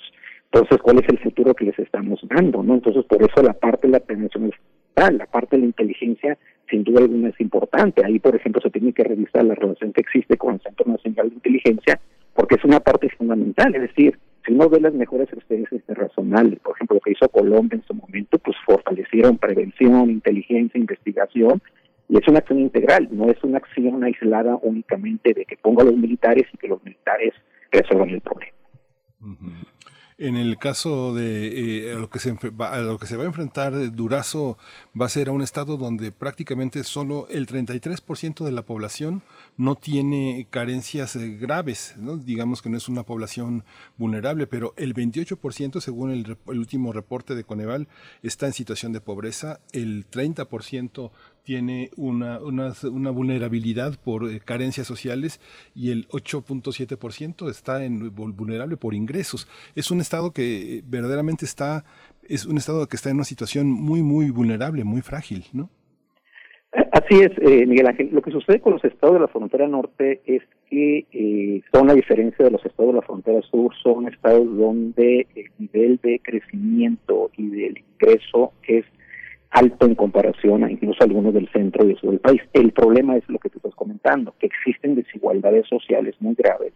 entonces, 0.54 0.78
¿cuál 0.84 1.00
es 1.00 1.10
el 1.10 1.18
futuro 1.18 1.56
que 1.56 1.66
les 1.66 1.80
estamos 1.80 2.20
dando? 2.30 2.62
no 2.62 2.76
Entonces, 2.76 3.04
por 3.06 3.24
eso 3.24 3.42
la 3.42 3.54
parte 3.54 3.88
de 3.88 3.94
la 3.94 4.00
prevención 4.00 4.46
es 4.46 4.52
tal, 4.94 5.18
la 5.18 5.26
parte 5.26 5.56
de 5.56 5.62
la 5.62 5.66
inteligencia, 5.66 6.38
sin 6.70 6.84
duda 6.84 7.02
alguna, 7.02 7.30
es 7.30 7.42
importante. 7.42 8.06
Ahí, 8.06 8.20
por 8.20 8.36
ejemplo, 8.36 8.62
se 8.62 8.70
tiene 8.70 8.94
que 8.94 9.04
revisar 9.04 9.44
la 9.46 9.56
relación 9.56 9.94
que 9.94 10.02
existe 10.02 10.38
con 10.38 10.54
el 10.54 10.62
Centro 10.62 10.86
Nacional 10.92 11.30
de 11.30 11.36
Inteligencia, 11.36 12.00
porque 12.36 12.56
es 12.56 12.64
una 12.64 12.80
parte 12.82 13.10
fundamental. 13.18 13.74
Es 13.74 13.82
decir, 13.82 14.20
si 14.46 14.54
uno 14.54 14.70
ve 14.70 14.80
las 14.82 14.94
mejores 14.94 15.32
experiencias 15.32 15.82
internacionales, 15.82 16.60
por 16.60 16.76
ejemplo, 16.76 16.96
lo 16.96 17.02
que 17.02 17.12
hizo 17.12 17.30
Colombia 17.30 17.78
en 17.78 17.86
su 17.86 17.94
momento, 17.94 18.38
pues 18.40 18.58
fortalecieron 18.66 19.38
prevención, 19.38 20.10
inteligencia, 20.10 20.80
investigación, 20.80 21.62
y 22.10 22.18
es 22.18 22.28
una 22.28 22.40
acción 22.40 22.60
integral, 22.60 23.08
no 23.12 23.30
es 23.30 23.42
una 23.44 23.58
acción 23.58 24.04
aislada 24.04 24.58
únicamente 24.62 25.34
de 25.34 25.46
que 25.46 25.58
ponga 25.58 25.84
a 25.84 25.86
los 25.86 25.96
militares 25.96 26.46
y 26.54 26.58
que 26.58 26.68
los 26.68 26.84
militares 26.84 27.34
resuelvan 27.72 28.10
el 28.10 28.22
problema. 28.22 28.54
En 30.18 30.36
el 30.36 30.58
caso 30.58 31.16
de 31.16 31.92
eh, 31.92 31.96
lo 31.96 32.10
que 32.10 32.20
se 32.20 32.32
a 32.60 32.78
lo 32.82 33.00
que 33.00 33.08
se 33.08 33.18
va 33.18 33.24
a 33.24 33.26
enfrentar 33.26 33.74
eh, 33.74 33.90
Durazo 33.90 34.58
va 35.00 35.08
a 35.08 35.10
ser 35.10 35.30
a 35.30 35.32
un 35.32 35.42
estado 35.42 35.76
donde 35.78 36.12
prácticamente 36.12 36.84
solo 36.84 37.28
el 37.30 37.48
33% 37.48 38.44
de 38.46 38.52
la 38.52 38.62
población 38.62 39.24
no 39.56 39.76
tiene 39.76 40.48
carencias 40.50 41.16
eh, 41.16 41.38
graves, 41.40 41.94
¿no? 41.98 42.18
Digamos 42.18 42.62
que 42.62 42.70
no 42.70 42.78
es 42.78 42.90
una 42.90 43.04
población 43.04 43.64
vulnerable, 43.98 44.48
pero 44.48 44.74
el 44.78 44.94
28% 44.94 45.80
según 45.80 46.12
el, 46.12 46.38
el 46.48 46.60
último 46.60 46.92
reporte 46.92 47.36
de 47.36 47.44
Coneval 47.44 47.88
está 48.24 48.48
en 48.48 48.54
situación 48.54 48.94
de 48.94 49.02
pobreza, 49.02 49.60
el 49.72 50.10
30% 50.10 51.12
tiene 51.44 51.92
una, 51.98 52.40
una, 52.40 52.72
vulnerabilidad 53.12 54.00
por 54.00 54.30
eh, 54.30 54.40
carencias 54.40 54.88
sociales 54.88 55.40
y 55.76 55.92
el 55.92 56.08
8.7% 56.10 57.50
está 57.50 57.84
en 57.84 58.16
vul- 58.16 58.34
vulnerable 58.36 58.78
por 58.78 58.94
ingresos. 58.94 59.48
Es 59.76 59.92
un 59.92 60.02
estado 60.02 60.32
que 60.32 60.78
eh, 60.78 60.84
verdaderamente 60.88 61.46
está, 61.46 61.84
es 62.24 62.46
un 62.46 62.58
estado 62.58 62.88
que 62.88 62.96
está 62.96 63.10
en 63.10 63.18
una 63.18 63.26
situación 63.26 63.70
muy, 63.70 64.02
muy 64.02 64.30
vulnerable, 64.30 64.84
muy 64.84 65.02
frágil, 65.02 65.46
¿no? 65.54 65.70
Así 66.92 67.20
es, 67.22 67.32
eh, 67.40 67.66
Miguel 67.68 67.88
Ángel. 67.88 68.10
Lo 68.12 68.22
que 68.22 68.32
sucede 68.32 68.60
con 68.60 68.74
los 68.74 68.84
estados 68.84 69.16
de 69.16 69.22
la 69.22 69.28
frontera 69.28 69.68
norte 69.68 70.22
es 70.26 70.42
que 70.70 71.06
eh, 71.12 71.62
son 71.72 71.90
a 71.92 71.94
diferencia 71.94 72.46
de 72.46 72.52
los 72.52 72.66
estados 72.66 72.94
de 72.94 73.00
la 73.00 73.06
frontera 73.06 73.42
sur, 73.44 73.72
son 73.84 74.08
estados 74.08 74.46
donde 74.58 75.28
el 75.36 75.46
nivel 75.60 76.00
de 76.02 76.20
crecimiento 76.24 77.30
y 77.38 77.48
del 77.48 77.78
ingreso 77.78 78.54
es 78.68 78.86
alto 79.52 79.86
en 79.86 79.94
comparación 79.94 80.64
a 80.64 80.72
incluso 80.72 81.04
algunos 81.04 81.34
del 81.36 81.48
centro 81.50 81.86
y 81.86 81.92
el 81.92 81.98
sur 81.98 82.10
del 82.10 82.20
país. 82.20 82.42
El 82.54 82.72
problema 82.72 83.18
es 83.18 83.24
lo 83.30 83.38
que 83.38 83.50
tú 83.50 83.60
estás 83.60 83.76
comentando, 83.76 84.34
que 84.40 84.48
existen 84.48 84.96
desigualdades 84.96 85.68
sociales 85.68 86.16
muy 86.20 86.34
graves 86.34 86.74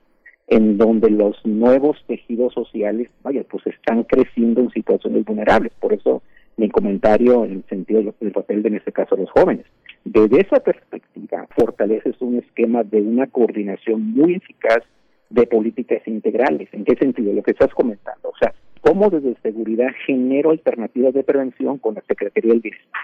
en 0.49 0.77
donde 0.77 1.09
los 1.09 1.43
nuevos 1.45 1.97
tejidos 2.07 2.53
sociales, 2.53 3.09
vaya, 3.23 3.43
pues 3.49 3.65
están 3.67 4.03
creciendo 4.03 4.61
en 4.61 4.69
situaciones 4.69 5.25
vulnerables. 5.25 5.73
Por 5.79 5.91
eso 5.91 6.21
mi 6.55 6.69
comentario 6.69 7.43
en 7.45 7.51
el 7.51 7.63
sentido 7.67 8.01
de- 8.01 8.13
del 8.21 8.31
papel 8.31 8.63
de, 8.63 8.69
en 8.69 8.75
este 8.75 8.91
caso, 8.93 9.17
los 9.17 9.29
jóvenes. 9.31 9.65
Desde 10.09 10.39
esa 10.39 10.61
perspectiva, 10.61 11.45
fortaleces 11.53 12.15
un 12.21 12.37
esquema 12.37 12.81
de 12.83 13.01
una 13.01 13.27
coordinación 13.27 14.13
muy 14.13 14.35
eficaz 14.35 14.81
de 15.29 15.45
políticas 15.45 16.01
integrales. 16.07 16.69
¿En 16.71 16.85
qué 16.85 16.95
sentido? 16.95 17.33
Lo 17.33 17.43
que 17.43 17.51
estás 17.51 17.73
comentando. 17.73 18.29
O 18.29 18.37
sea, 18.39 18.53
cómo 18.79 19.09
desde 19.09 19.35
seguridad 19.41 19.89
genero 20.05 20.51
alternativas 20.51 21.13
de 21.13 21.25
prevención 21.25 21.77
con 21.77 21.95
la 21.95 22.03
Secretaría 22.07 22.53
del 22.53 22.61
Bienestar. 22.61 23.01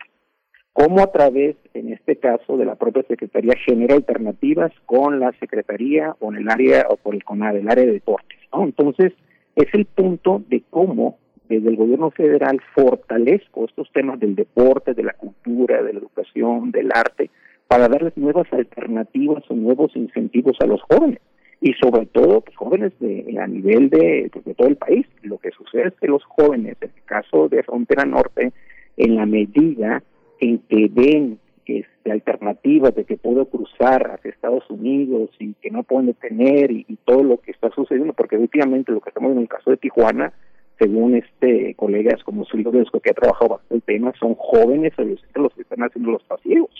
Cómo 0.71 1.01
a 1.01 1.11
través, 1.11 1.57
en 1.73 1.91
este 1.91 2.15
caso, 2.15 2.55
de 2.55 2.63
la 2.63 2.75
propia 2.75 3.03
Secretaría 3.03 3.53
genera 3.65 3.95
alternativas 3.95 4.71
con 4.85 5.19
la 5.19 5.33
Secretaría 5.41 6.15
o 6.21 6.31
en 6.31 6.37
el 6.39 6.49
área 6.49 6.87
o 6.89 6.95
por 6.95 7.15
el 7.15 7.25
CONADE, 7.25 7.59
el 7.59 7.69
área 7.69 7.85
de 7.85 7.91
deportes. 7.91 8.39
Entonces, 8.53 9.11
es 9.57 9.67
el 9.73 9.83
punto 9.83 10.41
de 10.47 10.63
cómo 10.69 11.17
desde 11.49 11.69
el 11.69 11.75
gobierno 11.75 12.11
federal 12.11 12.61
fortalezco 12.73 13.65
estos 13.65 13.91
temas 13.91 14.19
del 14.19 14.35
deporte, 14.35 14.93
de 14.93 15.03
la 15.03 15.13
cultura, 15.13 15.81
de 15.81 15.93
la 15.93 15.99
educación, 15.99 16.71
del 16.71 16.91
arte, 16.93 17.29
para 17.67 17.87
darles 17.87 18.15
nuevas 18.17 18.51
alternativas 18.51 19.43
o 19.49 19.55
nuevos 19.55 19.95
incentivos 19.95 20.57
a 20.61 20.65
los 20.65 20.81
jóvenes 20.83 21.19
y 21.61 21.73
sobre 21.73 22.05
todo 22.07 22.41
pues, 22.41 22.55
jóvenes 22.57 22.91
de, 22.99 23.37
a 23.41 23.47
nivel 23.47 23.89
de, 23.89 24.29
pues, 24.31 24.43
de 24.45 24.53
todo 24.53 24.67
el 24.67 24.75
país. 24.75 25.05
Lo 25.21 25.37
que 25.37 25.51
sucede 25.51 25.87
es 25.87 25.93
que 25.99 26.07
los 26.07 26.23
jóvenes, 26.25 26.75
en 26.81 26.91
el 26.95 27.03
caso 27.05 27.47
de 27.47 27.63
Frontera 27.63 28.05
Norte, 28.05 28.51
en 28.97 29.15
la 29.15 29.25
medida 29.25 30.03
en 30.39 30.59
que 30.59 30.89
ven 30.91 31.39
este, 31.65 32.11
alternativas 32.11 32.93
de 32.95 33.05
que 33.05 33.15
puedo 33.15 33.45
cruzar 33.45 34.11
hacia 34.11 34.31
Estados 34.31 34.69
Unidos 34.69 35.29
y 35.39 35.53
que 35.53 35.71
no 35.71 35.83
pueden 35.83 36.07
detener 36.07 36.69
y, 36.69 36.85
y 36.89 36.97
todo 37.05 37.23
lo 37.23 37.37
que 37.37 37.51
está 37.51 37.69
sucediendo, 37.69 38.11
porque 38.13 38.37
últimamente 38.37 38.91
lo 38.91 38.99
que 38.99 39.09
estamos 39.09 39.31
en 39.31 39.39
el 39.39 39.47
caso 39.47 39.71
de 39.71 39.77
Tijuana, 39.77 40.33
según 40.79 41.15
este 41.15 41.75
colegas 41.75 42.23
como 42.23 42.45
Silvio 42.45 42.71
que 42.71 43.09
ha 43.09 43.13
trabajado 43.13 43.49
bastante 43.51 43.75
el 43.75 43.81
tema, 43.83 44.13
son 44.19 44.35
jóvenes 44.35 44.93
los 44.97 45.53
que 45.53 45.61
están 45.61 45.83
haciendo 45.83 46.11
los 46.11 46.23
pasivos. 46.23 46.71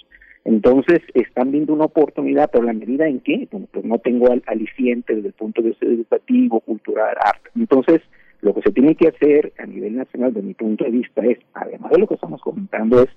Entonces, 0.46 1.00
están 1.14 1.52
viendo 1.52 1.74
una 1.74 1.86
oportunidad, 1.86 2.50
pero 2.52 2.66
la 2.66 2.74
medida 2.74 3.08
en 3.08 3.22
que, 3.22 3.48
pues 3.50 3.86
no 3.86 3.98
tengo 4.00 4.32
al, 4.32 4.44
aliciente 4.46 5.16
desde 5.16 5.30
el 5.30 5.34
punto 5.34 5.62
de 5.62 5.70
vista 5.70 5.86
educativo, 5.86 6.60
cultural, 6.60 7.16
arte. 7.24 7.50
Entonces, 7.56 8.02
lo 8.42 8.54
que 8.54 8.62
se 8.62 8.72
tiene 8.72 8.96
que 8.96 9.08
hacer 9.08 9.54
a 9.58 9.66
nivel 9.66 9.96
nacional, 9.96 10.34
desde 10.34 10.48
mi 10.48 10.54
punto 10.54 10.84
de 10.84 10.92
vista, 10.92 11.22
es, 11.26 11.38
además 11.54 11.92
de 11.92 12.00
lo 12.00 12.08
que 12.08 12.16
estamos 12.16 12.42
comentando, 12.42 13.02
es 13.02 13.10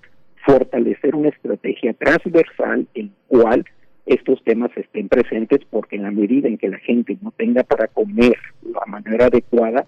fortalecer 0.46 1.16
una 1.16 1.30
estrategia 1.30 1.94
transversal 1.94 2.86
en 2.94 3.10
cual 3.26 3.64
estos 4.06 4.40
temas 4.44 4.70
estén 4.76 5.08
presentes, 5.08 5.60
porque 5.68 5.96
en 5.96 6.04
la 6.04 6.12
medida 6.12 6.46
en 6.46 6.58
que 6.58 6.68
la 6.68 6.78
gente 6.78 7.18
no 7.20 7.32
tenga 7.32 7.64
para 7.64 7.88
comer 7.88 8.36
la 8.62 8.86
manera 8.86 9.26
adecuada, 9.26 9.84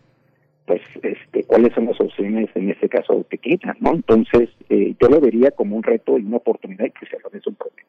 pues 0.68 0.82
este 1.02 1.44
cuáles 1.44 1.72
son 1.74 1.86
las 1.86 1.98
opciones 1.98 2.50
en 2.54 2.70
este 2.70 2.90
caso 2.90 3.26
que 3.30 3.38
quitan, 3.38 3.74
¿no? 3.80 3.94
Entonces, 3.94 4.50
eh, 4.68 4.94
yo 5.00 5.08
lo 5.08 5.18
vería 5.18 5.50
como 5.50 5.76
un 5.76 5.82
reto 5.82 6.18
y 6.18 6.26
una 6.26 6.36
oportunidad 6.36 6.84
y 6.84 6.90
que 6.90 7.06
se 7.06 7.18
lo 7.18 7.30
un 7.46 7.54
problema. 7.54 7.88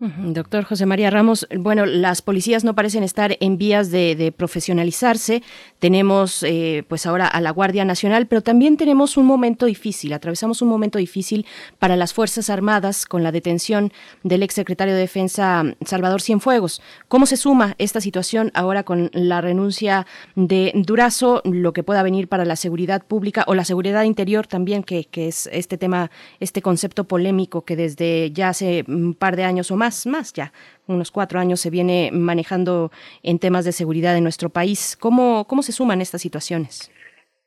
Doctor 0.00 0.64
José 0.64 0.86
María 0.86 1.10
Ramos, 1.10 1.46
bueno, 1.54 1.84
las 1.84 2.22
policías 2.22 2.64
no 2.64 2.74
parecen 2.74 3.02
estar 3.02 3.36
en 3.38 3.58
vías 3.58 3.90
de, 3.90 4.32
profesionalizarse. 4.34 5.42
Tenemos, 5.78 6.42
eh, 6.42 6.84
pues 6.88 7.04
ahora 7.04 7.26
a 7.26 7.38
la 7.42 7.50
Guardia 7.50 7.84
Nacional, 7.84 8.26
pero 8.26 8.40
también 8.40 8.78
tenemos 8.78 9.18
un 9.18 9.26
momento 9.26 9.66
difícil. 9.66 10.14
Atravesamos 10.14 10.62
un 10.62 10.70
momento 10.70 10.98
difícil 10.98 11.44
para 11.78 11.96
las 11.96 12.14
Fuerzas 12.14 12.48
Armadas 12.48 13.04
con 13.04 13.22
la 13.22 13.30
detención 13.30 13.92
del 14.22 14.42
exsecretario 14.42 14.94
de 14.94 15.00
Defensa 15.00 15.64
Salvador 15.84 16.22
Cienfuegos. 16.22 16.80
¿Cómo 17.08 17.26
se 17.26 17.36
suma 17.36 17.74
esta 17.76 18.00
situación 18.00 18.50
ahora 18.54 18.84
con 18.84 19.10
la 19.12 19.42
renuncia 19.42 20.06
de 20.34 20.72
Durazo, 20.76 21.42
lo 21.44 21.74
que 21.74 21.82
pueda 21.82 22.02
venir 22.02 22.26
para 22.26 22.46
la 22.46 22.56
seguridad 22.56 23.04
pública 23.04 23.44
o 23.46 23.54
la 23.54 23.66
seguridad 23.66 24.04
interior 24.04 24.46
también, 24.46 24.82
que, 24.82 25.04
que 25.04 25.28
es 25.28 25.46
este 25.52 25.76
tema, 25.76 26.10
este 26.40 26.62
concepto 26.62 27.04
polémico 27.04 27.66
que 27.66 27.76
desde 27.76 28.30
ya 28.32 28.48
hace 28.48 28.86
un 28.88 29.12
par 29.12 29.36
de 29.36 29.44
años 29.44 29.70
o 29.70 29.76
más, 29.76 29.89
más 30.06 30.32
ya, 30.32 30.52
unos 30.86 31.10
cuatro 31.10 31.38
años 31.38 31.60
se 31.60 31.70
viene 31.70 32.10
manejando 32.12 32.90
en 33.22 33.38
temas 33.38 33.64
de 33.64 33.72
seguridad 33.72 34.16
en 34.16 34.22
nuestro 34.22 34.50
país. 34.50 34.96
¿Cómo, 34.98 35.44
cómo 35.46 35.62
se 35.62 35.72
suman 35.72 36.00
estas 36.00 36.22
situaciones? 36.22 36.90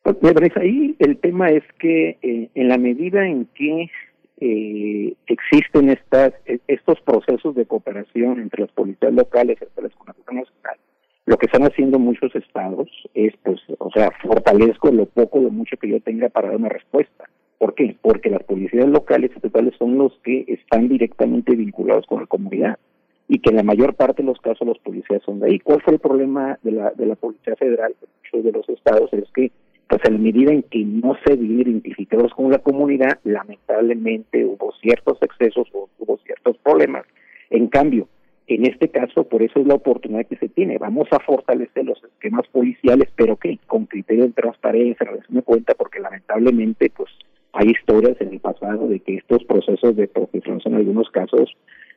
Pues, 0.03 0.17
ahí 0.57 0.95
el 0.99 1.17
tema 1.17 1.49
es 1.49 1.63
que 1.79 2.17
eh, 2.21 2.49
en 2.53 2.67
la 2.67 2.77
medida 2.77 3.25
en 3.25 3.45
que 3.55 3.89
eh, 4.41 5.13
existen 5.27 5.89
estas 5.89 6.33
eh, 6.45 6.59
estos 6.67 6.99
procesos 7.01 7.55
de 7.55 7.65
cooperación 7.65 8.41
entre 8.41 8.63
las 8.63 8.71
policías 8.71 9.13
locales 9.13 9.57
y 9.61 9.81
las 9.81 9.95
Conaduría 9.95 10.41
Nacional, 10.41 10.77
lo 11.25 11.37
que 11.37 11.45
están 11.45 11.63
haciendo 11.63 11.99
muchos 11.99 12.35
estados 12.35 12.89
es, 13.13 13.33
pues, 13.43 13.61
o 13.77 13.89
sea, 13.91 14.11
fortalezco 14.21 14.91
lo 14.91 15.05
poco 15.05 15.39
o 15.39 15.49
mucho 15.49 15.77
que 15.77 15.87
yo 15.87 16.01
tenga 16.01 16.27
para 16.27 16.49
dar 16.49 16.57
una 16.57 16.69
respuesta. 16.69 17.29
¿Por 17.63 17.75
qué? 17.75 17.95
Porque 18.01 18.29
las 18.29 18.43
policías 18.43 18.89
locales 18.89 19.31
y 19.31 19.35
estatales 19.37 19.73
son 19.79 19.97
los 19.97 20.11
que 20.21 20.43
están 20.49 20.89
directamente 20.89 21.55
vinculados 21.55 22.05
con 22.07 22.19
la 22.19 22.27
comunidad 22.27 22.77
y 23.29 23.39
que 23.39 23.51
en 23.51 23.55
la 23.55 23.63
mayor 23.63 23.93
parte 23.93 24.21
de 24.21 24.27
los 24.27 24.37
casos 24.41 24.67
los 24.67 24.79
policías 24.79 25.23
son 25.23 25.39
de 25.39 25.45
ahí. 25.47 25.59
¿Cuál 25.59 25.81
fue 25.81 25.93
el 25.93 25.99
problema 25.99 26.59
de 26.61 26.73
la, 26.73 26.91
de 26.91 27.05
la 27.05 27.15
Policía 27.15 27.55
Federal 27.55 27.95
de 28.33 28.51
los 28.51 28.67
estados? 28.67 29.13
Es 29.13 29.31
que, 29.33 29.49
pues 29.87 30.01
en 30.03 30.15
la 30.15 30.19
medida 30.19 30.51
en 30.51 30.63
que 30.63 30.83
no 30.83 31.15
se 31.25 31.37
viven 31.37 31.61
identificados 31.61 32.33
con 32.33 32.51
la 32.51 32.59
comunidad, 32.59 33.17
lamentablemente 33.23 34.43
hubo 34.43 34.73
ciertos 34.81 35.17
excesos 35.21 35.65
o 35.71 35.87
hubo 35.99 36.17
ciertos 36.25 36.57
problemas. 36.57 37.05
En 37.49 37.67
cambio, 37.67 38.09
en 38.47 38.65
este 38.65 38.89
caso, 38.89 39.23
por 39.23 39.41
eso 39.41 39.61
es 39.61 39.67
la 39.67 39.75
oportunidad 39.75 40.25
que 40.25 40.35
se 40.35 40.49
tiene. 40.49 40.79
Vamos 40.79 41.07
a 41.11 41.19
fortalecer 41.21 41.85
los 41.85 42.03
esquemas 42.03 42.45
policiales, 42.49 43.07
pero 43.15 43.37
que 43.37 43.57
con 43.67 43.85
criterios 43.85 44.27
de 44.27 44.33
transparencia, 44.33 45.05
rendición 45.05 45.37
de 45.37 45.43
cuenta, 45.43 45.75
porque 45.75 46.01
lamentablemente, 46.01 46.91
pues, 46.93 47.09
hay 47.53 47.69
historias 47.69 48.19
en 48.19 48.29
el 48.29 48.39
pasado 48.39 48.87
de 48.87 48.99
que 48.99 49.15
estos 49.15 49.43
procesos 49.45 49.95
de 49.95 50.07
profesionalización 50.07 50.73
en 50.73 50.79
algunos 50.79 51.09
casos, 51.11 51.55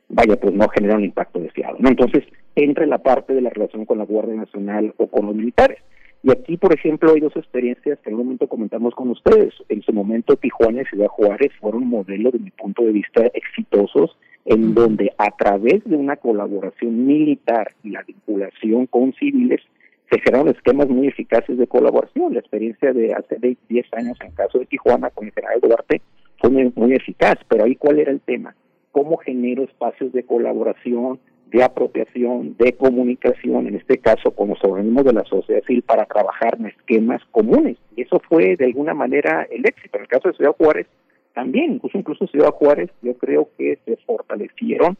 vaya, 0.09 0.35
pues 0.39 0.53
no 0.53 0.67
generan 0.69 1.03
impacto 1.03 1.39
deseado. 1.39 1.77
¿no? 1.79 1.89
Entonces, 1.89 2.23
entra 2.55 2.85
la 2.85 2.99
parte 2.99 3.33
de 3.33 3.41
la 3.41 3.49
relación 3.49 3.85
con 3.85 3.97
la 3.97 4.05
Guardia 4.05 4.35
Nacional 4.35 4.93
o 4.97 5.07
con 5.07 5.25
los 5.25 5.35
militares. 5.35 5.79
Y 6.23 6.31
aquí, 6.31 6.57
por 6.57 6.73
ejemplo, 6.73 7.11
hay 7.13 7.21
dos 7.21 7.35
experiencias 7.35 7.99
que 7.99 8.09
en 8.09 8.15
un 8.15 8.23
momento 8.23 8.47
comentamos 8.47 8.93
con 8.95 9.09
ustedes. 9.09 9.53
En 9.69 9.81
su 9.81 9.93
momento, 9.93 10.35
Tijuana 10.35 10.81
y 10.81 10.85
Ciudad 10.85 11.07
Juárez 11.07 11.51
fueron 11.59 11.87
modelos, 11.87 12.33
de 12.33 12.39
mi 12.39 12.51
punto 12.51 12.83
de 12.83 12.91
vista, 12.91 13.25
exitosos, 13.33 14.17
en 14.45 14.73
donde 14.73 15.11
a 15.17 15.31
través 15.31 15.83
de 15.85 15.95
una 15.95 16.15
colaboración 16.15 17.05
militar 17.05 17.71
y 17.83 17.89
la 17.91 18.03
vinculación 18.03 18.85
con 18.87 19.13
civiles, 19.13 19.61
se 20.09 20.19
generaron 20.19 20.49
esquemas 20.49 20.87
muy 20.87 21.07
eficaces 21.07 21.57
de 21.57 21.67
colaboración. 21.67 22.33
La 22.33 22.39
experiencia 22.39 22.93
de 22.93 23.13
hace 23.13 23.37
10 23.69 23.93
años 23.93 24.17
en 24.21 24.27
el 24.27 24.33
caso 24.33 24.59
de 24.59 24.65
Tijuana 24.65 25.09
con 25.09 25.27
el 25.27 25.33
general 25.33 25.59
Duarte 25.61 26.01
fue 26.39 26.49
muy, 26.49 26.71
muy 26.75 26.93
eficaz, 26.93 27.35
pero 27.47 27.65
ahí 27.65 27.75
cuál 27.75 27.99
era 27.99 28.11
el 28.11 28.21
tema? 28.21 28.55
¿Cómo 28.91 29.17
genero 29.17 29.63
espacios 29.63 30.13
de 30.13 30.23
colaboración, 30.23 31.19
de 31.47 31.63
apropiación, 31.63 32.55
de 32.57 32.73
comunicación, 32.73 33.67
en 33.67 33.75
este 33.75 33.97
caso 33.97 34.31
con 34.31 34.49
los 34.49 34.63
organismos 34.63 35.05
de 35.05 35.13
la 35.13 35.23
sociedad 35.25 35.63
civil 35.63 35.83
para 35.83 36.05
trabajar 36.05 36.57
en 36.59 36.67
esquemas 36.67 37.21
comunes? 37.31 37.77
Y 37.95 38.03
eso 38.03 38.21
fue 38.27 38.55
de 38.55 38.65
alguna 38.65 38.93
manera 38.93 39.47
el 39.49 39.65
éxito. 39.65 39.97
En 39.97 40.03
el 40.03 40.07
caso 40.07 40.29
de 40.29 40.35
Ciudad 40.35 40.55
Juárez, 40.57 40.87
también, 41.33 41.73
incluso 41.73 41.97
incluso 41.97 42.27
Ciudad 42.27 42.51
Juárez, 42.51 42.89
yo 43.01 43.15
creo 43.17 43.49
que 43.57 43.77
se 43.85 43.97
fortalecieron 43.97 44.97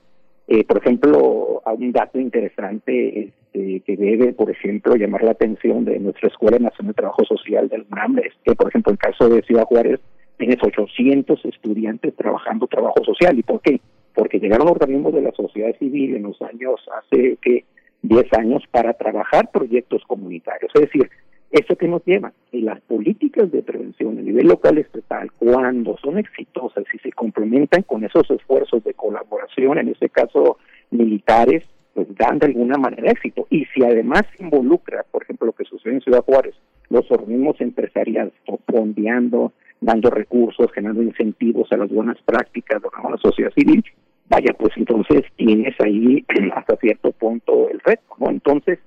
Eh, 0.47 0.63
por 0.63 0.77
ejemplo, 0.77 1.61
a 1.65 1.73
un 1.73 1.91
dato 1.91 2.19
interesante 2.19 3.19
este, 3.19 3.81
que 3.81 3.97
debe, 3.97 4.31
por 4.31 4.49
ejemplo, 4.49 4.95
llamar 4.95 5.23
la 5.23 5.31
atención 5.31 5.83
de 5.83 5.99
nuestra 5.99 6.29
Escuela 6.29 6.57
Nacional 6.57 6.93
de 6.93 7.01
Trabajo 7.01 7.25
Social 7.25 7.67
del 7.67 7.85
UNAM 7.91 8.19
es 8.19 8.33
que, 8.45 8.55
por 8.55 8.69
ejemplo, 8.69 8.91
en 8.91 8.93
el 9.01 9.11
caso 9.11 9.27
de 9.27 9.41
Ciudad 9.41 9.65
Juárez, 9.65 9.99
tienes 10.37 10.57
800 10.63 11.43
estudiantes 11.45 12.15
trabajando 12.15 12.67
trabajo 12.67 13.03
social. 13.03 13.37
¿Y 13.37 13.43
por 13.43 13.61
qué? 13.61 13.81
Porque 14.13 14.39
llegaron 14.39 14.69
organismos 14.69 15.13
de 15.13 15.21
la 15.21 15.31
sociedad 15.33 15.75
civil 15.77 16.15
en 16.15 16.23
los 16.23 16.41
años, 16.41 16.79
hace 16.97 17.37
que 17.41 17.65
10 18.03 18.33
años, 18.33 18.63
para 18.71 18.93
trabajar 18.93 19.51
proyectos 19.51 20.03
comunitarios. 20.07 20.71
Es 20.75 20.81
decir, 20.81 21.09
eso 21.51 21.75
que 21.75 21.87
nos 21.87 22.03
lleva, 22.05 22.33
y 22.51 22.61
las 22.61 22.81
políticas 22.81 23.51
de 23.51 23.63
prevención 23.63 24.17
a 24.17 24.21
nivel 24.21 24.47
local 24.47 24.77
estatal, 24.77 25.31
cuando 25.39 25.97
son 25.97 26.17
exitosas 26.17 26.83
y 26.93 26.99
se 26.99 27.11
complementan 27.11 27.83
con 27.83 28.03
esos 28.03 28.29
esfuerzos 28.31 28.83
de 28.83 28.93
colaboración, 28.93 29.77
en 29.77 29.89
este 29.89 30.09
caso 30.09 30.57
militares, 30.91 31.63
pues 31.93 32.07
dan 32.15 32.39
de 32.39 32.47
alguna 32.47 32.77
manera 32.77 33.11
éxito. 33.11 33.47
Y 33.49 33.65
si 33.73 33.83
además 33.83 34.23
involucra, 34.39 35.03
por 35.09 35.23
ejemplo, 35.23 35.47
lo 35.47 35.53
que 35.53 35.65
sucede 35.65 35.95
en 35.95 36.01
Ciudad 36.01 36.23
Juárez, 36.23 36.55
los 36.89 37.09
organismos 37.11 37.59
empresariales 37.59 38.33
fondeando, 38.67 39.53
dando 39.81 40.09
recursos, 40.09 40.71
generando 40.73 41.01
incentivos 41.01 41.71
a 41.71 41.77
las 41.77 41.89
buenas 41.89 42.17
prácticas 42.23 42.81
de 42.81 42.89
la 43.09 43.17
sociedad 43.17 43.51
civil, 43.53 43.83
vaya, 44.29 44.53
pues 44.57 44.73
entonces 44.75 45.23
tienes 45.35 45.75
ahí 45.79 46.23
hasta 46.55 46.75
cierto 46.77 47.11
punto 47.11 47.69
el 47.69 47.79
reto, 47.79 48.03
¿no? 48.19 48.29
Entonces, 48.29 48.79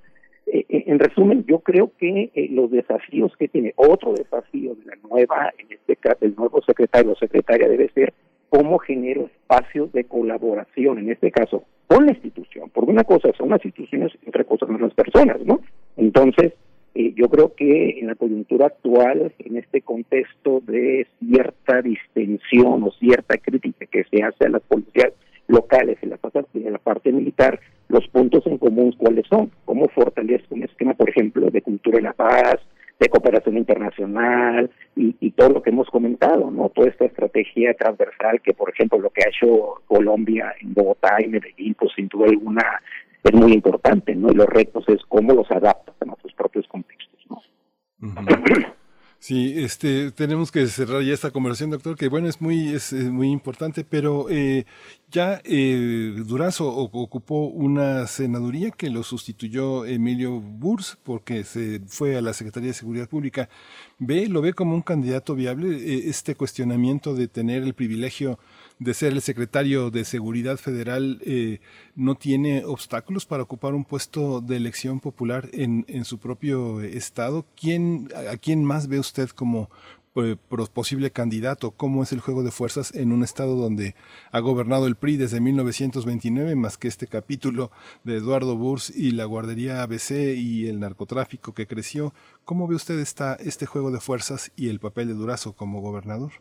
eh, 0.53 0.65
eh, 0.67 0.83
en 0.87 0.99
resumen, 0.99 1.45
yo 1.47 1.59
creo 1.59 1.93
que 1.97 2.29
eh, 2.35 2.49
los 2.51 2.69
desafíos 2.69 3.31
que 3.37 3.47
tiene, 3.47 3.73
otro 3.77 4.11
desafío 4.11 4.75
de 4.75 4.85
la 4.85 4.97
nueva, 5.09 5.53
en 5.57 5.71
este 5.71 5.95
caso, 5.95 6.17
el 6.21 6.35
nuevo 6.35 6.61
secretario 6.63 7.13
o 7.13 7.15
secretaria 7.15 7.69
debe 7.69 7.89
ser 7.93 8.13
cómo 8.49 8.77
genero 8.79 9.27
espacios 9.27 9.93
de 9.93 10.03
colaboración, 10.03 10.99
en 10.99 11.09
este 11.09 11.31
caso, 11.31 11.63
con 11.87 12.05
la 12.05 12.11
institución, 12.11 12.69
porque 12.73 12.91
una 12.91 13.05
cosa 13.05 13.31
son 13.37 13.47
las 13.49 13.63
instituciones 13.63 14.11
y 14.25 14.27
otra 14.27 14.43
cosa 14.43 14.65
son 14.65 14.81
las 14.81 14.93
personas, 14.93 15.39
¿no? 15.45 15.61
Entonces, 15.95 16.51
yo 16.93 17.29
creo 17.29 17.55
que 17.55 17.99
en 17.99 18.07
la 18.07 18.15
coyuntura 18.15 18.65
actual, 18.65 19.31
en 19.39 19.55
este 19.55 19.81
contexto 19.81 20.61
de 20.67 21.07
cierta 21.19 21.81
distensión 21.81 22.83
o 22.83 22.91
cierta 22.91 23.37
crítica 23.37 23.85
que 23.85 24.03
se 24.03 24.21
hace 24.21 24.47
a 24.47 24.49
las 24.49 24.61
policías 24.63 25.13
locales 25.47 25.97
en 26.01 26.09
la, 26.11 26.17
parte 26.79 27.11
militar, 27.11 27.59
los 27.89 28.07
puntos 28.07 28.45
en 28.47 28.57
común 28.57 28.93
cuáles 28.97 29.25
son, 29.27 29.51
cómo 29.65 29.87
fortalezco 29.89 30.55
un 30.55 30.63
esquema, 30.63 30.93
por 30.93 31.09
ejemplo, 31.09 31.49
de 31.49 31.61
cultura 31.61 31.99
y 31.99 32.03
la 32.03 32.13
paz, 32.13 32.57
de 32.99 33.09
cooperación 33.09 33.57
internacional 33.57 34.69
y, 34.95 35.15
y, 35.19 35.31
todo 35.31 35.49
lo 35.49 35.61
que 35.61 35.71
hemos 35.71 35.89
comentado, 35.89 36.51
¿no? 36.51 36.69
Toda 36.69 36.89
esta 36.89 37.05
estrategia 37.05 37.73
transversal 37.73 38.41
que, 38.41 38.53
por 38.53 38.69
ejemplo, 38.69 38.99
lo 38.99 39.09
que 39.09 39.23
ha 39.23 39.29
hecho 39.29 39.81
Colombia 39.87 40.53
en 40.61 40.73
Bogotá 40.73 41.17
y 41.19 41.27
Medellín, 41.27 41.73
pues 41.73 41.91
sin 41.95 42.07
duda 42.07 42.27
alguna 42.27 42.79
es 43.23 43.33
muy 43.33 43.53
importante, 43.53 44.15
¿no? 44.15 44.31
Y 44.31 44.35
los 44.35 44.47
retos 44.47 44.83
es 44.87 45.01
cómo 45.07 45.33
los 45.33 45.49
adaptas 45.51 45.95
a 45.99 46.05
nuestros 46.05 46.33
propios 46.33 46.67
contextos, 46.67 47.19
¿no? 47.29 47.41
Sí, 49.23 49.53
este, 49.55 50.09
tenemos 50.11 50.51
que 50.51 50.65
cerrar 50.65 51.03
ya 51.03 51.13
esta 51.13 51.29
conversación, 51.29 51.69
doctor, 51.69 51.95
que 51.95 52.07
bueno, 52.07 52.27
es 52.27 52.41
muy, 52.41 52.69
es, 52.69 52.91
es 52.91 53.11
muy 53.11 53.29
importante, 53.29 53.83
pero 53.83 54.25
eh, 54.31 54.65
ya 55.11 55.39
eh, 55.43 56.15
Durazo 56.25 56.67
ocupó 56.67 57.45
una 57.45 58.07
senaduría 58.07 58.71
que 58.71 58.89
lo 58.89 59.03
sustituyó 59.03 59.85
Emilio 59.85 60.39
Burs 60.39 60.97
porque 61.03 61.43
se 61.43 61.81
fue 61.85 62.17
a 62.17 62.21
la 62.21 62.33
Secretaría 62.33 62.69
de 62.69 62.73
Seguridad 62.73 63.07
Pública. 63.07 63.47
¿Ve, 63.99 64.27
lo 64.27 64.41
ve 64.41 64.53
como 64.53 64.73
un 64.73 64.81
candidato 64.81 65.35
viable 65.35 65.67
eh, 65.77 66.09
este 66.09 66.33
cuestionamiento 66.33 67.13
de 67.13 67.27
tener 67.27 67.61
el 67.61 67.75
privilegio 67.75 68.39
de 68.81 68.95
ser 68.95 69.13
el 69.13 69.21
secretario 69.21 69.91
de 69.91 70.03
Seguridad 70.03 70.57
Federal 70.57 71.21
eh, 71.23 71.59
no 71.95 72.15
tiene 72.15 72.65
obstáculos 72.65 73.27
para 73.27 73.43
ocupar 73.43 73.75
un 73.75 73.85
puesto 73.85 74.41
de 74.41 74.57
elección 74.57 74.99
popular 74.99 75.49
en, 75.53 75.85
en 75.87 76.03
su 76.03 76.17
propio 76.17 76.81
estado? 76.81 77.45
¿Quién, 77.55 78.09
¿A 78.31 78.37
quién 78.37 78.65
más 78.65 78.87
ve 78.87 78.97
usted 78.97 79.29
como 79.29 79.69
eh, 80.15 80.35
posible 80.73 81.11
candidato? 81.11 81.69
¿Cómo 81.69 82.01
es 82.01 82.11
el 82.11 82.21
juego 82.21 82.41
de 82.41 82.49
fuerzas 82.49 82.91
en 82.95 83.11
un 83.11 83.23
estado 83.23 83.55
donde 83.55 83.93
ha 84.31 84.39
gobernado 84.39 84.87
el 84.87 84.95
PRI 84.95 85.15
desde 85.15 85.41
1929, 85.41 86.55
más 86.55 86.79
que 86.79 86.87
este 86.87 87.05
capítulo 87.05 87.69
de 88.03 88.17
Eduardo 88.17 88.57
Burs 88.57 88.89
y 88.89 89.11
la 89.11 89.25
guardería 89.25 89.83
ABC 89.83 90.35
y 90.35 90.65
el 90.67 90.79
narcotráfico 90.79 91.53
que 91.53 91.67
creció? 91.67 92.15
¿Cómo 92.45 92.67
ve 92.67 92.73
usted 92.73 92.97
esta, 92.97 93.35
este 93.35 93.67
juego 93.67 93.91
de 93.91 93.99
fuerzas 93.99 94.51
y 94.55 94.69
el 94.69 94.79
papel 94.79 95.07
de 95.07 95.13
Durazo 95.13 95.53
como 95.53 95.81
gobernador? 95.81 96.31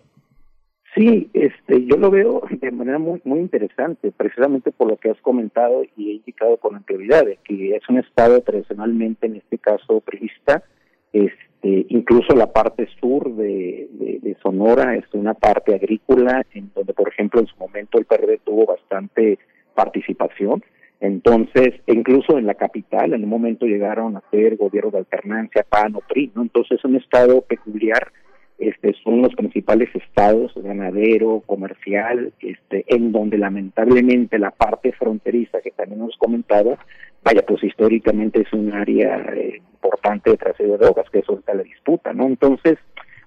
Sí, 0.94 1.30
este, 1.34 1.86
yo 1.86 1.96
lo 1.96 2.10
veo 2.10 2.42
de 2.50 2.70
manera 2.72 2.98
muy 2.98 3.20
muy 3.24 3.38
interesante, 3.38 4.10
precisamente 4.10 4.72
por 4.72 4.88
lo 4.88 4.96
que 4.96 5.10
has 5.10 5.20
comentado 5.20 5.84
y 5.96 6.10
he 6.10 6.12
indicado 6.14 6.56
con 6.56 6.74
anterioridad, 6.74 7.24
que 7.44 7.76
es 7.76 7.88
un 7.88 7.98
estado 7.98 8.40
tradicionalmente, 8.40 9.26
en 9.26 9.36
este 9.36 9.58
caso, 9.58 10.00
prevista, 10.00 10.64
este, 11.12 11.86
incluso 11.90 12.34
la 12.34 12.52
parte 12.52 12.88
sur 13.00 13.34
de, 13.36 13.88
de, 13.92 14.18
de, 14.20 14.36
Sonora 14.42 14.96
es 14.96 15.04
una 15.12 15.34
parte 15.34 15.74
agrícola, 15.74 16.44
en 16.54 16.70
donde, 16.74 16.92
por 16.92 17.08
ejemplo, 17.08 17.40
en 17.40 17.46
su 17.46 17.56
momento 17.56 17.98
el 17.98 18.06
PRD 18.06 18.40
tuvo 18.44 18.66
bastante 18.66 19.38
participación. 19.74 20.62
Entonces, 21.00 21.74
incluso 21.86 22.36
en 22.36 22.46
la 22.46 22.54
capital, 22.54 23.14
en 23.14 23.24
un 23.24 23.30
momento 23.30 23.66
llegaron 23.66 24.16
a 24.16 24.22
ser 24.30 24.56
gobierno 24.56 24.90
de 24.90 24.98
alternancia, 24.98 25.64
PAN 25.68 25.94
o 25.94 26.00
PRI, 26.00 26.32
¿no? 26.34 26.42
Entonces, 26.42 26.78
es 26.78 26.84
un 26.84 26.96
estado 26.96 27.42
peculiar 27.42 28.12
este 28.60 28.94
son 29.02 29.22
los 29.22 29.34
principales 29.34 29.88
estados 29.94 30.52
ganadero, 30.54 31.42
comercial, 31.46 32.32
este, 32.40 32.84
en 32.88 33.10
donde 33.12 33.38
lamentablemente 33.38 34.38
la 34.38 34.50
parte 34.50 34.92
fronteriza 34.92 35.60
que 35.60 35.70
también 35.70 36.00
hemos 36.00 36.16
comentado, 36.16 36.76
vaya 37.24 37.42
pues 37.46 37.64
históricamente 37.64 38.42
es 38.42 38.52
un 38.52 38.72
área 38.72 39.16
eh, 39.34 39.60
importante 39.74 40.30
de 40.30 40.36
trasiego 40.36 40.72
de 40.72 40.84
drogas, 40.84 41.08
que 41.10 41.20
eso 41.20 41.38
está 41.38 41.54
la 41.54 41.62
disputa, 41.62 42.12
¿no? 42.12 42.26
Entonces, 42.26 42.78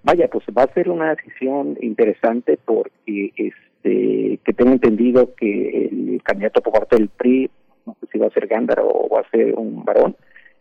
vaya 0.03 0.27
pues 0.27 0.45
va 0.55 0.63
a 0.63 0.73
ser 0.73 0.89
una 0.89 1.15
decisión 1.15 1.77
interesante 1.81 2.59
porque 2.63 3.31
este 3.35 4.39
que 4.43 4.53
tengo 4.53 4.71
entendido 4.71 5.33
que 5.35 5.87
el 5.87 6.21
candidato 6.23 6.61
por 6.61 6.73
parte 6.73 6.95
del 6.95 7.09
PRI, 7.09 7.49
no 7.85 7.97
sé 7.99 8.07
si 8.11 8.17
va 8.17 8.27
a 8.27 8.31
ser 8.31 8.47
Gándara 8.47 8.83
o 8.83 9.09
va 9.09 9.21
a 9.21 9.29
ser 9.29 9.55
un 9.55 9.83
varón, 9.83 10.15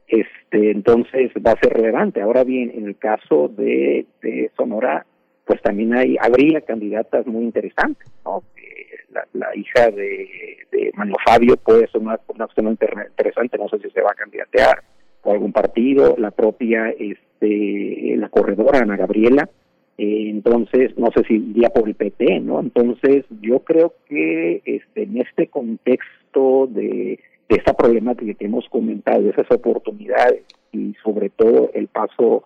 este 0.07 0.71
entonces 0.71 1.31
va 1.45 1.53
a 1.53 1.61
ser 1.61 1.73
relevante. 1.73 2.21
Ahora 2.21 2.45
bien, 2.45 2.71
en 2.75 2.87
el 2.87 2.97
caso 2.97 3.49
de, 3.49 4.07
de 4.23 4.51
Sonora, 4.57 5.07
pues 5.45 5.61
también 5.63 5.95
hay 5.95 6.17
habría 6.21 6.61
candidatas 6.61 7.27
muy 7.27 7.45
interesantes, 7.45 8.11
¿no? 8.25 8.43
La, 9.11 9.27
la 9.35 9.55
hija 9.55 9.91
de, 9.91 10.57
de 10.71 10.91
Manuel 10.95 11.17
Fabio 11.27 11.57
puede 11.59 11.87
ser 11.89 12.01
una, 12.01 12.19
una 12.29 12.47
opción 12.47 12.69
interesante, 12.69 13.59
no 13.59 13.69
sé 13.69 13.79
si 13.81 13.91
se 13.91 14.01
va 14.01 14.13
a 14.13 14.15
candidatear 14.15 14.83
por 15.23 15.35
algún 15.35 15.53
partido, 15.53 16.17
la 16.19 16.31
propia 16.31 16.91
este 16.99 18.17
la 18.17 18.29
corredora 18.29 18.81
Ana 18.81 18.97
Gabriela, 18.97 19.49
eh, 19.99 20.31
entonces 20.31 20.97
no 20.97 21.11
sé 21.15 21.23
si 21.25 21.35
iría 21.35 21.71
por 21.71 21.89
el 21.89 21.95
PT, 21.95 22.41
¿no? 22.41 22.61
Entonces 22.61 23.25
yo 23.41 23.61
creo 23.61 23.95
que 24.09 24.63
este 24.65 25.03
en 25.03 25.21
este 25.21 25.49
contexto 25.49 26.67
de 26.69 27.19
de 27.53 27.59
esta 27.59 27.75
problemática 27.75 28.33
que 28.33 28.47
hemos 28.47 28.67
comentado, 28.71 29.29
esas 29.29 29.51
oportunidades 29.51 30.43
y 30.73 30.95
sobre 31.05 31.29
todo 31.29 31.71
el 31.75 31.87
paso 31.89 32.45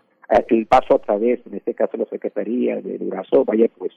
el 0.48 0.66
paso 0.66 0.96
a 0.96 0.98
través, 0.98 1.38
en 1.46 1.54
este 1.54 1.74
caso 1.74 1.96
la 1.96 2.06
Secretaría 2.06 2.80
de 2.80 2.98
Durazo, 2.98 3.44
vaya 3.44 3.68
pues 3.78 3.92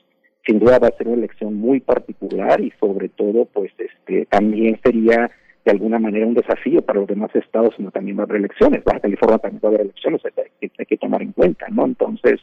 sin 0.45 0.60
duda 0.60 0.77
va 0.77 0.90
a 0.90 0.98
ser 0.98 1.07
una 1.07 1.18
elección 1.18 1.56
muy 1.56 1.80
particular 1.80 2.61
y 2.61 2.72
sobre 2.80 3.10
todo 3.10 3.45
pues 3.45 3.72
este 3.80 4.27
también 4.27 4.80
sería 4.84 5.31
de 5.65 5.72
alguna 5.72 5.98
manera 5.98 6.27
un 6.27 6.36
desafío 6.36 6.84
para 6.84 6.99
los 6.99 7.07
demás 7.07 7.36
estados, 7.36 7.73
sino 7.76 7.90
también 7.90 8.19
va 8.19 8.22
a 8.22 8.26
haber 8.26 8.38
elecciones, 8.38 8.84
Baja 8.84 8.99
California 8.99 9.40
también 9.40 9.61
va 9.65 9.69
a 9.69 9.72
haber 9.72 9.81
elecciones, 9.81 10.22
hay 10.23 10.31
que, 10.61 10.72
hay 10.77 10.86
que 10.86 10.98
tomar 10.98 11.23
en 11.23 11.31
cuenta, 11.31 11.65
¿no? 11.72 11.86
Entonces, 11.86 12.40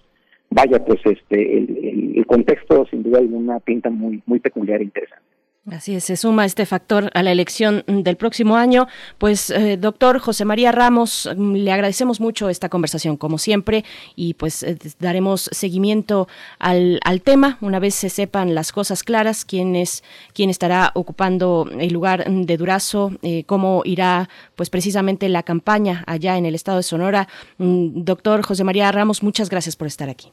vaya 0.51 0.84
pues 0.84 0.98
este 1.05 1.59
el, 1.59 1.78
el, 1.84 2.18
el 2.18 2.26
contexto 2.26 2.84
sin 2.86 3.05
duda 3.05 3.20
alguna 3.20 3.60
pinta 3.60 3.90
muy 3.90 4.20
muy 4.26 4.40
peculiar 4.40 4.80
e 4.80 4.84
interesante. 4.84 5.35
Así 5.70 5.97
es, 5.97 6.05
se 6.05 6.14
suma 6.14 6.44
este 6.44 6.64
factor 6.64 7.10
a 7.12 7.24
la 7.24 7.32
elección 7.32 7.82
del 7.88 8.16
próximo 8.16 8.56
año. 8.56 8.86
Pues, 9.18 9.51
eh, 9.51 9.76
doctor 9.76 10.20
José 10.20 10.44
María 10.44 10.70
Ramos, 10.70 11.28
mm, 11.36 11.55
le 11.55 11.72
agradecemos 11.72 12.20
mucho 12.20 12.48
esta 12.48 12.68
conversación, 12.68 13.16
como 13.16 13.36
siempre, 13.36 13.82
y 14.14 14.34
pues 14.34 14.62
eh, 14.62 14.78
daremos 15.01 15.51
seguimiento 15.51 16.28
al, 16.60 17.01
al, 17.05 17.20
tema 17.20 17.59
una 17.60 17.80
vez 17.80 17.97
se 17.97 18.10
sepan 18.10 18.55
las 18.55 18.70
cosas 18.70 19.02
claras, 19.02 19.44
quién 19.44 19.74
es, 19.74 20.05
quién 20.34 20.51
estará 20.51 20.93
ocupando 20.94 21.68
el 21.80 21.93
lugar 21.93 22.24
de 22.30 22.56
Durazo, 22.56 23.10
eh, 23.22 23.43
cómo 23.44 23.82
irá, 23.84 24.28
pues 24.55 24.70
precisamente 24.70 25.28
la 25.28 25.43
campaña 25.43 26.05
allá 26.06 26.38
en 26.38 26.47
el 26.47 26.55
estado 26.55 26.76
de 26.76 26.84
Sonora. 26.84 27.26
Mm, 27.59 28.05
doctor 28.05 28.43
José 28.43 28.62
María 28.62 28.93
Ramos, 28.93 29.24
muchas 29.24 29.51
gracias 29.51 29.74
por 29.74 29.88
estar 29.88 30.09
aquí. 30.09 30.30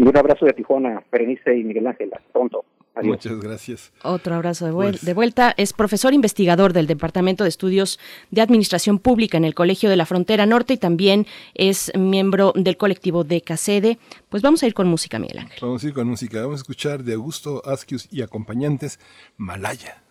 un 0.00 0.16
abrazo 0.16 0.46
de 0.46 0.54
Tijuana, 0.54 1.04
Berenice 1.12 1.58
y 1.58 1.62
Miguel 1.62 1.88
Ángel. 1.88 2.10
Hasta 2.14 2.32
pronto. 2.32 2.64
Adiós. 2.96 3.16
Muchas 3.16 3.40
gracias. 3.40 3.92
Otro 4.02 4.34
abrazo 4.34 4.64
de, 4.64 4.70
vuel 4.70 4.92
pues. 4.92 5.04
de, 5.04 5.12
vuelta. 5.12 5.54
Es 5.58 5.74
profesor 5.74 6.14
investigador 6.14 6.72
del 6.72 6.86
Departamento 6.86 7.44
de 7.44 7.50
Estudios 7.50 8.00
de 8.30 8.40
Administración 8.40 8.98
Pública 8.98 9.36
en 9.36 9.44
el 9.44 9.54
Colegio 9.54 9.90
de 9.90 9.96
la 9.96 10.06
Frontera 10.06 10.46
Norte 10.46 10.74
y 10.74 10.78
también 10.78 11.26
es 11.54 11.92
miembro 11.94 12.54
del 12.56 12.78
colectivo 12.78 13.22
de 13.22 13.42
CACEDE. 13.42 13.98
Pues 14.30 14.42
vamos 14.42 14.62
a 14.62 14.66
ir 14.66 14.72
con 14.72 14.88
música, 14.88 15.18
Miguel 15.18 15.40
Ángel. 15.40 15.58
Vamos 15.60 15.84
a 15.84 15.88
ir 15.88 15.92
con 15.92 16.08
música. 16.08 16.40
Vamos 16.40 16.54
a 16.54 16.62
escuchar 16.62 17.04
de 17.04 17.12
Augusto 17.12 17.62
Asquius 17.66 18.08
y 18.10 18.22
acompañantes 18.22 18.98
Malaya. 19.36 20.02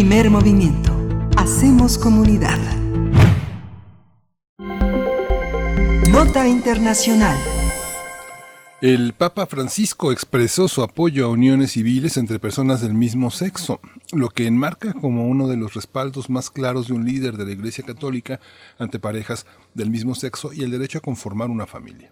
Primer 0.00 0.30
movimiento. 0.30 0.96
Hacemos 1.36 1.98
comunidad. 1.98 2.56
Nota 6.08 6.48
Internacional. 6.48 7.36
El 8.80 9.12
Papa 9.12 9.44
Francisco 9.44 10.10
expresó 10.10 10.68
su 10.68 10.82
apoyo 10.82 11.26
a 11.26 11.28
uniones 11.28 11.72
civiles 11.72 12.16
entre 12.16 12.38
personas 12.38 12.80
del 12.80 12.94
mismo 12.94 13.30
sexo, 13.30 13.78
lo 14.12 14.30
que 14.30 14.46
enmarca 14.46 14.94
como 14.94 15.28
uno 15.28 15.48
de 15.48 15.58
los 15.58 15.74
respaldos 15.74 16.30
más 16.30 16.48
claros 16.48 16.86
de 16.88 16.94
un 16.94 17.04
líder 17.04 17.36
de 17.36 17.44
la 17.44 17.52
Iglesia 17.52 17.84
Católica 17.84 18.40
ante 18.78 18.98
parejas 18.98 19.44
del 19.74 19.90
mismo 19.90 20.14
sexo 20.14 20.54
y 20.54 20.62
el 20.62 20.70
derecho 20.70 20.96
a 20.96 21.02
conformar 21.02 21.50
una 21.50 21.66
familia. 21.66 22.10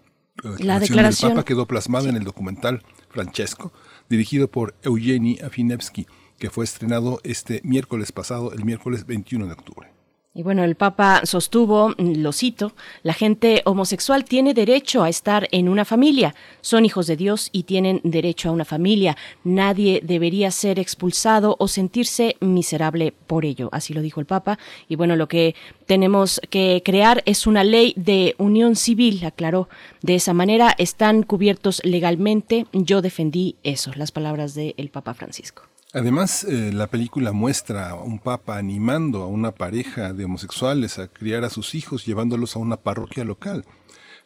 La 0.59 0.79
del 0.79 0.87
declaración- 0.89 1.31
Papa 1.31 1.43
quedó 1.43 1.65
plasmada 1.65 2.07
en 2.07 2.17
el 2.17 2.23
documental 2.23 2.83
Francesco, 3.09 3.73
dirigido 4.09 4.47
por 4.47 4.75
Eugeni 4.83 5.39
Afinevsky, 5.39 6.05
que 6.39 6.49
fue 6.49 6.65
estrenado 6.65 7.19
este 7.23 7.61
miércoles 7.63 8.11
pasado, 8.11 8.51
el 8.53 8.65
miércoles 8.65 9.05
21 9.05 9.45
de 9.45 9.53
octubre. 9.53 9.99
Y 10.31 10.43
bueno, 10.43 10.63
el 10.63 10.75
Papa 10.75 11.21
sostuvo, 11.25 11.95
lo 11.97 12.31
cito, 12.31 12.73
la 13.01 13.13
gente 13.13 13.63
homosexual 13.65 14.25
tiene 14.25 14.53
derecho 14.53 15.01
a 15.01 15.09
estar 15.09 15.47
en 15.51 15.67
una 15.67 15.85
familia, 15.85 16.35
son 16.61 16.85
hijos 16.85 17.07
de 17.07 17.17
Dios 17.17 17.49
y 17.51 17.63
tienen 17.63 17.99
derecho 18.03 18.47
a 18.47 18.51
una 18.51 18.63
familia. 18.63 19.17
Nadie 19.43 20.01
debería 20.03 20.51
ser 20.51 20.77
expulsado 20.77 21.55
o 21.57 21.67
sentirse 21.67 22.37
miserable 22.41 23.11
por 23.25 23.43
ello, 23.43 23.69
así 23.71 23.95
lo 23.95 24.03
dijo 24.03 24.19
el 24.19 24.27
Papa. 24.27 24.59
Y 24.87 24.95
bueno, 24.95 25.15
lo 25.15 25.27
que 25.27 25.55
tenemos 25.87 26.39
que 26.51 26.83
crear 26.85 27.23
es 27.25 27.47
una 27.47 27.63
ley 27.63 27.93
de 27.97 28.35
unión 28.37 28.75
civil, 28.75 29.25
aclaró. 29.25 29.67
De 30.03 30.13
esa 30.13 30.33
manera 30.33 30.75
están 30.77 31.23
cubiertos 31.23 31.81
legalmente. 31.83 32.67
Yo 32.71 33.01
defendí 33.01 33.55
eso, 33.63 33.91
las 33.95 34.11
palabras 34.11 34.53
del 34.53 34.89
Papa 34.89 35.15
Francisco. 35.15 35.68
Además, 35.91 36.43
eh, 36.43 36.71
la 36.71 36.85
película 36.85 37.31
muestra 37.31 37.89
a 37.89 37.95
un 37.95 38.19
papa 38.19 38.59
animando 38.59 39.23
a 39.23 39.27
una 39.27 39.51
pareja 39.51 40.13
de 40.13 40.25
homosexuales 40.25 40.99
a 40.99 41.07
criar 41.07 41.43
a 41.43 41.49
sus 41.49 41.73
hijos 41.73 42.05
llevándolos 42.05 42.55
a 42.55 42.59
una 42.59 42.77
parroquia 42.77 43.23
local. 43.23 43.65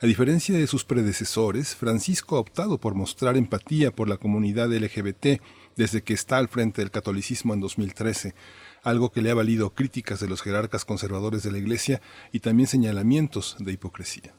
A 0.01 0.05
diferencia 0.05 0.57
de 0.57 0.67
sus 0.67 0.83
predecesores, 0.83 1.77
Francisco 1.77 2.35
ha 2.35 2.41
optado 2.41 2.79
por 2.79 2.95
mostrar 2.95 3.37
empatía 3.37 3.95
por 3.95 4.09
la 4.09 4.17
comunidad 4.17 4.73
LGBT 4.73 5.41
desde 5.77 6.03
que 6.03 6.13
está 6.13 6.37
al 6.37 6.49
frente 6.49 6.81
del 6.81 6.91
catolicismo 6.91 7.53
en 7.53 7.61
2013, 7.61 8.35
algo 8.81 9.13
que 9.13 9.21
le 9.21 9.31
ha 9.31 9.35
valido 9.35 9.69
críticas 9.69 10.19
de 10.19 10.27
los 10.27 10.41
jerarcas 10.41 10.83
conservadores 10.83 11.43
de 11.43 11.51
la 11.53 11.59
Iglesia 11.59 12.01
y 12.33 12.41
también 12.41 12.67
señalamientos 12.67 13.55
de 13.59 13.71
hipocresía. 13.71 14.33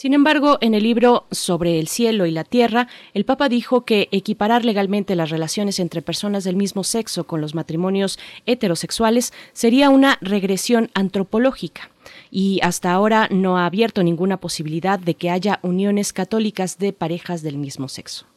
Sin 0.00 0.14
embargo, 0.14 0.56
en 0.62 0.72
el 0.72 0.84
libro 0.84 1.26
Sobre 1.30 1.78
el 1.78 1.86
cielo 1.86 2.24
y 2.24 2.30
la 2.30 2.44
tierra, 2.44 2.88
el 3.12 3.26
Papa 3.26 3.50
dijo 3.50 3.84
que 3.84 4.08
equiparar 4.12 4.64
legalmente 4.64 5.14
las 5.14 5.28
relaciones 5.28 5.78
entre 5.78 6.00
personas 6.00 6.42
del 6.42 6.56
mismo 6.56 6.84
sexo 6.84 7.24
con 7.24 7.42
los 7.42 7.54
matrimonios 7.54 8.18
heterosexuales 8.46 9.34
sería 9.52 9.90
una 9.90 10.16
regresión 10.22 10.90
antropológica 10.94 11.90
y 12.30 12.60
hasta 12.62 12.92
ahora 12.92 13.28
no 13.30 13.58
ha 13.58 13.66
abierto 13.66 14.02
ninguna 14.02 14.38
posibilidad 14.38 14.98
de 14.98 15.16
que 15.16 15.28
haya 15.28 15.58
uniones 15.60 16.14
católicas 16.14 16.78
de 16.78 16.94
parejas 16.94 17.42
del 17.42 17.58
mismo 17.58 17.86
sexo. 17.86 18.29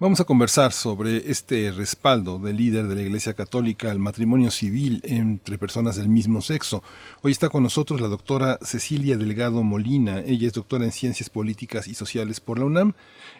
Vamos 0.00 0.18
a 0.18 0.24
conversar 0.24 0.72
sobre 0.72 1.30
este 1.30 1.70
respaldo 1.72 2.38
del 2.38 2.56
líder 2.56 2.86
de 2.86 2.94
la 2.94 3.02
Iglesia 3.02 3.34
Católica 3.34 3.90
al 3.90 3.98
matrimonio 3.98 4.50
civil 4.50 5.02
entre 5.04 5.58
personas 5.58 5.96
del 5.96 6.08
mismo 6.08 6.40
sexo. 6.40 6.82
Hoy 7.20 7.32
está 7.32 7.50
con 7.50 7.62
nosotros 7.62 8.00
la 8.00 8.08
doctora 8.08 8.58
Cecilia 8.62 9.18
Delgado 9.18 9.62
Molina. 9.62 10.20
Ella 10.20 10.46
es 10.46 10.54
doctora 10.54 10.86
en 10.86 10.92
Ciencias 10.92 11.28
Políticas 11.28 11.86
y 11.86 11.92
Sociales 11.92 12.40
por 12.40 12.58
la 12.58 12.64
UNAM. 12.64 12.94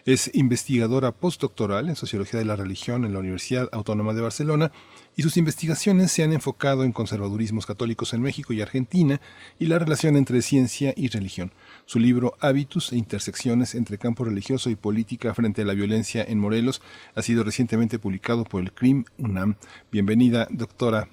Es 0.05 0.29
investigadora 0.35 1.11
postdoctoral 1.11 1.89
en 1.89 1.95
Sociología 1.95 2.37
de 2.37 2.45
la 2.45 2.55
Religión 2.55 3.05
en 3.05 3.13
la 3.13 3.19
Universidad 3.21 3.67
Autónoma 3.71 4.13
de 4.13 4.21
Barcelona 4.21 4.71
y 5.15 5.23
sus 5.23 5.37
investigaciones 5.37 6.11
se 6.11 6.21
han 6.21 6.31
enfocado 6.31 6.83
en 6.83 6.91
conservadurismos 6.91 7.65
católicos 7.65 8.13
en 8.13 8.21
México 8.21 8.53
y 8.53 8.61
Argentina 8.61 9.19
y 9.57 9.65
la 9.65 9.79
relación 9.79 10.15
entre 10.15 10.43
ciencia 10.43 10.93
y 10.95 11.07
religión. 11.07 11.51
Su 11.91 11.99
libro 11.99 12.35
Hábitus 12.39 12.93
e 12.93 12.97
intersecciones 12.97 13.75
entre 13.75 13.97
campo 13.97 14.23
religioso 14.23 14.69
y 14.69 14.77
política 14.77 15.33
frente 15.33 15.63
a 15.63 15.65
la 15.65 15.73
violencia 15.73 16.23
en 16.25 16.39
Morelos 16.39 16.81
ha 17.17 17.21
sido 17.21 17.43
recientemente 17.43 17.99
publicado 17.99 18.45
por 18.45 18.61
el 18.61 18.71
CRIM 18.71 19.03
UNAM. 19.17 19.55
Bienvenida, 19.91 20.47
doctora. 20.51 21.09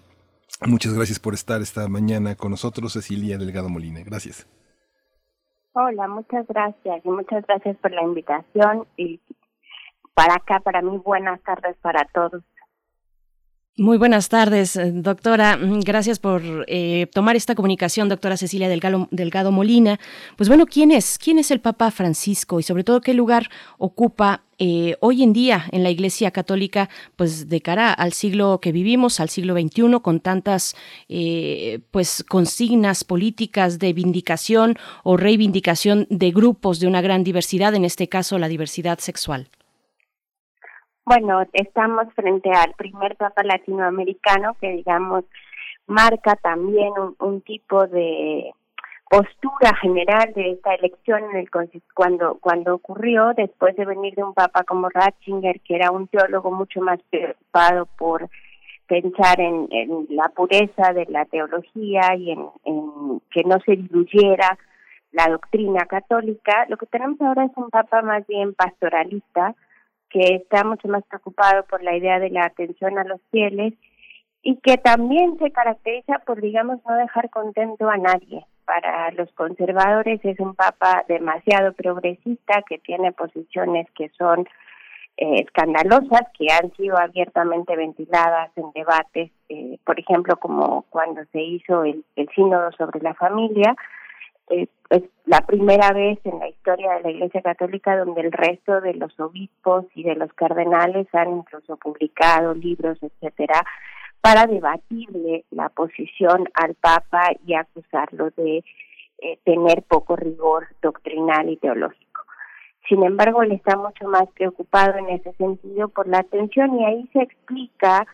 Muchas 0.69 0.95
gracias 0.95 1.19
por 1.19 1.35
estar 1.35 1.61
esta 1.63 1.89
mañana 1.89 2.37
con 2.37 2.53
nosotros, 2.53 2.93
Cecilia 2.93 3.39
Delgado 3.39 3.69
Molina. 3.69 4.05
Gracias. 4.05 4.47
Hola, 5.73 6.07
muchas 6.07 6.47
gracias 6.47 7.05
y 7.05 7.09
muchas 7.09 7.45
gracias 7.45 7.77
por 7.79 7.91
la 7.91 8.05
invitación 8.05 8.87
y 8.97 9.21
para 10.15 10.35
acá, 10.35 10.61
para 10.61 10.81
mí, 10.81 10.97
buenas 10.99 11.43
tardes 11.43 11.77
para 11.83 12.05
todos. 12.15 12.45
Muy 13.79 13.97
buenas 13.97 14.29
tardes, 14.29 14.75
eh, 14.75 14.91
doctora. 14.93 15.57
Mm, 15.57 15.79
Gracias 15.83 16.19
por 16.19 16.43
eh, 16.67 17.07
tomar 17.15 17.37
esta 17.37 17.55
comunicación, 17.55 18.09
doctora 18.09 18.37
Cecilia 18.37 18.69
Delgado, 18.69 19.07
Delgado 19.13 19.53
Molina. 19.53 20.01
Pues 20.37 20.49
bueno, 20.49 20.67
¿quién 20.67 20.91
es? 20.91 21.17
¿Quién 21.17 21.39
es 21.39 21.53
el 21.53 21.61
Papa 21.61 21.93
Francisco 21.93 22.59
y 22.59 22.65
sobre 22.65 22.83
todo 22.83 23.01
qué 23.01 23.15
lugar 23.15 23.49
ocupa 23.79 24.43
eh, 24.59 24.97
hoy 24.99 25.23
en 25.23 25.33
día 25.33 25.67
en 25.71 25.85
la 25.85 25.91
Iglesia 25.91 26.33
Católica, 26.33 26.89
pues 27.15 27.49
de 27.49 27.61
cara 27.61 27.93
al 27.93 28.13
siglo 28.15 28.59
que 28.61 28.73
vivimos, 28.73 29.21
al 29.21 29.29
siglo 29.29 29.55
XXI, 29.55 30.01
con 30.03 30.19
tantas 30.19 30.75
eh, 31.09 31.79
pues 31.93 32.25
consignas 32.29 33.05
políticas 33.05 33.79
de 33.79 33.93
vindicación 33.93 34.77
o 35.05 35.17
reivindicación 35.17 36.09
de 36.11 36.33
grupos 36.33 36.81
de 36.81 36.89
una 36.89 37.01
gran 37.01 37.23
diversidad, 37.23 37.77
en 37.77 37.85
este 37.85 38.09
caso 38.09 38.41
la 38.41 38.49
diversidad 38.49 38.99
sexual? 38.99 39.49
Bueno, 41.09 41.43
estamos 41.55 42.13
frente 42.13 42.51
al 42.51 42.75
primer 42.75 43.17
Papa 43.17 43.43
latinoamericano 43.43 44.59
que, 44.61 44.73
digamos, 44.73 45.25
marca 45.87 46.37
también 46.37 46.93
un, 47.19 47.41
tipo 47.41 47.87
de 47.87 48.53
postura 49.09 49.75
general 49.81 50.35
de 50.35 50.51
esta 50.51 50.75
elección 50.75 51.25
en 51.31 51.37
el 51.39 51.49
cuando 51.95 52.37
cuando 52.43 52.75
ocurrió 52.75 53.33
después 53.35 53.75
de 53.77 53.87
venir 53.87 54.17
de 54.17 54.23
un 54.23 54.35
papa 54.35 54.65
como 54.65 54.91
Ratzinger 54.91 55.61
que 55.61 55.77
era 55.77 55.91
un 55.91 56.09
teólogo 56.09 56.51
mucho 56.51 56.83
más 56.83 57.01
preocupado 57.09 57.87
por 57.97 58.29
pensar 58.87 59.41
en, 59.41 59.67
la 60.11 60.29
pureza 60.29 60.93
de 60.93 61.07
la 61.07 61.25
teología 61.25 62.15
y 62.19 62.33
en 62.33 63.21
que 63.31 63.45
no 63.45 63.59
se 63.65 63.77
diluyera 63.77 64.59
la 65.13 65.29
doctrina 65.29 65.87
católica 65.87 66.67
lo 66.69 66.77
que 66.77 66.85
tenemos 66.85 67.19
ahora 67.23 67.47
es 67.47 67.53
un 67.57 67.71
papa 67.71 68.03
más 68.03 68.27
bien 68.27 68.53
pastoralista 68.53 69.55
que 70.11 70.37
está 70.37 70.65
mucho 70.65 70.89
más 70.89 71.05
preocupado 71.05 71.65
por 71.65 71.83
la 71.83 71.97
idea 71.97 72.19
de 72.19 72.31
la 72.31 72.45
atención 72.45 72.99
a 72.99 73.05
los 73.05 73.21
fieles 73.31 73.75
y 74.43 74.57
que 74.57 74.79
también 74.79 75.39
se 75.39 75.51
caracteriza 75.51 76.21
por, 76.21 76.41
digamos, 76.41 76.81
no 76.89 76.97
dejar 76.97 77.31
contento 77.31 77.89
a 77.89 77.97
nadie. 77.97 78.45
Para 78.65 79.11
los 79.13 79.31
conservadores 79.33 80.21
es 80.25 80.39
un 80.41 80.55
papa 80.55 81.05
demasiado 81.09 81.73
progresista 81.73 82.63
que 82.69 82.79
tiene 82.79 83.13
posiciones 83.13 83.87
que 83.93 84.11
son 84.11 84.47
eh, 85.17 85.41
escandalosas, 85.43 86.23
que 86.39 86.47
han 86.53 86.71
sido 86.77 86.97
abiertamente 86.97 87.75
ventiladas 87.77 88.51
en 88.57 88.71
debates, 88.73 89.33
eh, 89.49 89.79
por 89.85 89.99
ejemplo, 89.99 90.37
como 90.37 90.83
cuando 90.91 91.23
se 91.33 91.43
hizo 91.43 91.85
el, 91.85 92.05
el 92.15 92.29
sínodo 92.35 92.71
sobre 92.73 93.01
la 93.01 93.15
familia, 93.15 93.75
eh, 94.51 94.67
es 94.91 95.03
la 95.27 95.41
primera 95.43 95.93
vez 95.93 96.19
en 96.25 96.39
la 96.39 96.49
historia 96.49 96.95
de 96.95 97.03
la 97.03 97.11
Iglesia 97.11 97.43
Católica 97.43 97.97
donde 97.97 98.23
el 98.23 98.33
resto 98.33 98.81
de 98.81 98.95
los 98.95 99.19
obispos 99.21 99.85
y 99.95 100.03
de 100.03 100.15
los 100.15 100.33
cardenales 100.33 101.07
han 101.13 101.39
incluso 101.39 101.77
publicado 101.77 102.55
libros, 102.55 102.99
etcétera, 103.03 103.63
para 104.21 104.47
debatirle 104.47 105.45
la 105.51 105.69
posición 105.69 106.49
al 106.55 106.75
Papa 106.75 107.31
y 107.47 107.55
acusarlo 107.55 108.31
de 108.37 108.65
eh, 109.19 109.39
tener 109.45 109.83
poco 109.83 110.17
rigor 110.17 110.69
doctrinal 110.81 111.51
y 111.51 111.57
teológico. 111.57 112.23
Sin 112.89 113.03
embargo, 113.03 113.43
él 113.43 113.53
está 113.53 113.77
mucho 113.77 114.09
más 114.09 114.27
preocupado 114.35 114.97
en 114.97 115.11
ese 115.11 115.33
sentido 115.35 115.89
por 115.89 116.09
la 116.09 116.21
atención 116.21 116.79
y 116.81 116.87
ahí 116.87 117.09
se 117.13 117.21
explica 117.21 118.07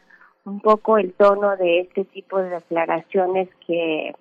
un 0.44 0.60
poco 0.60 0.98
el 0.98 1.12
tono 1.14 1.56
de 1.56 1.80
este 1.80 2.04
tipo 2.06 2.38
de 2.38 2.50
declaraciones 2.50 3.48
que 3.66 4.12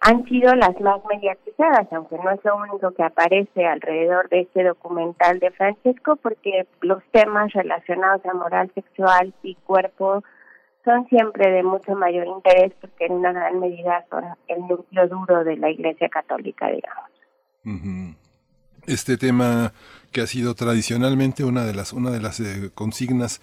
han 0.00 0.24
sido 0.24 0.54
las 0.54 0.80
más 0.80 1.00
mediatizadas, 1.08 1.86
aunque 1.92 2.16
no 2.16 2.30
es 2.30 2.40
lo 2.42 2.56
único 2.56 2.90
que 2.92 3.02
aparece 3.02 3.66
alrededor 3.66 4.28
de 4.30 4.40
este 4.40 4.64
documental 4.64 5.38
de 5.38 5.50
Francesco, 5.50 6.16
porque 6.16 6.66
los 6.80 7.02
temas 7.12 7.52
relacionados 7.52 8.24
a 8.24 8.32
moral 8.32 8.70
sexual 8.74 9.34
y 9.42 9.56
cuerpo 9.56 10.22
son 10.86 11.06
siempre 11.08 11.50
de 11.50 11.62
mucho 11.62 11.94
mayor 11.94 12.26
interés 12.26 12.72
porque 12.80 13.06
en 13.06 13.12
una 13.12 13.32
gran 13.32 13.60
medida 13.60 14.06
son 14.08 14.24
el 14.48 14.66
núcleo 14.66 15.06
duro 15.08 15.44
de 15.44 15.58
la 15.58 15.70
Iglesia 15.70 16.08
Católica, 16.08 16.68
digamos. 16.68 17.10
Este 18.86 19.18
tema 19.18 19.74
que 20.12 20.22
ha 20.22 20.26
sido 20.26 20.54
tradicionalmente 20.54 21.44
una 21.44 21.64
de 21.64 21.74
las, 21.74 21.92
una 21.92 22.10
de 22.10 22.20
las 22.20 22.40
eh, 22.40 22.70
consignas 22.74 23.42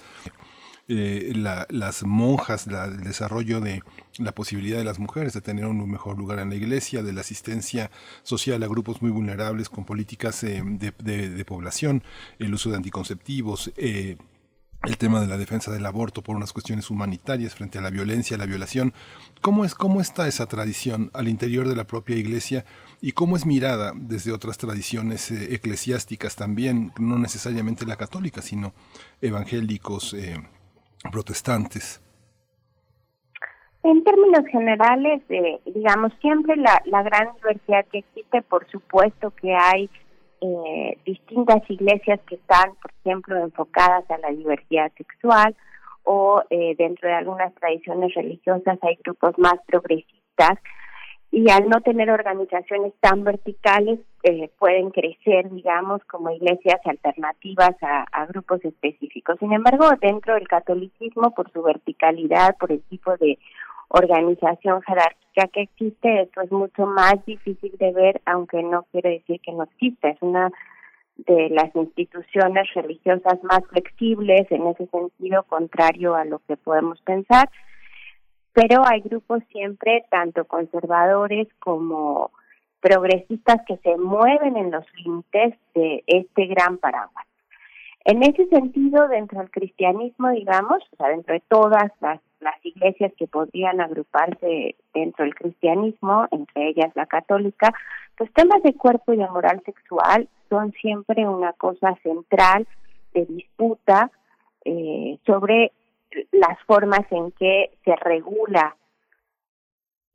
eh, 0.90 1.34
la- 1.36 1.68
las 1.70 2.04
monjas, 2.04 2.68
la- 2.68 2.86
el 2.86 3.02
desarrollo 3.04 3.60
de 3.60 3.82
la 4.18 4.32
posibilidad 4.34 4.78
de 4.78 4.84
las 4.86 5.00
mujeres 5.00 5.34
de 5.34 5.42
tener 5.42 5.66
un 5.66 5.90
mejor 5.90 6.18
lugar 6.18 6.40
en 6.40 6.50
la 6.50 6.56
iglesia, 6.56 7.04
de 7.04 7.14
la 7.14 7.22
asistencia 7.22 7.92
social 8.24 8.64
a 8.64 8.68
grupos 8.68 9.02
muy 9.02 9.12
vulnerables 9.12 9.70
con 9.70 9.84
políticas 9.86 10.44
eh, 10.44 10.64
de, 10.66 11.46
población, 11.46 12.04
el 12.40 12.54
uso 12.54 12.70
de 12.70 12.78
anticonceptivos, 12.78 13.72
eh, 13.78 14.18
el 14.84 14.98
tema 14.98 15.20
de 15.20 15.28
la 15.28 15.38
defensa 15.38 15.72
del 15.72 15.86
aborto 15.86 16.22
por 16.22 16.36
unas 16.36 16.54
cuestiones 16.54 16.90
humanitarias 16.92 17.56
frente 17.56 17.80
a 17.80 17.82
la 17.82 17.90
violencia, 17.90 18.38
la 18.38 18.46
violación. 18.46 18.94
¿Cómo 19.42 19.66
es 19.66 19.74
cómo 19.74 20.02
está 20.02 20.28
esa 20.28 20.46
tradición 20.46 21.10
al 21.14 21.28
interior 21.28 21.68
de 21.68 21.76
la 21.76 21.88
propia 21.88 22.16
iglesia 22.16 22.64
y 23.02 23.12
cómo 23.14 23.36
es 23.36 23.46
mirada 23.46 23.92
desde 23.96 24.32
otras 24.32 24.58
tradiciones 24.58 25.32
eh, 25.32 25.54
eclesiásticas 25.56 26.36
también, 26.36 26.94
no 27.00 27.18
necesariamente 27.18 27.86
la 27.86 27.96
católica, 27.98 28.42
sino 28.42 28.74
evangélicos, 29.22 30.14
eh, 30.14 30.42
protestantes? 31.12 32.02
En 33.84 34.04
términos 34.04 34.46
generales, 34.52 35.22
eh, 35.30 35.60
digamos, 35.66 36.12
siempre 36.20 36.56
la, 36.58 36.82
la 36.86 37.04
gran 37.04 37.34
diversidad 37.36 37.86
que 37.92 38.00
existe, 38.00 38.42
por 38.42 38.68
supuesto 38.70 39.32
que 39.32 39.56
hay 39.56 39.90
eh, 40.42 40.98
distintas 41.06 41.68
iglesias 41.70 42.20
que 42.28 42.36
están, 42.36 42.76
por 42.82 42.92
ejemplo, 43.04 43.38
enfocadas 43.38 44.10
a 44.12 44.18
la 44.20 44.30
diversidad 44.30 44.92
sexual 44.98 45.56
o 46.04 46.44
eh, 46.50 46.76
dentro 46.78 47.10
de 47.10 47.16
algunas 47.16 47.54
tradiciones 47.56 48.14
religiosas 48.14 48.78
hay 48.82 48.98
grupos 49.04 49.38
más 49.38 49.56
progresistas 49.66 50.60
y 51.32 51.50
al 51.52 51.70
no 51.70 51.82
tener 51.82 52.10
organizaciones 52.10 52.94
tan 53.00 53.24
verticales 53.24 54.00
eh, 54.24 54.50
pueden 54.58 54.92
crecer, 54.92 55.50
digamos, 55.52 56.04
como 56.06 56.32
iglesias 56.32 56.80
alternativas 56.86 57.76
a, 57.82 58.06
a 58.12 58.26
grupos 58.26 58.64
específicos. 58.64 59.38
Sin 59.40 59.54
embargo, 59.54 59.90
dentro 60.02 60.36
del 60.36 60.48
catolicismo, 60.48 61.32
por 61.32 61.52
su 61.52 61.62
verticalidad, 61.62 62.56
por 62.58 62.72
el 62.72 62.82
tipo 62.84 63.16
de 63.18 63.38
organización 63.90 64.82
jerárquica 64.82 65.48
que 65.54 65.62
existe, 65.62 66.22
esto 66.24 66.42
es 66.42 66.52
mucho 66.52 66.86
más 66.86 67.24
difícil 67.26 67.72
de 67.78 67.92
ver, 67.92 68.22
aunque 68.26 68.64
no 68.64 68.86
quiere 68.92 69.12
decir 69.12 69.40
que 69.42 69.52
no 69.52 69.64
exista. 69.64 70.10
Es 70.10 70.18
una 70.22 70.52
de 71.18 71.50
las 71.50 71.76
instituciones 71.76 72.74
religiosas 72.74 73.44
más 73.44 73.62
flexibles 73.70 74.50
en 74.52 74.68
ese 74.68 74.88
sentido, 74.88 75.44
contrario 75.44 76.16
a 76.16 76.26
lo 76.26 76.40
que 76.48 76.58
podemos 76.58 77.02
pensar 77.02 77.50
pero 78.58 78.82
hay 78.88 79.02
grupos 79.02 79.44
siempre, 79.52 80.04
tanto 80.10 80.46
conservadores 80.46 81.48
como 81.60 82.32
progresistas, 82.80 83.62
que 83.68 83.78
se 83.78 83.96
mueven 83.98 84.58
en 84.58 84.72
los 84.72 84.84
límites 84.96 85.54
de 85.76 86.04
este 86.08 86.48
gran 86.48 86.80
paraguas. 86.80 87.28
En 88.04 88.24
ese 88.24 88.48
sentido, 88.48 89.08
dentro 89.10 89.38
del 89.38 89.52
cristianismo, 89.52 90.32
digamos, 90.32 90.82
o 90.92 90.96
sea, 90.96 91.10
dentro 91.10 91.36
de 91.36 91.44
todas 91.48 91.92
las, 92.02 92.20
iglesias 92.64 93.12
que 93.18 93.28
podrían 93.28 93.80
agruparse 93.80 94.76
dentro 94.94 95.26
del 95.26 95.36
cristianismo, 95.36 96.28
entre 96.32 96.70
ellas 96.70 96.92
la 96.96 97.06
católica, 97.06 97.72
los 98.18 98.32
temas 98.34 98.64
de 98.64 98.74
cuerpo 98.74 99.14
y 99.14 99.18
de 99.18 99.28
moral 99.28 99.62
sexual 99.66 100.28
son 100.50 100.72
siempre 100.82 101.28
una 101.28 101.54
cosa 101.54 101.96
central 102.02 102.68
de 103.14 103.26
disputa 103.26 104.10
eh, 104.66 105.20
sobre 105.26 105.72
las 106.32 106.60
formas 106.66 107.06
en 107.12 107.32
que 107.32 107.72
se 107.84 107.96
regula 107.96 108.76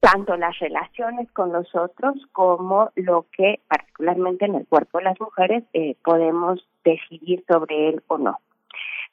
tanto 0.01 0.37
las 0.37 0.59
relaciones 0.59 1.31
con 1.31 1.53
los 1.53 1.73
otros 1.77 2.15
como 2.33 2.91
lo 2.97 3.27
que 3.31 3.61
particularmente 3.69 4.47
en 4.47 4.57
el 4.57 4.67
cuerpo 4.67 4.99
de 4.99 5.05
las 5.05 5.21
mujeres 5.21 5.63
eh, 5.73 5.97
podemos 6.03 6.67
decidir 6.85 7.45
sobre 7.47 7.91
él 7.91 8.03
o 8.09 8.19
no. 8.19 8.39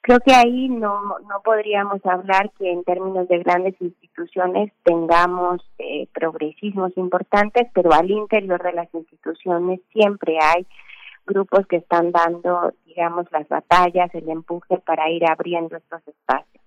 Creo 0.02 0.18
que 0.20 0.34
ahí 0.34 0.68
no, 0.68 1.18
no 1.28 1.42
podríamos 1.44 2.04
hablar 2.06 2.50
que 2.58 2.72
en 2.72 2.82
términos 2.84 3.28
de 3.28 3.38
grandes 3.38 3.74
instituciones 3.80 4.72
tengamos 4.82 5.60
eh, 5.78 6.08
progresismos 6.12 6.96
importantes, 6.96 7.68
pero 7.74 7.92
al 7.92 8.10
interior 8.10 8.62
de 8.62 8.72
las 8.72 8.92
instituciones 8.94 9.80
siempre 9.92 10.38
hay 10.40 10.66
grupos 11.26 11.66
que 11.66 11.76
están 11.76 12.10
dando, 12.10 12.72
digamos, 12.86 13.26
las 13.30 13.46
batallas, 13.48 14.12
el 14.14 14.28
empuje 14.28 14.78
para 14.78 15.08
ir 15.10 15.24
abriendo 15.30 15.76
estos 15.76 16.00
espacios. 16.08 16.64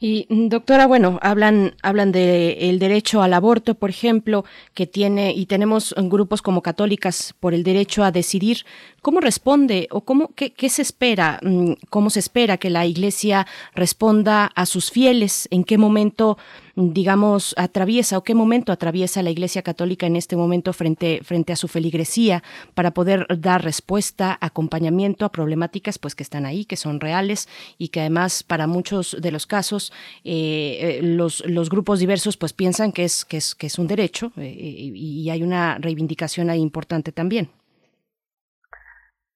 Y 0.00 0.26
mm, 0.28 0.48
doctora, 0.48 0.86
bueno, 0.86 1.18
hablan 1.22 1.74
hablan 1.82 2.12
de 2.12 2.70
el 2.70 2.78
derecho 2.78 3.20
al 3.20 3.34
aborto, 3.34 3.74
por 3.74 3.90
ejemplo, 3.90 4.44
que 4.74 4.86
tiene 4.86 5.32
y 5.32 5.46
tenemos 5.46 5.94
grupos 5.96 6.40
como 6.40 6.62
católicas 6.62 7.34
por 7.40 7.52
el 7.52 7.62
derecho 7.62 8.04
a 8.04 8.12
decidir. 8.12 8.64
Cómo 9.02 9.20
responde 9.20 9.88
o 9.90 10.02
cómo 10.02 10.34
qué, 10.34 10.52
qué 10.52 10.68
se 10.68 10.82
espera, 10.82 11.40
mm, 11.42 11.72
cómo 11.90 12.10
se 12.10 12.20
espera 12.20 12.58
que 12.58 12.70
la 12.70 12.86
Iglesia 12.86 13.46
responda 13.74 14.46
a 14.46 14.66
sus 14.66 14.90
fieles, 14.90 15.48
en 15.50 15.64
qué 15.64 15.78
momento 15.78 16.38
digamos 16.78 17.56
atraviesa 17.58 18.16
o 18.16 18.22
qué 18.22 18.34
momento 18.34 18.70
atraviesa 18.70 19.22
la 19.22 19.30
Iglesia 19.30 19.62
Católica 19.62 20.06
en 20.06 20.14
este 20.14 20.36
momento 20.36 20.72
frente 20.72 21.20
frente 21.24 21.52
a 21.52 21.56
su 21.56 21.66
feligresía 21.66 22.42
para 22.74 22.92
poder 22.92 23.26
dar 23.40 23.64
respuesta, 23.64 24.38
acompañamiento 24.40 25.24
a 25.24 25.32
problemáticas 25.32 25.98
pues 25.98 26.14
que 26.14 26.22
están 26.22 26.46
ahí, 26.46 26.64
que 26.64 26.76
son 26.76 27.00
reales 27.00 27.48
y 27.78 27.88
que 27.88 28.00
además 28.00 28.44
para 28.44 28.68
muchos 28.68 29.16
de 29.20 29.32
los 29.32 29.46
casos 29.46 29.92
eh, 30.24 30.78
eh, 30.80 31.00
los, 31.02 31.44
los 31.46 31.68
grupos 31.68 31.98
diversos 31.98 32.36
pues 32.36 32.52
piensan 32.52 32.92
que 32.92 33.02
es 33.02 33.24
que 33.24 33.38
es 33.38 33.56
que 33.56 33.66
es 33.66 33.78
un 33.78 33.88
derecho 33.88 34.30
eh, 34.36 34.54
y, 34.94 35.28
hay 35.28 35.42
una 35.42 35.76
reivindicación 35.78 36.48
ahí 36.48 36.60
importante 36.60 37.12
también. 37.12 37.48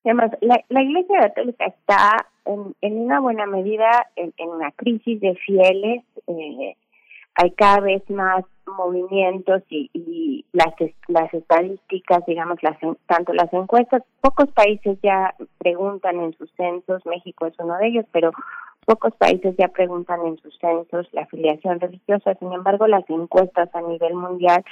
Además, 0.05 0.31
la, 0.41 0.65
la 0.69 0.83
Iglesia 0.83 1.21
Católica 1.21 1.67
está 1.67 2.27
en, 2.47 2.75
en 2.81 2.99
una 2.99 3.21
buena 3.21 3.47
medida 3.47 4.07
en, 4.17 4.33
en 4.37 4.49
una 4.49 4.71
crisis 4.73 5.21
de 5.21 5.35
fieles. 5.35 6.03
eh, 6.29 6.77
hay 7.35 7.51
cada 7.53 7.81
vez 7.81 8.09
más 8.11 8.45
movimientos 8.67 9.63
y, 9.69 9.91
y 9.93 10.45
las 10.53 10.75
las 11.09 11.33
estadísticas, 11.33 12.25
digamos, 12.27 12.63
las 12.63 12.77
tanto 13.07 13.33
las 13.33 13.53
encuestas, 13.53 14.03
pocos 14.21 14.51
países 14.53 14.99
ya 15.03 15.35
preguntan 15.59 16.21
en 16.21 16.37
sus 16.39 16.51
censos, 16.53 17.05
México 17.07 17.47
es 17.47 17.55
uno 17.59 17.77
de 17.79 17.89
ellos, 17.89 18.07
pero 18.13 18.31
pocos 18.87 19.15
países 19.17 19.55
ya 19.59 19.69
preguntan 19.69 20.25
en 20.27 20.39
sus 20.39 20.57
censos 20.59 21.09
la 21.13 21.23
afiliación 21.23 21.81
religiosa. 21.81 22.35
Sin 22.35 22.53
embargo, 22.53 22.87
las 22.87 23.09
encuestas 23.09 23.75
a 23.75 23.81
nivel 23.83 24.15
mundial 24.15 24.65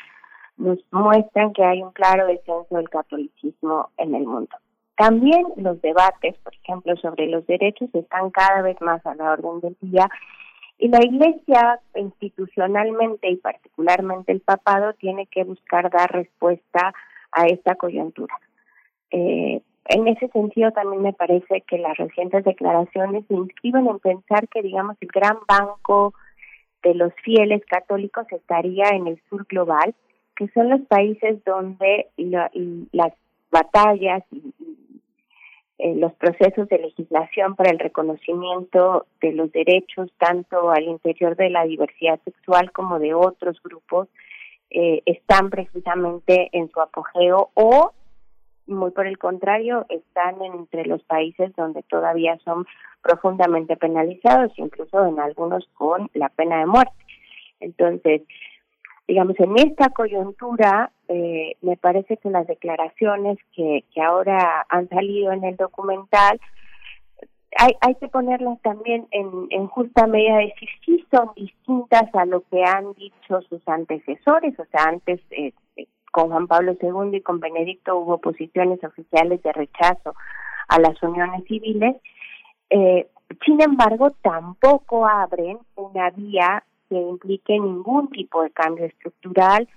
nos 0.56 0.78
muestran 0.90 1.52
que 1.52 1.64
hay 1.64 1.82
un 1.82 1.92
claro 1.92 2.26
descenso 2.26 2.76
del 2.76 2.88
catolicismo 2.90 3.90
en 3.96 4.14
el 4.14 4.26
mundo. 4.26 4.56
También 4.96 5.46
los 5.56 5.80
debates, 5.80 6.36
por 6.44 6.54
ejemplo, 6.54 6.94
sobre 6.96 7.26
los 7.26 7.46
derechos 7.46 7.88
están 7.94 8.30
cada 8.30 8.60
vez 8.60 8.78
más 8.82 9.04
a 9.06 9.14
la 9.14 9.32
orden 9.32 9.60
del 9.60 9.76
día 9.80 10.10
y 10.80 10.88
la 10.88 11.04
Iglesia 11.04 11.78
institucionalmente 11.94 13.28
y 13.28 13.36
particularmente 13.36 14.32
el 14.32 14.40
papado 14.40 14.94
tiene 14.94 15.26
que 15.26 15.44
buscar 15.44 15.90
dar 15.90 16.10
respuesta 16.10 16.94
a 17.32 17.46
esta 17.46 17.74
coyuntura. 17.74 18.34
Eh, 19.10 19.60
en 19.84 20.08
ese 20.08 20.28
sentido 20.28 20.72
también 20.72 21.02
me 21.02 21.12
parece 21.12 21.62
que 21.62 21.76
las 21.78 21.96
recientes 21.98 22.44
declaraciones 22.44 23.26
se 23.26 23.34
inscriben 23.34 23.86
en 23.88 23.98
pensar 23.98 24.48
que 24.48 24.62
digamos 24.62 24.96
el 25.00 25.08
gran 25.08 25.36
banco 25.46 26.14
de 26.82 26.94
los 26.94 27.12
fieles 27.24 27.62
católicos 27.66 28.26
estaría 28.30 28.88
en 28.90 29.06
el 29.06 29.20
sur 29.28 29.44
global, 29.48 29.94
que 30.34 30.48
son 30.48 30.70
los 30.70 30.80
países 30.82 31.44
donde 31.44 32.06
la- 32.16 32.50
las 32.92 33.12
batallas 33.50 34.22
y, 34.32 34.54
eh, 35.82 35.94
los 35.96 36.12
procesos 36.12 36.68
de 36.68 36.78
legislación 36.78 37.56
para 37.56 37.70
el 37.70 37.78
reconocimiento 37.78 39.06
de 39.22 39.32
los 39.32 39.50
derechos 39.50 40.12
tanto 40.18 40.70
al 40.70 40.84
interior 40.84 41.36
de 41.36 41.48
la 41.48 41.64
diversidad 41.64 42.20
sexual 42.24 42.70
como 42.70 42.98
de 42.98 43.14
otros 43.14 43.62
grupos 43.62 44.08
eh, 44.68 45.00
están 45.06 45.48
precisamente 45.48 46.50
en 46.52 46.70
su 46.70 46.82
apogeo 46.82 47.48
o 47.54 47.92
muy 48.66 48.90
por 48.90 49.06
el 49.06 49.16
contrario 49.16 49.86
están 49.88 50.42
entre 50.42 50.84
los 50.84 51.02
países 51.04 51.50
donde 51.56 51.82
todavía 51.84 52.38
son 52.44 52.66
profundamente 53.02 53.74
penalizados 53.78 54.52
incluso 54.56 55.06
en 55.06 55.18
algunos 55.18 55.66
con 55.72 56.10
la 56.12 56.28
pena 56.28 56.58
de 56.58 56.66
muerte. 56.66 56.92
Entonces 57.58 58.22
digamos, 59.10 59.34
en 59.40 59.58
esta 59.58 59.88
coyuntura, 59.88 60.92
eh, 61.12 61.56
me 61.60 61.76
parece 61.76 62.16
que 62.18 62.30
las 62.30 62.46
declaraciones 62.46 63.36
que, 63.52 63.84
que 63.92 64.00
ahora 64.00 64.64
han 64.68 64.88
salido 64.88 65.32
en 65.32 65.42
el 65.42 65.56
documental, 65.56 66.40
hay, 67.56 67.72
hay 67.80 67.96
que 67.96 68.06
ponerlas 68.06 68.60
también 68.62 69.08
en, 69.10 69.66
justa 69.66 70.06
medida, 70.06 70.36
de 70.36 70.46
decir 70.46 70.68
sí 70.84 71.04
son 71.10 71.30
distintas 71.34 72.14
a 72.14 72.24
lo 72.26 72.42
que 72.42 72.62
han 72.62 72.92
dicho 72.94 73.40
sus 73.48 73.66
antecesores, 73.66 74.58
o 74.58 74.64
sea, 74.66 74.84
antes 74.84 75.20
eh, 75.32 75.52
eh, 75.76 75.86
con 76.12 76.30
Juan 76.30 76.46
Pablo 76.46 76.76
II 76.80 77.16
y 77.16 77.22
con 77.22 77.40
Benedicto 77.40 77.98
hubo 77.98 78.18
posiciones 78.18 78.82
oficiales 78.84 79.42
de 79.42 79.52
rechazo 79.52 80.14
a 80.68 80.78
las 80.78 81.02
uniones 81.02 81.44
civiles, 81.48 81.96
eh, 82.70 83.08
sin 83.44 83.60
embargo, 83.60 84.10
tampoco 84.22 85.06
abren 85.06 85.58
una 85.74 86.10
vía 86.10 86.62
que 86.88 86.96
implique 86.96 87.52
ningún 87.58 88.10
tipo 88.10 88.42
de 88.42 88.50
cambio 88.50 88.84
estructural, 88.84 89.68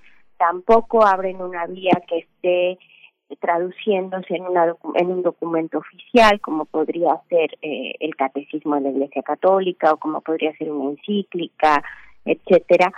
tampoco 0.43 1.05
abren 1.05 1.41
una 1.41 1.65
vía 1.67 2.01
que 2.05 2.17
esté 2.17 2.77
traduciéndose 3.39 4.35
en, 4.35 4.45
una 4.45 4.75
en 4.95 5.07
un 5.09 5.23
documento 5.23 5.77
oficial, 5.77 6.41
como 6.41 6.65
podría 6.65 7.17
ser 7.29 7.57
eh, 7.61 7.93
el 8.01 8.13
catecismo 8.17 8.75
de 8.75 8.81
la 8.81 8.89
Iglesia 8.89 9.23
Católica 9.23 9.93
o 9.93 9.97
como 9.97 10.19
podría 10.19 10.51
ser 10.57 10.69
una 10.69 10.91
encíclica, 10.91 11.81
etcétera, 12.25 12.91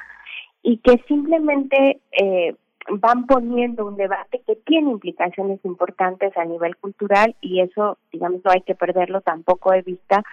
y 0.63 0.77
que 0.77 0.97
simplemente 1.07 1.99
eh, 2.11 2.55
van 2.89 3.27
poniendo 3.27 3.85
un 3.85 3.95
debate 3.95 4.41
que 4.47 4.55
tiene 4.55 4.89
implicaciones 4.89 5.59
importantes 5.63 6.35
a 6.37 6.45
nivel 6.45 6.75
cultural 6.77 7.35
y 7.41 7.61
eso, 7.61 7.99
digamos, 8.11 8.41
no 8.43 8.51
hay 8.51 8.61
que 8.61 8.73
perderlo 8.73 9.21
tampoco 9.21 9.71
de 9.71 9.83
vista. 9.83 10.23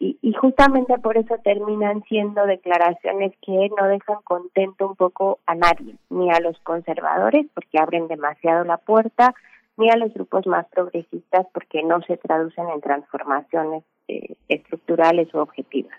Y, 0.00 0.18
y 0.22 0.32
justamente 0.32 0.98
por 0.98 1.16
eso 1.18 1.36
terminan 1.44 2.02
siendo 2.08 2.46
declaraciones 2.46 3.32
que 3.42 3.68
no 3.78 3.86
dejan 3.86 4.16
contento 4.24 4.88
un 4.88 4.96
poco 4.96 5.38
a 5.46 5.54
nadie, 5.54 5.94
ni 6.08 6.30
a 6.30 6.40
los 6.40 6.58
conservadores 6.60 7.46
porque 7.54 7.78
abren 7.78 8.08
demasiado 8.08 8.64
la 8.64 8.78
puerta, 8.78 9.34
ni 9.76 9.90
a 9.90 9.96
los 9.96 10.12
grupos 10.12 10.46
más 10.46 10.66
progresistas 10.68 11.46
porque 11.52 11.82
no 11.82 12.02
se 12.02 12.16
traducen 12.16 12.68
en 12.68 12.80
transformaciones 12.80 13.84
eh, 14.08 14.34
estructurales 14.48 15.34
o 15.34 15.42
objetivas. 15.42 15.98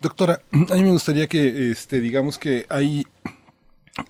Doctora, 0.00 0.40
a 0.52 0.74
mí 0.74 0.82
me 0.82 0.92
gustaría 0.92 1.26
que, 1.26 1.70
este, 1.70 2.00
digamos 2.00 2.38
que 2.38 2.66
hay 2.68 3.04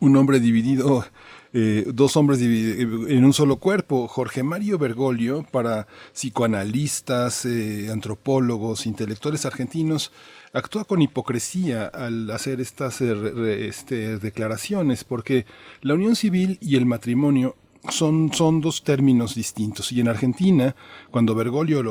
un 0.01 0.17
hombre 0.17 0.41
dividido, 0.41 1.05
eh, 1.53 1.85
dos 1.93 2.17
hombres 2.17 2.41
dividi- 2.41 3.09
en 3.09 3.25
un 3.25 3.33
solo 3.33 3.57
cuerpo. 3.57 4.09
Jorge 4.09 4.43
Mario 4.43 4.79
Bergoglio, 4.79 5.45
para 5.51 5.87
psicoanalistas, 6.13 7.45
eh, 7.45 7.89
antropólogos, 7.91 8.87
intelectuales 8.87 9.47
argentinos, 9.47 10.13
actúa 10.53 10.85
con 10.85 11.03
hipocresía 11.03 11.87
al 11.87 12.31
hacer 12.31 12.61
estas 12.61 13.01
eh, 13.01 13.67
este, 13.69 14.19
declaraciones, 14.19 15.05
porque 15.05 15.47
la 15.83 15.95
unión 15.95 16.17
civil 16.17 16.59
y 16.61 16.77
el 16.77 16.87
matrimonio 16.87 17.57
son, 17.89 18.33
son 18.33 18.61
dos 18.61 18.83
términos 18.83 19.37
distintos. 19.37 19.93
Y 19.93 20.01
en 20.01 20.09
Argentina, 20.09 20.75
cuando 21.13 21.37
Bergoglio 21.37 21.83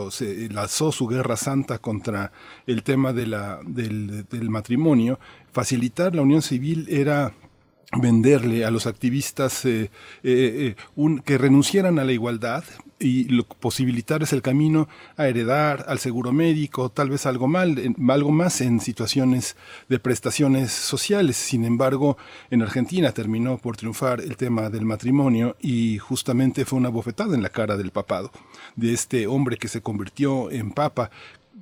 lanzó 0.52 0.92
su 0.92 1.08
guerra 1.08 1.38
santa 1.38 1.78
contra 1.78 2.34
el 2.68 2.84
tema 2.84 3.14
del 3.14 4.50
matrimonio, 4.50 5.18
facilitar 5.54 6.14
la 6.14 6.22
unión 6.24 6.42
civil 6.42 6.88
era 6.90 7.34
venderle 8.00 8.66
a 8.66 8.72
los 8.72 8.88
activistas 8.88 9.66
eh, 9.66 9.90
eh, 10.24 10.76
eh, 10.96 11.20
que 11.24 11.38
renunciaran 11.38 12.00
a 12.00 12.04
la 12.04 12.12
igualdad 12.12 12.64
y 13.00 13.26
lo, 13.26 13.44
posibilitarles 13.44 14.32
el 14.34 14.42
camino 14.42 14.88
a 15.18 15.28
heredar 15.28 15.86
al 15.88 16.00
seguro 16.00 16.32
médico, 16.32 16.90
tal 16.90 17.10
vez 17.10 17.26
algo 17.26 17.48
mal, 17.48 17.96
algo 18.10 18.32
más 18.32 18.62
en 18.62 18.80
situaciones 18.80 19.56
de 19.90 20.00
prestaciones 20.00 20.72
sociales. 20.72 21.36
Sin 21.36 21.66
embargo, 21.66 22.18
en 22.50 22.62
Argentina 22.62 23.12
terminó 23.12 23.58
por 23.58 23.78
triunfar 23.78 24.22
el 24.22 24.38
tema 24.38 24.70
del 24.70 24.86
matrimonio 24.86 25.56
y 25.60 25.98
justamente 25.98 26.66
fue 26.66 26.80
una 26.80 26.90
bofetada 26.90 27.36
en 27.36 27.44
la 27.44 27.50
cara 27.50 27.76
del 27.78 27.92
papado, 27.92 28.32
de 28.76 28.94
este 28.94 29.28
hombre 29.28 29.58
que 29.58 29.68
se 29.68 29.82
convirtió 29.82 30.50
en 30.52 30.72
papa. 30.72 31.12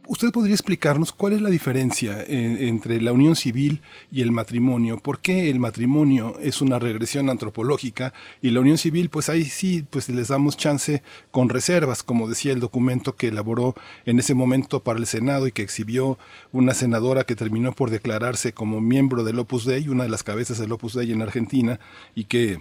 ¿Usted 0.06 0.32
podría 0.32 0.54
explicarnos 0.54 1.14
cuál 1.14 1.32
es 1.32 1.42
la 1.42 1.50
diferencia 1.50 2.22
en- 2.28 2.58
entre 2.62 3.00
la 3.02 3.14
unión 3.14 3.38
civil 3.38 3.82
y 4.12 4.22
el 4.22 4.32
matrimonio? 4.34 4.98
¿Por 4.98 5.20
qué 5.20 5.50
el 5.50 5.60
matrimonio 5.60 6.38
es 6.42 6.62
una 6.62 6.78
regresión 6.78 7.30
antropológica 7.30 8.14
y 8.42 8.50
la 8.50 8.60
unión 8.60 8.78
civil, 8.78 9.10
pues 9.10 9.30
ahí 9.30 9.46
sí, 9.46 9.86
pues 9.90 10.10
les 10.10 10.28
damos 10.28 10.58
chance 10.58 11.02
con 11.32 11.48
reservas, 11.48 12.04
como 12.04 12.28
decía 12.28 12.52
el 12.52 12.60
documento 12.60 13.16
que 13.16 13.30
elaboró 13.30 13.76
en 14.06 14.20
ese 14.20 14.34
momento 14.34 14.82
para 14.84 15.00
el 15.00 15.06
Senado 15.06 15.48
y 15.48 15.54
que 15.54 15.62
exhibió 15.62 16.18
una 16.52 16.74
senadora 16.74 17.24
que 17.24 17.38
terminó 17.38 17.72
por 17.72 17.90
declararse 17.90 18.52
como 18.54 18.82
miembro 18.82 19.24
del 19.24 19.40
Opus 19.40 19.64
Dei, 19.64 19.88
una 19.88 20.04
de 20.04 20.10
las 20.10 20.24
cabezas 20.24 20.58
del 20.58 20.74
Opus 20.74 20.96
Dei 20.96 21.14
en 21.14 21.22
Argentina, 21.22 21.80
y 22.14 22.26
que 22.26 22.60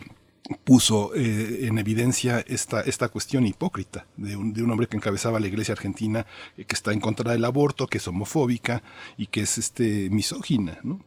puso 0.65 1.15
eh, 1.15 1.67
en 1.67 1.79
evidencia 1.79 2.41
esta, 2.47 2.81
esta 2.81 3.09
cuestión 3.09 3.47
hipócrita 3.47 4.07
de 4.17 4.37
un, 4.37 4.53
de 4.53 4.63
un 4.63 4.71
hombre 4.71 4.87
que 4.87 4.97
encabezaba 4.97 5.41
la 5.41 5.47
iglesia 5.47 5.73
argentina, 5.73 6.27
eh, 6.57 6.65
que 6.65 6.75
está 6.75 6.93
en 6.93 7.01
contra 7.01 7.33
del 7.33 7.45
aborto, 7.45 7.87
que 7.87 7.99
es 7.99 8.09
homofóbica 8.09 8.83
y 9.17 9.27
que 9.27 9.41
es 9.41 9.59
este 9.59 10.11
misógina, 10.11 10.79
¿no? 10.83 11.01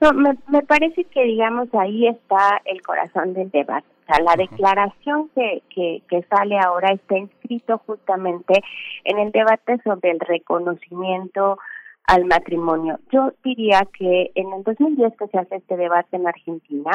No, 0.00 0.12
me, 0.12 0.36
me 0.48 0.62
parece 0.62 1.04
que, 1.04 1.22
digamos, 1.22 1.68
ahí 1.72 2.08
está 2.08 2.60
el 2.64 2.82
corazón 2.82 3.32
del 3.32 3.50
debate. 3.50 3.86
O 4.02 4.06
sea, 4.12 4.22
la 4.22 4.34
declaración 4.36 5.30
que, 5.34 5.62
que, 5.70 6.02
que 6.08 6.22
sale 6.24 6.58
ahora 6.58 6.92
está 6.92 7.16
inscrito 7.16 7.78
justamente 7.86 8.60
en 9.04 9.18
el 9.18 9.30
debate 9.30 9.80
sobre 9.82 10.10
el 10.10 10.20
reconocimiento 10.20 11.58
al 12.06 12.26
matrimonio. 12.26 12.98
Yo 13.10 13.32
diría 13.42 13.86
que 13.98 14.30
en 14.34 14.52
el 14.52 14.62
2010 14.62 15.14
que 15.16 15.28
se 15.28 15.38
hace 15.38 15.56
este 15.56 15.76
debate 15.76 16.16
en 16.16 16.26
Argentina, 16.26 16.90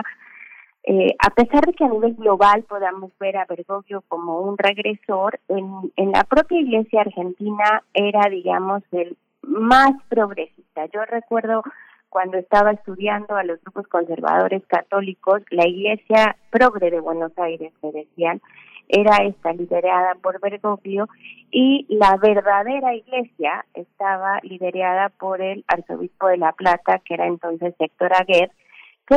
eh, 0.84 1.16
a 1.20 1.30
pesar 1.32 1.66
de 1.66 1.74
que 1.74 1.84
a 1.84 1.90
nivel 1.90 2.16
global 2.16 2.64
podamos 2.64 3.12
ver 3.20 3.38
a 3.38 3.46
Bergoglio 3.46 4.04
como 4.08 4.42
un 4.42 4.58
regresor, 4.58 5.40
en, 5.48 5.92
en 5.96 6.12
la 6.12 6.24
propia 6.24 6.60
iglesia 6.60 7.02
argentina 7.02 7.84
era, 7.94 8.30
digamos, 8.30 8.84
el 8.92 9.18
más 9.42 9.92
progresista. 10.10 10.86
Yo 10.88 11.04
recuerdo 11.06 11.64
cuando 12.10 12.38
estaba 12.38 12.72
estudiando 12.72 13.36
a 13.36 13.44
los 13.44 13.62
grupos 13.62 13.88
conservadores 13.88 14.66
católicos, 14.68 15.44
la 15.52 15.68
iglesia 15.68 16.36
progre 16.50 16.90
de 16.90 17.00
Buenos 17.00 17.38
Aires, 17.38 17.72
me 17.84 17.92
decían, 17.92 18.42
era 18.88 19.18
esta 19.18 19.54
liderada 19.54 20.16
por 20.16 20.42
Bergoglio 20.42 21.08
y 21.52 21.86
la 21.90 22.18
verdadera 22.18 22.96
iglesia 22.96 23.64
estaba 23.76 24.40
liderada 24.42 25.10
por 25.10 25.42
el 25.42 25.64
arzobispo 25.68 26.28
de 26.28 26.38
La 26.38 26.54
Plata, 26.54 27.00
que 27.06 27.14
era 27.14 27.28
entonces 27.28 27.76
Héctor 27.78 28.14
Aguer, 28.16 28.52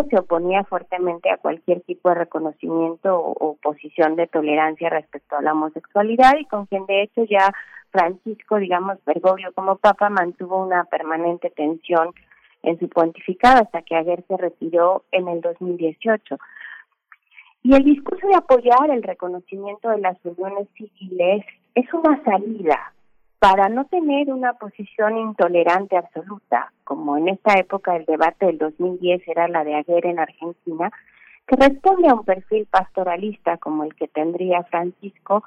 se 0.08 0.18
oponía 0.18 0.64
fuertemente 0.64 1.30
a 1.30 1.36
cualquier 1.36 1.82
tipo 1.82 2.08
de 2.08 2.16
reconocimiento 2.16 3.18
o, 3.18 3.56
posición 3.62 4.16
de 4.16 4.26
tolerancia 4.26 4.88
respecto 4.88 5.36
a 5.36 5.42
la 5.42 5.52
homosexualidad 5.52 6.34
y 6.38 6.46
con 6.46 6.66
quien 6.66 6.86
de 6.86 7.02
hecho 7.02 7.24
ya 7.24 7.52
Francisco, 7.90 8.56
digamos, 8.56 8.98
Bergoglio 9.04 9.52
como 9.52 9.76
papa 9.76 10.08
mantuvo 10.08 10.64
una 10.64 10.84
permanente 10.84 11.50
tensión 11.50 12.08
en 12.62 12.78
su 12.78 12.88
pontificado 12.88 13.62
hasta 13.62 13.82
que 13.82 13.94
Aguer 13.94 14.24
se 14.26 14.36
retiró 14.36 15.04
en 15.12 15.28
el 15.28 15.40
2018. 15.42 16.38
Y 17.64 17.74
el 17.74 17.84
discurso 17.84 18.26
de 18.26 18.34
apoyar 18.34 18.90
el 18.90 19.02
reconocimiento 19.02 19.90
de 19.90 19.98
las 19.98 20.16
uniones 20.24 20.68
civiles 20.74 21.44
es 21.74 21.92
una 21.92 22.22
salida 22.24 22.92
para 23.42 23.68
no 23.68 23.86
tener 23.86 24.32
una 24.32 24.52
posición 24.52 25.18
intolerante 25.18 25.96
absoluta, 25.96 26.72
como 26.84 27.16
en 27.16 27.26
esta 27.26 27.58
época 27.58 27.96
el 27.96 28.04
debate 28.04 28.46
del 28.46 28.58
2010 28.58 29.26
era 29.26 29.48
la 29.48 29.64
de 29.64 29.74
Aguer 29.74 30.06
en 30.06 30.20
Argentina, 30.20 30.92
que 31.48 31.56
responde 31.56 32.06
a 32.06 32.14
un 32.14 32.24
perfil 32.24 32.68
pastoralista 32.70 33.56
como 33.56 33.82
el 33.82 33.96
que 33.96 34.06
tendría 34.06 34.62
Francisco, 34.62 35.42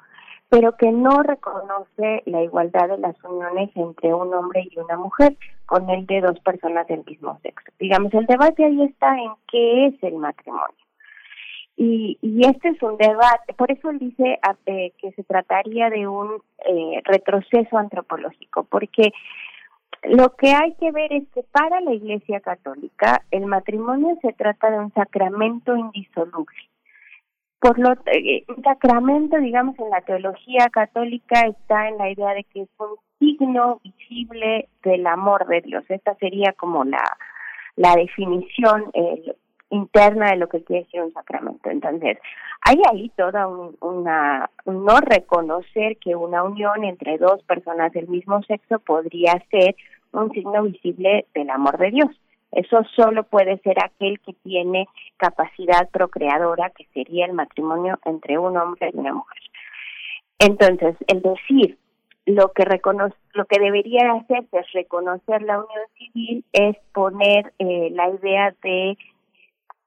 pero 0.49 0.75
que 0.75 0.91
no 0.91 1.23
reconoce 1.23 2.21
la 2.25 2.43
igualdad 2.43 2.89
de 2.89 2.97
las 2.97 3.15
uniones 3.23 3.69
entre 3.75 4.13
un 4.13 4.33
hombre 4.33 4.67
y 4.69 4.77
una 4.77 4.97
mujer, 4.97 5.37
con 5.65 5.89
el 5.89 6.05
de 6.05 6.19
dos 6.19 6.37
personas 6.41 6.85
del 6.87 7.05
mismo 7.05 7.39
sexo. 7.43 7.71
Digamos, 7.79 8.13
el 8.13 8.25
debate 8.25 8.65
ahí 8.65 8.83
está 8.83 9.17
en 9.17 9.31
qué 9.47 9.85
es 9.85 10.03
el 10.03 10.15
matrimonio. 10.15 10.84
Y, 11.77 12.17
y 12.21 12.45
este 12.47 12.69
es 12.69 12.81
un 12.81 12.97
debate, 12.97 13.53
por 13.53 13.69
eso 13.69 13.89
él 13.89 13.99
dice 13.99 14.39
ah, 14.41 14.55
eh, 14.65 14.93
que 14.97 15.11
se 15.11 15.23
trataría 15.23 15.89
de 15.89 16.07
un 16.07 16.41
eh, 16.65 17.01
retroceso 17.03 17.77
antropológico, 17.77 18.63
porque 18.63 19.11
lo 20.03 20.35
que 20.35 20.53
hay 20.53 20.73
que 20.75 20.91
ver 20.91 21.11
es 21.11 21.27
que 21.33 21.43
para 21.43 21.81
la 21.81 21.93
Iglesia 21.93 22.39
Católica 22.39 23.23
el 23.29 23.45
matrimonio 23.45 24.17
se 24.21 24.31
trata 24.33 24.71
de 24.71 24.79
un 24.79 24.93
sacramento 24.93 25.75
indisoluble. 25.75 26.57
Por 27.59 27.77
lo 27.77 27.91
eh, 28.05 28.45
un 28.47 28.63
sacramento, 28.63 29.37
digamos, 29.37 29.77
en 29.79 29.89
la 29.89 30.01
teología 30.01 30.69
católica 30.69 31.41
está 31.41 31.89
en 31.89 31.97
la 31.97 32.09
idea 32.09 32.33
de 32.35 32.45
que 32.45 32.61
es 32.61 32.69
un 32.79 32.95
signo 33.19 33.81
visible 33.83 34.69
del 34.83 35.07
amor 35.07 35.45
de 35.47 35.61
Dios. 35.61 35.83
Esta 35.89 36.15
sería 36.15 36.53
como 36.53 36.85
la 36.85 37.03
la 37.75 37.95
definición 37.95 38.85
eh, 38.93 39.35
interna 39.75 40.31
de 40.31 40.37
lo 40.37 40.47
que 40.47 40.63
quiere 40.63 40.83
decir 40.83 41.01
un 41.01 41.13
sacramento. 41.13 41.69
Entonces, 41.69 42.17
hay 42.61 42.81
ahí 42.91 43.11
toda 43.15 43.47
un, 43.47 43.75
una 43.81 44.49
un 44.65 44.85
no 44.85 44.99
reconocer 44.99 45.97
que 45.97 46.15
una 46.15 46.43
unión 46.43 46.83
entre 46.83 47.17
dos 47.17 47.43
personas 47.43 47.93
del 47.93 48.07
mismo 48.07 48.41
sexo 48.43 48.79
podría 48.79 49.33
ser 49.51 49.75
un 50.11 50.31
signo 50.31 50.63
visible 50.63 51.25
del 51.33 51.49
amor 51.49 51.77
de 51.77 51.91
Dios. 51.91 52.09
Eso 52.51 52.83
solo 52.95 53.23
puede 53.23 53.57
ser 53.59 53.83
aquel 53.83 54.19
que 54.21 54.33
tiene 54.43 54.87
capacidad 55.17 55.89
procreadora, 55.89 56.69
que 56.69 56.85
sería 56.93 57.25
el 57.25 57.33
matrimonio 57.33 57.99
entre 58.05 58.37
un 58.37 58.55
hombre 58.57 58.91
y 58.93 58.97
una 58.97 59.13
mujer. 59.13 59.41
Entonces, 60.39 60.95
el 61.07 61.21
decir 61.21 61.77
lo 62.25 62.51
que 62.53 62.65
reconoce, 62.65 63.15
lo 63.33 63.45
que 63.45 63.59
debería 63.59 64.11
hacerse 64.13 64.57
es 64.57 64.71
reconocer 64.73 65.41
la 65.43 65.59
unión 65.59 65.83
civil, 65.97 66.43
es 66.53 66.77
poner 66.93 67.53
eh, 67.59 67.89
la 67.91 68.09
idea 68.09 68.55
de 68.63 68.97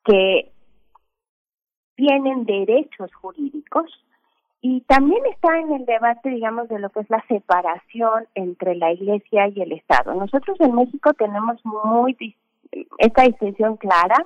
que 0.09 0.51
tienen 1.97 2.47
derechos 2.47 3.12
jurídicos 3.14 3.86
y 4.60 4.80
también 4.82 5.20
está 5.26 5.59
en 5.59 5.72
el 5.72 5.85
debate, 5.85 6.30
digamos, 6.30 6.68
de 6.68 6.78
lo 6.78 6.89
que 6.90 7.01
es 7.01 7.10
la 7.10 7.22
separación 7.28 8.26
entre 8.35 8.74
la 8.74 8.93
Iglesia 8.93 9.48
y 9.48 9.60
el 9.60 9.72
Estado. 9.72 10.14
Nosotros 10.14 10.59
en 10.60 10.74
México 10.74 11.12
tenemos 11.14 11.64
muy 11.64 12.16
esta 12.98 13.22
distinción 13.24 13.76
clara 13.76 14.16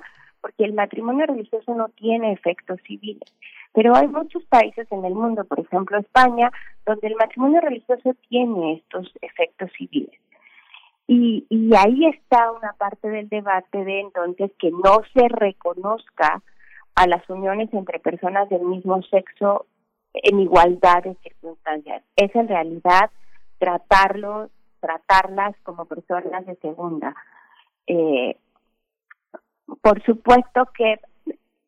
porque 0.41 0.65
el 0.65 0.73
matrimonio 0.73 1.25
religioso 1.25 1.73
no 1.75 1.89
tiene 1.89 2.33
efectos 2.33 2.79
civiles, 2.85 3.33
Pero 3.73 3.95
hay 3.95 4.07
muchos 4.07 4.43
países 4.45 4.91
en 4.91 5.05
el 5.05 5.13
mundo, 5.13 5.45
por 5.45 5.59
ejemplo 5.59 5.97
España, 5.97 6.51
donde 6.85 7.07
el 7.07 7.15
matrimonio 7.15 7.61
religioso 7.61 8.13
tiene 8.27 8.73
estos 8.73 9.11
efectos 9.21 9.71
civiles. 9.77 10.19
Y, 11.07 11.45
y 11.49 11.75
ahí 11.75 12.05
está 12.05 12.51
una 12.51 12.73
parte 12.73 13.09
del 13.09 13.27
debate 13.27 13.83
de 13.83 13.99
entonces 13.99 14.51
que 14.57 14.71
no 14.71 15.01
se 15.13 15.27
reconozca 15.27 16.41
a 16.95 17.07
las 17.07 17.27
uniones 17.29 17.73
entre 17.73 17.99
personas 17.99 18.49
del 18.49 18.61
mismo 18.61 19.01
sexo 19.03 19.65
en 20.13 20.39
igualdad 20.39 21.03
de 21.03 21.15
circunstancias. 21.15 22.03
Es 22.15 22.33
en 22.35 22.47
realidad 22.47 23.09
tratarlos, 23.57 24.51
tratarlas 24.79 25.55
como 25.63 25.85
personas 25.85 26.45
de 26.45 26.55
segunda. 26.57 27.15
Eh, 27.87 28.37
por 29.81 30.01
supuesto 30.03 30.69
que 30.77 30.99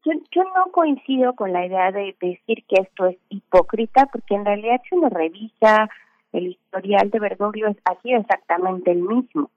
yo, 0.06 0.12
yo 0.32 0.44
no 0.56 0.72
coincido 0.72 1.34
con 1.34 1.52
la 1.52 1.66
idea 1.66 1.92
de 1.92 2.16
decir 2.22 2.64
que 2.68 2.82
esto 2.82 3.08
es 3.08 3.18
hipócrita, 3.30 4.06
porque 4.12 4.36
en 4.36 4.46
realidad 4.46 4.82
si 4.88 4.96
uno 4.96 5.10
revisa 5.10 5.90
el 6.36 6.48
historial 6.48 7.10
de 7.10 7.20
Bergoglio 7.20 7.74
ha 7.86 8.02
sido 8.02 8.20
exactamente 8.20 8.92
el 8.92 9.02
mismo. 9.02 9.50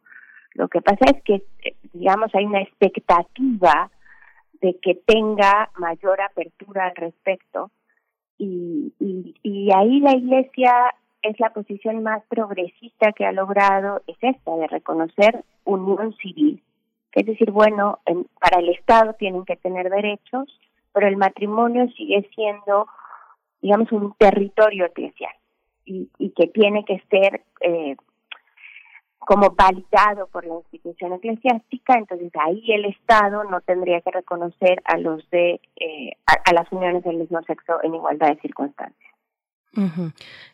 Lo 0.55 0.69
que 0.69 0.81
pasa 0.81 1.05
es 1.15 1.23
que, 1.25 1.35
eh, 1.65 1.77
digamos, 1.93 2.35
hay 2.35 2.45
una 2.45 2.63
expectativa 2.63 3.91
de 4.61 4.77
que 4.81 4.95
tenga 4.95 5.71
mayor 5.77 6.21
apertura 6.21 6.87
al 6.87 6.97
respecto 6.97 7.71
y, 8.39 8.93
y, 8.99 9.35
y 9.43 9.71
ahí 9.73 10.01
la 10.01 10.17
Iglesia 10.17 10.73
es 11.23 11.39
la 11.41 11.51
posición 11.51 12.03
más 12.03 12.23
progresista 12.29 13.13
que 13.13 13.27
ha 13.27 13.33
logrado, 13.33 14.03
es 14.07 14.17
esta, 14.21 14.57
de 14.57 14.69
reconocer 14.69 15.45
unión 15.65 16.15
civil. 16.17 16.63
Es 17.13 17.27
decir, 17.27 17.51
bueno, 17.51 17.99
en, 18.07 18.27
para 18.41 18.61
el 18.61 18.69
Estado 18.69 19.15
tienen 19.15 19.45
que 19.45 19.57
tener 19.57 19.91
derechos, 19.91 20.47
pero 20.93 21.09
el 21.09 21.17
matrimonio 21.17 21.89
sigue 21.97 22.29
siendo, 22.35 22.87
digamos, 23.61 23.91
un 23.91 24.15
territorio 24.19 24.87
eclesial 24.87 25.33
y, 25.89 26.10
y 26.19 26.31
que 26.31 26.47
tiene 26.48 26.85
que 26.85 27.02
ser 27.10 27.43
eh, 27.60 27.97
como 29.19 29.51
validado 29.51 30.27
por 30.28 30.47
la 30.47 30.55
institución 30.55 31.12
eclesiástica, 31.15 31.94
entonces 31.94 32.31
ahí 32.44 32.65
el 32.73 32.85
Estado 32.86 33.44
no 33.44 33.60
tendría 33.62 34.01
que 34.01 34.10
reconocer 34.10 34.81
a 34.85 34.97
los 34.98 35.28
de 35.31 35.60
eh, 35.77 36.12
a, 36.27 36.51
a 36.51 36.52
las 36.52 36.70
uniones 36.73 37.05
del 37.05 37.16
mismo 37.16 37.43
sexo 37.43 37.82
en 37.82 37.94
igualdad 37.94 38.28
de 38.28 38.40
circunstancias. 38.40 39.18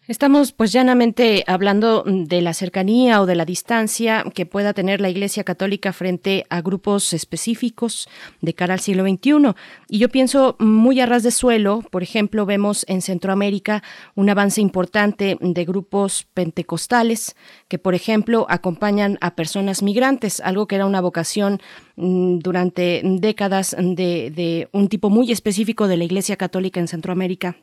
Estamos 0.07 0.53
pues 0.53 0.71
llanamente 0.71 1.45
hablando 1.47 2.05
de 2.05 2.43
la 2.43 2.53
cercanía 2.53 3.23
o 3.23 3.27
de 3.27 3.35
la 3.35 3.47
distancia 3.47 4.23
que 4.35 4.45
pueda 4.45 4.75
tener 4.75 5.01
la 5.01 5.09
Iglesia 5.09 5.45
Católica 5.45 5.95
frente 5.95 6.45
a 6.51 6.61
grupos 6.61 7.13
específicos 7.15 8.09
de 8.43 8.55
cara 8.55 8.75
al 8.75 8.81
siglo 8.81 9.05
XXI. 9.05 9.55
Y 9.89 9.99
yo 9.99 10.11
pienso 10.11 10.57
muy 10.59 11.01
a 11.01 11.07
ras 11.07 11.23
de 11.23 11.31
suelo, 11.31 11.83
por 11.91 12.03
ejemplo, 12.03 12.45
vemos 12.45 12.85
en 12.87 13.01
Centroamérica 13.01 13.83
un 14.15 14.29
avance 14.29 14.61
importante 14.61 15.39
de 15.41 15.65
grupos 15.65 16.27
pentecostales 16.35 17.35
que, 17.69 17.79
por 17.79 17.95
ejemplo, 17.95 18.47
acompañan 18.51 19.17
a 19.23 19.35
personas 19.35 19.83
migrantes, 19.83 20.41
algo 20.41 20.67
que 20.67 20.75
era 20.75 20.87
una 20.87 21.01
vocación 21.01 21.63
mm, 21.97 22.41
durante 22.41 23.01
décadas 23.05 23.75
de 23.79 24.69
un 24.73 24.89
tipo 24.89 25.09
muy 25.09 25.33
específico 25.33 25.89
de 25.89 25.97
la 25.97 26.05
Iglesia 26.05 26.37
Católica 26.37 26.81
en 26.81 26.89
Centroamérica. 26.89 27.57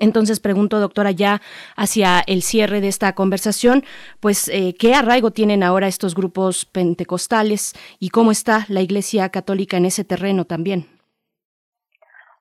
Entonces 0.00 0.38
pregunto, 0.40 0.78
doctora, 0.80 1.10
ya 1.10 1.40
hacia 1.76 2.20
el 2.26 2.42
cierre 2.42 2.80
de 2.80 2.88
esta 2.88 3.14
conversación, 3.14 3.82
pues, 4.20 4.48
eh, 4.48 4.74
¿qué 4.78 4.94
arraigo 4.94 5.32
tienen 5.32 5.62
ahora 5.62 5.88
estos 5.88 6.14
grupos 6.14 6.64
pentecostales 6.64 7.74
y 7.98 8.10
cómo 8.10 8.30
está 8.30 8.64
la 8.68 8.80
Iglesia 8.80 9.28
Católica 9.30 9.76
en 9.76 9.86
ese 9.86 10.04
terreno 10.04 10.44
también? 10.44 10.86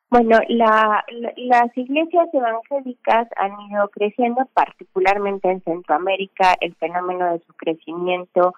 Bueno, 0.09 0.39
la, 0.49 1.03
la- 1.09 1.33
las 1.37 1.77
iglesias 1.77 2.27
evangélicas 2.33 3.27
han 3.37 3.53
ido 3.71 3.87
creciendo, 3.89 4.45
particularmente 4.53 5.49
en 5.49 5.63
Centroamérica. 5.63 6.55
El 6.59 6.75
fenómeno 6.75 7.31
de 7.31 7.39
su 7.39 7.53
crecimiento 7.53 8.53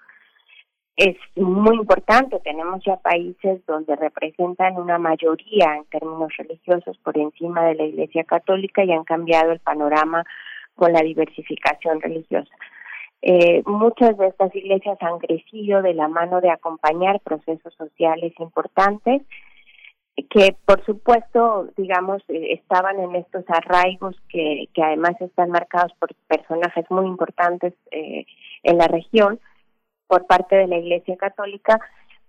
es 0.96 1.18
muy 1.36 1.76
importante. 1.76 2.40
Tenemos 2.40 2.84
ya 2.86 2.98
países 2.98 3.66
donde 3.66 3.96
representan 3.96 4.78
una 4.78 4.98
mayoría 4.98 5.76
en 5.76 5.86
términos 5.86 6.32
religiosos 6.38 6.98
por 7.00 7.18
encima 7.18 7.66
de 7.66 7.76
la 7.76 7.84
Iglesia 7.86 8.24
Católica 8.24 8.84
y 8.84 8.92
han 8.92 9.04
cambiado 9.04 9.52
el 9.52 9.60
panorama 9.60 10.24
con 10.76 10.94
la 10.94 11.02
diversificación 11.02 12.02
religiosa. 12.02 12.52
Eh, 13.22 13.64
muchas 13.66 14.18
de 14.18 14.28
estas 14.28 14.54
iglesias 14.56 14.98
han 15.02 15.18
crecido 15.20 15.82
de 15.82 15.94
la 15.94 16.10
mano 16.10 16.42
de 16.42 16.50
acompañar 16.50 17.22
procesos 17.22 17.74
sociales 17.76 18.34
importantes 18.40 19.22
que 20.30 20.56
por 20.66 20.86
supuesto, 20.86 21.70
digamos, 21.76 22.22
eh, 22.28 22.54
estaban 22.54 23.00
en 23.00 23.16
estos 23.16 23.44
arraigos 23.48 24.16
que, 24.30 24.68
que 24.74 24.84
además 24.84 25.20
están 25.20 25.50
marcados 25.50 25.92
por 26.00 26.14
personajes 26.28 26.86
muy 26.90 27.06
importantes 27.08 27.74
eh, 27.92 28.26
en 28.62 28.78
la 28.78 28.88
región 28.88 29.40
por 30.14 30.28
parte 30.28 30.56
de 30.56 30.68
la 30.68 30.78
Iglesia 30.78 31.18
Católica, 31.18 31.80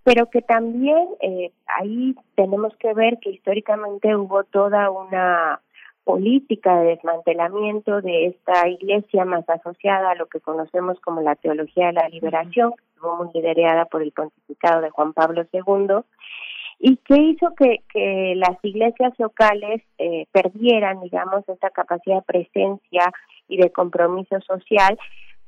pero 0.03 0.27
que 0.31 0.41
también 0.41 1.07
eh, 1.21 1.51
ahí 1.67 2.15
tenemos 2.33 2.75
que 2.77 2.95
ver 2.95 3.19
que 3.19 3.29
históricamente 3.29 4.15
hubo 4.15 4.43
toda 4.43 4.89
una 4.89 5.61
política 6.03 6.79
de 6.79 6.95
desmantelamiento 6.95 8.01
de 8.01 8.25
esta 8.25 8.67
iglesia 8.67 9.23
más 9.23 9.47
asociada 9.47 10.09
a 10.09 10.15
lo 10.15 10.25
que 10.25 10.39
conocemos 10.39 10.99
como 11.01 11.21
la 11.21 11.35
teología 11.35 11.87
de 11.87 11.93
la 11.93 12.09
liberación, 12.09 12.71
que 12.71 12.83
estuvo 12.95 13.17
muy 13.17 13.29
liderada 13.35 13.85
por 13.85 14.01
el 14.01 14.11
pontificado 14.11 14.81
de 14.81 14.89
Juan 14.89 15.13
Pablo 15.13 15.45
II, 15.53 15.97
y 16.79 16.97
que 16.97 17.17
hizo 17.17 17.53
que, 17.53 17.83
que 17.93 18.33
las 18.35 18.57
iglesias 18.63 19.13
locales 19.19 19.83
eh, 19.99 20.25
perdieran, 20.31 21.01
digamos, 21.01 21.47
esta 21.47 21.69
capacidad 21.69 22.15
de 22.15 22.21
presencia 22.23 23.11
y 23.47 23.57
de 23.57 23.69
compromiso 23.69 24.41
social, 24.41 24.97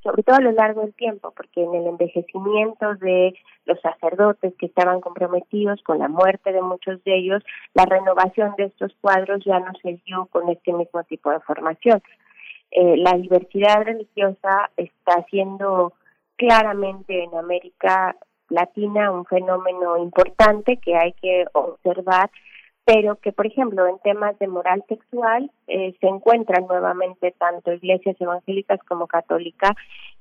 sobre 0.03 0.23
todo 0.23 0.37
a 0.37 0.41
lo 0.41 0.51
largo 0.51 0.81
del 0.81 0.93
tiempo, 0.93 1.33
porque 1.35 1.63
en 1.63 1.73
el 1.73 1.87
envejecimiento 1.87 2.95
de 2.95 3.33
los 3.65 3.79
sacerdotes 3.81 4.53
que 4.57 4.67
estaban 4.67 5.01
comprometidos 5.01 5.81
con 5.83 5.99
la 5.99 6.07
muerte 6.07 6.51
de 6.51 6.61
muchos 6.61 7.03
de 7.03 7.17
ellos, 7.17 7.43
la 7.73 7.85
renovación 7.85 8.53
de 8.57 8.65
estos 8.65 8.93
cuadros 9.01 9.43
ya 9.45 9.59
no 9.59 9.71
se 9.81 9.99
dio 10.05 10.27
con 10.27 10.49
este 10.49 10.73
mismo 10.73 11.03
tipo 11.03 11.29
de 11.31 11.39
formación. 11.41 12.01
Eh, 12.71 12.97
la 12.97 13.13
diversidad 13.13 13.83
religiosa 13.83 14.69
está 14.77 15.25
siendo 15.29 15.93
claramente 16.35 17.23
en 17.23 17.35
América 17.35 18.15
Latina 18.49 19.11
un 19.11 19.25
fenómeno 19.25 19.97
importante 19.97 20.77
que 20.77 20.95
hay 20.95 21.13
que 21.13 21.45
observar, 21.53 22.29
pero 22.87 23.17
que, 23.17 23.33
por 23.33 23.45
ejemplo, 23.45 23.85
en 23.85 23.99
temas 23.99 24.39
de 24.39 24.47
moral 24.47 24.81
sexual 24.87 25.51
eh, 25.67 25.93
se 25.99 26.07
encuentran 26.07 26.67
nuevamente 26.67 27.35
tanto 27.37 27.73
iglesias 27.73 28.15
evangélicas 28.17 28.79
como 28.87 29.07
católicas 29.07 29.71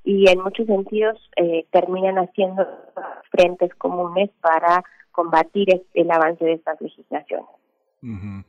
y 0.03 0.29
en 0.29 0.41
muchos 0.41 0.67
sentidos 0.67 1.17
eh, 1.37 1.65
terminan 1.71 2.17
haciendo 2.17 2.67
frentes 3.31 3.73
comunes 3.75 4.31
para 4.41 4.83
combatir 5.13 5.81
el 5.93 6.11
avance 6.11 6.43
de 6.43 6.53
estas 6.53 6.81
legislaciones. 6.81 7.47
Ujú. 8.03 8.43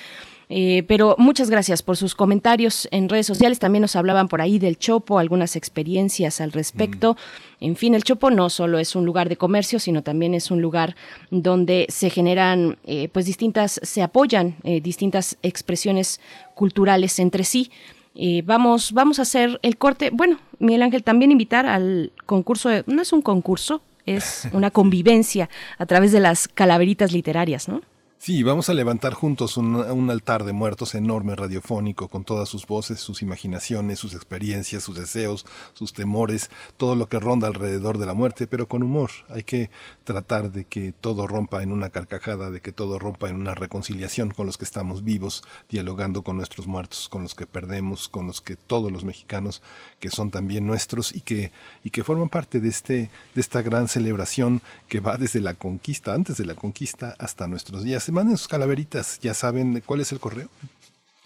Eh, 0.51 0.83
pero 0.89 1.15
muchas 1.19 1.51
gracias 1.51 1.83
por 1.83 1.97
sus 1.97 2.15
comentarios 2.15 2.89
en 2.91 3.09
redes 3.09 3.27
sociales. 3.27 3.59
También 3.59 3.83
nos 3.83 3.97
hablaban 3.97 4.29
por 4.29 4.41
ahí 4.41 4.59
del 4.59 4.79
Chopo, 4.79 5.19
algunas 5.19 5.57
experiencias 5.57 6.41
al 6.41 6.53
respecto. 6.53 7.17
En 7.61 7.77
fin, 7.77 7.95
el 7.95 8.05
Chopo 8.05 8.31
no 8.31 8.49
solo 8.49 8.79
es 8.79 8.97
un 8.97 9.05
lugar 9.05 9.29
de 9.29 9.37
comercio, 9.37 9.79
sino 9.79 10.03
también 10.03 10.35
es 10.35 10.51
un 10.51 10.63
lugar 10.63 10.97
donde 11.31 11.87
se 11.91 12.09
generan, 12.09 12.79
eh, 12.85 13.09
pues 13.13 13.27
distintas, 13.27 13.81
se 13.83 14.03
apoyan 14.03 14.57
eh, 14.65 14.81
distintas 14.81 15.37
expresiones 15.43 16.21
culturales 16.55 17.19
entre 17.19 17.45
sí. 17.45 17.71
Eh, 18.20 18.43
vamos, 18.45 18.90
vamos 18.93 19.20
a 19.20 19.23
hacer 19.23 19.61
el 19.62 19.78
corte. 19.78 20.11
Bueno, 20.12 20.39
Miguel 20.59 20.82
Ángel, 20.82 21.05
también 21.05 21.31
invitar 21.31 21.66
al 21.66 22.11
concurso, 22.27 22.69
de- 22.69 22.82
no 22.89 23.01
es 23.01 23.12
un 23.12 23.23
concurso, 23.23 23.81
es 24.07 24.49
una 24.53 24.70
convivencia 24.73 25.49
a 25.78 25.86
través 25.86 26.11
de 26.11 26.19
las 26.19 26.49
calaveritas 26.49 27.12
literarias, 27.12 27.69
¿no? 27.69 27.81
Sí, 28.20 28.43
vamos 28.43 28.69
a 28.69 28.74
levantar 28.74 29.15
juntos 29.15 29.57
un, 29.57 30.11
altar 30.11 30.43
de 30.43 30.53
muertos 30.53 30.97
enorme 30.97 31.36
radiofónico 31.36 32.09
con 32.09 32.24
todas 32.24 32.49
sus 32.49 32.66
voces, 32.66 32.99
sus 32.99 33.23
imaginaciones, 33.23 34.01
sus 34.01 34.12
experiencias, 34.12 34.82
sus 34.82 34.97
deseos, 34.97 35.47
sus 35.73 35.93
temores, 35.93 36.51
todo 36.77 36.97
lo 36.97 37.09
que 37.09 37.20
ronda 37.20 37.47
alrededor 37.47 37.97
de 37.97 38.07
la 38.07 38.15
muerte, 38.15 38.49
pero 38.49 38.66
con 38.66 38.82
humor. 38.82 39.11
Hay 39.28 39.45
que 39.45 39.70
tratar 40.03 40.51
de 40.51 40.65
que 40.65 40.93
todo 40.93 41.28
rompa 41.28 41.62
en 41.62 41.70
una 41.70 41.90
carcajada, 41.90 42.51
de 42.51 42.61
que 42.61 42.73
todo 42.73 42.99
rompa 42.99 43.28
en 43.28 43.36
una 43.36 43.55
reconciliación 43.55 44.32
con 44.32 44.47
los 44.47 44.59
que 44.59 44.65
estamos 44.65 45.05
vivos, 45.05 45.45
dialogando 45.70 46.23
con 46.23 46.39
nuestros 46.39 46.66
muertos, 46.66 47.09
con 47.09 47.23
los 47.23 47.36
que 47.36 47.47
perdemos, 47.47 48.09
con 48.09 48.27
los 48.27 48.40
que 48.40 48.57
todos 48.57 48.90
los 48.90 49.05
mexicanos 49.05 49.62
que 50.01 50.11
son 50.11 50.32
también 50.32 50.66
nuestros 50.66 51.15
y 51.15 51.20
que 51.20 51.53
y 51.85 51.90
que 51.90 52.03
forman 52.03 52.28
parte 52.28 52.59
de 52.59 52.69
este 52.69 53.11
de 53.35 53.40
esta 53.40 53.62
gran 53.62 53.86
celebración 53.86 54.61
que 54.89 54.99
va 54.99 55.16
desde 55.16 55.40
la 55.40 55.55
conquista, 55.55 56.15
antes 56.15 56.36
de 56.36 56.47
la 56.47 56.55
conquista 56.57 57.15
hasta 57.19 57.47
nuestros 57.47 57.85
días. 57.85 58.08
Manden 58.13 58.37
sus 58.37 58.49
calaveritas, 58.49 59.19
ya 59.21 59.35
saben 59.35 59.83
cuál 59.85 60.01
es 60.01 60.13
el 60.13 60.21
correo. 60.21 60.49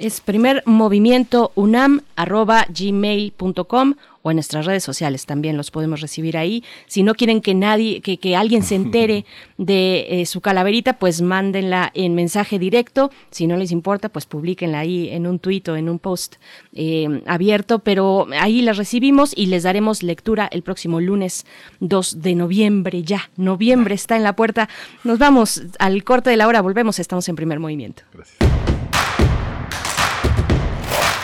Es 0.02 0.20
primer 0.20 0.64
movimiento 0.66 1.52
unam 1.54 2.00
arroba 2.16 2.66
gmail.com 2.68 3.94
o 4.22 4.30
en 4.32 4.36
nuestras 4.36 4.66
redes 4.66 4.82
sociales 4.82 5.26
también 5.26 5.56
los 5.56 5.70
podemos 5.70 6.00
recibir 6.00 6.36
ahí. 6.36 6.64
Si 6.88 7.04
no 7.04 7.14
quieren 7.14 7.40
que 7.40 7.54
nadie, 7.54 8.00
que, 8.00 8.18
que 8.18 8.34
alguien 8.34 8.64
se 8.64 8.74
entere 8.74 9.24
de 9.58 10.22
eh, 10.22 10.26
su 10.26 10.40
calaverita, 10.40 10.94
pues 10.94 11.22
mándenla 11.22 11.92
en 11.94 12.16
mensaje 12.16 12.58
directo. 12.58 13.12
Si 13.30 13.46
no 13.46 13.56
les 13.56 13.70
importa, 13.70 14.08
pues 14.08 14.26
publiquenla 14.26 14.80
ahí 14.80 15.08
en 15.08 15.24
un 15.24 15.38
tuit 15.38 15.68
o 15.68 15.76
en 15.76 15.88
un 15.88 16.00
post 16.00 16.34
eh, 16.72 17.22
abierto, 17.26 17.78
pero 17.78 18.26
ahí 18.40 18.60
las 18.60 18.78
recibimos 18.78 19.32
y 19.36 19.46
les 19.46 19.62
daremos 19.62 20.02
lectura 20.02 20.48
el 20.50 20.62
próximo 20.62 21.00
lunes 21.00 21.46
2 21.78 22.22
de 22.22 22.34
noviembre. 22.34 23.04
Ya, 23.04 23.30
noviembre 23.36 23.94
está 23.94 24.16
en 24.16 24.24
la 24.24 24.34
puerta. 24.34 24.68
Nos 25.04 25.20
vamos 25.20 25.62
al 25.78 26.02
corte 26.02 26.28
de 26.30 26.38
la 26.38 26.48
hora, 26.48 26.60
volvemos, 26.60 26.98
estamos 26.98 27.28
en 27.28 27.36
primer 27.36 27.60
movimiento. 27.60 28.02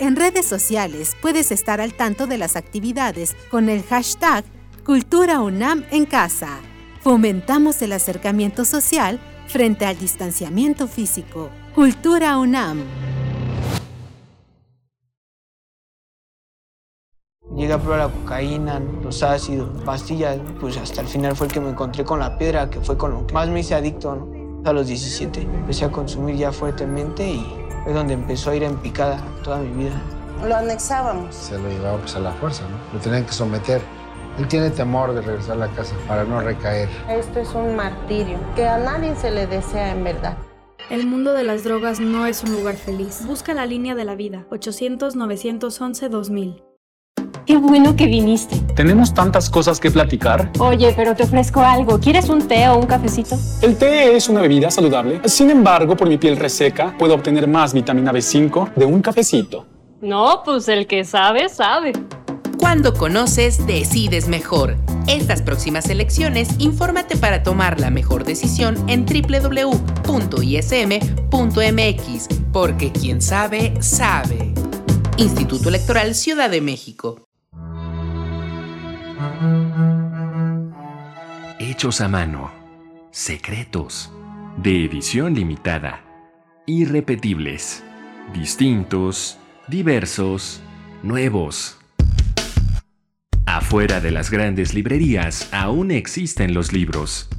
En 0.00 0.16
redes 0.16 0.46
sociales 0.46 1.14
puedes 1.20 1.52
estar 1.52 1.78
al 1.78 1.92
tanto 1.92 2.26
de 2.26 2.38
las 2.38 2.56
actividades 2.56 3.36
con 3.50 3.68
el 3.68 3.82
hashtag 3.82 4.46
Cultura 4.82 5.42
UNAM 5.42 5.84
en 5.90 6.06
casa. 6.06 6.58
Fomentamos 7.02 7.82
el 7.82 7.92
acercamiento 7.92 8.64
social 8.64 9.20
frente 9.46 9.84
al 9.84 9.98
distanciamiento 9.98 10.88
físico. 10.88 11.50
Cultura 11.74 12.38
UNAM. 12.38 12.82
Llegué 17.54 17.74
a 17.74 17.78
probar 17.78 17.98
la 17.98 18.08
cocaína, 18.08 18.80
los 19.02 19.22
ácidos, 19.22 19.82
pastillas, 19.84 20.38
pues 20.60 20.78
hasta 20.78 21.02
el 21.02 21.08
final 21.08 21.36
fue 21.36 21.48
el 21.48 21.52
que 21.52 21.60
me 21.60 21.68
encontré 21.68 22.06
con 22.06 22.20
la 22.20 22.38
piedra, 22.38 22.70
que 22.70 22.80
fue 22.80 22.96
con 22.96 23.10
lo 23.10 23.26
que 23.26 23.34
más 23.34 23.50
me 23.50 23.60
hice 23.60 23.74
adicto. 23.74 24.32
A 24.64 24.72
los 24.72 24.86
17 24.86 25.42
empecé 25.42 25.84
a 25.84 25.92
consumir 25.92 26.36
ya 26.36 26.52
fuertemente 26.52 27.30
y 27.30 27.69
es 27.86 27.94
donde 27.94 28.14
empezó 28.14 28.50
a 28.50 28.56
ir 28.56 28.62
en 28.62 28.76
picada 28.76 29.18
toda 29.42 29.58
mi 29.58 29.84
vida. 29.84 30.00
Lo 30.46 30.56
anexábamos. 30.56 31.34
Se 31.34 31.58
lo 31.58 31.68
llevaba 31.68 31.98
pues 31.98 32.14
a 32.16 32.20
la 32.20 32.32
fuerza, 32.32 32.62
¿no? 32.68 32.76
Lo 32.94 33.00
tenían 33.00 33.24
que 33.24 33.32
someter. 33.32 33.82
Él 34.38 34.46
tiene 34.48 34.70
temor 34.70 35.14
de 35.14 35.20
regresar 35.20 35.56
a 35.56 35.66
la 35.66 35.68
casa 35.68 35.94
para 36.08 36.24
no 36.24 36.40
recaer. 36.40 36.88
Esto 37.08 37.40
es 37.40 37.52
un 37.54 37.76
martirio 37.76 38.38
que 38.56 38.66
a 38.66 38.78
nadie 38.78 39.14
se 39.16 39.30
le 39.30 39.46
desea 39.46 39.92
en 39.92 40.04
verdad. 40.04 40.38
El 40.88 41.06
mundo 41.06 41.34
de 41.34 41.44
las 41.44 41.62
drogas 41.62 42.00
no 42.00 42.24
es 42.26 42.42
un 42.42 42.52
lugar 42.52 42.76
feliz. 42.76 43.26
Busca 43.26 43.52
la 43.54 43.66
línea 43.66 43.94
de 43.94 44.04
la 44.04 44.14
vida. 44.14 44.46
800-911-2000. 44.50 46.69
Qué 47.50 47.56
bueno 47.56 47.96
que 47.96 48.06
viniste. 48.06 48.60
Tenemos 48.76 49.12
tantas 49.12 49.50
cosas 49.50 49.80
que 49.80 49.90
platicar. 49.90 50.52
Oye, 50.60 50.94
pero 50.96 51.16
te 51.16 51.24
ofrezco 51.24 51.58
algo. 51.58 51.98
¿Quieres 51.98 52.28
un 52.28 52.46
té 52.46 52.68
o 52.68 52.78
un 52.78 52.86
cafecito? 52.86 53.36
El 53.60 53.76
té 53.76 54.14
es 54.14 54.28
una 54.28 54.40
bebida 54.40 54.70
saludable. 54.70 55.20
Sin 55.24 55.50
embargo, 55.50 55.96
por 55.96 56.08
mi 56.08 56.16
piel 56.16 56.36
reseca, 56.36 56.94
puedo 56.96 57.12
obtener 57.12 57.48
más 57.48 57.74
vitamina 57.74 58.12
B5 58.12 58.74
de 58.74 58.84
un 58.84 59.02
cafecito. 59.02 59.66
No, 60.00 60.42
pues 60.44 60.68
el 60.68 60.86
que 60.86 61.04
sabe, 61.04 61.48
sabe. 61.48 61.90
Cuando 62.56 62.94
conoces, 62.94 63.66
decides 63.66 64.28
mejor. 64.28 64.76
Estas 65.08 65.42
próximas 65.42 65.90
elecciones, 65.90 66.50
infórmate 66.60 67.16
para 67.16 67.42
tomar 67.42 67.80
la 67.80 67.90
mejor 67.90 68.22
decisión 68.22 68.76
en 68.88 69.06
www.ism.mx, 69.06 69.88
porque 72.52 72.92
quien 72.92 73.20
sabe, 73.20 73.74
sabe. 73.80 74.54
Instituto 75.16 75.68
Electoral 75.68 76.14
Ciudad 76.14 76.48
de 76.48 76.60
México. 76.60 77.26
Hechos 81.58 82.02
a 82.02 82.08
mano, 82.08 82.50
secretos, 83.10 84.12
de 84.58 84.84
edición 84.84 85.32
limitada, 85.32 86.04
irrepetibles, 86.66 87.82
distintos, 88.34 89.38
diversos, 89.66 90.60
nuevos. 91.02 91.78
Afuera 93.46 94.00
de 94.00 94.10
las 94.10 94.30
grandes 94.30 94.74
librerías 94.74 95.48
aún 95.52 95.90
existen 95.90 96.52
los 96.52 96.74
libros. 96.74 97.30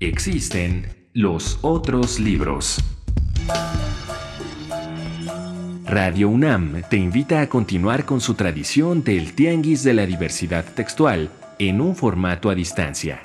Existen 0.00 1.08
los 1.12 1.60
otros 1.62 2.18
libros. 2.18 2.82
Radio 5.88 6.28
UNAM 6.30 6.82
te 6.90 6.96
invita 6.96 7.40
a 7.40 7.48
continuar 7.48 8.04
con 8.04 8.20
su 8.20 8.34
tradición 8.34 9.04
del 9.04 9.34
Tianguis 9.34 9.84
de 9.84 9.94
la 9.94 10.04
Diversidad 10.04 10.64
Textual 10.64 11.30
en 11.60 11.80
un 11.80 11.94
formato 11.94 12.50
a 12.50 12.56
distancia. 12.56 13.22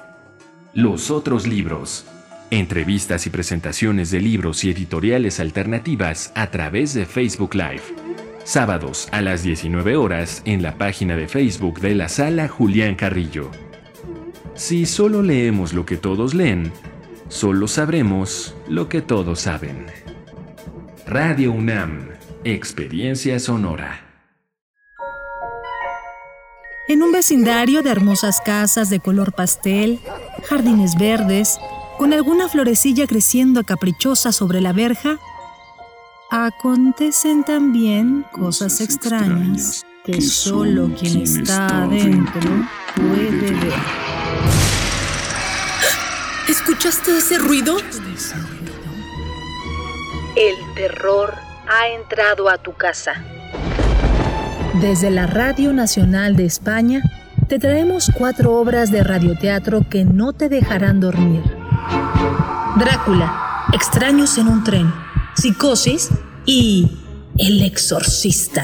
Los 0.76 1.10
otros 1.10 1.48
libros. 1.48 2.06
Entrevistas 2.52 3.26
y 3.26 3.32
presentaciones 3.32 4.12
de 4.12 4.20
libros 4.20 4.64
y 4.64 4.70
editoriales 4.70 5.40
alternativas 5.40 6.32
a 6.36 6.52
través 6.52 6.94
de 6.94 7.08
Facebook 7.08 7.56
Live. 7.56 7.82
Sábados 8.44 9.10
a 9.12 9.22
las 9.22 9.42
19 9.42 9.96
horas 9.96 10.44
en 10.46 10.62
la 10.62 10.78
página 10.78 11.16
de 11.16 11.28
Facebook 11.28 11.80
de 11.80 11.96
la 11.96 12.10
Sala 12.10 12.48
Julián 12.48 12.94
Carrillo. 12.94 13.50
Si 14.54 14.86
solo 14.86 15.24
leemos 15.24 15.74
lo 15.74 15.84
que 15.88 15.98
todos 15.98 16.36
leen, 16.36 16.72
solo 17.28 17.68
sabremos 17.68 18.56
lo 18.68 18.88
que 18.88 19.02
todos 19.02 19.40
saben. 19.40 19.88
Radio 21.08 21.52
UNAM, 21.54 22.11
Experiencia 22.44 23.38
Sonora. 23.38 24.02
En 26.88 27.04
un 27.04 27.12
vecindario 27.12 27.84
de 27.84 27.92
hermosas 27.92 28.42
casas 28.44 28.90
de 28.90 29.00
color 29.00 29.34
pastel, 29.34 30.00
jardines 30.46 30.98
verdes, 30.98 31.60
con 32.00 32.14
alguna 32.14 32.50
florecilla 32.50 33.06
creciendo 33.06 33.64
caprichosa 33.64 34.32
sobre 34.32 34.60
la 34.60 34.74
verja, 34.74 35.20
acontecen 36.32 37.44
también 37.44 38.26
cosas 38.32 38.82
extrañas 38.82 39.86
que 40.04 40.20
solo 40.20 40.92
quien 41.00 41.22
está 41.22 41.84
adentro 41.84 42.42
puede 42.96 43.52
ver. 43.52 43.74
¿Escuchaste 46.50 47.20
ese 47.20 47.38
ruido? 47.38 47.78
El 50.36 50.56
terror 50.74 51.51
ha 51.72 51.88
entrado 51.88 52.50
a 52.50 52.58
tu 52.58 52.74
casa. 52.74 53.14
Desde 54.82 55.10
la 55.10 55.26
Radio 55.28 55.72
Nacional 55.72 56.36
de 56.36 56.46
España, 56.46 57.02
te 57.48 57.60
traemos 57.60 58.12
cuatro 58.18 58.54
obras 58.56 58.92
de 58.92 59.04
radioteatro 59.04 59.88
que 59.90 60.04
no 60.04 60.34
te 60.34 60.50
dejarán 60.50 61.00
dormir. 61.00 61.44
Drácula, 62.78 63.66
Extraños 63.74 64.38
en 64.38 64.48
un 64.50 64.64
tren, 64.66 64.92
Psicosis 65.34 66.10
y 66.46 66.92
El 67.38 67.62
Exorcista. 67.62 68.64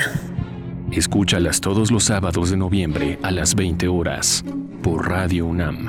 Escúchalas 0.91 1.61
todos 1.61 1.91
los 1.91 2.05
sábados 2.05 2.49
de 2.49 2.57
noviembre 2.57 3.19
a 3.23 3.31
las 3.31 3.55
20 3.55 3.87
horas 3.87 4.43
por 4.83 5.09
Radio 5.09 5.45
UNAM. 5.45 5.87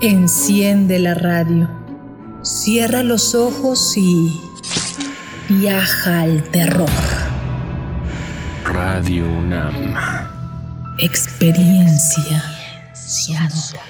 Enciende 0.00 0.98
la 0.98 1.14
radio, 1.14 1.68
cierra 2.42 3.02
los 3.02 3.34
ojos 3.34 3.96
y 3.96 4.40
viaja 5.48 6.22
al 6.22 6.42
terror. 6.50 6.88
Radio 8.64 9.26
UNAM. 9.26 9.94
Experiencia 10.98 12.42
sonora. 12.94 13.82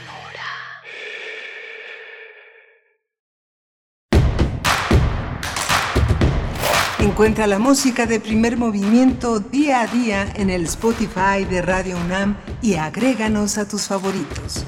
Encuentra 6.98 7.46
la 7.46 7.58
música 7.58 8.06
de 8.06 8.20
primer 8.20 8.56
movimiento 8.56 9.40
día 9.40 9.82
a 9.82 9.86
día 9.86 10.32
en 10.36 10.50
el 10.50 10.64
Spotify 10.64 11.44
de 11.48 11.62
Radio 11.62 11.96
UNAM 11.96 12.36
y 12.60 12.74
agréganos 12.74 13.58
a 13.58 13.66
tus 13.66 13.88
favoritos. 13.88 14.64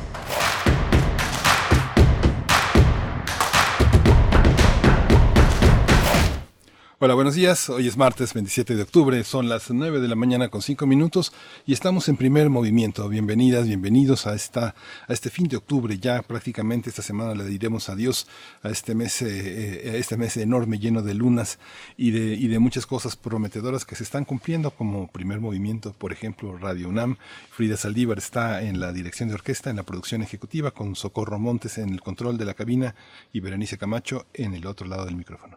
Hola, 7.04 7.12
buenos 7.12 7.34
días. 7.34 7.68
Hoy 7.68 7.86
es 7.86 7.98
martes 7.98 8.32
27 8.32 8.76
de 8.76 8.82
octubre, 8.82 9.22
son 9.24 9.46
las 9.46 9.70
9 9.70 10.00
de 10.00 10.08
la 10.08 10.14
mañana 10.14 10.48
con 10.48 10.62
5 10.62 10.86
minutos 10.86 11.34
y 11.66 11.74
estamos 11.74 12.08
en 12.08 12.16
primer 12.16 12.48
movimiento. 12.48 13.06
Bienvenidas, 13.10 13.66
bienvenidos 13.66 14.26
a 14.26 14.34
esta 14.34 14.74
a 15.06 15.12
este 15.12 15.28
fin 15.28 15.46
de 15.46 15.58
octubre. 15.58 15.98
Ya 15.98 16.22
prácticamente 16.22 16.88
esta 16.88 17.02
semana 17.02 17.34
le 17.34 17.44
diremos 17.44 17.90
adiós 17.90 18.26
a 18.62 18.70
este 18.70 18.94
mes 18.94 19.20
eh, 19.20 19.26
eh, 19.28 19.98
este 19.98 20.16
mes 20.16 20.38
enorme 20.38 20.78
lleno 20.78 21.02
de 21.02 21.12
lunas 21.12 21.58
y 21.98 22.10
de 22.10 22.36
y 22.36 22.48
de 22.48 22.58
muchas 22.58 22.86
cosas 22.86 23.16
prometedoras 23.16 23.84
que 23.84 23.96
se 23.96 24.04
están 24.04 24.24
cumpliendo 24.24 24.70
como 24.70 25.08
primer 25.08 25.40
movimiento, 25.40 25.92
por 25.92 26.10
ejemplo, 26.10 26.56
Radio 26.56 26.88
UNAM. 26.88 27.18
Frida 27.50 27.76
Saldívar 27.76 28.16
está 28.16 28.62
en 28.62 28.80
la 28.80 28.94
dirección 28.94 29.28
de 29.28 29.34
orquesta, 29.34 29.68
en 29.68 29.76
la 29.76 29.82
producción 29.82 30.22
ejecutiva 30.22 30.70
con 30.70 30.96
Socorro 30.96 31.38
Montes 31.38 31.76
en 31.76 31.90
el 31.90 32.00
control 32.00 32.38
de 32.38 32.46
la 32.46 32.54
cabina 32.54 32.94
y 33.30 33.40
Berenice 33.40 33.76
Camacho 33.76 34.24
en 34.32 34.54
el 34.54 34.66
otro 34.66 34.86
lado 34.86 35.04
del 35.04 35.16
micrófono. 35.16 35.53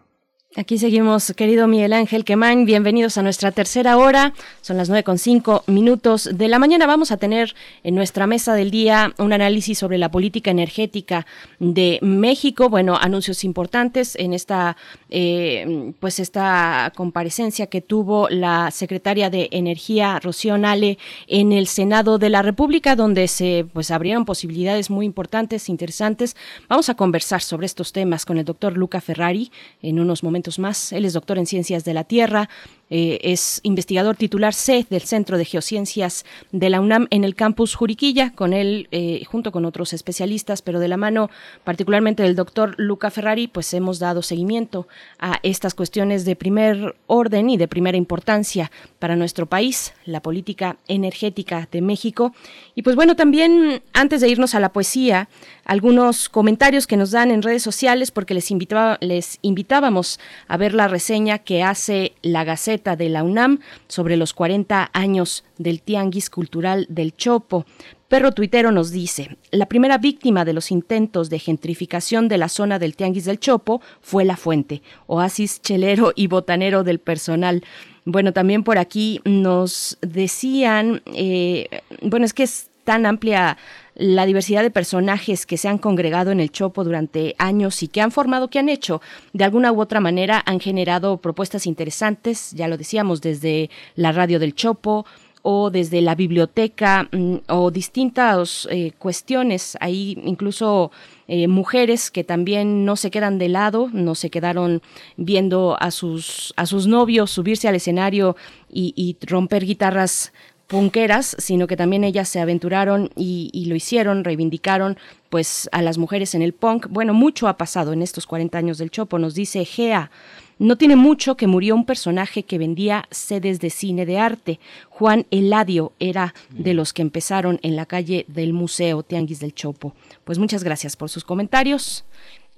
Aquí 0.60 0.80
seguimos, 0.80 1.34
querido 1.36 1.68
Miguel 1.68 1.94
Ángel 1.94 2.26
Quemán. 2.26 2.66
Bienvenidos 2.66 3.20
a 3.20 3.22
nuestra 3.22 3.52
tercera 3.52 3.96
hora. 3.96 4.34
Son 4.62 4.76
las 4.76 4.90
nueve 4.90 5.04
con 5.04 5.20
cinco 5.20 5.64
minutos 5.68 6.28
de 6.34 6.48
la 6.48 6.58
mañana. 6.58 6.88
Vamos 6.88 7.12
a 7.12 7.18
tener 7.18 7.54
en 7.84 7.94
nuestra 7.94 8.26
mesa 8.26 8.56
del 8.56 8.72
día 8.72 9.14
un 9.20 9.34
análisis 9.34 9.78
sobre 9.78 10.00
la 10.00 10.10
política 10.10 10.50
energética 10.50 11.28
de 11.60 12.00
México. 12.02 12.70
Bueno, 12.70 12.98
anuncios 13.00 13.44
importantes 13.44 14.16
en 14.16 14.34
esta, 14.34 14.78
eh, 15.12 15.94
pues 16.00 16.18
esta 16.18 16.92
comparecencia 16.96 17.68
que 17.68 17.82
tuvo 17.82 18.28
la 18.28 18.72
secretaria 18.72 19.30
de 19.30 19.50
Energía, 19.52 20.18
Rocío 20.18 20.58
Nale, 20.58 20.98
en 21.28 21.52
el 21.52 21.68
Senado 21.68 22.18
de 22.18 22.32
la 22.32 22.42
República, 22.42 22.96
donde 22.96 23.28
se 23.28 23.68
pues 23.74 23.92
abrieron 23.92 24.26
posibilidades 24.26 24.90
muy 24.90 25.06
importantes, 25.06 25.70
interesantes. 25.70 26.36
Vamos 26.68 26.90
a 26.90 26.96
conversar 26.96 27.44
sobre 27.44 27.68
estos 27.68 27.94
temas 27.94 28.26
con 28.26 28.40
el 28.40 28.46
doctor 28.46 28.76
Luca 28.76 29.02
Ferrari 29.02 29.52
en 29.84 30.00
unos 30.00 30.24
momentos 30.24 30.47
más. 30.58 30.94
Él 30.94 31.06
es 31.06 31.14
doctor 31.14 31.38
en 31.38 31.46
Ciencias 31.46 31.84
de 31.84 31.94
la 31.94 32.06
Tierra, 32.06 32.50
eh, 32.90 33.20
es 33.22 33.60
investigador 33.64 34.16
titular 34.16 34.54
C 34.54 34.86
del 34.90 35.02
Centro 35.02 35.38
de 35.38 35.46
Geociencias 35.46 36.26
de 36.52 36.70
la 36.70 36.80
UNAM 36.80 37.08
en 37.10 37.24
el 37.24 37.36
campus 37.36 37.76
Juriquilla, 37.76 38.32
con 38.34 38.54
él, 38.54 38.88
eh, 38.92 39.24
junto 39.26 39.52
con 39.52 39.66
otros 39.66 39.92
especialistas, 39.94 40.62
pero 40.62 40.80
de 40.80 40.88
la 40.88 40.96
mano 40.96 41.30
particularmente 41.64 42.24
del 42.24 42.36
doctor 42.36 42.76
Luca 42.78 43.12
Ferrari, 43.12 43.48
pues 43.48 43.74
hemos 43.74 44.00
dado 44.00 44.22
seguimiento 44.22 44.88
a 45.20 45.40
estas 45.44 45.74
cuestiones 45.74 46.24
de 46.24 46.36
primer 46.36 46.96
orden 47.08 47.50
y 47.50 47.58
de 47.58 47.68
primera 47.68 47.98
importancia 47.98 48.72
para 49.00 49.16
nuestro 49.16 49.48
país, 49.48 49.94
la 50.06 50.22
política 50.22 50.78
energética 50.88 51.68
de 51.72 51.82
México. 51.82 52.34
Y 52.76 52.84
pues 52.84 52.96
bueno, 52.96 53.16
también 53.16 53.82
antes 53.94 54.22
de 54.22 54.30
irnos 54.30 54.56
a 54.56 54.60
la 54.60 54.70
poesía, 54.70 55.28
algunos 55.66 56.30
comentarios 56.30 56.88
que 56.88 56.96
nos 56.98 57.12
dan 57.12 57.32
en 57.32 57.42
redes 57.42 57.64
sociales, 57.64 58.12
porque 58.12 58.34
les, 58.34 58.50
invitaba, 58.52 58.98
les 59.02 59.40
invitábamos 59.42 60.20
a 60.48 60.56
ver 60.56 60.74
la 60.74 60.88
reseña 60.88 61.40
que 61.40 61.64
hace 61.64 62.14
la 62.22 62.46
Gaceta 62.46 62.77
de 62.78 63.10
la 63.10 63.24
UNAM 63.24 63.60
sobre 63.88 64.18
los 64.18 64.34
40 64.34 64.90
años 64.94 65.44
del 65.58 65.82
Tianguis 65.82 66.30
Cultural 66.30 66.86
del 66.90 67.16
Chopo. 67.16 67.66
Perro 68.08 68.32
Tuitero 68.32 68.72
nos 68.72 68.92
dice, 68.92 69.38
la 69.52 69.66
primera 69.66 69.98
víctima 69.98 70.46
de 70.46 70.54
los 70.54 70.72
intentos 70.72 71.30
de 71.30 71.40
gentrificación 71.40 72.28
de 72.28 72.38
la 72.38 72.48
zona 72.48 72.80
del 72.80 72.96
Tianguis 72.96 73.26
del 73.26 73.40
Chopo 73.40 73.82
fue 74.02 74.24
La 74.24 74.38
Fuente, 74.38 74.82
oasis 75.08 75.62
chelero 75.62 76.14
y 76.16 76.28
botanero 76.28 76.84
del 76.84 77.00
personal. 77.00 77.64
Bueno, 78.06 78.32
también 78.32 78.64
por 78.64 78.78
aquí 78.78 79.20
nos 79.26 79.98
decían, 80.02 81.02
eh, 81.14 81.82
bueno, 82.02 82.26
es 82.26 82.34
que 82.34 82.44
es 82.44 82.70
tan 82.86 83.06
amplia 83.06 83.58
la 83.98 84.26
diversidad 84.26 84.62
de 84.62 84.70
personajes 84.72 85.46
que 85.46 85.58
se 85.58 85.68
han 85.68 85.80
congregado 85.80 86.32
en 86.32 86.40
el 86.40 86.52
Chopo 86.52 86.84
durante 86.84 87.36
años 87.40 87.82
y 87.82 87.88
que 87.88 88.02
han 88.02 88.12
formado, 88.12 88.50
que 88.50 88.60
han 88.60 88.70
hecho, 88.70 89.02
de 89.34 89.44
alguna 89.44 89.72
u 89.72 89.82
otra 89.82 90.00
manera, 90.00 90.44
han 90.46 90.60
generado 90.60 91.18
propuestas 91.18 91.66
interesantes, 91.66 92.52
ya 92.52 92.68
lo 92.68 92.78
decíamos, 92.78 93.22
desde 93.22 93.70
la 93.96 94.12
radio 94.12 94.40
del 94.40 94.54
Chopo, 94.54 95.06
o 95.50 95.70
desde 95.72 96.02
la 96.02 96.14
biblioteca 96.14 97.08
mm, 97.10 97.36
o 97.48 97.72
distintas 97.72 98.68
eh, 98.70 98.92
cuestiones. 99.00 99.78
Hay 99.80 100.20
incluso 100.26 100.92
eh, 101.30 101.48
mujeres 101.48 102.12
que 102.12 102.26
también 102.26 102.84
no 102.84 102.98
se 102.98 103.12
quedan 103.12 103.38
de 103.38 103.48
lado, 103.48 103.90
no 103.94 104.14
se 104.14 104.30
quedaron 104.30 104.82
viendo 105.16 105.78
a 105.80 105.92
sus, 105.92 106.54
a 106.58 106.66
sus 106.66 106.86
novios 106.86 107.32
subirse 107.32 107.70
al 107.70 107.76
escenario 107.76 108.36
y, 108.70 108.94
y 108.98 109.16
romper 109.26 109.64
guitarras 109.64 110.34
punqueras, 110.68 111.36
sino 111.40 111.66
que 111.66 111.78
también 111.78 112.04
ellas 112.04 112.30
se 112.30 112.40
aventuraron 112.40 113.10
y, 113.16 113.50
y, 113.54 113.66
lo 113.66 113.76
hicieron, 113.76 114.24
reivindicaron 114.24 114.98
pues 115.30 115.70
a 115.72 115.82
las 115.82 115.98
mujeres 115.98 116.36
en 116.36 116.42
el 116.42 116.54
punk. 116.54 116.88
Bueno, 116.90 117.14
mucho 117.14 117.48
ha 117.48 117.58
pasado 117.58 117.94
en 117.94 118.02
estos 118.02 118.26
40 118.26 118.58
años 118.58 118.78
del 118.78 118.92
Chopo, 118.92 119.18
nos 119.18 119.34
dice 119.34 119.66
Gea. 119.66 120.12
No 120.60 120.76
tiene 120.76 120.96
mucho 120.96 121.38
que 121.38 121.46
murió 121.46 121.76
un 121.76 121.86
personaje 121.86 122.44
que 122.44 122.58
vendía 122.58 123.06
sedes 123.12 123.60
de 123.60 123.70
cine 123.70 124.06
de 124.08 124.18
arte. 124.18 124.60
Juan 124.90 125.28
Eladio 125.30 125.94
era 126.00 126.34
de 126.50 126.74
los 126.74 126.94
que 126.94 127.04
empezaron 127.04 127.60
en 127.62 127.76
la 127.76 127.86
calle 127.86 128.26
del 128.28 128.54
Museo 128.54 129.04
Tianguis 129.04 129.40
del 129.40 129.54
Chopo. 129.54 129.94
Pues 130.24 130.40
muchas 130.40 130.64
gracias 130.64 130.96
por 130.96 131.10
sus 131.10 131.24
comentarios. 131.24 132.06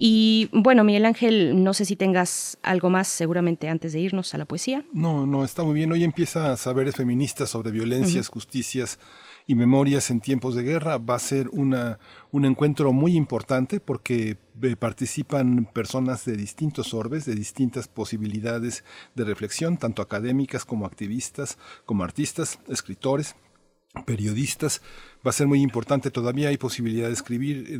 Y 0.01 0.49
bueno, 0.53 0.85
Miguel 0.85 1.05
Ángel, 1.05 1.61
no 1.61 1.73
sé 1.73 1.83
si 1.83 1.97
tengas 1.97 2.57
algo 2.63 2.89
más 2.89 3.09
seguramente 3.09 3.67
antes 3.67 3.91
de 3.91 3.99
irnos 3.99 4.33
a 4.33 4.37
la 4.37 4.45
poesía. 4.45 4.85
No, 4.93 5.27
no, 5.27 5.43
está 5.43 5.63
muy 5.63 5.73
bien. 5.73 5.91
Hoy 5.91 6.05
empieza 6.05 6.55
Saberes 6.55 6.95
Feministas 6.95 7.49
sobre 7.49 7.71
violencias, 7.71 8.27
uh 8.27 8.31
-huh. 8.31 8.33
justicias 8.33 8.97
y 9.45 9.55
memorias 9.55 10.09
en 10.09 10.21
tiempos 10.21 10.55
de 10.55 10.63
guerra. 10.63 10.99
Va 10.99 11.15
a 11.15 11.19
ser 11.19 11.49
una, 11.49 11.99
un 12.31 12.45
encuentro 12.45 12.93
muy 12.93 13.17
importante 13.17 13.81
porque 13.81 14.37
eh, 14.61 14.75
participan 14.77 15.65
personas 15.73 16.23
de 16.23 16.37
distintos 16.37 16.93
orbes, 16.93 17.25
de 17.25 17.35
distintas 17.35 17.89
posibilidades 17.89 18.85
de 19.15 19.25
reflexión, 19.25 19.75
tanto 19.75 20.01
académicas 20.01 20.63
como 20.63 20.85
activistas, 20.85 21.57
como 21.85 22.05
artistas, 22.05 22.59
escritores, 22.69 23.35
periodistas. 24.05 24.81
Va 25.25 25.31
a 25.31 25.33
ser 25.33 25.47
muy 25.47 25.61
importante, 25.61 26.11
todavía 26.11 26.47
hay 26.47 26.57
posibilidad 26.57 27.07
de 27.07 27.13
escribir, 27.13 27.79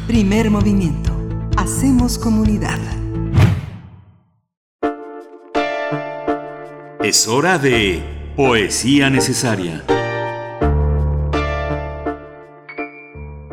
Primer 0.06 0.50
movimiento. 0.50 1.12
Hacemos 1.56 2.18
comunidad. 2.18 2.78
Es 7.02 7.28
hora 7.28 7.58
de 7.58 8.02
poesía 8.36 9.10
necesaria. 9.10 9.84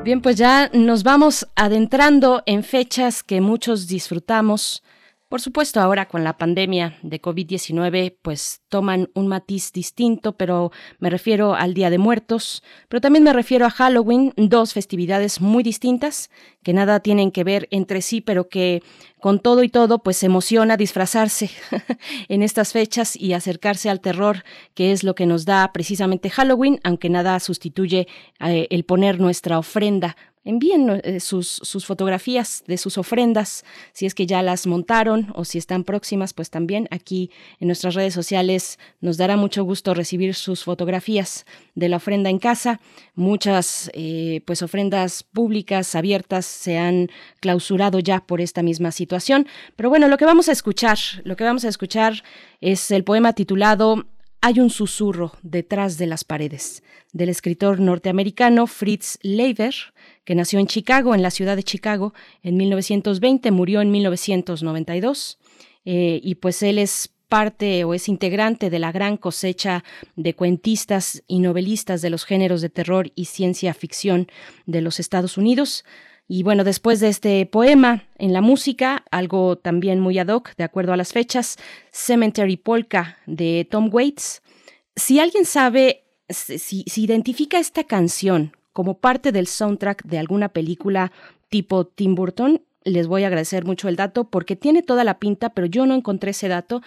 Bien, 0.03 0.21
pues 0.21 0.35
ya 0.35 0.69
nos 0.73 1.03
vamos 1.03 1.47
adentrando 1.55 2.43
en 2.45 2.63
fechas 2.63 3.23
que 3.23 3.39
muchos 3.39 3.87
disfrutamos 3.87 4.83
por 5.31 5.39
supuesto, 5.39 5.79
ahora 5.79 6.09
con 6.09 6.25
la 6.25 6.37
pandemia 6.37 6.97
de 7.03 7.21
COVID-19, 7.21 8.17
pues 8.21 8.63
toman 8.67 9.09
un 9.13 9.29
matiz 9.29 9.71
distinto, 9.71 10.33
pero 10.33 10.73
me 10.99 11.09
refiero 11.09 11.55
al 11.55 11.73
Día 11.73 11.89
de 11.89 11.97
Muertos, 11.97 12.63
pero 12.89 12.99
también 12.99 13.23
me 13.23 13.31
refiero 13.31 13.65
a 13.65 13.69
Halloween, 13.69 14.33
dos 14.35 14.73
festividades 14.73 15.39
muy 15.39 15.63
distintas 15.63 16.29
que 16.63 16.73
nada 16.73 16.99
tienen 16.99 17.31
que 17.31 17.45
ver 17.45 17.69
entre 17.71 18.01
sí, 18.01 18.19
pero 18.19 18.49
que 18.49 18.83
con 19.21 19.39
todo 19.39 19.63
y 19.63 19.69
todo, 19.69 19.99
pues 19.99 20.21
emociona 20.23 20.75
disfrazarse 20.75 21.49
en 22.27 22.43
estas 22.43 22.73
fechas 22.73 23.15
y 23.15 23.31
acercarse 23.31 23.89
al 23.89 24.01
terror, 24.01 24.43
que 24.73 24.91
es 24.91 25.05
lo 25.05 25.15
que 25.15 25.27
nos 25.27 25.45
da 25.45 25.71
precisamente 25.71 26.29
Halloween, 26.29 26.81
aunque 26.83 27.09
nada 27.09 27.39
sustituye 27.39 28.07
eh, 28.41 28.67
el 28.69 28.83
poner 28.83 29.21
nuestra 29.21 29.59
ofrenda 29.59 30.17
envíen 30.43 31.01
eh, 31.03 31.19
sus, 31.19 31.47
sus, 31.47 31.85
fotografías 31.85 32.63
de 32.67 32.77
sus 32.77 32.97
ofrendas, 32.97 33.63
si 33.93 34.05
es 34.05 34.15
que 34.15 34.25
ya 34.25 34.41
las 34.41 34.65
montaron 34.65 35.31
o 35.35 35.45
si 35.45 35.57
están 35.57 35.83
próximas, 35.83 36.33
pues 36.33 36.49
también 36.49 36.87
aquí 36.91 37.29
en 37.59 37.67
nuestras 37.67 37.93
redes 37.93 38.13
sociales 38.13 38.79
nos 39.01 39.17
dará 39.17 39.37
mucho 39.37 39.63
gusto 39.63 39.93
recibir 39.93 40.33
sus 40.33 40.63
fotografías 40.63 41.45
de 41.75 41.89
la 41.89 41.97
ofrenda 41.97 42.29
en 42.29 42.39
casa. 42.39 42.79
Muchas 43.13 43.91
eh, 43.93 44.41
pues 44.45 44.61
ofrendas 44.61 45.23
públicas 45.23 45.95
abiertas 45.95 46.45
se 46.45 46.77
han 46.77 47.09
clausurado 47.39 47.99
ya 47.99 48.21
por 48.21 48.41
esta 48.41 48.63
misma 48.63 48.91
situación. 48.91 49.47
Pero 49.75 49.89
bueno, 49.89 50.07
lo 50.07 50.17
que 50.17 50.25
vamos 50.25 50.49
a 50.49 50.51
escuchar, 50.51 50.97
lo 51.23 51.35
que 51.35 51.43
vamos 51.43 51.65
a 51.65 51.69
escuchar 51.69 52.23
es 52.61 52.91
el 52.91 53.03
poema 53.03 53.33
titulado 53.33 54.05
Hay 54.41 54.59
un 54.59 54.69
susurro 54.69 55.33
detrás 55.43 55.97
de 55.97 56.07
las 56.07 56.23
paredes, 56.23 56.83
del 57.13 57.29
escritor 57.29 57.79
norteamericano 57.79 58.65
Fritz 58.67 59.19
Leiber 59.21 59.73
que 60.23 60.35
nació 60.35 60.59
en 60.59 60.67
Chicago, 60.67 61.15
en 61.15 61.21
la 61.21 61.31
ciudad 61.31 61.55
de 61.55 61.63
Chicago, 61.63 62.13
en 62.43 62.57
1920, 62.57 63.51
murió 63.51 63.81
en 63.81 63.91
1992, 63.91 65.39
eh, 65.85 66.19
y 66.23 66.35
pues 66.35 66.61
él 66.63 66.77
es 66.77 67.11
parte 67.31 67.85
o 67.85 67.93
es 67.93 68.09
integrante 68.09 68.69
de 68.69 68.77
la 68.77 68.91
gran 68.91 69.15
cosecha 69.15 69.85
de 70.17 70.35
cuentistas 70.35 71.23
y 71.27 71.39
novelistas 71.39 72.01
de 72.01 72.09
los 72.09 72.25
géneros 72.25 72.61
de 72.61 72.69
terror 72.69 73.11
y 73.15 73.25
ciencia 73.25 73.73
ficción 73.73 74.27
de 74.65 74.81
los 74.81 74.99
Estados 74.99 75.37
Unidos. 75.37 75.85
Y 76.27 76.43
bueno, 76.43 76.65
después 76.65 76.99
de 76.99 77.07
este 77.07 77.45
poema, 77.45 78.03
en 78.17 78.33
la 78.33 78.41
música, 78.41 79.05
algo 79.11 79.57
también 79.57 80.01
muy 80.01 80.19
ad 80.19 80.27
hoc, 80.27 80.55
de 80.57 80.65
acuerdo 80.65 80.91
a 80.91 80.97
las 80.97 81.13
fechas, 81.13 81.57
Cemetery 81.91 82.57
Polka 82.57 83.17
de 83.25 83.65
Tom 83.69 83.89
Waits. 83.91 84.41
Si 84.97 85.19
alguien 85.19 85.45
sabe, 85.45 86.03
si, 86.29 86.83
si 86.85 87.03
identifica 87.03 87.59
esta 87.59 87.85
canción 87.85 88.57
como 88.73 88.99
parte 88.99 89.31
del 89.31 89.47
soundtrack 89.47 90.03
de 90.03 90.19
alguna 90.19 90.49
película 90.49 91.11
tipo 91.49 91.85
Tim 91.85 92.15
Burton. 92.15 92.61
Les 92.83 93.07
voy 93.07 93.23
a 93.23 93.27
agradecer 93.27 93.65
mucho 93.65 93.87
el 93.89 93.95
dato 93.95 94.25
porque 94.25 94.55
tiene 94.55 94.81
toda 94.81 95.03
la 95.03 95.19
pinta, 95.19 95.49
pero 95.49 95.67
yo 95.67 95.85
no 95.85 95.95
encontré 95.95 96.31
ese 96.31 96.47
dato 96.47 96.81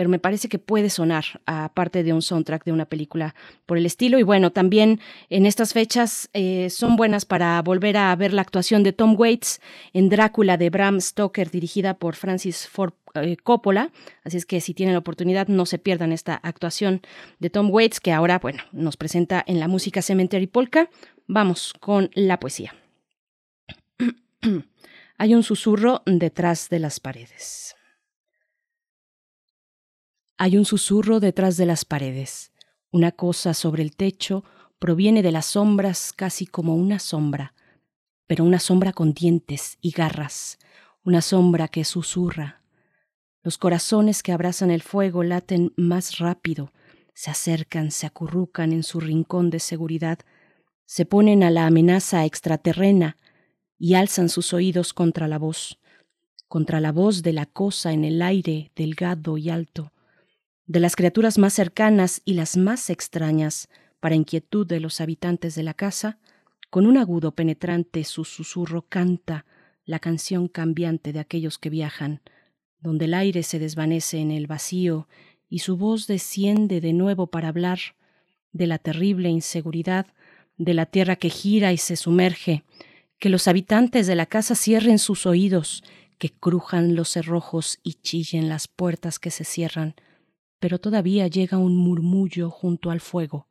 pero 0.00 0.08
me 0.08 0.18
parece 0.18 0.48
que 0.48 0.58
puede 0.58 0.88
sonar 0.88 1.24
aparte 1.44 2.02
de 2.02 2.14
un 2.14 2.22
soundtrack 2.22 2.64
de 2.64 2.72
una 2.72 2.86
película 2.86 3.34
por 3.66 3.76
el 3.76 3.84
estilo. 3.84 4.18
Y 4.18 4.22
bueno, 4.22 4.50
también 4.50 4.98
en 5.28 5.44
estas 5.44 5.74
fechas 5.74 6.30
eh, 6.32 6.70
son 6.70 6.96
buenas 6.96 7.26
para 7.26 7.60
volver 7.60 7.98
a 7.98 8.16
ver 8.16 8.32
la 8.32 8.40
actuación 8.40 8.82
de 8.82 8.94
Tom 8.94 9.14
Waits 9.18 9.60
en 9.92 10.08
Drácula 10.08 10.56
de 10.56 10.70
Bram 10.70 11.02
Stoker, 11.02 11.50
dirigida 11.50 11.98
por 11.98 12.14
Francis 12.16 12.66
Ford 12.66 12.94
eh, 13.12 13.36
Coppola. 13.42 13.90
Así 14.24 14.38
es 14.38 14.46
que 14.46 14.62
si 14.62 14.72
tienen 14.72 14.94
la 14.94 15.00
oportunidad, 15.00 15.48
no 15.48 15.66
se 15.66 15.78
pierdan 15.78 16.12
esta 16.12 16.34
actuación 16.34 17.02
de 17.38 17.50
Tom 17.50 17.70
Waits, 17.70 18.00
que 18.00 18.12
ahora, 18.12 18.38
bueno, 18.38 18.62
nos 18.72 18.96
presenta 18.96 19.44
en 19.46 19.60
la 19.60 19.68
música 19.68 20.00
Cemetery 20.00 20.46
Polka. 20.46 20.88
Vamos 21.26 21.74
con 21.78 22.10
la 22.14 22.40
poesía. 22.40 22.74
Hay 25.22 25.34
un 25.34 25.42
susurro 25.42 26.00
detrás 26.06 26.70
de 26.70 26.78
las 26.78 26.98
paredes. 26.98 27.76
Hay 30.38 30.56
un 30.56 30.64
susurro 30.64 31.20
detrás 31.20 31.58
de 31.58 31.66
las 31.66 31.84
paredes. 31.84 32.52
Una 32.90 33.12
cosa 33.12 33.52
sobre 33.52 33.82
el 33.82 33.94
techo 33.94 34.44
proviene 34.78 35.22
de 35.22 35.30
las 35.30 35.44
sombras 35.44 36.14
casi 36.14 36.46
como 36.46 36.74
una 36.74 36.98
sombra, 36.98 37.52
pero 38.26 38.44
una 38.44 38.58
sombra 38.58 38.94
con 38.94 39.12
dientes 39.12 39.76
y 39.82 39.90
garras, 39.90 40.58
una 41.04 41.20
sombra 41.20 41.68
que 41.68 41.84
susurra. 41.84 42.62
Los 43.42 43.58
corazones 43.58 44.22
que 44.22 44.32
abrazan 44.32 44.70
el 44.70 44.80
fuego 44.80 45.22
laten 45.22 45.74
más 45.76 46.16
rápido, 46.16 46.72
se 47.12 47.30
acercan, 47.30 47.90
se 47.90 48.06
acurrucan 48.06 48.72
en 48.72 48.82
su 48.82 49.00
rincón 49.00 49.50
de 49.50 49.60
seguridad, 49.60 50.18
se 50.86 51.04
ponen 51.04 51.42
a 51.42 51.50
la 51.50 51.66
amenaza 51.66 52.24
extraterrena 52.24 53.18
y 53.80 53.94
alzan 53.94 54.28
sus 54.28 54.52
oídos 54.52 54.92
contra 54.92 55.26
la 55.26 55.38
voz, 55.38 55.80
contra 56.46 56.80
la 56.80 56.92
voz 56.92 57.22
de 57.22 57.32
la 57.32 57.46
cosa 57.46 57.92
en 57.92 58.04
el 58.04 58.20
aire 58.20 58.70
delgado 58.76 59.38
y 59.38 59.48
alto, 59.48 59.92
de 60.66 60.80
las 60.80 60.94
criaturas 60.94 61.38
más 61.38 61.54
cercanas 61.54 62.20
y 62.26 62.34
las 62.34 62.56
más 62.56 62.90
extrañas, 62.90 63.68
para 63.98 64.14
inquietud 64.14 64.66
de 64.66 64.80
los 64.80 65.00
habitantes 65.00 65.54
de 65.54 65.62
la 65.62 65.74
casa, 65.74 66.18
con 66.68 66.86
un 66.86 66.98
agudo 66.98 67.34
penetrante 67.34 68.04
su 68.04 68.24
susurro 68.24 68.82
canta 68.82 69.46
la 69.84 69.98
canción 69.98 70.46
cambiante 70.46 71.12
de 71.12 71.18
aquellos 71.18 71.58
que 71.58 71.70
viajan, 71.70 72.20
donde 72.80 73.06
el 73.06 73.14
aire 73.14 73.42
se 73.42 73.58
desvanece 73.58 74.18
en 74.18 74.30
el 74.30 74.46
vacío 74.46 75.08
y 75.48 75.60
su 75.60 75.76
voz 75.76 76.06
desciende 76.06 76.80
de 76.80 76.92
nuevo 76.92 77.28
para 77.28 77.48
hablar 77.48 77.78
de 78.52 78.66
la 78.66 78.78
terrible 78.78 79.30
inseguridad 79.30 80.06
de 80.58 80.74
la 80.74 80.86
tierra 80.86 81.16
que 81.16 81.30
gira 81.30 81.72
y 81.72 81.78
se 81.78 81.96
sumerge, 81.96 82.62
que 83.20 83.28
los 83.28 83.46
habitantes 83.46 84.06
de 84.06 84.16
la 84.16 84.26
casa 84.26 84.56
cierren 84.56 84.98
sus 84.98 85.26
oídos, 85.26 85.84
que 86.18 86.30
crujan 86.30 86.96
los 86.96 87.10
cerrojos 87.10 87.78
y 87.82 87.94
chillen 87.94 88.48
las 88.48 88.66
puertas 88.66 89.18
que 89.18 89.30
se 89.30 89.44
cierran, 89.44 89.94
pero 90.58 90.80
todavía 90.80 91.28
llega 91.28 91.58
un 91.58 91.76
murmullo 91.76 92.50
junto 92.50 92.90
al 92.90 93.00
fuego, 93.00 93.46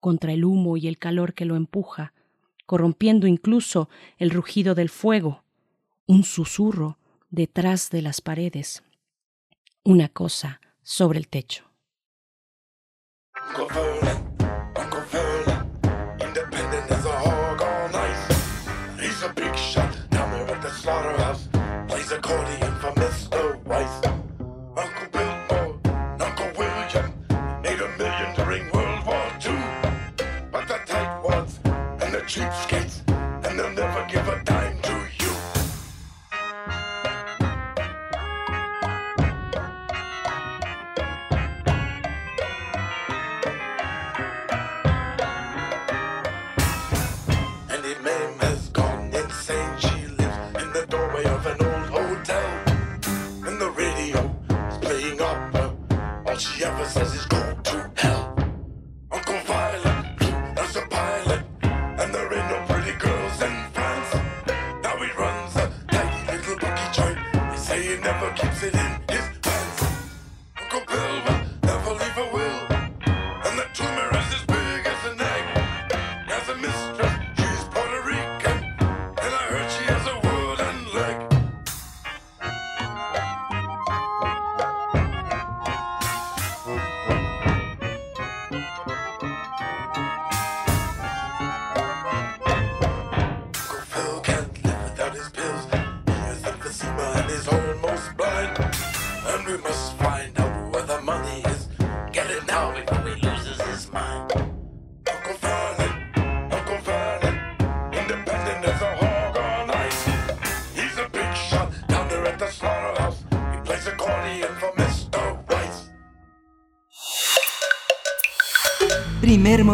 contra 0.00 0.32
el 0.32 0.44
humo 0.44 0.76
y 0.76 0.88
el 0.88 0.98
calor 0.98 1.34
que 1.34 1.44
lo 1.44 1.56
empuja, 1.56 2.14
corrompiendo 2.66 3.26
incluso 3.26 3.90
el 4.18 4.30
rugido 4.30 4.74
del 4.74 4.88
fuego, 4.88 5.44
un 6.06 6.24
susurro 6.24 6.98
detrás 7.28 7.90
de 7.90 8.02
las 8.02 8.20
paredes, 8.22 8.82
una 9.84 10.08
cosa 10.08 10.60
sobre 10.82 11.18
el 11.18 11.28
techo. 11.28 11.64
party 22.30 22.59
feeling. 68.60 68.99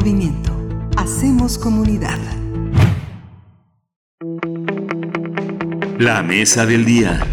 Movimiento. 0.07 0.53
Hacemos 0.97 1.59
comunidad. 1.59 2.21
La 5.99 6.23
mesa 6.23 6.65
del 6.65 6.85
día. 6.85 7.27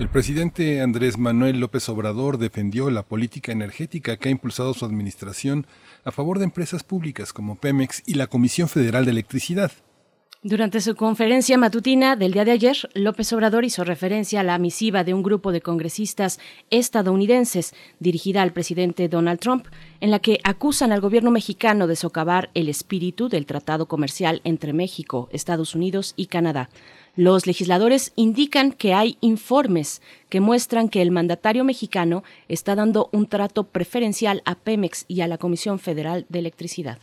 El 0.00 0.08
presidente 0.08 0.80
Andrés 0.80 1.16
Manuel 1.16 1.60
López 1.60 1.88
Obrador 1.88 2.38
defendió 2.38 2.90
la 2.90 3.04
política 3.04 3.52
energética 3.52 4.16
que 4.16 4.28
ha 4.28 4.32
impulsado 4.32 4.74
su 4.74 4.84
administración 4.84 5.64
a 6.04 6.10
favor 6.10 6.40
de 6.40 6.46
empresas 6.46 6.82
públicas 6.82 7.32
como 7.32 7.54
Pemex 7.54 8.02
y 8.04 8.14
la 8.14 8.26
Comisión 8.26 8.68
Federal 8.68 9.04
de 9.04 9.12
Electricidad. 9.12 9.70
Durante 10.42 10.80
su 10.80 10.96
conferencia 10.96 11.58
matutina 11.58 12.16
del 12.16 12.32
día 12.32 12.46
de 12.46 12.52
ayer, 12.52 12.88
López 12.94 13.30
Obrador 13.34 13.66
hizo 13.66 13.84
referencia 13.84 14.40
a 14.40 14.42
la 14.42 14.56
misiva 14.56 15.04
de 15.04 15.12
un 15.12 15.22
grupo 15.22 15.52
de 15.52 15.60
congresistas 15.60 16.40
estadounidenses 16.70 17.74
dirigida 17.98 18.40
al 18.40 18.54
presidente 18.54 19.10
Donald 19.10 19.38
Trump, 19.38 19.66
en 20.00 20.10
la 20.10 20.18
que 20.18 20.40
acusan 20.42 20.92
al 20.92 21.02
gobierno 21.02 21.30
mexicano 21.30 21.86
de 21.86 21.94
socavar 21.94 22.48
el 22.54 22.70
espíritu 22.70 23.28
del 23.28 23.44
tratado 23.44 23.84
comercial 23.84 24.40
entre 24.44 24.72
México, 24.72 25.28
Estados 25.30 25.74
Unidos 25.74 26.14
y 26.16 26.24
Canadá. 26.24 26.70
Los 27.16 27.46
legisladores 27.46 28.14
indican 28.16 28.72
que 28.72 28.94
hay 28.94 29.18
informes 29.20 30.00
que 30.30 30.40
muestran 30.40 30.88
que 30.88 31.02
el 31.02 31.10
mandatario 31.10 31.64
mexicano 31.64 32.24
está 32.48 32.74
dando 32.74 33.10
un 33.12 33.26
trato 33.26 33.64
preferencial 33.64 34.40
a 34.46 34.54
Pemex 34.54 35.04
y 35.06 35.20
a 35.20 35.28
la 35.28 35.36
Comisión 35.36 35.78
Federal 35.78 36.24
de 36.30 36.38
Electricidad. 36.38 36.98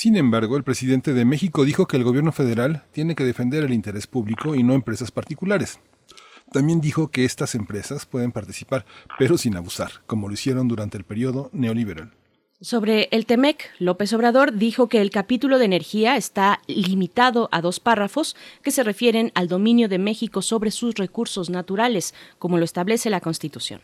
Sin 0.00 0.14
embargo, 0.14 0.56
el 0.56 0.62
presidente 0.62 1.12
de 1.12 1.24
México 1.24 1.64
dijo 1.64 1.88
que 1.88 1.96
el 1.96 2.04
gobierno 2.04 2.30
federal 2.30 2.84
tiene 2.92 3.16
que 3.16 3.24
defender 3.24 3.64
el 3.64 3.72
interés 3.72 4.06
público 4.06 4.54
y 4.54 4.62
no 4.62 4.74
empresas 4.74 5.10
particulares. 5.10 5.80
También 6.52 6.80
dijo 6.80 7.08
que 7.08 7.24
estas 7.24 7.56
empresas 7.56 8.06
pueden 8.06 8.30
participar, 8.30 8.86
pero 9.18 9.36
sin 9.36 9.56
abusar, 9.56 9.90
como 10.06 10.28
lo 10.28 10.34
hicieron 10.34 10.68
durante 10.68 10.96
el 10.98 11.02
periodo 11.02 11.50
neoliberal. 11.52 12.12
Sobre 12.60 13.08
el 13.10 13.26
TEMEC, 13.26 13.72
López 13.80 14.12
Obrador 14.12 14.56
dijo 14.56 14.88
que 14.88 15.00
el 15.00 15.10
capítulo 15.10 15.58
de 15.58 15.64
energía 15.64 16.16
está 16.16 16.60
limitado 16.68 17.48
a 17.50 17.60
dos 17.60 17.80
párrafos 17.80 18.36
que 18.62 18.70
se 18.70 18.84
refieren 18.84 19.32
al 19.34 19.48
dominio 19.48 19.88
de 19.88 19.98
México 19.98 20.42
sobre 20.42 20.70
sus 20.70 20.94
recursos 20.94 21.50
naturales, 21.50 22.14
como 22.38 22.56
lo 22.56 22.64
establece 22.64 23.10
la 23.10 23.20
Constitución. 23.20 23.80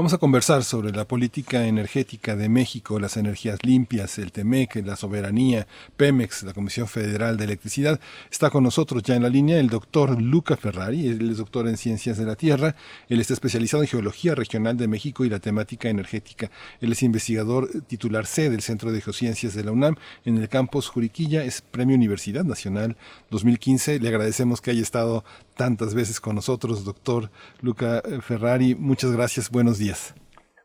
Vamos 0.00 0.14
a 0.14 0.18
conversar 0.18 0.64
sobre 0.64 0.92
la 0.92 1.06
política 1.06 1.66
energética 1.66 2.34
de 2.34 2.48
México, 2.48 2.98
las 2.98 3.18
energías 3.18 3.58
limpias, 3.62 4.18
el 4.18 4.32
TEMEC, 4.32 4.76
la 4.76 4.96
soberanía, 4.96 5.66
Pemex, 5.98 6.42
la 6.42 6.54
Comisión 6.54 6.88
Federal 6.88 7.36
de 7.36 7.44
Electricidad. 7.44 8.00
Está 8.30 8.48
con 8.48 8.64
nosotros 8.64 9.02
ya 9.02 9.14
en 9.14 9.22
la 9.22 9.28
línea 9.28 9.60
el 9.60 9.68
doctor 9.68 10.18
Luca 10.18 10.56
Ferrari, 10.56 11.06
él 11.06 11.30
es 11.30 11.36
doctor 11.36 11.68
en 11.68 11.76
Ciencias 11.76 12.16
de 12.16 12.24
la 12.24 12.34
Tierra, 12.34 12.76
él 13.10 13.20
está 13.20 13.34
especializado 13.34 13.82
en 13.82 13.90
Geología 13.90 14.34
Regional 14.34 14.78
de 14.78 14.88
México 14.88 15.26
y 15.26 15.28
la 15.28 15.38
temática 15.38 15.90
energética. 15.90 16.50
Él 16.80 16.92
es 16.92 17.02
investigador 17.02 17.68
titular 17.86 18.24
C 18.24 18.48
del 18.48 18.62
Centro 18.62 18.92
de 18.92 19.02
Geociencias 19.02 19.52
de 19.52 19.64
la 19.64 19.72
UNAM 19.72 19.96
en 20.24 20.38
el 20.38 20.48
campus 20.48 20.88
Juriquilla, 20.88 21.44
es 21.44 21.60
Premio 21.60 21.94
Universidad 21.94 22.44
Nacional 22.44 22.96
2015. 23.28 24.00
Le 24.00 24.08
agradecemos 24.08 24.62
que 24.62 24.70
haya 24.70 24.80
estado 24.80 25.24
tantas 25.60 25.94
veces 25.94 26.22
con 26.22 26.36
nosotros, 26.36 26.86
doctor 26.86 27.28
Luca 27.60 28.00
Ferrari. 28.22 28.74
Muchas 28.74 29.12
gracias, 29.12 29.50
buenos 29.50 29.78
días. 29.78 30.14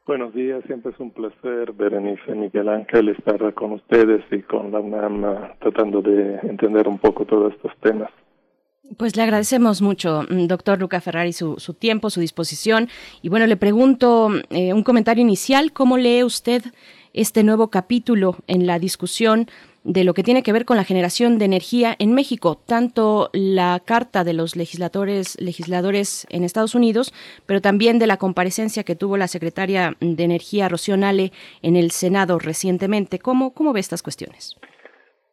Buenos 0.08 0.34
días, 0.34 0.64
siempre 0.68 0.94
es 0.94 1.00
un 1.02 1.12
placer, 1.12 1.74
Berenice 1.74 2.34
Miguel 2.34 2.70
Ángel, 2.70 3.10
estar 3.10 3.54
con 3.56 3.74
ustedes 3.74 4.24
y 4.32 4.42
con 4.44 4.72
la 4.72 4.80
UNAM 4.80 5.24
uh, 5.26 5.36
tratando 5.60 6.02
de 6.02 6.36
entender 6.44 6.88
un 6.88 6.98
poco 6.98 7.26
todos 7.26 7.54
estos 7.54 7.74
temas. 7.82 8.10
Pues 8.96 9.18
le 9.18 9.24
agradecemos 9.24 9.82
mucho, 9.82 10.24
mm, 10.30 10.48
doctor 10.48 10.80
Luca 10.80 11.02
Ferrari, 11.02 11.34
su, 11.34 11.56
su 11.58 11.74
tiempo, 11.74 12.10
su 12.10 12.22
disposición. 12.22 12.88
Y 13.22 13.28
bueno, 13.28 13.48
le 13.48 13.58
pregunto 13.58 14.30
eh, 14.50 14.72
un 14.72 14.84
comentario 14.84 15.24
inicial, 15.24 15.74
¿cómo 15.74 15.98
lee 15.98 16.24
usted 16.24 16.62
este 17.12 17.44
nuevo 17.44 17.70
capítulo 17.70 18.38
en 18.48 18.66
la 18.66 18.80
discusión 18.80 19.48
de 19.86 20.04
lo 20.04 20.16
que 20.16 20.24
tiene 20.24 20.42
que 20.42 20.52
ver 20.52 20.66
con 20.66 20.78
la 20.78 20.84
generación 20.84 21.38
de 21.38 21.46
energía 21.46 21.96
en 22.00 22.14
México, 22.14 22.58
tanto 22.66 23.30
la 23.34 23.80
carta 23.86 24.24
de 24.24 24.34
los 24.34 24.56
legisladores, 24.56 25.40
legisladores 25.40 26.26
en 26.32 26.44
Estados 26.44 26.74
Unidos, 26.74 27.14
pero 27.46 27.62
también 27.62 28.00
de 28.00 28.08
la 28.08 28.18
comparecencia 28.18 28.84
que 28.84 28.96
tuvo 28.96 29.16
la 29.16 29.28
secretaria 29.28 29.96
de 30.02 30.24
Energía, 30.24 30.68
Rocío 30.70 30.98
Nale, 30.98 31.32
en 31.62 31.76
el 31.76 31.92
Senado 31.92 32.40
recientemente. 32.40 33.20
¿Cómo, 33.20 33.54
cómo 33.54 33.74
ve 33.74 33.80
estas 33.80 34.02
cuestiones? 34.02 34.58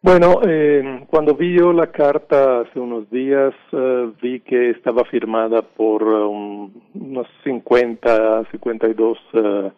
Bueno, 0.03 0.41
eh, 0.47 1.05
cuando 1.09 1.35
vi 1.35 1.57
yo 1.57 1.73
la 1.73 1.87
carta 1.87 2.61
hace 2.61 2.79
unos 2.79 3.09
días, 3.09 3.55
eh, 3.73 4.11
vi 4.21 4.41
que 4.41 4.71
estaba 4.71 5.05
firmada 5.05 5.63
por 5.63 6.03
um, 6.03 6.71
unos 6.95 7.27
50, 7.45 8.45
52 8.51 9.19
uh, 9.33 9.71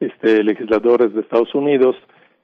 este, 0.00 0.42
legisladores 0.42 1.14
de 1.14 1.20
Estados 1.20 1.54
Unidos 1.54 1.96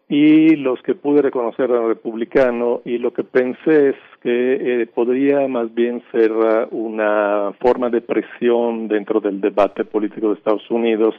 y 0.08 0.54
los 0.56 0.80
que 0.82 0.94
pude 0.94 1.20
reconocer 1.20 1.68
eran 1.68 1.88
republicano 1.88 2.80
y 2.84 2.98
lo 2.98 3.12
que 3.12 3.24
pensé 3.24 3.90
es 3.90 3.96
que 4.22 4.82
eh, 4.82 4.86
podría 4.86 5.48
más 5.48 5.74
bien 5.74 6.02
ser 6.12 6.30
uh, 6.30 6.68
una 6.70 7.52
forma 7.60 7.90
de 7.90 8.02
presión 8.02 8.86
dentro 8.86 9.20
del 9.20 9.40
debate 9.40 9.84
político 9.84 10.28
de 10.28 10.34
Estados 10.34 10.70
Unidos 10.70 11.14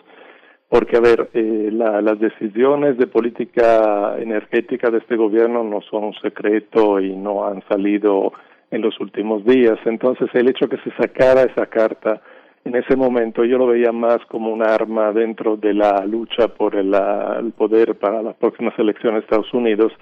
porque 0.70 0.98
a 0.98 1.02
ver 1.02 1.30
eh, 1.34 1.70
la, 1.72 2.02
las 2.02 2.20
decisiones 2.20 2.98
de 2.98 3.08
política 3.08 4.18
energética 4.20 4.90
de 4.90 5.00
este 5.00 5.18
gobierno 5.18 5.64
no 5.64 5.82
son 5.82 6.06
un 6.06 6.14
secreto 6.16 7.00
y 7.00 7.14
no 7.16 7.46
han 7.46 7.62
salido 7.68 8.32
en 8.72 8.82
los 8.82 9.00
últimos 9.00 9.46
días. 9.46 9.78
Entonces 9.86 10.30
el 10.34 10.50
hecho 10.50 10.68
que 10.68 10.78
se 10.78 10.92
sacara 10.92 11.44
esa 11.44 11.66
carta 11.68 12.22
en 12.66 12.76
ese 12.76 12.96
momento 12.96 13.46
yo 13.46 13.58
lo 13.58 13.68
veía 13.68 13.92
más 13.92 14.20
como 14.28 14.52
un 14.52 14.62
arma 14.62 15.12
dentro 15.12 15.56
de 15.56 15.74
la 15.74 16.06
lucha 16.06 16.50
por 16.50 16.76
el, 16.76 16.94
el 16.94 17.52
poder 17.54 17.96
para 17.96 18.22
las 18.22 18.36
próximas 18.36 18.78
elecciones 18.78 19.22
de 19.22 19.26
Estados 19.26 19.54
Unidos, 19.54 19.94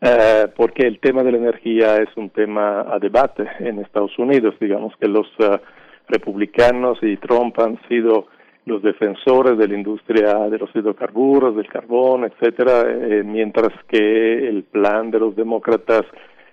eh, 0.00 0.46
porque 0.56 0.86
el 0.86 0.98
tema 1.00 1.22
de 1.22 1.32
la 1.32 1.38
energía 1.38 1.96
es 1.96 2.08
un 2.16 2.30
tema 2.30 2.86
a 2.92 2.98
debate 2.98 3.44
en 3.60 3.78
Estados 3.78 4.16
Unidos. 4.18 4.54
Digamos 4.60 4.94
que 5.00 5.08
los 5.08 5.26
uh, 5.38 5.58
republicanos 6.08 6.98
y 7.02 7.16
Trump 7.16 7.58
han 7.60 7.78
sido 7.88 8.26
los 8.64 8.82
defensores 8.82 9.56
de 9.56 9.66
la 9.66 9.74
industria 9.74 10.34
de 10.50 10.58
los 10.58 10.70
hidrocarburos, 10.74 11.56
del 11.56 11.68
carbón, 11.68 12.24
etcétera, 12.24 12.82
eh, 12.86 13.22
mientras 13.24 13.70
que 13.88 14.48
el 14.48 14.64
plan 14.64 15.10
de 15.10 15.18
los 15.18 15.34
demócratas 15.34 16.02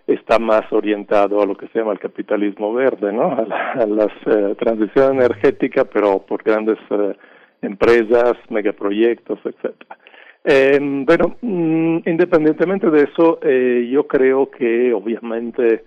está 0.08 0.38
más 0.38 0.72
orientado 0.72 1.42
a 1.42 1.46
lo 1.46 1.56
que 1.56 1.68
se 1.68 1.80
llama 1.80 1.94
el 1.94 2.00
capitalismo 2.00 2.74
verde, 2.74 3.12
¿no? 3.12 3.32
A, 3.32 3.86
la, 3.86 4.06
eh, 4.26 4.56
transición 4.58 5.16
energética, 5.16 5.86
pero 5.86 6.20
por 6.20 6.44
grandes 6.44 6.78
eh, 6.92 7.16
empresas, 7.62 8.34
megaproyectos, 8.50 9.40
etcétera. 9.44 9.98
Eh, 10.44 10.78
bueno, 10.82 11.38
mm, 11.42 11.98
independientemente 12.06 12.90
de 12.92 13.04
eso, 13.04 13.40
eh, 13.42 13.90
yo 13.92 14.06
creo 14.08 14.52
que 14.52 14.94
obviamente 14.94 15.84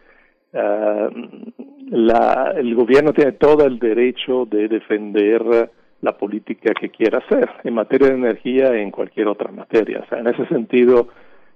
la, 1.90 2.54
el 2.56 2.74
gobierno 2.74 3.12
tiene 3.12 3.32
todo 3.32 3.66
el 3.66 3.78
derecho 3.78 4.46
de 4.46 4.66
defender 4.66 5.70
la 6.00 6.16
política 6.16 6.72
que 6.72 6.88
quiera 6.88 7.18
hacer 7.18 7.48
en 7.64 7.74
materia 7.74 8.08
de 8.08 8.14
energía 8.14 8.76
y 8.76 8.80
en 8.80 8.90
cualquier 8.90 9.28
otra 9.28 9.52
materia. 9.52 10.00
O 10.00 10.08
sea, 10.08 10.18
en 10.18 10.28
ese 10.28 10.46
sentido, 10.46 11.08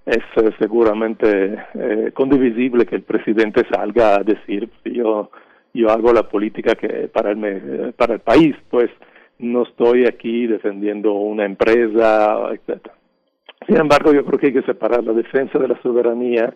es 0.07 0.19
eh, 0.37 0.51
seguramente 0.59 1.59
eh, 1.75 2.11
condivisible 2.13 2.87
que 2.87 2.97
el 2.97 3.03
presidente 3.03 3.65
salga 3.71 4.17
a 4.17 4.23
decir 4.23 4.69
pues, 4.83 4.95
yo 4.95 5.31
yo 5.75 5.91
hago 5.91 6.13
la 6.13 6.29
política 6.29 6.75
que 6.75 7.09
para 7.09 7.31
el 7.31 7.95
para 7.95 8.15
el 8.15 8.21
país 8.21 8.55
pues 8.69 8.91
no 9.39 9.63
estoy 9.63 10.07
aquí 10.07 10.47
defendiendo 10.47 11.13
una 11.13 11.45
empresa 11.45 12.51
etcétera 12.53 12.95
sin 13.67 13.77
embargo 13.77 14.13
yo 14.13 14.25
creo 14.25 14.39
que 14.39 14.47
hay 14.49 14.53
que 14.53 14.63
separar 14.63 15.05
la 15.05 15.13
defensa 15.13 15.59
de 15.59 15.69
la 15.69 15.81
soberanía 15.83 16.53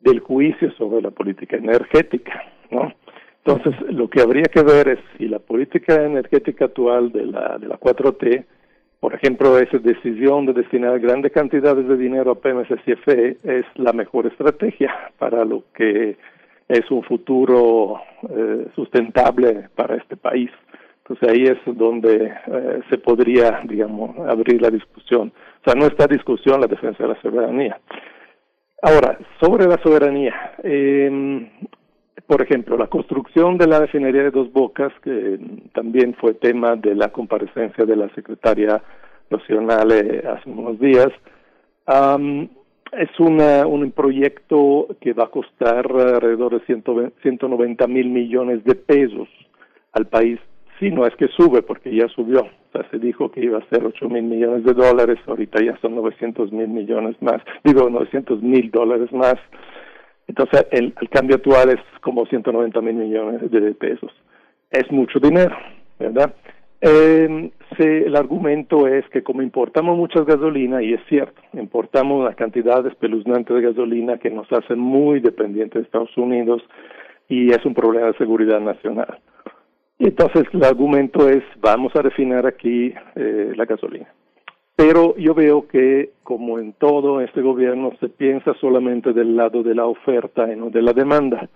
del 0.00 0.20
juicio 0.20 0.70
sobre 0.72 1.02
la 1.02 1.10
política 1.10 1.56
energética 1.56 2.44
no 2.70 2.92
Entonces, 3.44 3.94
lo 3.94 4.10
que 4.10 4.20
habría 4.20 4.44
que 4.44 4.62
ver 4.62 4.88
es 4.88 4.98
si 5.16 5.26
la 5.26 5.38
política 5.38 6.04
energética 6.04 6.66
actual 6.66 7.10
de 7.12 7.24
la, 7.24 7.56
de 7.58 7.66
la 7.66 7.80
4T, 7.80 8.44
por 9.00 9.14
ejemplo, 9.14 9.58
esa 9.58 9.78
decisión 9.78 10.46
de 10.46 10.54
destinar 10.54 10.98
grandes 10.98 11.32
cantidades 11.32 11.86
de 11.86 11.96
dinero 11.96 12.32
a 12.32 12.34
PMS 12.34 12.68
CFE 12.84 13.38
es 13.44 13.64
la 13.76 13.92
mejor 13.92 14.26
estrategia 14.26 14.92
para 15.18 15.44
lo 15.44 15.64
que 15.72 16.16
es 16.68 16.90
un 16.90 17.02
futuro 17.04 18.00
eh, 18.28 18.66
sustentable 18.74 19.68
para 19.76 19.96
este 19.96 20.16
país. 20.16 20.50
Entonces 20.98 21.28
ahí 21.28 21.44
es 21.44 21.58
donde 21.78 22.26
eh, 22.26 22.80
se 22.90 22.98
podría, 22.98 23.60
digamos, 23.64 24.18
abrir 24.28 24.60
la 24.60 24.68
discusión. 24.68 25.32
O 25.60 25.64
sea, 25.64 25.74
no 25.74 25.86
está 25.86 26.06
discusión 26.06 26.60
la 26.60 26.66
defensa 26.66 27.04
de 27.04 27.08
la 27.08 27.22
soberanía. 27.22 27.80
Ahora, 28.82 29.18
sobre 29.40 29.66
la 29.66 29.78
soberanía, 29.82 30.34
eh, 30.62 31.50
por 32.28 32.42
ejemplo, 32.42 32.76
la 32.76 32.88
construcción 32.88 33.56
de 33.56 33.66
la 33.66 33.80
refinería 33.80 34.22
de 34.22 34.30
Dos 34.30 34.52
Bocas, 34.52 34.92
que 35.02 35.40
también 35.72 36.14
fue 36.20 36.34
tema 36.34 36.76
de 36.76 36.94
la 36.94 37.08
comparecencia 37.08 37.86
de 37.86 37.96
la 37.96 38.10
secretaria 38.10 38.82
nacional 39.30 39.90
eh, 39.92 40.22
hace 40.28 40.50
unos 40.50 40.78
días, 40.78 41.08
es 42.92 43.08
una, 43.18 43.66
un 43.66 43.90
proyecto 43.92 44.88
que 45.00 45.14
va 45.14 45.24
a 45.24 45.30
costar 45.30 45.86
alrededor 45.86 46.60
de 46.60 46.66
190 46.66 47.86
mil 47.86 48.10
millones 48.10 48.62
de 48.64 48.74
pesos 48.74 49.28
al 49.92 50.06
país. 50.06 50.38
Sí, 50.78 50.90
no 50.90 51.06
es 51.06 51.16
que 51.16 51.28
sube, 51.28 51.62
porque 51.62 51.96
ya 51.96 52.08
subió. 52.08 52.42
O 52.42 52.72
sea, 52.72 52.88
se 52.90 52.98
dijo 52.98 53.30
que 53.30 53.40
iba 53.40 53.58
a 53.58 53.68
ser 53.70 53.86
8 53.86 54.06
mil 54.10 54.24
millones 54.24 54.64
de 54.64 54.74
dólares, 54.74 55.18
ahorita 55.26 55.64
ya 55.64 55.78
son 55.80 55.94
900 55.94 56.52
mil 56.52 56.68
millones 56.68 57.16
más, 57.22 57.40
digo 57.64 57.88
900 57.88 58.42
mil 58.42 58.70
dólares 58.70 59.10
más. 59.12 59.36
Entonces, 60.28 60.66
el, 60.70 60.94
cambio 61.10 61.36
actual 61.36 61.70
es 61.70 61.80
como 62.00 62.26
190 62.26 62.80
mil 62.80 62.94
millones 62.94 63.50
de 63.50 63.74
pesos. 63.74 64.12
Es 64.70 64.90
mucho 64.92 65.18
dinero, 65.18 65.56
¿verdad? 65.98 66.34
Eh, 66.80 67.50
el 67.78 68.16
argumento 68.16 68.86
es 68.86 69.08
que 69.08 69.22
como 69.22 69.42
importamos 69.42 69.96
muchas 69.96 70.24
gasolina, 70.26 70.82
y 70.82 70.94
es 70.94 71.00
cierto, 71.08 71.40
importamos 71.54 72.20
una 72.20 72.34
cantidad 72.34 72.86
espeluznante 72.86 73.52
de 73.52 73.62
gasolina 73.62 74.18
que 74.18 74.30
nos 74.30 74.50
hace 74.52 74.76
muy 74.76 75.20
dependientes 75.20 75.74
de 75.74 75.86
Estados 75.86 76.16
Unidos 76.16 76.62
y 77.28 77.50
es 77.50 77.64
un 77.64 77.74
problema 77.74 78.08
de 78.08 78.18
seguridad 78.18 78.60
nacional. 78.60 79.18
Entonces 79.98 80.44
el 80.52 80.62
argumento 80.62 81.28
es, 81.28 81.42
vamos 81.60 81.94
a 81.96 82.02
refinar 82.02 82.46
aquí 82.46 82.94
eh, 83.16 83.52
la 83.56 83.64
gasolina. 83.64 84.06
Pero 84.78 85.16
yo 85.16 85.34
veo 85.34 85.66
que, 85.66 86.10
como 86.22 86.60
en 86.60 86.72
todo 86.72 87.20
este 87.20 87.42
gobierno, 87.42 87.90
se 87.98 88.08
piensa 88.08 88.54
solamente 88.60 89.12
del 89.12 89.34
lado 89.34 89.64
de 89.64 89.74
la 89.74 89.86
oferta 89.86 90.52
y 90.52 90.54
no 90.54 90.70
de 90.70 90.82
la 90.82 90.92
demanda. 90.92 91.48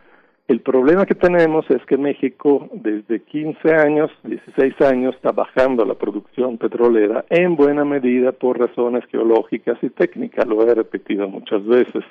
El 0.49 0.61
problema 0.61 1.07
que 1.07 1.15
tenemos 1.15 1.65
es 1.71 1.87
que 1.87 1.97
México 1.97 2.69
desde 2.73 3.23
15 3.23 3.75
años, 3.77 4.11
16 4.25 4.75
años, 4.81 5.15
está 5.15 5.31
bajando 5.31 5.85
la 5.85 5.95
producción 5.95 6.59
petrolera 6.59 7.25
en 7.31 7.55
buena 7.55 7.85
medida 7.85 8.33
por 8.33 8.59
razones 8.59 9.05
geológicas 9.07 9.79
y 9.83 9.91
técnicas. 9.91 10.45
Lo 10.49 10.61
he 10.67 10.75
repetido 10.75 11.29
muchas 11.29 11.65
veces. 11.65 12.03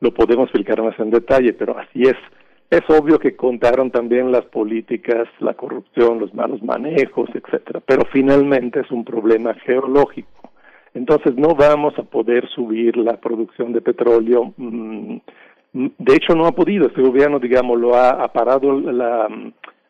Lo 0.00 0.12
podemos 0.12 0.48
explicar 0.48 0.82
más 0.82 0.98
en 0.98 1.12
detalle, 1.12 1.52
pero 1.52 1.78
así 1.78 2.02
es. 2.02 2.16
Es 2.70 2.82
obvio 2.88 3.18
que 3.18 3.36
contaron 3.36 3.90
también 3.90 4.32
las 4.32 4.44
políticas, 4.46 5.28
la 5.38 5.54
corrupción, 5.54 6.18
los 6.18 6.34
malos 6.34 6.62
manejos, 6.62 7.28
etcétera, 7.34 7.80
pero 7.86 8.04
finalmente 8.12 8.80
es 8.80 8.90
un 8.90 9.04
problema 9.04 9.54
geológico. 9.54 10.50
Entonces 10.92 11.36
no 11.36 11.54
vamos 11.54 11.98
a 11.98 12.02
poder 12.02 12.48
subir 12.48 12.96
la 12.96 13.16
producción 13.16 13.72
de 13.72 13.80
petróleo 13.80 14.52
mmm, 14.56 15.18
de 15.74 16.14
hecho, 16.14 16.34
no 16.36 16.46
ha 16.46 16.52
podido. 16.52 16.86
Este 16.86 17.02
gobierno, 17.02 17.40
digamos, 17.40 17.80
lo 17.80 17.96
ha, 17.96 18.28
parado 18.28 18.80
la, 18.80 19.28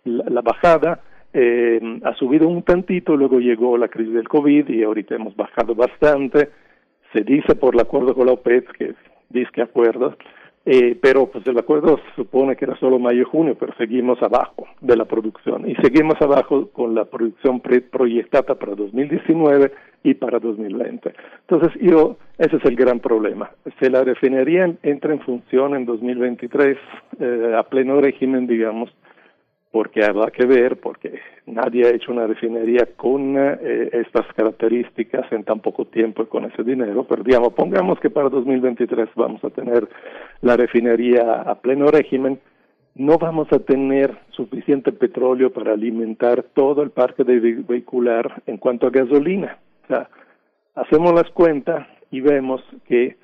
la, 0.04 0.40
bajada, 0.40 1.00
eh, 1.32 1.78
ha 2.02 2.14
subido 2.14 2.48
un 2.48 2.62
tantito, 2.62 3.14
luego 3.16 3.38
llegó 3.38 3.76
la 3.76 3.88
crisis 3.88 4.14
del 4.14 4.28
COVID 4.28 4.68
y 4.70 4.82
ahorita 4.82 5.14
hemos 5.14 5.36
bajado 5.36 5.74
bastante. 5.74 6.48
Se 7.12 7.20
dice 7.20 7.54
por 7.54 7.74
el 7.74 7.82
acuerdo 7.82 8.14
con 8.14 8.26
la 8.26 8.32
OPEP, 8.32 8.70
que 8.72 8.94
dice 9.28 9.50
que 9.52 9.60
acuerdo, 9.60 10.16
eh, 10.66 10.96
pero 11.00 11.26
pues 11.26 11.46
el 11.46 11.58
acuerdo 11.58 11.98
se 11.98 12.14
supone 12.16 12.56
que 12.56 12.64
era 12.64 12.76
solo 12.78 12.98
mayo 12.98 13.20
y 13.20 13.24
junio, 13.24 13.56
pero 13.58 13.74
seguimos 13.76 14.22
abajo 14.22 14.66
de 14.80 14.96
la 14.96 15.04
producción 15.04 15.68
y 15.68 15.74
seguimos 15.76 16.20
abajo 16.22 16.68
con 16.72 16.94
la 16.94 17.04
producción 17.04 17.60
proyectada 17.60 18.54
para 18.54 18.74
2019 18.74 19.72
y 20.04 20.14
para 20.14 20.38
2020. 20.38 21.12
Entonces, 21.48 21.72
yo, 21.80 22.16
ese 22.38 22.56
es 22.56 22.64
el 22.64 22.76
gran 22.76 23.00
problema. 23.00 23.50
Si 23.78 23.88
la 23.90 24.04
refinería 24.04 24.72
entra 24.82 25.12
en 25.12 25.20
función 25.20 25.74
en 25.74 25.84
2023 25.86 26.78
eh, 27.20 27.54
a 27.56 27.62
pleno 27.64 28.00
régimen, 28.00 28.46
digamos, 28.46 28.90
porque 29.74 30.04
habrá 30.04 30.30
que 30.30 30.46
ver, 30.46 30.76
porque 30.76 31.18
nadie 31.46 31.84
ha 31.84 31.90
hecho 31.90 32.12
una 32.12 32.28
refinería 32.28 32.86
con 32.96 33.36
eh, 33.36 33.90
estas 33.90 34.24
características 34.36 35.32
en 35.32 35.42
tan 35.42 35.58
poco 35.58 35.86
tiempo 35.86 36.22
y 36.22 36.26
con 36.26 36.44
ese 36.44 36.62
dinero, 36.62 37.04
pero 37.08 37.24
digamos, 37.24 37.54
pongamos 37.54 37.98
que 37.98 38.08
para 38.08 38.28
2023 38.28 39.08
vamos 39.16 39.42
a 39.42 39.50
tener 39.50 39.88
la 40.42 40.56
refinería 40.56 41.42
a 41.42 41.56
pleno 41.56 41.88
régimen, 41.88 42.38
no 42.94 43.18
vamos 43.18 43.52
a 43.52 43.58
tener 43.58 44.16
suficiente 44.30 44.92
petróleo 44.92 45.52
para 45.52 45.72
alimentar 45.72 46.44
todo 46.54 46.84
el 46.84 46.90
parque 46.90 47.24
de 47.24 47.40
vehicular 47.40 48.42
en 48.46 48.58
cuanto 48.58 48.86
a 48.86 48.90
gasolina. 48.90 49.58
Hacemos 50.76 51.12
las 51.14 51.28
cuentas 51.32 51.84
y 52.12 52.20
vemos 52.20 52.62
que 52.86 53.16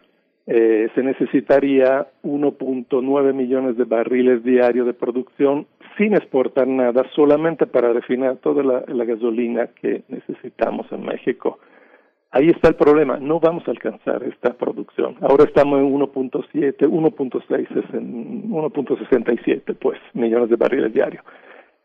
eh, 0.49 0.89
se 0.97 1.03
necesitaría 1.05 2.09
1.9 2.25 3.35
millones 3.35 3.77
de 3.77 3.85
barriles 3.85 4.43
diarios 4.43 4.85
de 4.85 4.95
producción 4.95 5.69
sin 6.01 6.15
exportar 6.15 6.67
nada, 6.67 7.05
solamente 7.15 7.67
para 7.67 7.93
refinar 7.93 8.39
toda 8.39 8.63
la, 8.63 9.05
gasolina 9.05 9.67
que 9.67 10.03
necesitamos 10.09 10.91
en 10.93 11.05
México. 11.05 11.59
Ahí 12.31 12.49
está 12.49 12.69
el 12.69 12.77
problema, 12.77 13.19
no 13.19 13.39
vamos 13.39 13.69
a 13.69 13.71
alcanzar 13.71 14.23
esta 14.23 14.55
producción. 14.55 15.17
Ahora 15.21 15.45
estamos 15.45 15.79
en 15.79 15.93
1.7, 15.93 16.89
1.6, 16.89 17.69
1.67 18.49 19.77
pues 19.79 19.99
millones 20.15 20.49
de 20.49 20.57
barriles 20.57 20.95
diarios. 20.95 21.23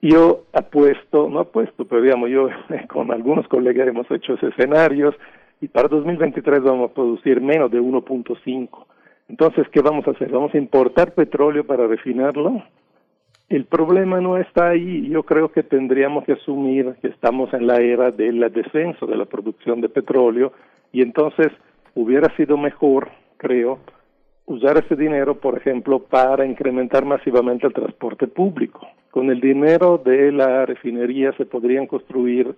Yo 0.01 0.45
apuesto, 0.53 1.27
no 1.29 1.39
apuesto, 1.39 1.83
pero 1.83 2.01
digamos, 2.01 2.29
yo 2.29 2.47
con 2.87 3.11
algunos 3.11 3.45
colegas 3.49 3.85
hemos 3.85 4.09
hecho 4.11 4.35
escenarios 4.35 5.13
y 5.59 5.67
para 5.67 5.89
2023 5.89 6.61
vamos 6.61 6.91
a 6.91 6.93
producir 6.93 7.41
menos 7.41 7.69
de 7.69 7.81
1.5. 7.81 8.85
Entonces, 9.27 9.67
¿qué 9.73 9.81
vamos 9.81 10.07
a 10.07 10.11
hacer? 10.11 10.31
¿Vamos 10.31 10.53
a 10.53 10.57
importar 10.57 11.13
petróleo 11.13 11.65
para 11.65 11.85
refinarlo? 11.85 12.63
El 13.47 13.65
problema 13.65 14.19
no 14.21 14.37
está 14.37 14.69
ahí. 14.69 15.07
Yo 15.09 15.23
creo 15.23 15.51
que 15.51 15.61
tendríamos 15.61 16.25
que 16.25 16.33
asumir 16.33 16.95
que 17.01 17.09
estamos 17.09 17.53
en 17.53 17.67
la 17.67 17.77
era 17.77 18.09
del 18.09 18.39
descenso 18.51 19.05
de 19.05 19.15
la 19.15 19.25
producción 19.25 19.81
de 19.81 19.89
petróleo 19.89 20.51
y 20.91 21.01
entonces 21.01 21.51
hubiera 21.93 22.35
sido 22.35 22.57
mejor, 22.57 23.09
creo, 23.37 23.79
usar 24.45 24.77
ese 24.77 24.95
dinero, 24.95 25.39
por 25.39 25.57
ejemplo, 25.57 25.99
para 25.99 26.45
incrementar 26.45 27.05
masivamente 27.05 27.67
el 27.67 27.73
transporte 27.73 28.27
público. 28.27 28.87
Con 29.11 29.29
el 29.29 29.39
dinero 29.39 30.01
de 30.03 30.31
la 30.31 30.65
refinería 30.65 31.31
se 31.33 31.45
podrían 31.45 31.85
construir 31.85 32.55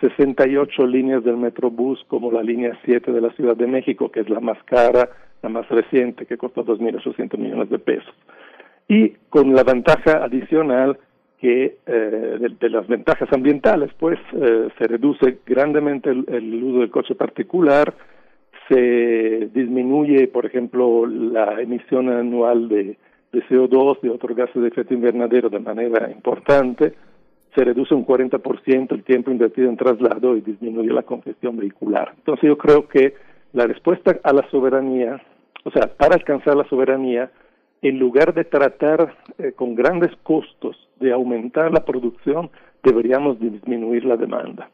68 0.00 0.86
líneas 0.86 1.22
del 1.22 1.36
Metrobús, 1.36 2.02
como 2.08 2.32
la 2.32 2.42
línea 2.42 2.78
7 2.84 3.12
de 3.12 3.20
la 3.20 3.30
Ciudad 3.34 3.56
de 3.56 3.66
México, 3.66 4.10
que 4.10 4.20
es 4.20 4.30
la 4.30 4.40
más 4.40 4.62
cara, 4.64 5.10
la 5.42 5.50
más 5.50 5.68
reciente, 5.68 6.24
que 6.24 6.38
costó 6.38 6.64
2.800 6.64 7.36
millones 7.36 7.68
de 7.68 7.78
pesos. 7.78 8.14
Y 8.90 9.10
con 9.28 9.54
la 9.54 9.62
ventaja 9.62 10.24
adicional 10.24 10.98
que 11.38 11.78
eh, 11.86 12.38
de, 12.60 12.70
las 12.70 12.88
ventajas 12.88 13.32
ambientales, 13.32 13.92
pues 13.96 14.18
eh, 14.32 14.68
se 14.76 14.88
reduce 14.88 15.38
grandemente 15.46 16.10
el, 16.10 16.64
uso 16.64 16.80
del 16.80 16.90
coche 16.90 17.14
particular, 17.14 17.94
se 18.68 19.48
disminuye, 19.54 20.26
por 20.26 20.44
ejemplo, 20.44 21.06
la 21.06 21.62
emisión 21.62 22.08
anual 22.08 22.68
de, 22.68 22.96
de 23.30 23.42
CO2, 23.44 24.00
de 24.00 24.10
otros 24.10 24.36
gases 24.36 24.60
de 24.60 24.66
efecto 24.66 24.92
invernadero 24.92 25.48
de 25.48 25.60
manera 25.60 26.10
importante, 26.10 26.92
se 27.54 27.64
reduce 27.64 27.94
un 27.94 28.04
40% 28.04 28.90
el 28.90 29.04
tiempo 29.04 29.30
invertido 29.30 29.68
en 29.68 29.76
traslado 29.76 30.36
y 30.36 30.40
disminuye 30.40 30.92
la 30.92 31.04
congestión 31.04 31.56
vehicular. 31.56 32.12
Entonces 32.16 32.48
yo 32.48 32.58
creo 32.58 32.88
que 32.88 33.14
la 33.52 33.68
respuesta 33.68 34.18
a 34.24 34.32
la 34.32 34.50
soberanía, 34.50 35.22
o 35.62 35.70
sea, 35.70 35.86
para 35.96 36.16
alcanzar 36.16 36.56
la 36.56 36.68
soberanía, 36.68 37.30
en 37.82 37.98
lugar 37.98 38.34
de 38.34 38.44
tratar 38.44 39.16
eh, 39.38 39.52
con 39.52 39.74
grandes 39.74 40.10
costos 40.22 40.76
de 40.98 41.12
aumentar 41.12 41.72
la 41.72 41.84
producción, 41.84 42.50
deberíamos 42.82 43.38
disminuir 43.40 44.04
la 44.04 44.16
demanda. 44.16 44.70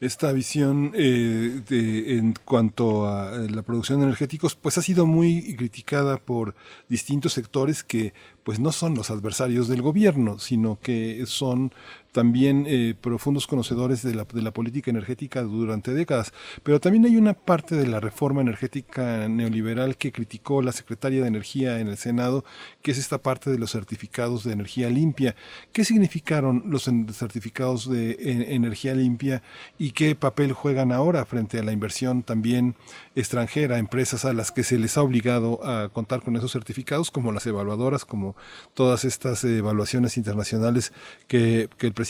Esta 0.00 0.32
visión 0.32 0.92
eh, 0.94 1.62
de, 1.66 2.18
en 2.18 2.34
cuanto 2.44 3.06
a 3.06 3.30
la 3.50 3.62
producción 3.62 4.00
de 4.00 4.04
energéticos, 4.04 4.56
pues 4.56 4.76
ha 4.76 4.82
sido 4.82 5.06
muy 5.06 5.56
criticada 5.56 6.18
por 6.18 6.54
distintos 6.88 7.32
sectores 7.32 7.82
que 7.82 8.12
pues 8.42 8.60
no 8.60 8.72
son 8.72 8.94
los 8.94 9.10
adversarios 9.10 9.68
del 9.68 9.80
gobierno, 9.80 10.38
sino 10.38 10.78
que 10.78 11.24
son 11.24 11.72
también 12.14 12.64
eh, 12.68 12.94
profundos 12.98 13.48
conocedores 13.48 14.02
de 14.02 14.14
la, 14.14 14.24
de 14.24 14.40
la 14.40 14.52
política 14.52 14.88
energética 14.88 15.42
durante 15.42 15.92
décadas. 15.92 16.32
Pero 16.62 16.80
también 16.80 17.04
hay 17.04 17.16
una 17.16 17.34
parte 17.34 17.74
de 17.74 17.88
la 17.88 17.98
reforma 17.98 18.40
energética 18.40 19.28
neoliberal 19.28 19.96
que 19.96 20.12
criticó 20.12 20.62
la 20.62 20.70
secretaria 20.70 21.22
de 21.22 21.26
Energía 21.26 21.80
en 21.80 21.88
el 21.88 21.96
Senado, 21.96 22.44
que 22.82 22.92
es 22.92 22.98
esta 22.98 23.18
parte 23.18 23.50
de 23.50 23.58
los 23.58 23.72
certificados 23.72 24.44
de 24.44 24.52
energía 24.52 24.90
limpia. 24.90 25.34
¿Qué 25.72 25.84
significaron 25.84 26.62
los 26.66 26.84
certificados 26.84 27.90
de 27.90 28.16
energía 28.54 28.94
limpia 28.94 29.42
y 29.76 29.90
qué 29.90 30.14
papel 30.14 30.52
juegan 30.52 30.92
ahora 30.92 31.24
frente 31.24 31.58
a 31.58 31.64
la 31.64 31.72
inversión 31.72 32.22
también 32.22 32.76
extranjera, 33.16 33.78
empresas 33.78 34.24
a 34.24 34.32
las 34.32 34.52
que 34.52 34.62
se 34.62 34.78
les 34.78 34.96
ha 34.96 35.02
obligado 35.02 35.66
a 35.66 35.88
contar 35.88 36.22
con 36.22 36.36
esos 36.36 36.52
certificados, 36.52 37.10
como 37.10 37.32
las 37.32 37.44
evaluadoras, 37.44 38.04
como 38.04 38.36
todas 38.72 39.04
estas 39.04 39.42
evaluaciones 39.42 40.16
internacionales 40.16 40.92
que, 41.26 41.68
que 41.76 41.88
el 41.88 41.92
presidente 41.92 42.03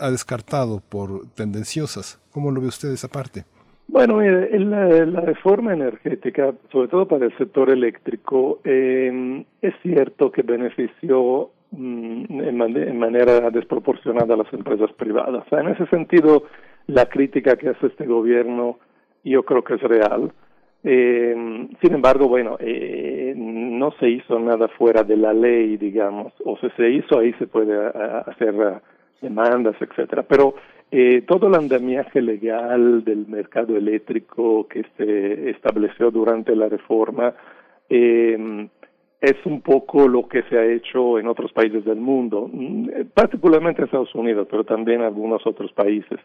ha 0.00 0.10
descartado 0.10 0.82
por 0.88 1.28
tendenciosas? 1.34 2.20
¿Cómo 2.32 2.50
lo 2.50 2.60
ve 2.60 2.68
usted 2.68 2.90
esa 2.90 3.08
parte? 3.08 3.44
Bueno, 3.88 4.16
mire, 4.16 4.58
la, 4.58 5.20
reforma 5.20 5.72
energética, 5.72 6.52
sobre 6.72 6.88
todo 6.88 7.06
para 7.06 7.26
el 7.26 7.36
sector 7.38 7.70
eléctrico, 7.70 8.60
eh, 8.64 9.44
es 9.62 9.74
cierto 9.82 10.32
que 10.32 10.42
benefició 10.42 11.50
mm, 11.70 12.40
en, 12.40 12.56
man 12.56 12.76
en, 12.76 12.98
manera 12.98 13.48
desproporcionada 13.50 14.34
a 14.34 14.38
las 14.38 14.52
empresas 14.52 14.92
privadas. 14.94 15.44
En 15.52 15.68
ese 15.68 15.86
sentido, 15.86 16.44
la 16.88 17.06
crítica 17.06 17.56
que 17.56 17.68
hace 17.68 17.86
este 17.86 18.06
gobierno 18.06 18.78
yo 19.24 19.44
creo 19.44 19.62
que 19.62 19.74
es 19.74 19.82
real. 19.82 20.32
Eh, 20.84 21.68
sin 21.80 21.94
embargo, 21.94 22.28
bueno, 22.28 22.56
eh, 22.60 23.34
no 23.36 23.92
se 23.98 24.08
hizo 24.08 24.38
nada 24.38 24.68
fuera 24.68 25.02
de 25.02 25.16
la 25.16 25.32
ley, 25.32 25.76
digamos, 25.76 26.32
o 26.44 26.56
si 26.58 26.68
se 26.76 26.90
hizo 26.90 27.18
ahí 27.18 27.32
se 27.34 27.46
puede 27.46 27.74
hacer 28.26 28.82
demandas, 29.20 29.76
etcétera. 29.80 30.22
Pero 30.22 30.54
eh, 30.90 31.22
todo 31.26 31.48
el 31.48 31.54
andamiaje 31.54 32.22
legal 32.22 33.04
del 33.04 33.26
mercado 33.26 33.76
eléctrico 33.76 34.68
que 34.68 34.84
se 34.96 35.50
estableció 35.50 36.10
durante 36.10 36.54
la 36.54 36.68
reforma 36.68 37.34
eh, 37.88 38.68
es 39.20 39.36
un 39.44 39.62
poco 39.62 40.06
lo 40.06 40.28
que 40.28 40.42
se 40.44 40.58
ha 40.58 40.64
hecho 40.64 41.18
en 41.18 41.26
otros 41.26 41.52
países 41.52 41.84
del 41.84 41.98
mundo, 41.98 42.48
mm, 42.52 42.88
particularmente 43.14 43.80
en 43.80 43.86
Estados 43.86 44.14
Unidos, 44.14 44.46
pero 44.50 44.64
también 44.64 45.00
en 45.00 45.06
algunos 45.06 45.44
otros 45.46 45.72
países. 45.72 46.20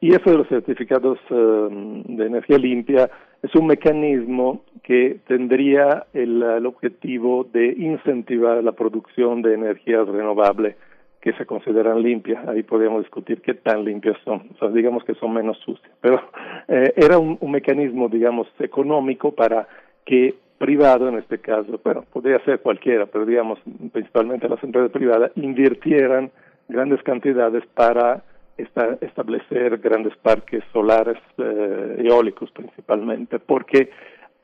Y 0.00 0.14
eso 0.14 0.30
de 0.30 0.36
los 0.36 0.48
certificados 0.48 1.18
um, 1.30 2.02
de 2.02 2.26
energía 2.26 2.58
limpia 2.58 3.10
es 3.42 3.54
un 3.54 3.66
mecanismo 3.66 4.62
que 4.82 5.20
tendría 5.26 6.06
el, 6.12 6.42
el 6.42 6.66
objetivo 6.66 7.44
de 7.50 7.68
incentivar 7.68 8.62
la 8.62 8.72
producción 8.72 9.40
de 9.40 9.54
energías 9.54 10.06
renovables 10.06 10.76
que 11.20 11.32
se 11.34 11.46
consideran 11.46 12.02
limpias. 12.02 12.46
Ahí 12.48 12.62
podríamos 12.62 13.02
discutir 13.02 13.40
qué 13.42 13.54
tan 13.54 13.84
limpias 13.84 14.16
son. 14.24 14.48
O 14.54 14.58
sea, 14.58 14.68
digamos 14.68 15.04
que 15.04 15.14
son 15.14 15.32
menos 15.32 15.58
sucias. 15.58 15.90
Pero 16.00 16.20
eh, 16.68 16.92
era 16.96 17.18
un, 17.18 17.38
mecanismo, 17.50 18.08
digamos, 18.08 18.46
económico 18.58 19.32
para 19.32 19.66
que 20.04 20.34
privado 20.58 21.08
en 21.08 21.18
este 21.18 21.38
caso, 21.38 21.80
bueno, 21.84 22.04
podría 22.12 22.42
ser 22.44 22.60
cualquiera, 22.60 23.06
pero 23.06 23.26
digamos, 23.26 23.58
principalmente 23.92 24.48
las 24.48 24.62
empresas 24.62 24.90
privadas, 24.90 25.32
invirtieran 25.34 26.30
grandes 26.68 27.02
cantidades 27.02 27.64
para 27.74 28.22
esta, 28.56 28.96
establecer 29.02 29.78
grandes 29.78 30.16
parques 30.16 30.64
solares 30.72 31.18
eh, 31.36 32.02
eólicos 32.04 32.50
principalmente, 32.52 33.38
porque 33.38 33.90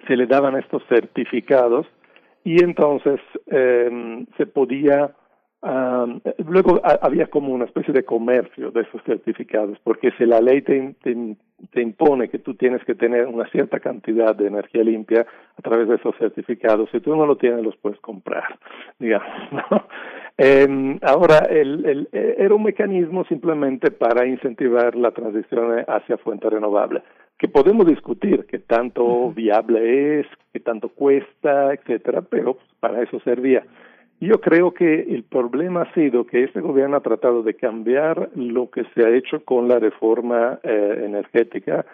se 0.06 0.16
le 0.16 0.26
daban 0.26 0.56
estos 0.56 0.82
certificados 0.88 1.86
y 2.44 2.62
entonces 2.62 3.20
eh, 3.46 4.26
se 4.36 4.46
podía 4.46 5.12
Um, 5.64 6.20
luego 6.48 6.80
había 6.82 7.28
como 7.28 7.54
una 7.54 7.66
especie 7.66 7.94
de 7.94 8.04
comercio 8.04 8.72
de 8.72 8.80
esos 8.80 9.00
certificados, 9.04 9.78
porque 9.84 10.10
si 10.18 10.26
la 10.26 10.40
ley 10.40 10.60
te, 10.62 10.96
te, 11.04 11.36
te, 11.70 11.80
impone 11.80 12.28
que 12.28 12.40
tú 12.40 12.54
tienes 12.54 12.84
que 12.84 12.96
tener 12.96 13.28
una 13.28 13.48
cierta 13.50 13.78
cantidad 13.78 14.34
de 14.34 14.48
energía 14.48 14.82
limpia 14.82 15.24
a 15.56 15.62
través 15.62 15.86
de 15.86 15.94
esos 15.94 16.16
certificados, 16.16 16.90
si 16.90 16.98
tú 16.98 17.14
no 17.14 17.26
lo 17.26 17.36
tienes, 17.36 17.62
los 17.62 17.76
puedes 17.76 18.00
comprar, 18.00 18.58
digamos. 18.98 19.30
¿no? 19.52 19.86
Eh, 20.36 20.98
ahora, 21.02 21.46
el, 21.48 21.86
el, 21.86 22.08
era 22.12 22.52
un 22.52 22.64
mecanismo 22.64 23.24
simplemente 23.26 23.92
para 23.92 24.26
incentivar 24.26 24.96
la 24.96 25.12
transición 25.12 25.84
hacia 25.86 26.18
fuente 26.18 26.50
renovable, 26.50 27.04
que 27.38 27.46
podemos 27.46 27.86
discutir 27.86 28.46
qué 28.46 28.58
tanto 28.58 29.30
viable 29.30 30.18
es, 30.18 30.26
qué 30.52 30.58
tanto 30.58 30.88
cuesta, 30.88 31.72
etcétera, 31.72 32.22
pero 32.22 32.58
para 32.80 33.00
eso 33.00 33.20
servía. 33.20 33.64
Yo 34.22 34.40
creo 34.40 34.72
que 34.72 35.00
el 35.00 35.24
problema 35.24 35.82
ha 35.82 35.94
sido 35.94 36.24
que 36.24 36.44
este 36.44 36.60
gobierno 36.60 36.96
ha 36.96 37.00
tratado 37.00 37.42
de 37.42 37.54
cambiar 37.54 38.30
lo 38.36 38.70
que 38.70 38.84
se 38.94 39.04
ha 39.04 39.08
hecho 39.08 39.44
con 39.44 39.66
la 39.66 39.80
reforma 39.80 40.60
eh, 40.62 41.02
energética, 41.06 41.84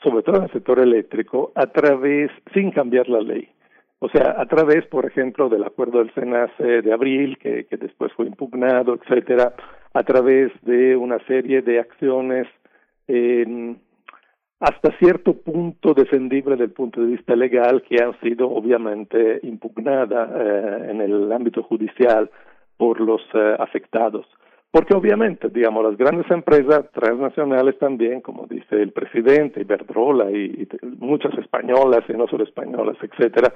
sobre 0.00 0.22
todo 0.22 0.36
en 0.36 0.42
el 0.44 0.52
sector 0.52 0.78
eléctrico, 0.78 1.50
a 1.56 1.66
través, 1.66 2.30
sin 2.54 2.70
cambiar 2.70 3.08
la 3.08 3.20
ley. 3.20 3.48
O 3.98 4.08
sea, 4.08 4.36
a 4.38 4.46
través, 4.46 4.86
por 4.86 5.06
ejemplo, 5.06 5.48
del 5.48 5.64
acuerdo 5.64 5.98
del 5.98 6.14
SENACE 6.14 6.82
de 6.82 6.92
abril, 6.92 7.36
que, 7.38 7.64
que 7.64 7.76
después 7.76 8.12
fue 8.12 8.26
impugnado, 8.26 8.94
etcétera, 8.94 9.52
a 9.92 10.04
través 10.04 10.52
de 10.62 10.94
una 10.94 11.18
serie 11.26 11.62
de 11.62 11.80
acciones 11.80 12.46
eh, 13.08 13.74
hasta 14.60 14.92
cierto 14.98 15.32
punto 15.32 15.94
defendible 15.94 16.52
desde 16.52 16.64
el 16.64 16.72
punto 16.72 17.00
de 17.00 17.06
vista 17.08 17.34
legal 17.34 17.82
que 17.82 18.02
han 18.02 18.18
sido 18.20 18.50
obviamente 18.50 19.40
impugnadas 19.42 20.30
eh, 20.36 20.90
en 20.90 21.00
el 21.00 21.32
ámbito 21.32 21.62
judicial 21.62 22.30
por 22.76 23.00
los 23.00 23.22
eh, 23.32 23.56
afectados. 23.58 24.26
Porque 24.70 24.94
obviamente, 24.94 25.48
digamos, 25.48 25.82
las 25.84 25.96
grandes 25.96 26.30
empresas 26.30 26.90
transnacionales 26.92 27.76
también, 27.78 28.20
como 28.20 28.46
dice 28.46 28.80
el 28.80 28.92
presidente, 28.92 29.62
Iberdrola 29.62 30.30
y, 30.30 30.68
muchas 30.98 31.36
españolas 31.38 32.04
y 32.08 32.12
no 32.12 32.28
solo 32.28 32.44
españolas, 32.44 32.96
etcétera, 33.02 33.52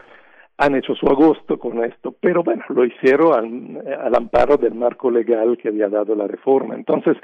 han 0.57 0.75
hecho 0.75 0.95
su 0.95 1.07
agosto 1.07 1.59
con 1.59 1.85
esto, 1.85 2.15
pero 2.19 2.43
bueno, 2.43 2.65
lo 2.71 2.85
hicieron 2.85 3.79
al, 3.85 3.99
al 4.01 4.15
amparo 4.15 4.57
del 4.57 4.75
marco 4.75 5.11
legal 5.11 5.59
que 5.59 5.69
había 5.69 5.89
dado 5.89 6.15
la 6.15 6.27
reforma. 6.27 6.75
Entonces, 6.75 7.17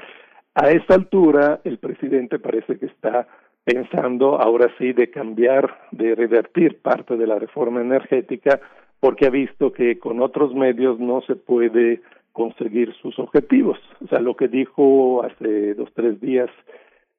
a 0.53 0.69
esta 0.69 0.95
altura, 0.95 1.61
el 1.63 1.79
presidente 1.79 2.39
parece 2.39 2.77
que 2.77 2.85
está 2.85 3.27
pensando 3.63 4.41
ahora 4.41 4.69
sí 4.77 4.93
de 4.93 5.09
cambiar, 5.09 5.87
de 5.91 6.15
revertir 6.15 6.81
parte 6.81 7.15
de 7.17 7.27
la 7.27 7.37
reforma 7.37 7.81
energética, 7.81 8.59
porque 8.99 9.27
ha 9.27 9.29
visto 9.29 9.71
que 9.71 9.99
con 9.99 10.21
otros 10.21 10.53
medios 10.53 10.99
no 10.99 11.21
se 11.21 11.35
puede 11.35 12.01
conseguir 12.31 12.93
sus 13.01 13.17
objetivos. 13.19 13.77
O 14.03 14.07
sea, 14.07 14.19
lo 14.19 14.35
que 14.35 14.47
dijo 14.47 15.23
hace 15.23 15.73
dos, 15.73 15.89
tres 15.93 16.19
días, 16.21 16.49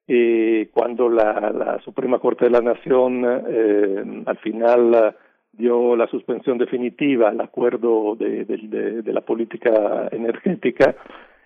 eh, 0.07 0.69
cuando 0.73 1.09
la, 1.09 1.51
la 1.51 1.79
Suprema 1.79 2.19
Corte 2.19 2.45
de 2.45 2.51
la 2.51 2.61
Nación 2.61 3.23
eh, 3.25 4.23
al 4.25 4.37
final 4.37 5.15
dio 5.53 5.95
la 5.95 6.07
suspensión 6.07 6.57
definitiva 6.57 7.29
al 7.29 7.39
acuerdo 7.39 8.15
de, 8.15 8.43
de, 8.43 8.57
de, 8.57 9.01
de 9.01 9.13
la 9.13 9.21
política 9.21 10.09
energética, 10.11 10.95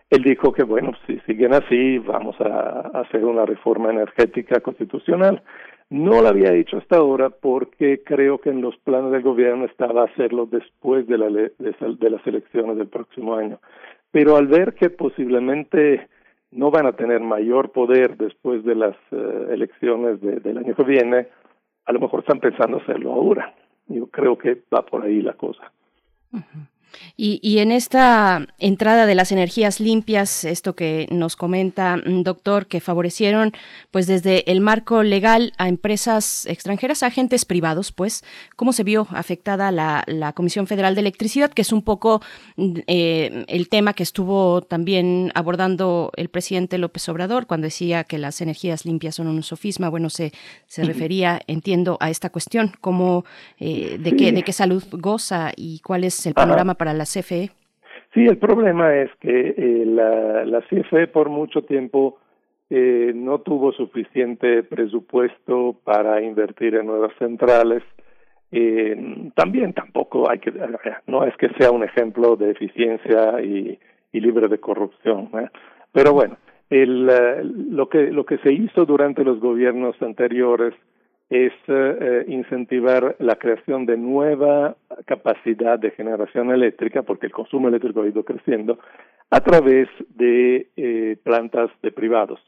él 0.09 0.23
dijo 0.23 0.53
que, 0.53 0.63
bueno, 0.63 0.93
si 1.05 1.19
siguen 1.21 1.53
así, 1.53 1.97
vamos 1.99 2.39
a, 2.39 2.79
hacer 3.01 3.25
una 3.25 3.45
reforma 3.45 3.91
energética 3.91 4.61
constitucional. 4.61 5.43
No 5.89 6.21
lo 6.21 6.27
había 6.27 6.53
hecho 6.53 6.77
hasta 6.77 6.97
ahora 6.97 7.29
porque 7.29 8.03
creo 8.03 8.39
que 8.39 8.49
en 8.49 8.61
los 8.61 8.77
planes 8.77 9.11
del 9.11 9.21
gobierno 9.21 9.65
estaba 9.65 10.03
hacerlo 10.03 10.45
después 10.45 11.07
de, 11.07 11.17
la, 11.17 11.27
de, 11.27 11.51
de 11.57 12.09
las 12.09 12.25
elecciones 12.25 12.77
del 12.77 12.87
próximo 12.87 13.35
año. 13.35 13.59
Pero 14.11 14.37
al 14.37 14.47
ver 14.47 14.75
que 14.75 14.89
posiblemente 14.89 16.07
no 16.51 16.71
van 16.71 16.85
a 16.85 16.93
tener 16.93 17.19
mayor 17.19 17.71
poder 17.71 18.17
después 18.17 18.63
de 18.63 18.75
las 18.75 18.95
uh, 19.11 19.51
elecciones 19.51 20.21
de, 20.21 20.39
del 20.39 20.57
año 20.57 20.75
que 20.75 20.83
viene, 20.83 21.27
a 21.85 21.91
lo 21.91 21.99
mejor 21.99 22.21
están 22.21 22.39
pensando 22.39 22.77
hacerlo 22.77 23.13
ahora. 23.13 23.53
Yo 23.87 24.07
creo 24.07 24.37
que 24.37 24.61
va 24.73 24.85
por 24.85 25.03
ahí 25.03 25.21
la 25.21 25.33
cosa. 25.33 25.71
Uh. 26.31 26.39
Y, 27.15 27.39
y, 27.41 27.59
en 27.59 27.71
esta 27.71 28.45
entrada 28.59 29.05
de 29.05 29.15
las 29.15 29.31
energías 29.31 29.79
limpias, 29.79 30.43
esto 30.43 30.75
que 30.75 31.07
nos 31.11 31.35
comenta, 31.35 31.97
mm, 31.97 32.23
doctor, 32.23 32.67
que 32.67 32.79
favorecieron, 32.79 33.53
pues 33.91 34.07
desde 34.07 34.49
el 34.51 34.61
marco 34.61 35.03
legal 35.03 35.53
a 35.57 35.67
empresas 35.67 36.45
extranjeras, 36.45 37.03
a 37.03 37.07
agentes 37.07 37.45
privados, 37.45 37.91
pues, 37.91 38.23
¿cómo 38.55 38.73
se 38.73 38.83
vio 38.83 39.07
afectada 39.11 39.71
la, 39.71 40.03
la 40.07 40.33
Comisión 40.33 40.67
Federal 40.67 40.95
de 40.95 41.01
Electricidad, 41.01 41.51
que 41.51 41.61
es 41.61 41.71
un 41.71 41.81
poco 41.81 42.21
mm, 42.55 42.79
eh, 42.87 43.45
el 43.47 43.69
tema 43.69 43.93
que 43.93 44.03
estuvo 44.03 44.61
también 44.61 45.31
abordando 45.35 46.11
el 46.15 46.29
presidente 46.29 46.77
López 46.77 47.07
Obrador 47.09 47.47
cuando 47.47 47.65
decía 47.65 48.03
que 48.03 48.17
las 48.17 48.41
energías 48.41 48.85
limpias 48.85 49.15
son 49.15 49.27
un 49.27 49.43
sofisma? 49.43 49.89
Bueno, 49.89 50.09
se, 50.09 50.33
se 50.67 50.83
refería, 50.83 51.41
entiendo, 51.47 51.97
a 51.99 52.09
esta 52.09 52.29
cuestión, 52.29 52.73
cómo, 52.81 53.25
eh, 53.59 53.97
de, 53.99 54.15
qué, 54.15 54.31
de 54.31 54.43
qué 54.43 54.53
salud 54.53 54.83
goza 54.91 55.51
y 55.55 55.79
cuál 55.79 56.03
es 56.03 56.25
el 56.25 56.33
panorama 56.33 56.75
para 56.77 56.93
la 56.93 57.03
CFE? 57.03 57.49
Sí, 58.13 58.25
el 58.25 58.37
problema 58.37 58.95
es 58.95 59.09
que 59.19 59.55
eh, 59.57 59.83
la, 59.85 60.45
la 60.45 60.61
CFE 60.61 61.07
por 61.07 61.29
mucho 61.29 61.63
tiempo 61.63 62.17
eh, 62.69 63.13
no 63.15 63.39
tuvo 63.39 63.71
suficiente 63.71 64.63
presupuesto 64.63 65.75
para 65.83 66.21
invertir 66.21 66.75
en 66.75 66.87
nuevas 66.87 67.13
centrales. 67.17 67.83
Eh, 68.51 69.29
también 69.35 69.73
tampoco 69.73 70.29
hay 70.29 70.39
que, 70.39 70.53
no 71.07 71.23
es 71.25 71.35
que 71.37 71.49
sea 71.57 71.71
un 71.71 71.83
ejemplo 71.83 72.35
de 72.35 72.51
eficiencia 72.51 73.41
y, 73.41 73.79
y 74.11 74.19
libre 74.19 74.47
de 74.47 74.59
corrupción. 74.59 75.29
¿eh? 75.39 75.49
Pero 75.93 76.13
bueno, 76.13 76.37
el, 76.69 77.05
lo, 77.69 77.87
que, 77.87 78.11
lo 78.11 78.25
que 78.25 78.37
se 78.39 78.51
hizo 78.51 78.85
durante 78.85 79.23
los 79.23 79.39
gobiernos 79.39 79.95
anteriores 80.01 80.73
es 81.29 81.51
eh, 81.67 82.23
incentivar 82.27 83.15
la 83.19 83.35
creación 83.35 83.85
de 83.85 83.97
nueva 83.97 84.77
capacidad 85.05 85.77
de 85.77 85.91
generación 85.91 86.51
eléctrica, 86.51 87.01
porque 87.03 87.25
el 87.25 87.33
consumo 87.33 87.67
eléctrico 87.67 88.01
ha 88.01 88.07
ido 88.07 88.23
creciendo, 88.23 88.79
a 89.29 89.41
través 89.41 89.89
de 90.15 90.67
eh, 90.77 91.17
plantas 91.23 91.69
de 91.81 91.91
privados. 91.91 92.39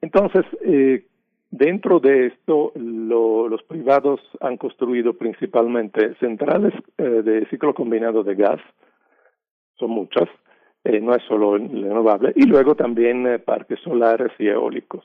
Entonces, 0.00 0.44
eh, 0.64 1.04
dentro 1.50 2.00
de 2.00 2.26
esto, 2.26 2.72
lo- 2.74 3.48
los 3.48 3.62
privados 3.62 4.20
han 4.40 4.56
construido 4.56 5.14
principalmente 5.14 6.14
centrales 6.16 6.72
de 6.96 7.46
ciclo 7.48 7.74
combinado 7.74 8.24
de 8.24 8.34
gas, 8.34 8.60
son 9.76 9.90
muchas, 9.90 10.28
no 10.84 11.14
es 11.14 11.22
solo 11.28 11.56
renovable, 11.58 12.32
y 12.34 12.44
luego 12.46 12.74
también 12.74 13.40
parques 13.44 13.78
solares 13.80 14.32
y 14.40 14.48
eólicos. 14.48 15.04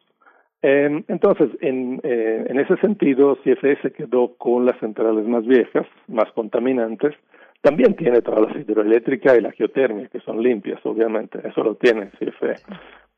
Eh, 0.63 1.03
entonces, 1.09 1.49
en, 1.59 1.99
eh, 2.03 2.45
en 2.47 2.59
ese 2.59 2.77
sentido, 2.77 3.37
CFE 3.43 3.81
se 3.81 3.91
quedó 3.91 4.35
con 4.37 4.65
las 4.65 4.79
centrales 4.79 5.27
más 5.27 5.45
viejas, 5.45 5.85
más 6.07 6.31
contaminantes. 6.31 7.13
También 7.61 7.95
tiene 7.95 8.21
todas 8.21 8.41
las 8.41 8.55
hidroeléctricas 8.55 9.37
y 9.37 9.41
la 9.41 9.51
geotermia, 9.51 10.07
que 10.07 10.21
son 10.21 10.41
limpias, 10.41 10.79
obviamente, 10.85 11.39
eso 11.45 11.63
lo 11.63 11.75
tiene 11.75 12.11
CFE. 12.17 12.55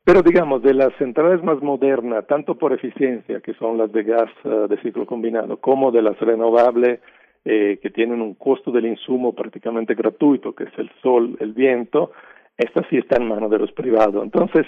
Pero 0.04 0.22
digamos, 0.22 0.62
de 0.62 0.74
las 0.74 0.92
centrales 0.98 1.42
más 1.42 1.62
modernas, 1.62 2.26
tanto 2.26 2.56
por 2.56 2.72
eficiencia, 2.72 3.40
que 3.40 3.54
son 3.54 3.78
las 3.78 3.92
de 3.92 4.02
gas 4.02 4.30
eh, 4.44 4.66
de 4.68 4.80
ciclo 4.82 5.06
combinado, 5.06 5.56
como 5.58 5.92
de 5.92 6.02
las 6.02 6.18
renovables, 6.18 7.00
eh, 7.44 7.78
que 7.80 7.90
tienen 7.90 8.20
un 8.22 8.34
costo 8.34 8.72
del 8.72 8.86
insumo 8.86 9.34
prácticamente 9.34 9.94
gratuito, 9.94 10.52
que 10.52 10.64
es 10.64 10.78
el 10.78 10.90
sol, 11.00 11.36
el 11.38 11.52
viento, 11.52 12.10
estas 12.56 12.86
sí 12.88 12.98
están 12.98 13.22
en 13.22 13.28
manos 13.28 13.50
de 13.50 13.58
los 13.58 13.70
privados. 13.72 14.24
Entonces, 14.24 14.66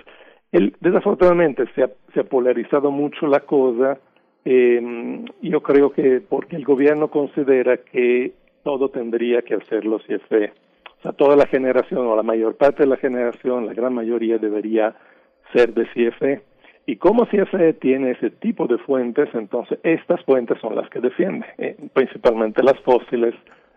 el, 0.53 0.75
desafortunadamente 0.81 1.65
se 1.75 1.83
ha, 1.85 2.25
polarizado 2.25 2.91
mucho 2.91 3.27
la 3.27 3.41
cosa. 3.41 3.99
Eh, 4.45 5.25
yo 5.43 5.63
creo 5.63 5.91
que 5.91 6.21
porque 6.21 6.57
el 6.57 6.65
gobierno 6.65 7.09
considera 7.09 7.79
que 7.79 8.33
todo 8.63 8.89
tendría 8.89 9.43
que 9.43 9.55
hacerlo 9.55 9.99
CFE. 9.99 10.53
O 10.99 11.03
sea, 11.03 11.13
toda 11.13 11.37
la 11.37 11.47
generación 11.47 12.07
o 12.07 12.17
la 12.17 12.23
mayor 12.23 12.57
parte 12.57 12.83
de 12.83 12.89
la 12.89 12.97
generación, 12.97 13.67
la 13.67 13.75
gran 13.75 13.95
mayoría 13.95 14.39
debería 14.39 14.95
ser 15.53 15.75
de 15.75 15.87
CFE. 15.87 16.43
Y 16.87 16.97
como 16.97 17.27
CFE 17.27 17.75
tiene 17.75 18.13
ese 18.13 18.31
tipo 18.31 18.67
de 18.67 18.79
fuentes, 18.79 19.29
entonces 19.35 19.79
estas 19.83 20.25
fuentes 20.25 20.59
son 20.61 20.75
las 20.75 20.89
que 20.89 21.01
defiende, 21.01 21.47
eh, 21.59 21.77
principalmente 21.93 22.63
las 22.63 22.81
fósiles. 22.81 23.35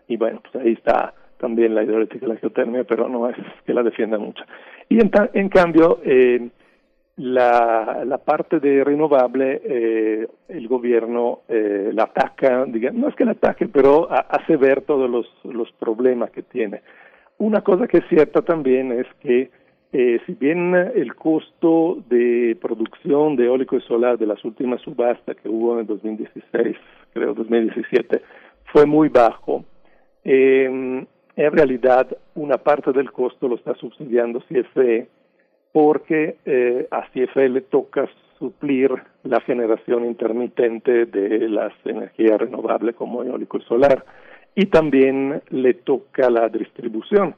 Y 0.08 0.16
bueno, 0.16 0.40
pues 0.50 0.64
ahí 0.64 0.72
está 0.72 1.12
también 1.38 1.74
la 1.74 1.82
hidroeléctrica 1.82 2.24
y 2.24 2.28
la 2.30 2.36
geotermia, 2.36 2.84
pero 2.84 3.08
no 3.08 3.28
es 3.28 3.36
que 3.66 3.74
la 3.74 3.82
defienda 3.82 4.16
mucho. 4.18 4.42
Y 4.88 5.00
en, 5.00 5.10
ta- 5.10 5.30
en 5.34 5.48
cambio, 5.50 6.00
eh, 6.04 6.48
la, 7.16 8.04
la 8.06 8.18
parte 8.18 8.58
de 8.58 8.82
renovable, 8.84 9.60
eh, 9.64 10.28
el 10.48 10.68
gobierno 10.68 11.40
eh, 11.48 11.90
la 11.92 12.04
ataca, 12.04 12.64
no 12.66 13.08
es 13.08 13.14
que 13.14 13.24
la 13.24 13.32
ataque, 13.32 13.68
pero 13.68 14.10
ha- 14.10 14.26
hace 14.30 14.56
ver 14.56 14.82
todos 14.82 15.10
los, 15.10 15.26
los 15.44 15.70
problemas 15.72 16.30
que 16.30 16.42
tiene. 16.42 16.82
Una 17.38 17.60
cosa 17.62 17.86
que 17.86 17.98
es 17.98 18.04
cierta 18.08 18.42
también 18.42 18.92
es 18.92 19.06
que 19.20 19.50
eh, 19.92 20.20
si 20.24 20.32
bien 20.32 20.74
el 20.74 21.14
costo 21.14 21.98
de 22.08 22.56
producción 22.62 23.36
de 23.36 23.44
eólico 23.44 23.76
y 23.76 23.82
solar 23.82 24.16
de 24.16 24.26
las 24.26 24.42
últimas 24.42 24.80
subastas 24.80 25.36
que 25.36 25.50
hubo 25.50 25.78
en 25.78 25.86
2016, 25.86 26.76
creo 27.12 27.34
2017, 27.34 28.22
fue 28.72 28.86
muy 28.86 29.10
bajo, 29.10 29.64
eh, 30.24 30.64
en 30.64 31.52
realidad 31.52 32.06
una 32.34 32.56
parte 32.56 32.92
del 32.92 33.12
costo 33.12 33.48
lo 33.48 33.56
está 33.56 33.74
subsidiando 33.74 34.40
CFE 34.40 35.08
porque 35.72 36.36
eh, 36.44 36.86
a 36.90 37.08
CFE 37.08 37.48
le 37.48 37.62
toca 37.62 38.08
suplir 38.38 38.90
la 39.24 39.40
generación 39.40 40.04
intermitente 40.04 41.06
de 41.06 41.48
las 41.48 41.72
energías 41.84 42.38
renovables 42.38 42.94
como 42.94 43.22
eólico 43.22 43.58
y 43.58 43.62
solar 43.62 44.04
y 44.54 44.66
también 44.66 45.42
le 45.50 45.74
toca 45.74 46.28
la 46.28 46.48
distribución. 46.48 47.34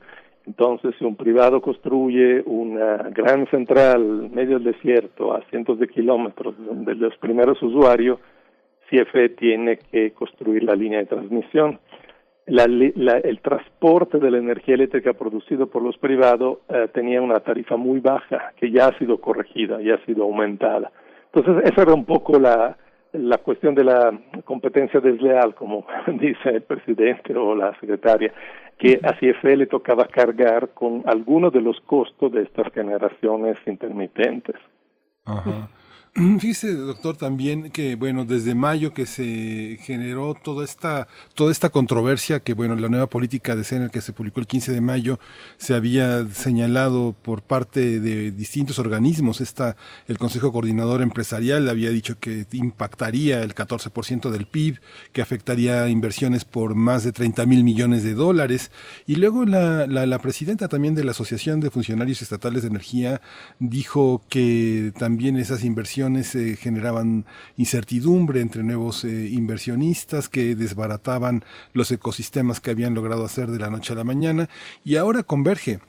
Entonces, 0.46 0.94
si 0.98 1.04
un 1.04 1.16
privado 1.16 1.62
construye 1.62 2.42
una 2.44 2.96
gran 3.10 3.46
central 3.50 4.02
en 4.24 4.34
medio 4.34 4.58
del 4.58 4.72
desierto 4.72 5.34
a 5.34 5.42
cientos 5.48 5.78
de 5.78 5.88
kilómetros 5.88 6.54
de 6.58 6.94
los 6.96 7.16
primeros 7.16 7.62
usuarios, 7.62 8.18
CFE 8.90 9.30
tiene 9.30 9.78
que 9.90 10.10
construir 10.12 10.64
la 10.64 10.74
línea 10.74 10.98
de 10.98 11.06
transmisión. 11.06 11.78
La, 12.46 12.66
la- 12.68 13.18
el 13.18 13.40
transporte 13.40 14.18
de 14.18 14.30
la 14.30 14.38
energía 14.38 14.74
eléctrica 14.74 15.14
producido 15.14 15.66
por 15.68 15.82
los 15.82 15.96
privados 15.96 16.58
eh, 16.68 16.88
tenía 16.92 17.22
una 17.22 17.40
tarifa 17.40 17.76
muy 17.76 18.00
baja 18.00 18.52
que 18.56 18.70
ya 18.70 18.86
ha 18.88 18.98
sido 18.98 19.18
corregida, 19.18 19.80
ya 19.80 19.94
ha 19.94 20.04
sido 20.04 20.24
aumentada. 20.24 20.92
Entonces, 21.32 21.64
esa 21.72 21.82
era 21.82 21.94
un 21.94 22.04
poco 22.04 22.38
la, 22.38 22.76
la 23.12 23.38
cuestión 23.38 23.74
de 23.74 23.84
la 23.84 24.12
competencia 24.44 25.00
desleal, 25.00 25.54
como 25.54 25.86
dice 26.20 26.50
el 26.50 26.62
presidente 26.62 27.34
o 27.34 27.54
la 27.54 27.72
secretaria, 27.80 28.32
que 28.78 29.00
a 29.02 29.12
CFE 29.14 29.56
le 29.56 29.66
tocaba 29.66 30.04
cargar 30.06 30.70
con 30.74 31.02
algunos 31.06 31.52
de 31.52 31.60
los 31.62 31.80
costos 31.82 32.30
de 32.32 32.42
estas 32.42 32.72
generaciones 32.72 33.56
intermitentes. 33.66 34.56
Ajá. 35.24 35.68
Fíjese, 36.38 36.74
doctor, 36.74 37.16
también 37.16 37.72
que, 37.72 37.96
bueno, 37.96 38.24
desde 38.24 38.54
mayo 38.54 38.94
que 38.94 39.04
se 39.04 39.78
generó 39.82 40.34
toda 40.34 40.64
esta, 40.64 41.08
toda 41.34 41.50
esta 41.50 41.70
controversia, 41.70 42.38
que, 42.38 42.54
bueno, 42.54 42.76
la 42.76 42.88
nueva 42.88 43.08
política 43.08 43.56
de 43.56 43.64
CENER 43.64 43.90
que 43.90 44.00
se 44.00 44.12
publicó 44.12 44.38
el 44.38 44.46
15 44.46 44.70
de 44.70 44.80
mayo, 44.80 45.18
se 45.56 45.74
había 45.74 46.24
señalado 46.28 47.16
por 47.20 47.42
parte 47.42 47.98
de 47.98 48.30
distintos 48.30 48.78
organismos. 48.78 49.40
Esta, 49.40 49.76
el 50.06 50.16
Consejo 50.16 50.52
Coordinador 50.52 51.02
Empresarial 51.02 51.68
había 51.68 51.90
dicho 51.90 52.16
que 52.20 52.46
impactaría 52.52 53.42
el 53.42 53.52
14% 53.56 54.30
del 54.30 54.46
PIB, 54.46 54.78
que 55.12 55.20
afectaría 55.20 55.88
inversiones 55.88 56.44
por 56.44 56.76
más 56.76 57.02
de 57.02 57.10
30 57.10 57.44
mil 57.46 57.64
millones 57.64 58.04
de 58.04 58.14
dólares. 58.14 58.70
Y 59.08 59.16
luego 59.16 59.44
la, 59.46 59.88
la 59.88 60.18
presidenta 60.20 60.68
también 60.68 60.94
de 60.94 61.02
la 61.02 61.10
Asociación 61.10 61.58
de 61.58 61.70
Funcionarios 61.70 62.22
Estatales 62.22 62.62
de 62.62 62.68
Energía 62.68 63.20
dijo 63.58 64.22
que 64.28 64.92
también 64.96 65.36
esas 65.38 65.64
inversiones 65.64 66.03
eh, 66.12 66.56
generaban 66.56 67.26
incertidumbre 67.56 68.40
entre 68.40 68.62
nuevos 68.62 69.04
eh, 69.04 69.28
inversionistas 69.30 70.28
que 70.28 70.54
desbarataban 70.54 71.44
los 71.72 71.90
ecosistemas 71.90 72.60
que 72.60 72.70
habían 72.70 72.94
logrado 72.94 73.24
hacer 73.24 73.50
de 73.50 73.58
la 73.58 73.70
noche 73.70 73.92
a 73.92 73.96
la 73.96 74.04
mañana. 74.04 74.48
Y 74.84 74.96
ahora 74.96 75.22
converge 75.22 75.80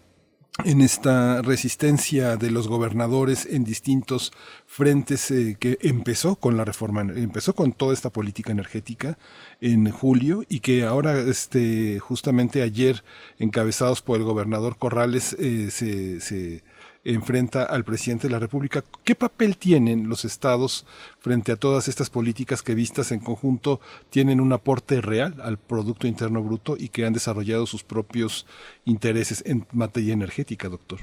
en 0.63 0.79
esta 0.79 1.41
resistencia 1.41 2.37
de 2.37 2.49
los 2.49 2.69
gobernadores 2.69 3.45
en 3.45 3.65
distintos 3.65 4.31
frentes 4.65 5.29
eh, 5.29 5.57
que 5.59 5.77
empezó 5.81 6.37
con 6.37 6.55
la 6.55 6.63
reforma, 6.63 7.01
empezó 7.01 7.53
con 7.53 7.73
toda 7.73 7.93
esta 7.93 8.09
política 8.09 8.53
energética 8.53 9.17
en 9.59 9.91
julio 9.91 10.43
y 10.47 10.61
que 10.61 10.85
ahora 10.85 11.19
este 11.19 11.99
justamente 11.99 12.61
ayer 12.61 13.03
encabezados 13.37 14.01
por 14.01 14.17
el 14.17 14.23
gobernador 14.23 14.77
Corrales 14.77 15.35
se 15.35 16.63
enfrenta 17.05 17.63
al 17.63 17.83
presidente 17.83 18.27
de 18.27 18.33
la 18.33 18.39
República. 18.39 18.81
¿Qué 19.03 19.15
papel 19.15 19.57
tienen 19.57 20.09
los 20.09 20.25
estados 20.25 20.85
frente 21.19 21.51
a 21.51 21.55
todas 21.55 21.87
estas 21.87 22.09
políticas 22.09 22.63
que 22.63 22.75
vistas 22.75 23.11
en 23.11 23.19
conjunto 23.19 23.79
tienen 24.09 24.41
un 24.41 24.51
aporte 24.51 25.01
real 25.01 25.35
al 25.41 25.57
Producto 25.57 26.07
Interno 26.07 26.41
Bruto 26.41 26.75
y 26.77 26.89
que 26.89 27.05
han 27.05 27.13
desarrollado 27.13 27.65
sus 27.67 27.83
propios 27.83 28.47
intereses 28.85 29.43
en 29.45 29.65
materia 29.71 30.13
energética, 30.13 30.67
doctor? 30.67 30.99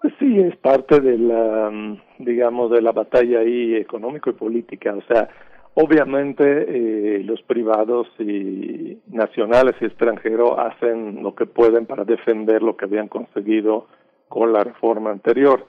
Pues 0.00 0.14
sí, 0.18 0.38
es 0.38 0.56
parte 0.56 1.00
de 1.00 1.18
la, 1.18 1.70
digamos, 2.18 2.70
de 2.70 2.80
la 2.82 2.92
batalla 2.92 3.40
ahí 3.40 3.74
económico 3.74 4.30
y 4.30 4.34
política. 4.34 4.94
O 4.94 5.02
sea, 5.02 5.28
obviamente 5.74 6.44
eh, 6.44 7.24
los 7.24 7.42
privados 7.42 8.08
y 8.18 8.98
nacionales 9.08 9.74
y 9.80 9.86
extranjeros 9.86 10.58
hacen 10.58 11.22
lo 11.22 11.34
que 11.34 11.46
pueden 11.46 11.86
para 11.86 12.04
defender 12.04 12.62
lo 12.62 12.76
que 12.76 12.84
habían 12.84 13.08
conseguido 13.08 13.86
con 14.32 14.50
la 14.50 14.64
reforma 14.64 15.10
anterior. 15.10 15.66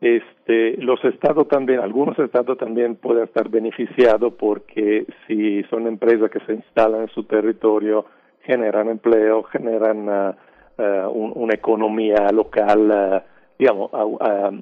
Este, 0.00 0.76
los 0.78 0.98
estados 1.04 1.46
también, 1.46 1.78
algunos 1.78 2.18
estados 2.18 2.58
también 2.58 2.96
pueden 2.96 3.22
estar 3.22 3.48
beneficiados 3.48 4.32
porque 4.34 5.06
si 5.26 5.62
son 5.70 5.86
empresas 5.86 6.28
que 6.28 6.40
se 6.40 6.54
instalan 6.54 7.02
en 7.02 7.08
su 7.10 7.22
territorio, 7.22 8.06
generan 8.42 8.88
empleo, 8.88 9.44
generan 9.44 10.08
uh, 10.08 11.08
un, 11.12 11.32
una 11.36 11.54
economía 11.54 12.32
local, 12.32 12.90
uh, 12.90 13.20
digamos, 13.56 13.92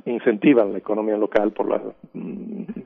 incentivan 0.04 0.72
la 0.72 0.78
economía 0.78 1.16
local 1.16 1.52
por 1.52 1.70
la, 1.70 1.80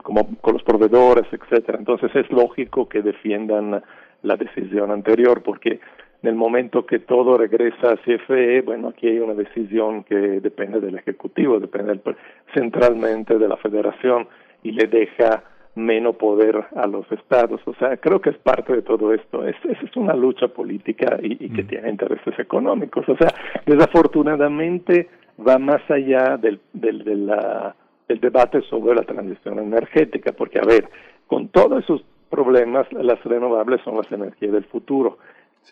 como 0.01 0.29
con 0.39 0.53
los 0.53 0.63
proveedores, 0.63 1.25
etcétera. 1.29 1.77
Entonces 1.77 2.15
es 2.15 2.31
lógico 2.31 2.87
que 2.87 3.01
defiendan 3.01 3.83
la 4.21 4.37
decisión 4.37 4.91
anterior 4.91 5.43
porque 5.43 5.81
en 6.23 6.29
el 6.29 6.35
momento 6.35 6.85
que 6.85 6.99
todo 6.99 7.37
regresa 7.37 7.91
a 7.91 7.97
CFE, 7.97 8.61
bueno, 8.61 8.87
aquí 8.89 9.07
hay 9.07 9.19
una 9.19 9.33
decisión 9.33 10.05
que 10.05 10.15
depende 10.15 10.79
del 10.79 10.95
Ejecutivo, 10.95 11.59
depende 11.59 11.91
del, 11.91 12.15
centralmente 12.53 13.37
de 13.37 13.47
la 13.49 13.57
Federación 13.57 14.27
y 14.63 14.71
le 14.71 14.87
deja 14.87 15.43
menos 15.75 16.15
poder 16.15 16.63
a 16.75 16.87
los 16.87 17.11
estados. 17.11 17.59
O 17.65 17.73
sea, 17.73 17.97
creo 17.97 18.21
que 18.21 18.29
es 18.29 18.37
parte 18.37 18.73
de 18.73 18.81
todo 18.83 19.13
esto. 19.13 19.45
Es, 19.45 19.57
es 19.65 19.97
una 19.97 20.13
lucha 20.13 20.47
política 20.47 21.19
y, 21.21 21.45
y 21.45 21.49
que 21.49 21.63
tiene 21.63 21.89
intereses 21.89 22.39
económicos. 22.39 23.07
O 23.09 23.17
sea, 23.17 23.27
desafortunadamente 23.65 25.09
va 25.45 25.57
más 25.57 25.81
allá 25.91 26.37
del, 26.37 26.61
del, 26.71 27.03
de 27.03 27.15
la, 27.17 27.75
del 28.07 28.21
debate 28.21 28.61
sobre 28.69 28.95
la 28.95 29.03
transición 29.03 29.59
energética, 29.59 30.31
porque 30.31 30.59
a 30.59 30.65
ver, 30.65 30.87
con 31.27 31.49
todos 31.49 31.83
esos 31.83 32.05
problemas, 32.29 32.91
las 32.93 33.21
renovables 33.25 33.81
son 33.83 33.97
las 33.97 34.11
energías 34.11 34.53
del 34.53 34.65
futuro. 34.65 35.17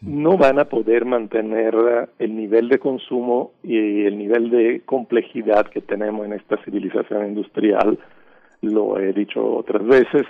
No 0.02 0.38
van 0.38 0.58
a 0.60 0.66
poder 0.66 1.06
mantener 1.06 1.76
el 2.18 2.36
nivel 2.36 2.70
de 2.70 2.80
consumo 2.80 3.52
y 3.62 4.06
el 4.06 4.18
nivel 4.18 4.50
de 4.50 4.82
complejidad 4.86 5.68
que 5.68 5.82
tenemos 5.82 6.26
en 6.26 6.34
esta 6.34 6.58
civilización 6.64 7.28
industrial, 7.28 8.00
lo 8.62 8.98
he 9.00 9.12
dicho 9.14 9.44
otras 9.58 9.86
veces, 9.86 10.24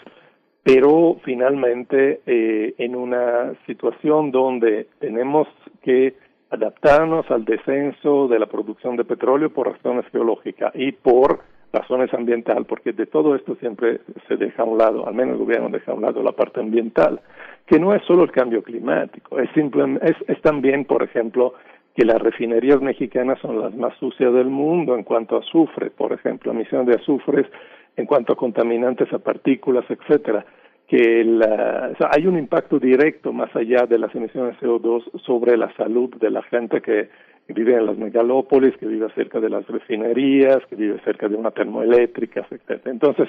pero 0.64 1.18
finalmente 1.24 2.22
eh, 2.26 2.74
en 2.78 2.96
una 2.96 3.54
situación 3.66 4.32
donde 4.32 4.88
tenemos 5.00 5.48
que 5.84 6.16
adaptarnos 6.50 7.30
al 7.32 7.46
descenso 7.46 8.28
de 8.28 8.40
la 8.40 8.46
producción 8.48 8.96
de 8.98 9.06
petróleo 9.06 9.52
por 9.52 9.72
razones 9.72 10.06
geológicas 10.12 10.74
y 10.76 10.92
por 10.92 11.42
razones 11.74 12.14
ambientales, 12.14 12.66
porque 12.68 12.92
de 12.92 13.06
todo 13.06 13.36
esto 13.36 13.56
siempre 13.56 14.02
se 14.28 14.36
deja 14.36 14.64
a 14.64 14.66
un 14.66 14.78
lado, 14.78 15.08
al 15.08 15.14
menos 15.14 15.34
el 15.34 15.40
gobierno 15.40 15.70
deja 15.70 15.92
a 15.92 15.96
un 15.96 16.02
lado 16.02 16.22
la 16.22 16.34
parte 16.34 16.60
ambiental, 16.60 17.22
que 17.66 17.80
no 17.80 17.94
es 17.94 18.04
solo 18.04 18.24
el 18.24 18.32
cambio 18.32 18.62
climático, 18.64 19.40
es, 19.40 19.50
es, 19.56 20.16
es 20.28 20.42
también, 20.42 20.86
por 20.86 21.04
ejemplo, 21.04 21.54
que 21.96 22.06
las 22.06 22.22
refinerías 22.22 22.82
mexicanas 22.82 23.40
son 23.40 23.60
las 23.60 23.74
más 23.76 23.96
sucias 23.98 24.34
del 24.34 24.48
mundo 24.48 24.96
en 24.96 25.04
cuanto 25.04 25.36
a 25.36 25.40
azufre, 25.40 25.90
por 25.90 26.14
ejemplo, 26.14 26.52
emisión 26.52 26.86
de 26.86 26.96
azufres 26.96 27.48
en 27.96 28.06
cuanto 28.06 28.34
a 28.34 28.38
contaminantes, 28.38 29.12
a 29.14 29.20
partículas, 29.20 29.86
etcétera 29.90 30.46
que 30.92 31.24
la, 31.24 31.94
hay 32.14 32.28
un 32.28 32.38
impacto 32.38 32.78
directo 32.78 33.32
más 33.32 33.56
allá 33.56 33.86
de 33.88 33.98
las 33.98 34.14
emisiones 34.14 34.60
de 34.60 34.68
CO2 34.68 35.22
sobre 35.22 35.56
la 35.56 35.74
salud 35.78 36.14
de 36.18 36.30
la 36.30 36.44
gente 36.44 36.82
que 36.82 37.08
vive 37.54 37.76
en 37.76 37.86
las 37.86 37.98
megalópolis, 37.98 38.76
que 38.78 38.86
vive 38.86 39.08
cerca 39.16 39.40
de 39.40 39.50
las 39.50 39.66
refinerías, 39.68 40.60
que 40.68 40.76
vive 40.76 41.00
cerca 41.04 41.28
de 41.28 41.36
una 41.36 41.52
termoeléctrica, 41.52 42.46
etc. 42.50 42.82
Entonces, 42.86 43.28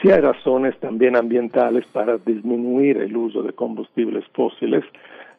sí 0.00 0.10
hay 0.10 0.20
razones 0.20 0.78
también 0.80 1.16
ambientales 1.16 1.84
para 1.92 2.18
disminuir 2.18 2.98
el 2.98 3.16
uso 3.16 3.42
de 3.42 3.52
combustibles 3.52 4.24
fósiles. 4.34 4.84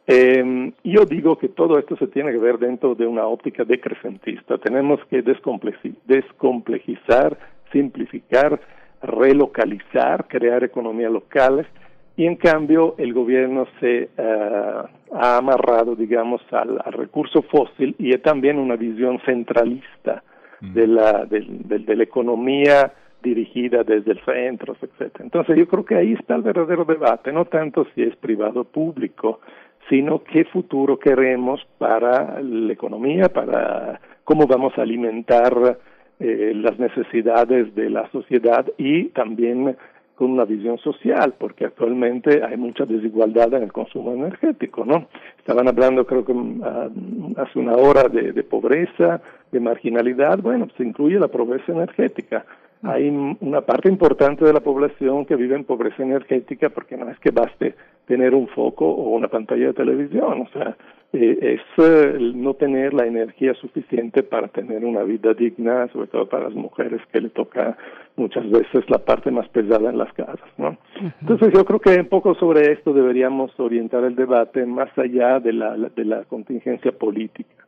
Eh, 0.07 0.71
yo 0.83 1.05
digo 1.05 1.37
que 1.37 1.49
todo 1.49 1.79
esto 1.79 1.95
se 1.97 2.07
tiene 2.07 2.31
que 2.31 2.37
ver 2.37 2.57
dentro 2.57 2.95
de 2.95 3.07
una 3.07 3.25
óptica 3.25 3.63
decrecentista. 3.63 4.57
Tenemos 4.57 4.99
que 5.09 5.21
descomplejizar, 5.21 7.37
simplificar, 7.71 8.59
relocalizar, 9.01 10.27
crear 10.27 10.63
economías 10.63 11.11
locales 11.11 11.67
y 12.15 12.25
en 12.25 12.35
cambio 12.35 12.95
el 12.97 13.13
gobierno 13.13 13.65
se 13.79 14.09
eh, 14.15 14.81
ha 15.13 15.37
amarrado, 15.37 15.95
digamos, 15.95 16.41
al, 16.51 16.79
recurso 16.93 17.41
fósil 17.43 17.95
y 17.97 18.15
también 18.17 18.59
una 18.59 18.75
visión 18.75 19.19
centralista 19.25 20.23
de, 20.61 20.87
la, 20.87 21.25
de, 21.25 21.45
de, 21.45 21.95
la 21.95 22.03
economía 22.03 22.93
dirigida 23.21 23.83
desde 23.83 24.11
el 24.11 24.21
centro, 24.23 24.75
etcétera. 24.81 25.23
Entonces 25.25 25.57
yo 25.57 25.67
creo 25.67 25.83
que 25.83 25.95
ahí 25.95 26.13
está 26.13 26.35
el 26.35 26.41
verdadero 26.41 26.85
debate, 26.85 27.33
no 27.33 27.45
tanto 27.45 27.85
si 27.93 28.03
es 28.03 28.15
privado 28.15 28.61
o 28.61 28.63
público, 28.63 29.41
sino 29.89 30.23
qué 30.23 30.45
futuro 30.45 30.97
queremos 30.97 31.61
para 31.77 32.41
la 32.41 32.71
economía, 32.71 33.27
para 33.29 33.99
cómo 34.23 34.47
vamos 34.47 34.77
a 34.77 34.83
alimentar 34.83 35.77
eh, 36.19 36.53
las 36.55 36.79
necesidades 36.79 37.75
de 37.75 37.89
la 37.89 38.09
sociedad 38.11 38.65
y 38.77 39.09
también 39.09 39.75
con 40.15 40.31
una 40.31 40.45
visión 40.45 40.77
social, 40.77 41.33
porque 41.37 41.65
actualmente 41.65 42.43
hay 42.43 42.55
mucha 42.57 42.85
desigualdad 42.85 43.53
en 43.55 43.63
el 43.63 43.71
consumo 43.71 44.13
energético, 44.13 44.85
¿no? 44.85 45.07
Estaban 45.37 45.67
hablando, 45.67 46.05
creo 46.05 46.23
que 46.23 46.33
ah, 46.63 46.89
hace 47.37 47.59
una 47.59 47.73
hora, 47.73 48.07
de, 48.09 48.31
de, 48.31 48.43
pobreza, 48.43 49.21
de 49.51 49.59
marginalidad, 49.59 50.39
bueno, 50.39 50.67
se 50.77 50.83
incluye 50.83 51.19
la 51.19 51.27
pobreza 51.27 51.71
energética. 51.71 52.45
Hay 52.83 53.07
una 53.39 53.61
parte 53.61 53.87
importante 53.87 54.43
de 54.43 54.51
la 54.51 54.59
población 54.59 55.25
que 55.25 55.37
vive 55.37 55.55
en 55.55 55.63
pobreza 55.63 56.03
energética 56.03 56.69
porque 56.69 56.97
no 56.97 57.09
es 57.09 57.17
que 57.19 57.31
baste 57.31 57.75
tener 58.05 58.35
un 58.35 58.47
foco 58.49 58.85
o 58.85 59.11
una 59.11 59.29
pantalla 59.29 59.67
de 59.67 59.73
televisión, 59.73 60.41
o 60.41 60.47
sea, 60.49 60.75
eh, 61.13 61.37
es 61.41 61.61
eh, 61.77 62.17
no 62.33 62.55
tener 62.55 62.93
la 62.93 63.05
energía 63.05 63.53
suficiente 63.53 64.23
para 64.23 64.47
tener 64.47 64.83
una 64.83 65.03
vida 65.03 65.35
digna, 65.35 65.87
sobre 65.93 66.07
todo 66.07 66.27
para 66.27 66.45
las 66.45 66.55
mujeres 66.55 67.01
que 67.11 67.21
le 67.21 67.29
toca 67.29 67.77
muchas 68.15 68.49
veces 68.49 68.89
la 68.89 68.97
parte 68.97 69.29
más 69.29 69.47
pesada 69.49 69.91
en 69.91 69.99
las 69.99 70.11
casas, 70.13 70.49
¿no? 70.57 70.75
Entonces 71.21 71.53
yo 71.53 71.65
creo 71.65 71.79
que 71.79 71.99
un 71.99 72.09
poco 72.09 72.33
sobre 72.35 72.71
esto 72.71 72.93
deberíamos 72.93 73.51
orientar 73.59 74.03
el 74.03 74.15
debate 74.15 74.65
más 74.65 74.89
allá 74.97 75.39
de 75.39 75.53
la, 75.53 75.77
de 75.77 76.05
la 76.05 76.23
contingencia 76.23 76.91
política. 76.91 77.67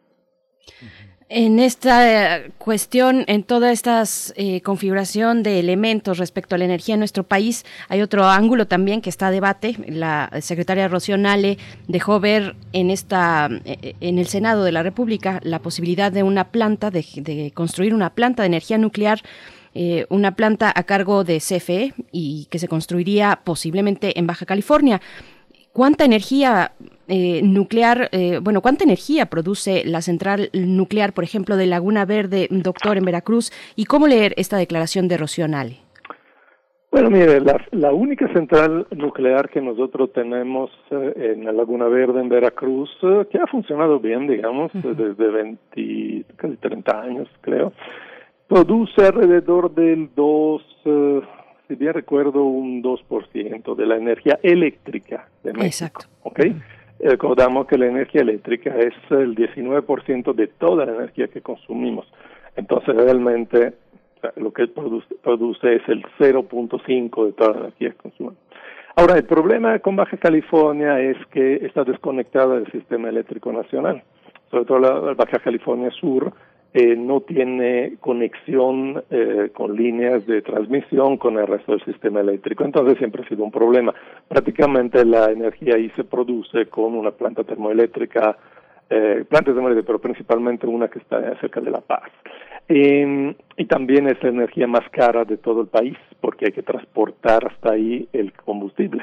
En 1.27 1.57
esta 1.57 2.37
eh, 2.37 2.51
cuestión, 2.59 3.23
en 3.25 3.41
toda 3.41 3.71
esta 3.71 4.03
eh, 4.35 4.61
configuración 4.61 5.41
de 5.41 5.59
elementos 5.59 6.19
respecto 6.19 6.53
a 6.53 6.59
la 6.59 6.65
energía 6.65 6.93
en 6.93 6.99
nuestro 6.99 7.23
país, 7.23 7.65
hay 7.89 8.03
otro 8.03 8.25
ángulo 8.25 8.67
también 8.67 9.01
que 9.01 9.09
está 9.09 9.27
a 9.27 9.31
debate. 9.31 9.75
La 9.87 10.29
secretaria 10.41 10.87
Rocío 10.87 11.17
Nale 11.17 11.57
dejó 11.87 12.19
ver 12.19 12.55
en 12.73 12.91
esta, 12.91 13.49
eh, 13.65 13.95
en 14.01 14.19
el 14.19 14.27
Senado 14.27 14.63
de 14.63 14.71
la 14.71 14.83
República 14.83 15.39
la 15.41 15.57
posibilidad 15.63 16.11
de 16.11 16.21
una 16.21 16.51
planta, 16.51 16.91
de, 16.91 17.51
construir 17.55 17.95
una 17.95 18.11
planta 18.11 18.43
de 18.43 18.47
energía 18.47 18.77
nuclear 18.77 19.21
una 20.07 20.37
planta 20.37 20.71
a 20.73 20.83
cargo 20.83 21.25
de 21.25 21.41
CFE 21.41 21.93
y 22.13 22.47
que 22.49 22.59
se 22.59 22.69
construiría 22.69 23.41
posiblemente 23.43 24.17
en 24.17 24.25
Baja 24.25 24.45
California. 24.45 25.01
¿Cuánta 25.75 26.05
energía 26.05 26.71
eh, 27.09 27.41
nuclear, 27.43 28.07
eh, 28.13 28.39
bueno, 28.41 28.61
cuánta 28.61 28.85
energía 28.85 29.25
produce 29.25 29.83
la 29.83 29.99
central 29.99 30.49
nuclear, 30.53 31.11
por 31.11 31.25
ejemplo, 31.25 31.57
de 31.57 31.65
Laguna 31.65 32.05
Verde, 32.05 32.47
doctor, 32.49 32.95
en 32.95 33.03
Veracruz, 33.03 33.51
y 33.75 33.83
cómo 33.83 34.07
leer 34.07 34.33
esta 34.37 34.55
declaración 34.55 35.09
de 35.09 35.17
Rocío 35.17 35.47
Bueno, 36.91 37.09
mire, 37.09 37.41
la, 37.41 37.91
única 37.91 38.31
central 38.31 38.87
nuclear 38.91 39.49
que 39.49 39.59
nosotros 39.59 40.13
tenemos 40.13 40.71
eh, 40.91 41.33
en 41.35 41.43
la 41.43 41.51
Laguna 41.51 41.89
Verde, 41.89 42.21
en 42.21 42.29
Veracruz, 42.29 42.89
que 43.29 43.37
ha 43.37 43.47
funcionado 43.47 43.99
bien, 43.99 44.27
digamos, 44.27 44.71
desde 44.73 45.29
20, 45.29 46.25
casi 46.37 46.55
30 46.55 47.01
años, 47.01 47.27
creo, 47.41 47.73
produce 48.47 49.05
alrededor 49.05 49.75
del 49.75 50.09
2, 50.15 50.63
si 51.68 51.76
bien 51.76 51.94
recuerdo, 51.94 52.44
un 52.44 52.84
2% 52.84 53.76
de 53.76 53.85
la 53.85 53.95
energía 53.98 54.40
eléctrica 54.44 55.27
de 55.44 55.53
México. 55.53 55.66
Exacto. 55.66 56.06
¿Ok? 56.24 56.40
Recordamos 57.00 57.68
que 57.68 57.77
la 57.77 57.88
energía 57.88 58.22
eléctrica 58.22 58.76
es 58.77 58.94
el 59.10 59.35
19% 59.35 60.34
de 60.34 60.48
toda 60.48 60.85
la 60.85 60.94
energía 60.94 61.27
que 61.27 61.42
consumimos. 61.42 62.08
Entonces, 62.56 62.95
realmente, 62.95 63.74
lo 64.38 64.53
que 64.53 64.68
produce, 64.68 65.14
produce 65.16 65.76
es 65.76 65.90
el 65.90 66.03
0.5 66.19 67.26
de 67.26 67.34
toda 67.34 67.52
la 67.52 67.60
energía 67.60 67.90
que 67.92 67.98
consumimos. 67.98 68.38
Ahora, 68.95 69.18
el 69.18 69.26
problema 69.26 69.77
con 69.80 69.98
Baja 69.98 70.16
California 70.18 71.00
es 71.02 71.18
que 71.32 71.66
está 71.66 71.84
desconectada 71.84 72.56
del 72.56 72.72
sistema 72.72 73.10
eléctrico 73.10 73.52
nacional, 73.52 74.03
sobre 74.50 74.64
todo 74.66 74.80
la 74.80 75.14
Baja 75.16 75.40
California 75.40 75.92
Sur, 75.92 76.32
eh, 76.77 76.97
no 76.97 77.21
tiene 77.21 77.95
conexión 78.01 79.01
eh, 79.09 79.49
con 79.53 79.77
líneas 79.77 80.27
de 80.27 80.41
transmisión 80.41 81.15
con 81.15 81.39
el 81.39 81.47
resto 81.47 81.71
del 81.71 81.85
sistema 81.85 82.19
eléctrico. 82.19 82.65
Entonces 82.65 82.97
siempre 82.97 83.23
ha 83.23 83.29
sido 83.29 83.45
un 83.45 83.51
problema. 83.51 83.93
Prácticamente 84.27 85.05
la 85.05 85.31
energía 85.31 85.75
ahí 85.75 85.89
se 85.95 86.03
produce 86.03 86.65
con 86.65 86.93
una 86.95 87.11
planta 87.11 87.45
termoeléctrica, 87.45 88.37
eh, 88.89 89.23
plantas 89.29 89.53
termoeléctricas, 89.53 89.87
pero 89.87 89.99
principalmente 89.99 90.67
una 90.67 90.89
que 90.89 90.99
está 90.99 91.39
cerca 91.39 91.61
de 91.61 91.71
La 91.71 91.79
Paz. 91.79 92.11
y 92.67 93.65
también 93.67 94.09
es 94.09 94.21
la 94.21 94.29
energía 94.31 94.67
más 94.67 94.83
cara 94.91 95.23
de 95.23 95.37
todo 95.37 95.61
el 95.61 95.67
país 95.67 95.95
porque 96.19 96.47
hay 96.47 96.51
que 96.51 96.63
transportar 96.63 97.47
hasta 97.47 97.71
ahí 97.71 98.09
el 98.11 98.33
combustible. 98.33 99.01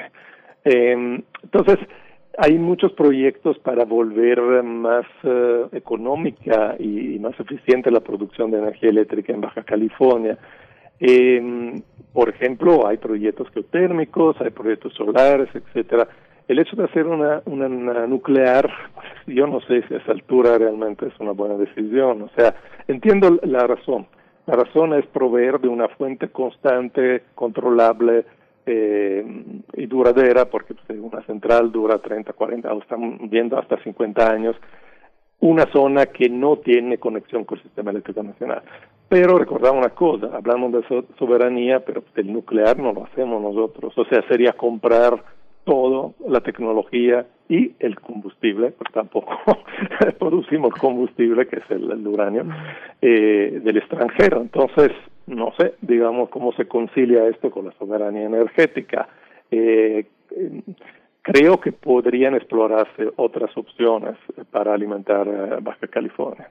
entonces, 0.63 1.79
hay 2.39 2.59
muchos 2.59 2.93
proyectos 2.93 3.59
para 3.59 3.85
volver 3.85 4.63
más 4.63 5.05
eh, 5.23 5.67
económica 5.73 6.77
y, 6.79 7.19
más 7.19 7.39
eficiente 7.39 7.91
la 7.91 8.01
producción 8.01 8.51
de 8.51 8.59
energía 8.59 8.91
eléctrica 8.91 9.33
en 9.33 9.41
Baja 9.41 9.63
California. 9.63 10.39
Eh, 10.99 11.83
por 12.13 12.29
ejemplo, 12.29 12.87
hay 12.87 12.97
proyectos 12.97 13.49
geotérmicos, 13.51 14.41
hay 14.41 14.51
proyectos 14.51 14.95
solares, 14.95 15.49
etcétera. 15.55 16.09
El 16.49 16.59
hecho 16.59 16.77
de 16.77 16.85
hacer 16.85 17.07
una, 17.07 17.43
una, 17.47 18.07
nuclear, 18.07 18.69
pues, 18.95 19.37
yo 19.37 19.47
no 19.47 19.61
sé 19.63 19.83
si 19.87 19.95
a 19.95 19.99
esa 19.99 20.13
altura 20.13 20.59
realmente 20.59 21.07
es 21.07 21.15
una 21.21 21.33
buena 21.33 21.57
decisión. 21.57 22.23
O 22.23 22.31
sea, 22.37 22.55
entiendo 22.89 23.39
la 23.43 23.67
razón. 23.67 24.07
La 24.47 24.55
razón 24.55 24.93
es 24.95 25.07
proveer 25.07 25.61
de 25.61 25.69
una 25.69 25.89
fuente 25.89 26.29
constante, 26.29 27.23
controlable, 27.35 28.25
eh, 28.67 29.25
y 29.75 29.87
duradera, 29.87 30.47
porque 30.47 30.75
pues, 30.75 30.99
una 30.99 31.23
central 31.23 31.73
dura 31.73 31.99
30, 31.99 32.33
40, 32.33 32.73
o 32.73 32.81
estamos 32.81 33.19
viendo 33.31 33.59
hasta 33.59 33.83
50 33.83 34.31
años, 34.31 34.57
una 35.41 35.67
zona 35.73 36.07
que 36.07 36.29
no 36.29 36.59
tiene 36.59 36.99
conexión 36.99 37.45
con 37.45 37.59
el 37.59 37.65
sistema 37.65 37.91
eléctrico 37.91 38.23
nacional. 38.23 38.63
Pero 39.09 39.37
recordamos 39.37 39.79
una 39.85 39.95
cosa, 39.95 40.31
hablamos 40.35 40.73
de 40.73 41.05
soberanía, 41.19 41.85
pero 41.85 42.05
el 42.15 42.33
nuclear 42.33 42.79
no 42.79 42.93
lo 42.93 43.05
hacemos 43.05 43.43
nosotros, 43.43 43.93
o 43.97 44.05
sea, 44.07 44.23
sería 44.29 44.53
comprar 44.53 45.23
todo, 45.65 46.15
la 46.27 46.41
tecnología 46.41 47.27
y 47.49 47.73
el 47.79 48.01
combustible, 48.01 48.71
pues 48.73 48.93
tampoco 48.93 49.39
producimos 50.19 50.75
combustible, 50.75 51.47
que 51.47 51.57
es 51.57 51.71
el, 51.71 51.91
el 51.91 52.07
uranio, 52.07 52.45
eh, 53.01 53.61
del 53.63 53.77
extranjero. 53.77 54.41
Entonces, 54.41 54.91
no 55.27 55.53
sé, 55.59 55.75
digamos, 55.81 56.29
cómo 56.31 56.53
se 56.53 56.67
concilia 56.67 57.27
esto 57.29 57.51
con 57.51 57.67
la 57.67 57.73
soberanía 57.79 58.25
energética. 58.25 59.09
Eh, 59.51 60.07
creo 61.23 61.61
que 61.61 61.73
podrían 61.73 62.35
explorarse 62.35 63.11
otras 63.17 63.57
opciones 63.57 64.17
para 64.51 64.75
alimentar 64.75 65.27
eh, 65.29 65.59
Baja 65.63 65.87
California. 65.89 66.51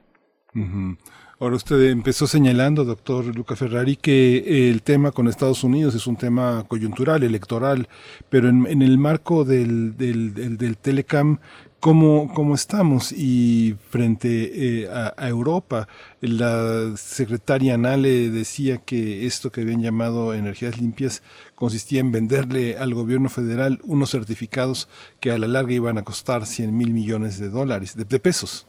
Ahora 1.38 1.56
usted 1.56 1.90
empezó 1.90 2.26
señalando, 2.26 2.84
doctor 2.84 3.34
Luca 3.34 3.56
Ferrari, 3.56 3.96
que 3.96 4.68
el 4.70 4.82
tema 4.82 5.10
con 5.10 5.26
Estados 5.26 5.64
Unidos 5.64 5.94
es 5.94 6.06
un 6.06 6.16
tema 6.16 6.64
coyuntural, 6.68 7.22
electoral, 7.22 7.88
pero 8.28 8.48
en, 8.48 8.66
en 8.66 8.82
el 8.82 8.98
marco 8.98 9.44
del, 9.44 9.96
del, 9.96 10.34
del, 10.34 10.56
del 10.56 10.76
Telecam, 10.76 11.38
¿cómo, 11.82 12.32
¿cómo 12.32 12.54
estamos? 12.54 13.10
Y 13.10 13.76
frente 13.90 14.84
eh, 14.84 14.88
a, 14.88 15.28
Europa, 15.28 15.88
la 16.20 16.96
secretaria 16.96 17.76
Nale 17.76 18.30
decía 18.30 18.78
que 18.78 19.26
esto 19.26 19.50
que 19.50 19.62
habían 19.62 19.82
llamado 19.82 20.32
energías 20.32 20.80
limpias 20.80 21.24
consistía 21.56 21.98
en 21.98 22.12
venderle 22.12 22.78
al 22.78 22.94
gobierno 22.94 23.28
federal 23.28 23.80
unos 23.82 24.12
certificados 24.12 24.88
que 25.18 25.32
a 25.32 25.38
la 25.38 25.48
larga 25.48 25.72
iban 25.72 25.98
a 25.98 26.04
costar 26.04 26.46
100 26.46 26.76
mil 26.76 26.92
millones 26.92 27.40
de 27.40 27.48
dólares, 27.48 27.96
de, 27.96 28.04
de 28.04 28.20
pesos, 28.20 28.68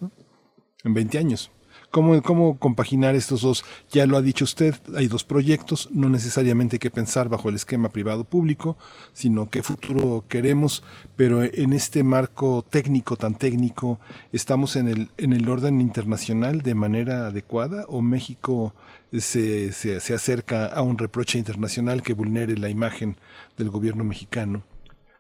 en 0.84 0.96
20 0.96 1.20
años. 1.20 1.52
¿Cómo, 1.94 2.20
¿Cómo 2.24 2.58
compaginar 2.58 3.14
estos 3.14 3.44
dos? 3.44 3.64
Ya 3.92 4.08
lo 4.08 4.18
ha 4.18 4.24
dicho 4.24 4.46
usted, 4.46 4.74
hay 4.98 5.06
dos 5.06 5.24
proyectos, 5.24 5.92
no 5.94 6.10
necesariamente 6.10 6.78
hay 6.78 6.80
que 6.80 6.90
pensar 6.90 7.30
bajo 7.30 7.50
el 7.50 7.56
esquema 7.56 7.90
privado-público, 7.90 8.78
sino 9.12 9.48
qué 9.52 9.62
futuro 9.62 10.24
queremos, 10.28 10.84
pero 11.16 11.44
en 11.44 11.72
este 11.72 12.02
marco 12.02 12.66
técnico, 12.68 13.16
tan 13.16 13.36
técnico, 13.36 14.00
¿estamos 14.32 14.76
en 14.76 14.88
el, 14.88 15.10
en 15.20 15.34
el 15.34 15.48
orden 15.48 15.82
internacional 15.82 16.64
de 16.64 16.74
manera 16.74 17.28
adecuada 17.28 17.86
o 17.88 18.02
México 18.02 18.74
se, 19.12 19.72
se, 19.72 20.00
se 20.00 20.14
acerca 20.16 20.66
a 20.66 20.82
un 20.82 20.98
reproche 20.98 21.38
internacional 21.38 22.02
que 22.02 22.14
vulnere 22.14 22.58
la 22.58 22.70
imagen 22.70 23.18
del 23.56 23.70
gobierno 23.70 24.04
mexicano? 24.04 24.64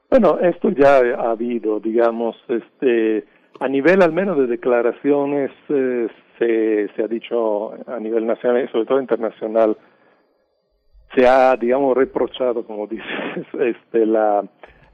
Bueno, 0.09 0.39
esto 0.39 0.71
ya 0.71 0.97
ha 1.19 1.29
habido, 1.29 1.79
digamos, 1.79 2.35
este, 2.47 3.25
a 3.59 3.67
nivel 3.67 4.01
al 4.01 4.11
menos 4.11 4.39
de 4.39 4.47
declaraciones, 4.47 5.51
eh, 5.69 6.07
se, 6.37 6.89
se 6.95 7.03
ha 7.03 7.07
dicho 7.07 7.73
a 7.87 7.99
nivel 7.99 8.25
nacional 8.25 8.63
y 8.63 8.67
sobre 8.69 8.85
todo 8.85 8.99
internacional, 8.99 9.77
se 11.15 11.27
ha, 11.27 11.55
digamos, 11.55 11.95
reprochado, 11.95 12.65
como 12.65 12.87
dices, 12.87 13.05
este, 13.59 14.05
la, 14.05 14.43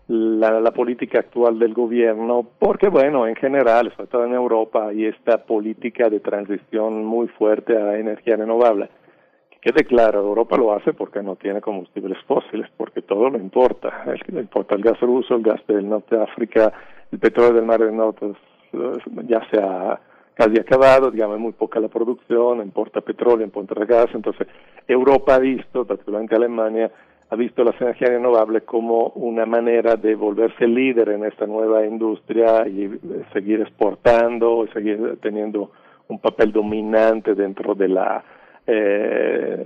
la, 0.07 0.71
política 0.71 1.19
actual 1.19 1.59
del 1.59 1.73
gobierno, 1.73 2.45
porque, 2.59 2.89
bueno, 2.89 3.27
en 3.27 3.35
general, 3.35 3.91
sobre 3.95 4.07
todo 4.07 4.25
en 4.25 4.33
Europa, 4.33 4.87
hay 4.87 5.05
esta 5.05 5.45
política 5.45 6.09
de 6.09 6.19
transición 6.19 7.05
muy 7.05 7.27
fuerte 7.27 7.77
a 7.77 7.97
energía 7.97 8.35
renovable. 8.35 8.89
Que 9.51 9.71
quede 9.71 9.83
claro, 9.83 10.21
Europa 10.21 10.57
lo 10.57 10.73
hace 10.73 10.93
porque 10.93 11.21
no 11.21 11.35
tiene 11.35 11.61
combustibles 11.61 12.17
fósiles, 12.25 12.69
porque 12.77 13.01
todo 13.01 13.29
le 13.29 13.37
importa. 13.37 14.05
Le 14.27 14.41
importa 14.41 14.75
el 14.75 14.81
gas 14.81 14.99
ruso, 15.01 15.35
el 15.35 15.43
gas 15.43 15.61
del 15.67 15.87
norte 15.87 16.15
de 16.15 16.23
África, 16.23 16.73
el 17.11 17.19
petróleo 17.19 17.53
del 17.53 17.65
Mar 17.65 17.79
del 17.79 17.95
Norte, 17.95 18.33
ya 19.27 19.41
se 19.49 19.59
ha 19.61 19.99
casi 20.39 20.57
acabado, 20.57 21.11
digamos, 21.11 21.35
es 21.35 21.41
muy 21.41 21.51
poca 21.51 21.81
la 21.81 21.89
producción, 21.89 22.61
importa 22.61 23.01
petróleo, 23.01 23.45
importa 23.45 23.75
gas, 23.83 24.07
entonces 24.13 24.47
Europa 24.87 25.35
ha 25.35 25.39
visto, 25.39 25.85
particularmente 25.85 26.33
Alemania, 26.33 26.89
ha 27.29 27.35
visto 27.35 27.61
las 27.61 27.79
energías 27.81 28.11
renovables 28.11 28.63
como 28.63 29.07
una 29.15 29.45
manera 29.45 29.97
de 29.97 30.15
volverse 30.15 30.65
líder 30.65 31.09
en 31.09 31.25
esta 31.25 31.45
nueva 31.45 31.85
industria 31.85 32.65
y 32.69 32.89
seguir 33.33 33.59
exportando, 33.59 34.63
y 34.63 34.69
seguir 34.69 35.17
teniendo 35.21 35.71
un 36.07 36.19
papel 36.19 36.53
dominante 36.53 37.35
dentro 37.35 37.75
de 37.75 37.89
la 37.89 38.23
eh, 38.71 39.63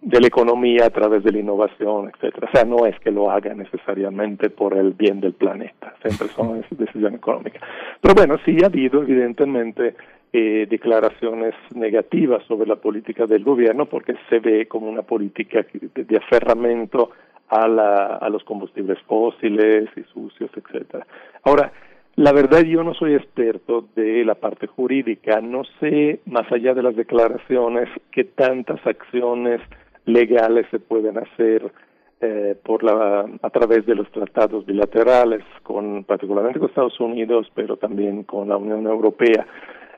de 0.00 0.20
la 0.20 0.26
economía 0.26 0.86
a 0.86 0.90
través 0.90 1.22
de 1.22 1.30
la 1.30 1.38
innovación, 1.38 2.10
etcétera. 2.12 2.48
O 2.48 2.56
sea, 2.56 2.64
no 2.64 2.86
es 2.86 2.98
que 3.00 3.12
lo 3.12 3.30
haga 3.30 3.54
necesariamente 3.54 4.50
por 4.50 4.76
el 4.76 4.92
bien 4.94 5.20
del 5.20 5.34
planeta, 5.34 5.94
siempre 6.02 6.26
son 6.28 6.64
decisiones 6.70 7.18
económicas. 7.18 7.62
Pero 8.00 8.14
bueno, 8.14 8.36
sí 8.44 8.56
ha 8.62 8.66
habido 8.66 9.02
evidentemente 9.02 9.94
eh, 10.32 10.66
declaraciones 10.68 11.54
negativas 11.74 12.42
sobre 12.48 12.66
la 12.66 12.76
política 12.76 13.26
del 13.26 13.44
gobierno 13.44 13.86
porque 13.86 14.14
se 14.28 14.40
ve 14.40 14.66
como 14.66 14.88
una 14.88 15.02
política 15.02 15.64
de, 15.94 16.04
de 16.04 16.16
aferramiento 16.16 17.10
a, 17.48 17.68
la, 17.68 18.16
a 18.16 18.28
los 18.28 18.42
combustibles 18.42 18.98
fósiles 19.06 19.88
y 19.96 20.02
sucios, 20.12 20.50
etcétera. 20.56 21.06
Ahora, 21.44 21.70
la 22.16 22.32
verdad 22.32 22.62
yo 22.62 22.82
no 22.84 22.94
soy 22.94 23.14
experto 23.14 23.88
de 23.96 24.24
la 24.24 24.34
parte 24.34 24.66
jurídica, 24.66 25.40
no 25.40 25.62
sé 25.80 26.20
más 26.26 26.50
allá 26.52 26.74
de 26.74 26.82
las 26.82 26.94
declaraciones 26.94 27.88
qué 28.10 28.24
tantas 28.24 28.84
acciones 28.86 29.60
legales 30.04 30.66
se 30.70 30.78
pueden 30.78 31.18
hacer 31.18 31.72
eh, 32.20 32.54
por 32.62 32.84
la 32.84 33.26
a 33.42 33.50
través 33.50 33.86
de 33.86 33.94
los 33.94 34.10
tratados 34.10 34.66
bilaterales 34.66 35.42
con 35.62 36.04
particularmente 36.04 36.60
con 36.60 36.68
Estados 36.68 37.00
Unidos, 37.00 37.50
pero 37.54 37.76
también 37.76 38.24
con 38.24 38.48
la 38.48 38.56
Unión 38.56 38.86
Europea. 38.86 39.46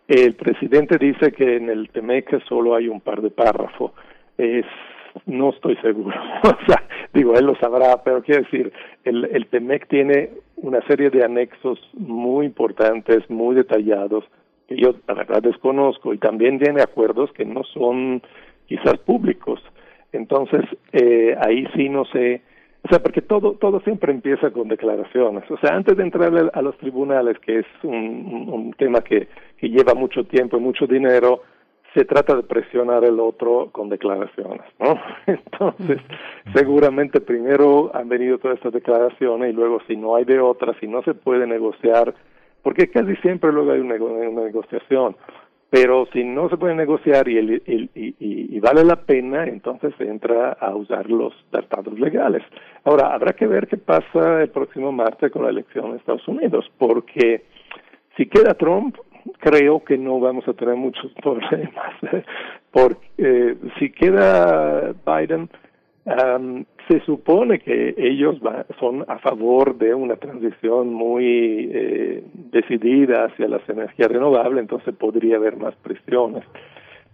El 0.06 0.34
presidente 0.34 0.98
dice 0.98 1.32
que 1.32 1.56
en 1.56 1.68
el 1.68 1.88
TEMEC 1.90 2.44
solo 2.44 2.74
hay 2.74 2.88
un 2.88 3.00
par 3.00 3.22
de 3.22 3.30
párrafos. 3.30 3.92
Es 4.38 4.66
no 5.26 5.50
estoy 5.50 5.76
seguro. 5.76 6.16
o 6.42 6.66
sea, 6.66 6.82
digo, 7.12 7.34
él 7.34 7.46
lo 7.46 7.56
sabrá, 7.56 8.02
pero 8.02 8.22
quiero 8.22 8.42
decir, 8.42 8.72
el, 9.04 9.24
el 9.24 9.46
TEMEC 9.46 9.88
tiene 9.88 10.30
una 10.56 10.80
serie 10.86 11.10
de 11.10 11.24
anexos 11.24 11.78
muy 11.94 12.46
importantes, 12.46 13.28
muy 13.28 13.54
detallados, 13.54 14.24
que 14.68 14.76
yo 14.76 14.94
la 15.06 15.14
verdad 15.14 15.42
desconozco, 15.42 16.14
y 16.14 16.18
también 16.18 16.58
tiene 16.58 16.82
acuerdos 16.82 17.32
que 17.32 17.44
no 17.44 17.64
son 17.64 18.22
quizás 18.66 18.98
públicos. 18.98 19.60
Entonces, 20.12 20.62
eh, 20.92 21.36
ahí 21.40 21.66
sí 21.74 21.88
no 21.88 22.04
sé, 22.06 22.42
o 22.84 22.88
sea, 22.88 23.02
porque 23.02 23.22
todo, 23.22 23.52
todo 23.54 23.80
siempre 23.80 24.12
empieza 24.12 24.50
con 24.50 24.68
declaraciones. 24.68 25.50
O 25.50 25.56
sea, 25.58 25.74
antes 25.74 25.96
de 25.96 26.02
entrar 26.02 26.32
a 26.52 26.62
los 26.62 26.76
tribunales, 26.76 27.38
que 27.38 27.60
es 27.60 27.66
un, 27.82 28.48
un, 28.52 28.72
tema 28.74 29.00
que, 29.00 29.28
que 29.56 29.70
lleva 29.70 29.94
mucho 29.94 30.24
tiempo 30.24 30.58
y 30.58 30.60
mucho 30.60 30.86
dinero, 30.86 31.42
se 31.94 32.04
trata 32.04 32.34
de 32.34 32.42
presionar 32.42 33.04
al 33.04 33.20
otro 33.20 33.68
con 33.70 33.88
declaraciones, 33.88 34.66
¿no? 34.80 35.00
Entonces, 35.26 36.00
seguramente 36.52 37.20
primero 37.20 37.90
han 37.94 38.08
venido 38.08 38.38
todas 38.38 38.56
estas 38.56 38.72
declaraciones 38.72 39.50
y 39.50 39.56
luego 39.56 39.80
si 39.86 39.96
no 39.96 40.16
hay 40.16 40.24
de 40.24 40.40
otras, 40.40 40.76
si 40.80 40.88
no 40.88 41.02
se 41.02 41.14
puede 41.14 41.46
negociar, 41.46 42.14
porque 42.62 42.90
casi 42.90 43.14
siempre 43.16 43.52
luego 43.52 43.72
hay 43.72 43.80
una, 43.80 43.94
una 43.94 44.42
negociación, 44.42 45.16
pero 45.70 46.06
si 46.12 46.24
no 46.24 46.48
se 46.48 46.56
puede 46.56 46.74
negociar 46.74 47.28
y, 47.28 47.38
el, 47.38 47.62
el, 47.66 47.90
y, 47.94 48.08
y, 48.18 48.56
y, 48.56 48.60
vale 48.60 48.84
la 48.84 48.96
pena, 48.96 49.44
entonces 49.44 49.92
se 49.98 50.08
entra 50.08 50.52
a 50.52 50.74
usar 50.74 51.10
los 51.10 51.32
tratados 51.50 51.98
legales. 51.98 52.42
Ahora, 52.84 53.12
habrá 53.12 53.32
que 53.32 53.46
ver 53.46 53.66
qué 53.66 53.76
pasa 53.76 54.42
el 54.42 54.50
próximo 54.50 54.92
martes 54.92 55.32
con 55.32 55.42
la 55.42 55.50
elección 55.50 55.86
en 55.86 55.96
Estados 55.96 56.26
Unidos, 56.28 56.70
porque 56.78 57.44
si 58.16 58.26
queda 58.26 58.54
Trump, 58.54 58.96
creo 59.38 59.84
que 59.84 59.98
no 59.98 60.20
vamos 60.20 60.46
a 60.48 60.52
tener 60.54 60.76
muchos 60.76 61.12
problemas. 61.22 61.94
Porque 62.70 63.06
eh, 63.18 63.56
si 63.78 63.90
queda 63.90 64.94
Biden, 65.06 65.48
um, 66.06 66.64
se 66.88 67.00
supone 67.00 67.60
que 67.60 67.94
ellos 67.96 68.36
son 68.78 69.04
a 69.08 69.18
favor 69.18 69.76
de 69.78 69.94
una 69.94 70.16
transición 70.16 70.92
muy 70.92 71.70
eh, 71.72 72.24
decidida 72.34 73.26
hacia 73.26 73.48
las 73.48 73.66
energías 73.68 74.10
renovables, 74.10 74.60
entonces 74.62 74.94
podría 74.94 75.36
haber 75.36 75.56
más 75.56 75.74
presiones. 75.76 76.44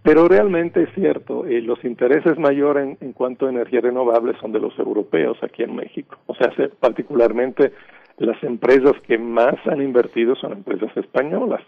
Pero 0.03 0.27
realmente 0.27 0.81
es 0.81 0.89
cierto, 0.95 1.45
eh, 1.45 1.61
los 1.61 1.83
intereses 1.85 2.37
mayores 2.39 2.83
en, 2.83 2.97
en 3.07 3.13
cuanto 3.13 3.45
a 3.45 3.51
energías 3.51 3.83
renovables 3.83 4.35
son 4.41 4.51
de 4.51 4.59
los 4.59 4.77
europeos 4.79 5.37
aquí 5.43 5.61
en 5.61 5.75
México. 5.75 6.17
O 6.25 6.33
sea, 6.33 6.51
se, 6.55 6.69
particularmente 6.69 7.71
las 8.17 8.41
empresas 8.43 8.93
que 9.07 9.17
más 9.17 9.55
han 9.65 9.81
invertido 9.81 10.35
son 10.35 10.53
empresas 10.53 10.95
españolas. 10.97 11.61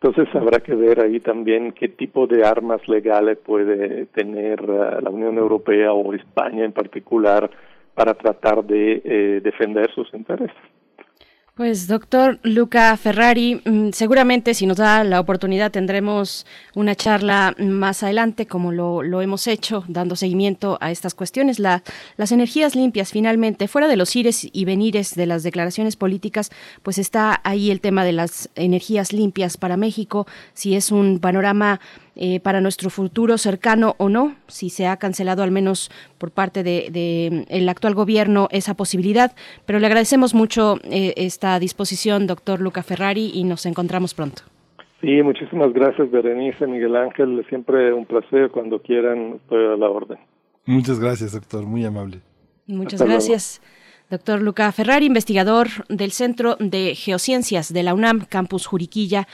Entonces 0.00 0.34
habrá 0.34 0.60
que 0.60 0.74
ver 0.74 1.00
ahí 1.00 1.20
también 1.20 1.72
qué 1.72 1.88
tipo 1.88 2.26
de 2.26 2.44
armas 2.44 2.86
legales 2.86 3.38
puede 3.38 4.06
tener 4.06 4.60
uh, 4.62 5.00
la 5.00 5.10
Unión 5.10 5.38
Europea 5.38 5.92
o 5.92 6.12
España 6.12 6.64
en 6.64 6.72
particular 6.72 7.50
para 7.94 8.12
tratar 8.12 8.62
de 8.64 9.00
eh, 9.04 9.40
defender 9.42 9.90
sus 9.94 10.12
intereses. 10.12 10.54
Pues 11.56 11.86
doctor 11.86 12.38
Luca 12.42 12.94
Ferrari, 12.98 13.62
mm, 13.64 13.92
seguramente 13.92 14.52
si 14.52 14.66
nos 14.66 14.76
da 14.76 15.02
la 15.04 15.18
oportunidad 15.18 15.72
tendremos 15.72 16.44
una 16.74 16.94
charla 16.94 17.54
más 17.56 18.02
adelante, 18.02 18.46
como 18.46 18.72
lo, 18.72 19.02
lo 19.02 19.22
hemos 19.22 19.46
hecho, 19.46 19.82
dando 19.88 20.16
seguimiento 20.16 20.76
a 20.82 20.90
estas 20.90 21.14
cuestiones. 21.14 21.58
La, 21.58 21.82
las 22.18 22.30
energías 22.30 22.74
limpias, 22.74 23.10
finalmente, 23.10 23.68
fuera 23.68 23.88
de 23.88 23.96
los 23.96 24.14
ires 24.16 24.46
y 24.52 24.66
venires 24.66 25.14
de 25.14 25.24
las 25.24 25.44
declaraciones 25.44 25.96
políticas, 25.96 26.50
pues 26.82 26.98
está 26.98 27.40
ahí 27.42 27.70
el 27.70 27.80
tema 27.80 28.04
de 28.04 28.12
las 28.12 28.50
energías 28.54 29.14
limpias 29.14 29.56
para 29.56 29.78
México, 29.78 30.26
si 30.52 30.76
es 30.76 30.92
un 30.92 31.20
panorama 31.20 31.80
eh, 32.16 32.40
para 32.40 32.62
nuestro 32.62 32.88
futuro 32.88 33.36
cercano 33.36 33.94
o 33.98 34.08
no, 34.08 34.34
si 34.46 34.70
se 34.70 34.86
ha 34.86 34.96
cancelado 34.96 35.42
al 35.42 35.50
menos 35.50 35.90
por 36.16 36.30
parte 36.30 36.62
del 36.62 36.90
de, 36.90 37.44
el 37.48 37.68
actual 37.68 37.94
gobierno 37.94 38.48
esa 38.50 38.74
posibilidad. 38.74 39.36
Pero 39.66 39.78
le 39.78 39.86
agradecemos 39.86 40.34
mucho 40.34 40.78
eh, 40.84 41.12
esta 41.16 41.58
disposición, 41.58 42.26
doctor 42.26 42.60
Luca 42.60 42.82
Ferrari, 42.82 43.30
y 43.34 43.44
nos 43.44 43.66
encontramos 43.66 44.14
pronto. 44.14 44.42
Sí, 45.02 45.22
muchísimas 45.22 45.72
gracias, 45.74 46.10
Berenice, 46.10 46.66
Miguel 46.66 46.96
Ángel. 46.96 47.44
Siempre 47.50 47.92
un 47.92 48.06
placer 48.06 48.50
cuando 48.50 48.80
quieran, 48.80 49.34
estoy 49.42 49.66
a 49.66 49.76
la 49.76 49.90
orden. 49.90 50.18
Muchas 50.64 50.98
gracias, 50.98 51.32
doctor. 51.32 51.66
Muy 51.66 51.84
amable. 51.84 52.20
Muchas 52.66 53.00
Hasta 53.00 53.12
gracias. 53.12 53.60
Luego. 53.60 53.76
Doctor 54.08 54.40
Luca 54.40 54.70
Ferrari, 54.72 55.06
investigador 55.06 55.66
del 55.88 56.12
Centro 56.12 56.56
de 56.60 56.94
Geociencias 56.94 57.72
de 57.72 57.82
la 57.82 57.92
UNAM, 57.92 58.24
Campus 58.24 58.64
Juriquilla. 58.64 59.26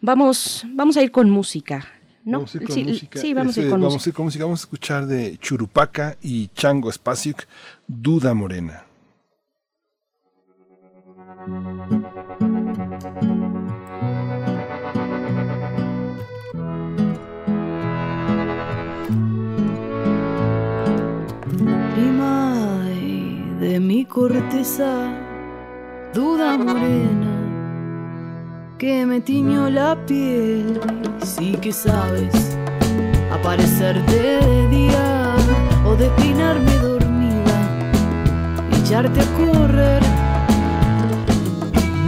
Vamos, 0.00 0.64
vamos 0.70 0.96
a 0.96 1.02
ir 1.02 1.10
con 1.10 1.28
música. 1.28 1.84
¿No? 2.24 2.38
Vamos 2.38 2.54
a 2.54 2.58
ir 2.58 2.66
con 2.66 2.74
sí, 2.74 2.84
música. 2.84 3.20
Sí, 3.20 3.34
vamos, 3.34 3.56
a 3.56 3.60
ir 3.60 3.70
con 3.70 3.80
vamos 3.80 3.94
música. 3.94 4.08
A 4.08 4.10
ir 4.10 4.14
con 4.14 4.24
música. 4.26 4.44
Vamos 4.44 4.60
a 4.60 4.62
escuchar 4.62 5.06
de 5.06 5.38
Churupaca 5.38 6.16
y 6.22 6.48
Chango 6.48 6.90
Spasiuk, 6.92 7.44
Duda 7.86 8.34
Morena. 8.34 8.84
Prima 21.94 22.84
de 23.60 23.80
mi 23.80 24.04
corteza, 24.04 25.12
duda 26.12 26.56
morena 26.56 27.29
que 28.80 29.04
me 29.04 29.20
tiñó 29.20 29.68
la 29.68 29.94
piel. 30.06 30.80
Sí 31.22 31.52
que 31.60 31.70
sabes 31.70 32.56
aparecerte 33.30 34.10
de 34.10 34.68
día 34.68 35.34
o 35.84 35.94
declinarme 35.96 36.72
dormida 36.76 37.58
y 38.72 38.80
echarte 38.80 39.20
a 39.20 39.26
correr. 39.36 40.02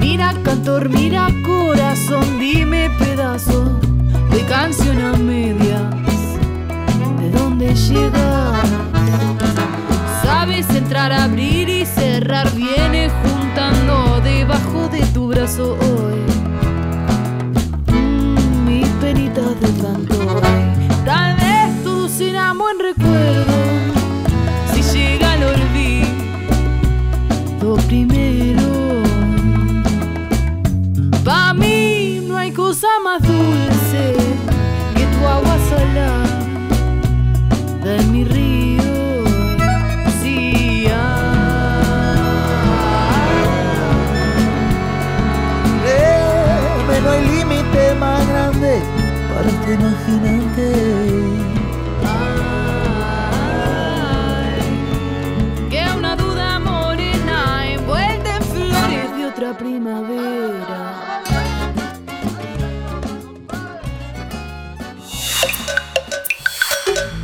Mira, 0.01 0.33
cantor, 0.43 0.89
mira, 0.89 1.29
corazón, 1.45 2.41
dime 2.41 2.89
pedazo 2.99 3.79
de 4.31 4.41
canción 4.47 4.99
a 5.03 5.13
medias. 5.19 5.95
¿De 7.21 7.31
dónde 7.39 7.75
llegas? 7.75 8.67
Sabes 10.23 10.71
entrar, 10.71 11.13
abrir 11.13 11.69
y 11.69 11.85
cerrar, 11.85 12.51
viene 12.55 13.11
juntando 13.23 14.23
debajo 14.23 14.89
de 14.89 15.03
tu 15.13 15.29
brazo 15.29 15.77
hoy 15.79 16.32
Tal 21.05 21.37
vez 21.37 21.85
todo 21.85 22.09
será 22.09 22.55
buen 22.55 22.79
recuerdo 22.79 23.45
si 24.73 24.83
llega 24.83 25.35
el 25.35 25.43
olvido 25.45 26.07
primero. 27.87 28.22
De 59.17 59.27
otra 59.27 59.57
primavera. 59.57 61.23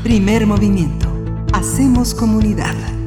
Primer 0.03 0.47
movimiento. 0.47 1.09
Hacemos 1.53 2.15
comunidad. 2.15 2.98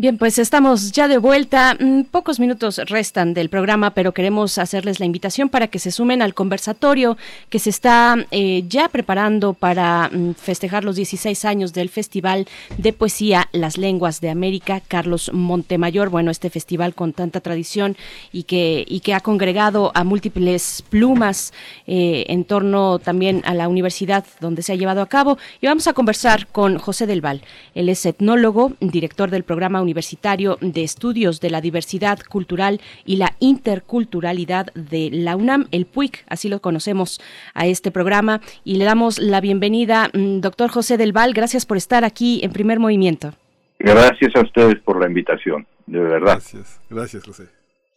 Bien, 0.00 0.16
pues 0.16 0.38
estamos 0.38 0.92
ya 0.92 1.08
de 1.08 1.18
vuelta. 1.18 1.74
Mm, 1.74 2.02
pocos 2.02 2.38
minutos 2.38 2.80
restan 2.86 3.34
del 3.34 3.48
programa, 3.48 3.94
pero 3.94 4.14
queremos 4.14 4.56
hacerles 4.56 5.00
la 5.00 5.06
invitación 5.06 5.48
para 5.48 5.66
que 5.66 5.80
se 5.80 5.90
sumen 5.90 6.22
al 6.22 6.34
conversatorio 6.34 7.16
que 7.48 7.58
se 7.58 7.70
está 7.70 8.14
eh, 8.30 8.62
ya 8.68 8.88
preparando 8.90 9.54
para 9.54 10.08
mm, 10.08 10.34
festejar 10.34 10.84
los 10.84 10.94
16 10.94 11.44
años 11.44 11.72
del 11.72 11.88
Festival 11.88 12.46
de 12.76 12.92
Poesía 12.92 13.48
Las 13.50 13.76
Lenguas 13.76 14.20
de 14.20 14.30
América, 14.30 14.80
Carlos 14.86 15.32
Montemayor. 15.34 16.10
Bueno, 16.10 16.30
este 16.30 16.48
festival 16.48 16.94
con 16.94 17.12
tanta 17.12 17.40
tradición 17.40 17.96
y 18.30 18.44
que, 18.44 18.84
y 18.86 19.00
que 19.00 19.14
ha 19.14 19.20
congregado 19.20 19.90
a 19.96 20.04
múltiples 20.04 20.84
plumas 20.90 21.52
eh, 21.88 22.24
en 22.28 22.44
torno 22.44 23.00
también 23.00 23.42
a 23.44 23.52
la 23.52 23.66
universidad 23.66 24.24
donde 24.38 24.62
se 24.62 24.74
ha 24.74 24.76
llevado 24.76 25.02
a 25.02 25.08
cabo. 25.08 25.38
Y 25.60 25.66
vamos 25.66 25.88
a 25.88 25.92
conversar 25.92 26.46
con 26.46 26.78
José 26.78 27.08
Del 27.08 27.20
Val. 27.20 27.42
Él 27.74 27.88
es 27.88 28.06
etnólogo, 28.06 28.74
director 28.78 29.32
del 29.32 29.42
programa 29.42 29.87
Universitario 29.88 30.58
de 30.60 30.84
Estudios 30.84 31.40
de 31.40 31.48
la 31.48 31.62
Diversidad 31.62 32.18
Cultural 32.20 32.78
y 33.06 33.16
la 33.16 33.34
Interculturalidad 33.40 34.66
de 34.74 35.08
la 35.10 35.34
UNAM, 35.34 35.66
el 35.70 35.86
PUIC, 35.86 36.24
así 36.28 36.50
lo 36.50 36.60
conocemos 36.60 37.22
a 37.54 37.66
este 37.66 37.90
programa, 37.90 38.42
y 38.64 38.76
le 38.76 38.84
damos 38.84 39.18
la 39.18 39.40
bienvenida, 39.40 40.10
doctor 40.12 40.68
José 40.68 40.98
Del 40.98 41.12
Val, 41.12 41.32
gracias 41.32 41.64
por 41.64 41.78
estar 41.78 42.04
aquí 42.04 42.40
en 42.42 42.52
primer 42.52 42.78
movimiento. 42.78 43.32
Gracias 43.78 44.36
a 44.36 44.42
ustedes 44.42 44.78
por 44.82 45.00
la 45.00 45.06
invitación, 45.06 45.66
de 45.86 46.00
verdad. 46.00 46.34
Gracias, 46.34 46.80
gracias 46.90 47.24
José. 47.24 47.44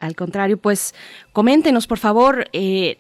Al 0.02 0.16
contrario, 0.16 0.58
pues 0.58 0.96
coméntenos, 1.32 1.86
por 1.86 2.00
favor, 2.00 2.48
eh, 2.54 2.98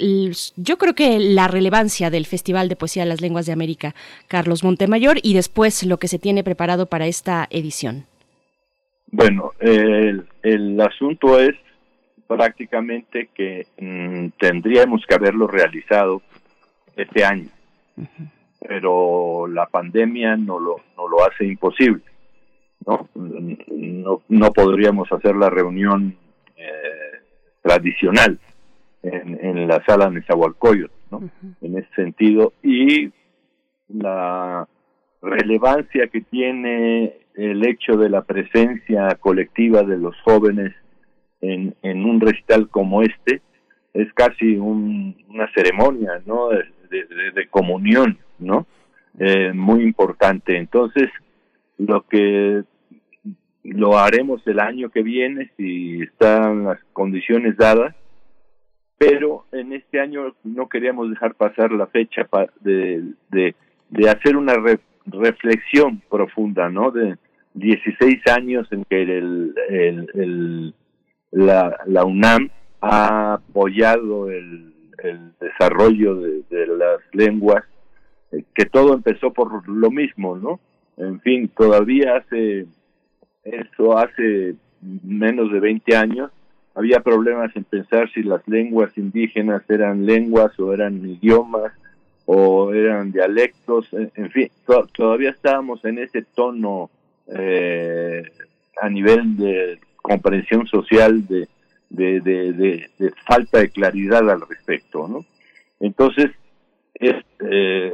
yo 0.56 0.78
creo 0.78 0.94
que 0.94 1.20
la 1.20 1.48
relevancia 1.48 2.12
del 2.12 2.28
Festival 2.28 2.70
de 2.70 2.76
Poesía 2.76 3.04
de 3.04 3.10
las 3.10 3.22
Lenguas 3.22 3.48
de 3.48 3.54
América, 3.54 3.96
Carlos 4.28 4.64
Montemayor, 4.64 5.18
y 5.24 5.34
después 5.34 5.84
lo 5.84 5.98
que 5.98 6.08
se 6.08 6.20
tiene 6.20 6.44
preparado 6.44 6.86
para 6.86 7.08
esta 7.08 7.48
edición. 7.50 8.06
Bueno, 9.12 9.52
el, 9.60 10.26
el 10.42 10.80
asunto 10.80 11.40
es 11.40 11.56
prácticamente 12.28 13.30
que 13.34 13.68
mmm, 13.78 14.30
tendríamos 14.40 15.06
que 15.06 15.16
haberlo 15.16 15.48
realizado 15.48 16.22
este 16.96 17.26
año, 17.26 17.50
uh 17.98 18.02
-huh. 18.02 18.32
pero 18.68 19.48
la 19.48 19.66
pandemia 19.66 20.38
no 20.38 20.60
lo, 20.60 20.78
no 20.96 21.08
lo 21.10 21.26
hace 21.26 21.46
imposible. 21.46 22.04
¿no? 22.86 23.10
No, 23.16 24.22
no 24.30 24.54
podríamos 24.54 25.12
hacer 25.12 25.36
la 25.36 25.50
reunión 25.50 26.16
eh, 26.56 27.20
tradicional 27.62 28.40
en, 29.04 29.40
en, 29.46 29.68
la 29.68 29.84
sala 29.86 30.10
Nezahualcóyotl, 30.10 30.94
¿no? 31.12 31.18
Uh 31.18 31.22
-huh. 31.24 31.56
En 31.62 31.78
ese 31.78 31.94
sentido, 31.96 32.54
y 32.64 33.12
la 33.90 34.68
relevancia 35.22 36.08
que 36.08 36.22
tiene 36.22 37.21
el 37.36 37.66
hecho 37.66 37.98
de 37.98 38.10
la 38.10 38.24
presencia 38.24 39.16
colectiva 39.20 39.84
de 39.84 39.98
los 39.98 40.20
jóvenes 40.22 40.74
en, 41.42 41.76
en 41.82 42.06
un 42.06 42.20
recital 42.20 42.70
como 42.70 43.02
este 43.02 43.42
es 43.94 44.12
casi 44.14 44.56
un, 44.58 45.16
una 45.30 45.52
ceremonia 45.54 46.22
no 46.26 46.50
de, 46.50 47.48
comunión 47.50 48.18
no 48.40 48.66
eh, 49.20 49.52
muy 49.54 49.84
importante. 49.84 50.58
Entonces 50.58 51.10
lo 51.78 52.02
que 52.08 52.64
lo 53.64 53.98
haremos 53.98 54.46
el 54.48 54.60
año 54.60 54.90
que 54.90 55.04
viene 55.04 55.52
si 55.58 56.02
están 56.02 56.66
las 56.66 56.80
condiciones 56.94 57.58
dadas 57.58 57.96
pero 59.02 59.46
en 59.52 59.74
este 59.74 60.00
año 60.00 60.36
no 60.44 60.70
queríamos 60.70 61.10
dejar 61.10 61.34
pasar 61.34 61.72
la 61.72 61.88
fecha 61.88 62.28
de, 62.60 63.04
de, 63.32 63.56
de 63.90 64.10
hacer 64.10 64.38
una 64.38 64.54
re, 64.54 64.80
reflexión 65.06 66.02
profunda, 66.10 66.70
¿no? 66.70 66.92
De 66.92 67.18
16 67.54 68.22
años 68.28 68.68
en 68.72 68.86
que 68.86 69.02
el, 69.02 69.54
el, 69.70 70.74
la, 71.32 71.78
la, 71.86 72.06
UNAM 72.06 72.50
ha 72.82 73.34
apoyado 73.34 74.30
el, 74.30 74.74
el 75.04 75.32
desarrollo 75.40 76.16
de, 76.16 76.44
de, 76.50 76.68
las 76.68 77.00
lenguas, 77.14 77.64
eh, 78.32 78.44
que 78.54 78.66
todo 78.66 78.94
empezó 78.94 79.32
por 79.34 79.68
lo 79.68 79.92
mismo, 79.92 80.38
¿no? 80.38 80.60
En 80.98 81.20
fin, 81.22 81.50
todavía 81.56 82.18
hace, 82.18 82.68
eso 83.44 83.98
hace 83.98 84.56
menos 85.04 85.52
de 85.52 85.60
20 85.60 85.96
años, 85.96 86.32
había 86.74 87.02
problemas 87.02 87.54
en 87.56 87.66
pensar 87.66 88.10
si 88.14 88.24
las 88.24 88.48
lenguas 88.48 88.98
indígenas 88.98 89.64
eran 89.70 90.06
lenguas 90.06 90.58
o 90.60 90.74
eran 90.74 91.06
idiomas, 91.06 91.74
o 92.34 92.74
eran 92.74 93.12
dialectos, 93.12 93.88
en, 93.92 94.32
fin, 94.32 94.50
to 94.66 94.88
todavía 94.96 95.32
estábamos 95.32 95.84
en 95.84 95.98
ese 95.98 96.22
tono 96.22 96.90
eh, 97.28 98.24
a 98.82 98.88
nivel 98.88 99.36
de 99.36 99.80
comprensión 100.02 100.66
social 100.66 101.28
de, 101.28 101.50
de, 101.90 102.22
de, 102.22 103.14
falta 103.28 103.60
de 103.60 103.70
claridad 103.70 104.30
al 104.30 104.40
respecto, 104.48 105.10
¿no? 105.10 105.26
Entonces, 105.82 106.32
es, 106.94 107.16
eh, 107.42 107.94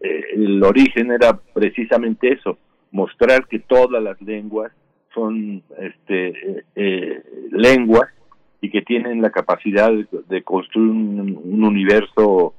eh, 0.00 0.22
el 0.34 0.62
origen 0.62 1.10
era 1.10 1.36
precisamente 1.52 2.32
eso, 2.32 2.56
mostrar 2.92 3.48
que 3.48 3.58
todas 3.58 4.00
las 4.00 4.22
lenguas 4.22 4.70
son 5.12 5.64
este, 5.76 6.62
eh, 6.76 7.20
lenguas 7.50 8.10
y 8.60 8.70
que 8.70 8.82
tienen 8.82 9.22
la 9.22 9.30
capacidad 9.30 9.90
de, 10.28 10.42
construir 10.42 10.90
un, 10.90 11.64
universo 11.64 12.54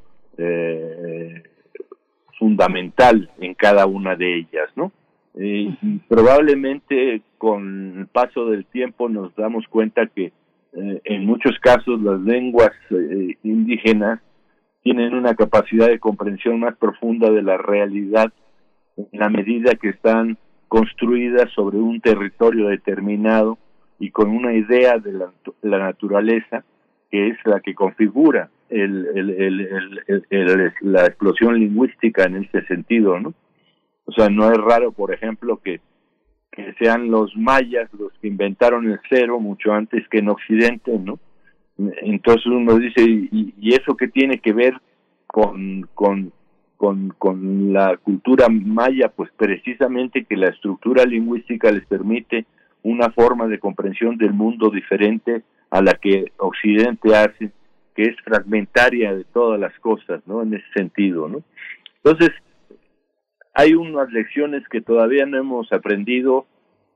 fundamental 2.39 3.29
en 3.39 3.53
cada 3.53 3.85
una 3.85 4.15
de 4.15 4.39
ellas, 4.39 4.69
¿no? 4.75 4.91
y 5.35 5.71
probablemente 6.09 7.21
con 7.37 7.99
el 7.99 8.07
paso 8.07 8.47
del 8.47 8.65
tiempo 8.65 9.07
nos 9.07 9.33
damos 9.35 9.65
cuenta 9.67 10.07
que 10.07 10.31
en 10.73 11.25
muchos 11.25 11.57
casos 11.59 12.01
las 12.01 12.19
lenguas 12.21 12.71
indígenas 13.43 14.19
tienen 14.83 15.13
una 15.13 15.35
capacidad 15.35 15.87
de 15.87 15.99
comprensión 15.99 16.59
más 16.59 16.75
profunda 16.77 17.29
de 17.29 17.41
la 17.43 17.57
realidad 17.57 18.31
en 18.97 19.19
la 19.19 19.29
medida 19.29 19.75
que 19.75 19.89
están 19.89 20.37
construidas 20.67 21.49
sobre 21.51 21.77
un 21.77 22.01
territorio 22.01 22.67
determinado 22.67 23.57
y 23.99 24.11
con 24.11 24.29
una 24.29 24.53
idea 24.53 24.97
de 24.97 25.13
la, 25.13 25.31
naturaleza 25.61 26.63
que 27.09 27.29
es 27.29 27.37
la 27.45 27.59
que 27.59 27.75
configura 27.75 28.49
el, 28.71 29.69
la 30.81 31.05
explosión 31.05 31.59
lingüística 31.59 32.23
en 32.23 32.37
este 32.37 32.65
sentido, 32.65 33.19
¿no? 33.19 33.33
O 34.05 34.11
sea, 34.11 34.29
no 34.29 34.51
es 34.51 34.57
raro, 34.57 34.91
por 34.91 35.13
ejemplo, 35.13 35.61
que, 35.63 35.79
sean 36.79 37.09
los 37.09 37.33
mayas 37.37 37.89
los 37.97 38.11
que 38.19 38.27
inventaron 38.27 38.91
el 38.91 38.99
cero 39.09 39.39
mucho 39.39 39.71
antes 39.71 40.05
que 40.09 40.17
en 40.19 40.29
Occidente, 40.29 40.91
¿no? 40.99 41.17
Entonces 41.77 42.45
uno 42.45 42.75
dice, 42.75 43.01
¿y, 43.03 43.73
eso 43.73 43.95
qué 43.95 44.09
tiene 44.09 44.39
que 44.39 44.51
ver 44.51 44.73
con, 45.27 45.87
con, 45.93 46.33
con, 46.77 47.71
la 47.71 47.95
cultura 47.97 48.47
maya? 48.49 49.09
Pues 49.15 49.31
precisamente 49.37 50.25
que 50.25 50.35
la 50.35 50.49
estructura 50.49 51.05
lingüística 51.05 51.71
les 51.71 51.85
permite 51.85 52.45
una 52.83 53.09
forma 53.11 53.47
de 53.47 53.59
comprensión 53.59 54.17
del 54.17 54.33
mundo 54.33 54.69
diferente 54.69 55.43
a 55.69 55.81
la 55.81 55.93
que 55.93 56.33
Occidente 56.37 57.15
hace, 57.15 57.51
que 57.95 58.03
es 58.03 58.15
fragmentaria 58.23 59.13
de 59.13 59.23
todas 59.25 59.59
las 59.59 59.77
cosas, 59.79 60.21
¿no? 60.25 60.41
En 60.41 60.53
ese 60.53 60.65
sentido, 60.73 61.27
¿no? 61.27 61.43
Entonces, 62.03 62.31
hay 63.53 63.73
unas 63.73 64.11
lecciones 64.11 64.67
que 64.69 64.81
todavía 64.81 65.25
no 65.25 65.37
hemos 65.37 65.71
aprendido, 65.71 66.45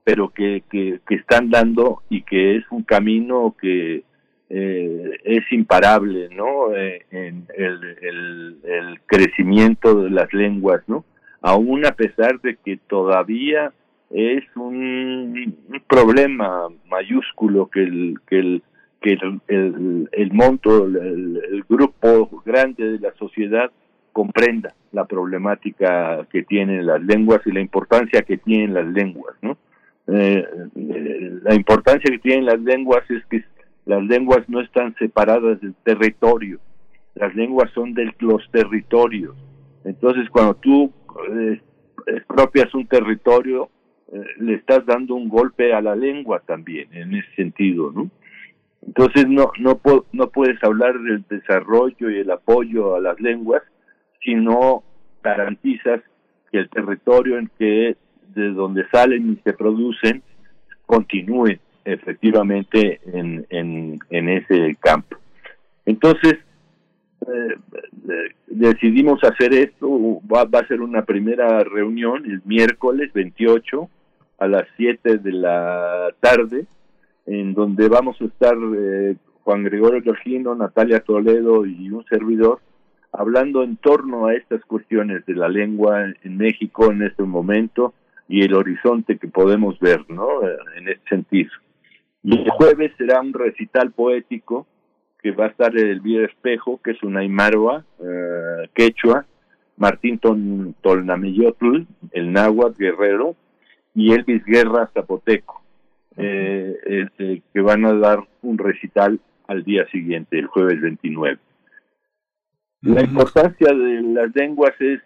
pero 0.04 0.30
que, 0.30 0.62
que, 0.70 1.00
están 1.08 1.50
dando 1.50 2.02
y 2.08 2.22
que 2.22 2.56
es 2.56 2.64
un 2.70 2.82
camino 2.82 3.54
que 3.60 4.04
eh, 4.48 5.10
es 5.24 5.52
imparable, 5.52 6.28
¿no? 6.30 6.74
Eh, 6.74 7.04
en 7.10 7.46
el, 7.56 8.58
el, 8.62 9.00
crecimiento 9.06 10.02
de 10.02 10.10
las 10.10 10.32
lenguas, 10.32 10.82
¿no? 10.86 11.04
Aún 11.42 11.84
a 11.84 11.92
pesar 11.92 12.40
de 12.40 12.56
que 12.56 12.78
todavía 12.88 13.72
es 14.10 14.44
un, 14.56 15.56
problema 15.88 16.68
mayúsculo 16.88 17.68
que 17.68 17.82
el 17.82 18.14
que 18.28 18.38
el 18.38 18.62
que 19.00 19.12
el, 19.48 20.08
el, 20.12 20.32
monto, 20.32 20.86
el, 20.86 21.64
grupo 21.68 22.42
grande 22.44 22.92
de 22.92 22.98
la 22.98 23.12
sociedad 23.14 23.70
comprenda 24.12 24.74
la 24.92 25.04
problemática 25.04 26.26
que 26.30 26.42
tienen 26.42 26.86
las 26.86 27.02
lenguas 27.02 27.40
y 27.46 27.52
la 27.52 27.60
importancia 27.60 28.22
que 28.22 28.38
tienen 28.38 28.74
las 28.74 28.86
lenguas, 28.86 29.36
¿no? 29.42 29.58
Eh, 30.08 30.44
la 31.42 31.54
importancia 31.54 32.10
que 32.10 32.18
tienen 32.18 32.46
las 32.46 32.60
lenguas 32.60 33.08
es 33.10 33.24
que 33.26 33.44
las 33.84 34.02
lenguas 34.02 34.48
no 34.48 34.60
están 34.60 34.94
separadas 34.98 35.60
del 35.60 35.74
territorio, 35.84 36.60
las 37.14 37.34
lenguas 37.34 37.70
son 37.72 37.92
de 37.94 38.12
los 38.20 38.48
territorios. 38.50 39.36
Entonces, 39.84 40.28
cuando 40.30 40.54
tú 40.54 40.92
eh, 41.32 41.60
expropias 42.06 42.74
un 42.74 42.86
territorio, 42.86 43.68
eh, 44.12 44.24
le 44.38 44.54
estás 44.54 44.86
dando 44.86 45.14
un 45.14 45.28
golpe 45.28 45.72
a 45.72 45.80
la 45.80 45.94
lengua 45.94 46.40
también, 46.40 46.88
en 46.92 47.14
ese 47.14 47.34
sentido, 47.34 47.92
¿no? 47.92 48.10
Entonces, 48.86 49.26
no, 49.28 49.50
no, 49.58 49.80
no 50.12 50.28
puedes 50.28 50.62
hablar 50.62 50.98
del 51.00 51.24
desarrollo 51.28 52.10
y 52.10 52.18
el 52.18 52.30
apoyo 52.30 52.94
a 52.94 53.00
las 53.00 53.20
lenguas 53.20 53.62
si 54.22 54.34
no 54.34 54.82
garantizas 55.22 56.00
que 56.50 56.58
el 56.58 56.68
territorio 56.68 57.38
en 57.38 57.50
que 57.58 57.96
de 58.34 58.48
donde 58.50 58.86
salen 58.90 59.32
y 59.32 59.36
se 59.42 59.52
producen 59.52 60.22
continúe 60.86 61.58
efectivamente 61.84 63.00
en, 63.12 63.46
en, 63.50 63.98
en 64.10 64.28
ese 64.28 64.76
campo. 64.80 65.16
Entonces, 65.84 66.34
eh, 67.26 67.56
eh, 68.08 68.34
decidimos 68.46 69.22
hacer 69.24 69.52
esto, 69.54 70.20
va, 70.32 70.44
va, 70.44 70.60
a 70.60 70.66
ser 70.66 70.80
una 70.80 71.04
primera 71.04 71.64
reunión 71.64 72.24
el 72.24 72.42
miércoles 72.44 73.12
28 73.12 73.88
a 74.38 74.48
las 74.48 74.64
7 74.76 75.18
de 75.18 75.32
la 75.32 76.10
tarde, 76.20 76.66
en 77.26 77.54
donde 77.54 77.88
vamos 77.88 78.20
a 78.20 78.24
estar 78.24 78.56
eh, 78.76 79.16
Juan 79.44 79.64
Gregorio 79.64 80.02
Georgino, 80.02 80.54
Natalia 80.54 81.00
Toledo 81.00 81.66
y 81.66 81.90
un 81.90 82.04
servidor, 82.06 82.60
hablando 83.12 83.62
en 83.62 83.76
torno 83.76 84.26
a 84.26 84.34
estas 84.34 84.64
cuestiones 84.64 85.24
de 85.26 85.34
la 85.34 85.48
lengua 85.48 86.04
en 86.22 86.36
México 86.36 86.90
en 86.90 87.02
este 87.02 87.22
momento 87.22 87.94
y 88.28 88.42
el 88.42 88.54
horizonte 88.54 89.18
que 89.18 89.28
podemos 89.28 89.78
ver, 89.78 90.04
¿no? 90.10 90.42
En 90.76 90.88
este 90.88 91.08
sentido. 91.08 91.50
Y 92.22 92.42
el 92.42 92.50
jueves 92.50 92.92
será 92.98 93.20
un 93.20 93.32
recital 93.32 93.92
poético 93.92 94.66
que 95.22 95.30
va 95.30 95.46
a 95.46 95.48
estar 95.48 95.76
el 95.76 96.00
Vía 96.00 96.24
Espejo, 96.26 96.80
que 96.82 96.92
es 96.92 97.02
una 97.02 97.20
Aymarwa 97.20 97.84
eh, 98.00 98.68
quechua, 98.74 99.26
Martín 99.76 100.18
Ton, 100.18 100.74
Tolnamiyotl, 100.80 101.86
el 102.12 102.32
náhuatl 102.32 102.82
guerrero, 102.82 103.36
y 103.94 104.12
Elvis 104.12 104.44
Guerra 104.44 104.90
zapoteco, 104.92 105.62
eh, 106.16 106.76
eh, 107.18 107.42
que 107.52 107.60
van 107.60 107.84
a 107.84 107.94
dar 107.94 108.20
un 108.42 108.58
recital 108.58 109.20
al 109.46 109.64
día 109.64 109.86
siguiente, 109.88 110.38
el 110.38 110.46
jueves 110.46 110.80
29. 110.80 111.38
La 112.82 113.02
importancia 113.02 113.68
de 113.72 114.02
las 114.02 114.34
lenguas 114.34 114.74
es, 114.80 115.00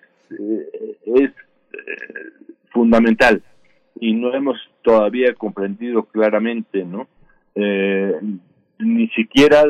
es 1.07 1.31
fundamental 2.73 3.43
y 4.01 4.15
no 4.15 4.35
hemos 4.35 4.57
todavía 4.83 5.35
comprendido 5.35 6.05
claramente, 6.05 6.85
¿no? 6.85 7.07
Eh, 7.55 8.15
ni 8.79 9.09
siquiera 9.09 9.65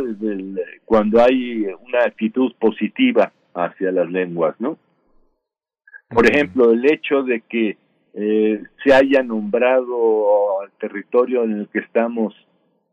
cuando 0.84 1.20
hay 1.20 1.64
una 1.64 2.04
actitud 2.06 2.52
positiva 2.60 3.32
hacia 3.54 3.90
las 3.90 4.08
lenguas, 4.08 4.54
¿no? 4.60 4.78
Por 6.08 6.30
ejemplo, 6.30 6.72
el 6.72 6.84
hecho 6.90 7.22
de 7.22 7.40
que 7.40 7.76
eh, 8.14 8.62
se 8.84 8.94
haya 8.94 9.22
nombrado 9.22 10.60
al 10.60 10.70
territorio 10.78 11.44
en 11.44 11.60
el 11.60 11.68
que 11.68 11.80
estamos 11.80 12.34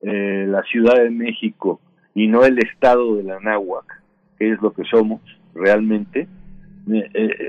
eh, 0.01 0.45
la 0.47 0.63
Ciudad 0.63 0.95
de 0.95 1.09
México 1.09 1.79
y 2.13 2.27
no 2.27 2.43
el 2.45 2.57
Estado 2.59 3.15
de 3.15 3.23
la 3.23 3.39
Náhuac, 3.39 4.01
que 4.37 4.51
es 4.51 4.61
lo 4.61 4.71
que 4.73 4.83
somos 4.83 5.21
realmente, 5.53 6.27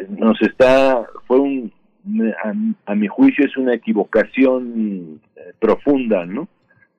nos 0.09 0.41
está 0.43 1.07
fue 1.27 1.39
un 1.39 1.73
a, 2.87 2.95
mi 2.95 3.09
juicio 3.09 3.45
es 3.45 3.57
una 3.57 3.75
equivocación 3.75 5.21
eh, 5.37 5.53
profunda, 5.59 6.25
¿no? 6.25 6.49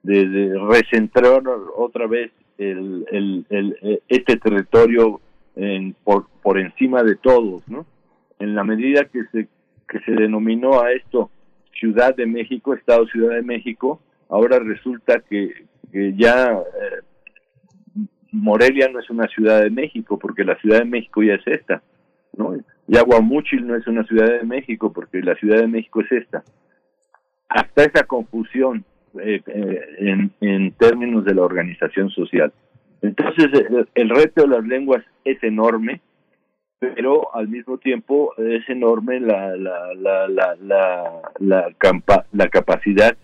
De, 0.04 0.54
recentrar 0.70 1.44
otra 1.76 2.08
vez 2.08 2.32
el, 2.58 3.06
el, 3.12 3.78
eh, 3.82 4.02
este 4.08 4.38
territorio 4.38 5.20
en, 5.56 5.96
por, 6.04 6.28
por 6.42 6.60
encima 6.60 7.04
de 7.04 7.16
todos, 7.16 7.68
¿no? 7.68 7.86
En 8.40 8.56
la 8.56 8.64
medida 8.64 9.06
que 9.06 9.24
se, 9.32 9.48
que 9.90 10.00
se 10.00 10.12
denominó 10.12 10.82
a 10.82 10.92
esto 10.92 11.30
Ciudad 11.74 12.16
de 12.16 12.26
México, 12.26 12.74
Estado 12.74 13.06
Ciudad 13.08 13.36
de 13.36 13.42
México, 13.42 14.02
ahora 14.30 14.60
resulta 14.60 15.22
que, 15.22 15.66
ya 15.92 16.52
eh, 16.52 17.02
Morelia 18.32 18.90
no 18.90 19.00
es 19.00 19.10
una 19.10 19.28
Ciudad 19.28 19.62
de 19.62 19.70
México, 19.70 20.20
porque 20.20 20.44
la 20.44 20.56
Ciudad 20.58 20.80
de 20.80 20.86
México 20.86 21.24
ya 21.24 21.36
es 21.36 21.48
esta, 21.48 21.82
¿no? 22.38 22.56
Yaguamuchil 22.90 23.68
no 23.68 23.76
es 23.76 23.86
una 23.88 24.04
ciudad 24.04 24.40
de 24.40 24.44
México 24.44 24.92
porque 24.92 25.22
la 25.22 25.36
ciudad 25.36 25.60
de 25.60 25.68
México 25.68 26.02
es 26.02 26.12
esta. 26.12 26.44
Hasta 27.48 27.84
esa 27.84 28.04
confusión 28.06 28.84
eh, 29.22 29.42
eh, 29.46 29.82
en, 30.00 30.32
en, 30.42 30.72
términos 30.72 31.24
de 31.24 31.36
la 31.36 31.44
organización 31.44 32.10
social. 32.10 32.52
Entonces, 33.02 33.48
el, 33.94 34.10
reto 34.10 34.42
de 34.42 34.48
las 34.48 34.66
lenguas 34.66 35.04
es 35.24 35.42
enorme, 35.44 36.02
pero 36.80 37.36
al 37.36 37.48
mismo 37.48 37.78
tiempo 37.78 38.34
es 38.38 38.68
enorme 38.70 39.20
la, 39.20 39.56
la, 39.56 39.94
la, 39.94 40.28
la, 40.28 40.56
la, 40.56 41.24
la, 41.40 42.26
la 42.32 42.50
capacidad 42.50 43.18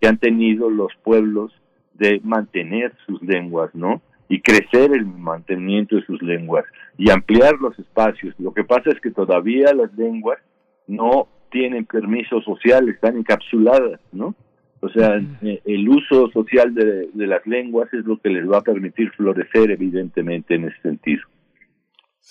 que 0.00 0.08
han 0.08 0.18
tenido 0.18 0.70
los 0.70 0.92
pueblos 1.02 1.52
de 1.94 2.20
mantener 2.22 2.92
sus 3.06 3.20
lenguas, 3.22 3.74
¿no? 3.74 4.00
y 4.28 4.40
crecer 4.40 4.92
el 4.92 5.06
mantenimiento 5.06 5.96
de 5.96 6.04
sus 6.04 6.20
lenguas 6.22 6.64
y 6.98 7.10
ampliar 7.10 7.54
los 7.60 7.78
espacios. 7.78 8.34
Lo 8.38 8.52
que 8.52 8.64
pasa 8.64 8.90
es 8.90 9.00
que 9.00 9.10
todavía 9.10 9.72
las 9.72 9.92
lenguas 9.96 10.38
no 10.86 11.28
tienen 11.50 11.86
permiso 11.86 12.42
social, 12.42 12.88
están 12.88 13.16
encapsuladas, 13.16 14.00
¿no? 14.12 14.34
O 14.80 14.88
sea, 14.90 15.20
eh, 15.42 15.60
el 15.64 15.88
uso 15.88 16.30
social 16.30 16.74
de, 16.74 17.08
las 17.14 17.44
lenguas 17.46 17.92
es 17.92 18.04
lo 18.04 18.18
que 18.18 18.28
les 18.28 18.48
va 18.48 18.58
a 18.58 18.62
permitir 18.62 19.10
florecer, 19.12 19.70
evidentemente, 19.70 20.54
en 20.54 20.64
ese 20.64 20.80
sentido. 20.82 21.22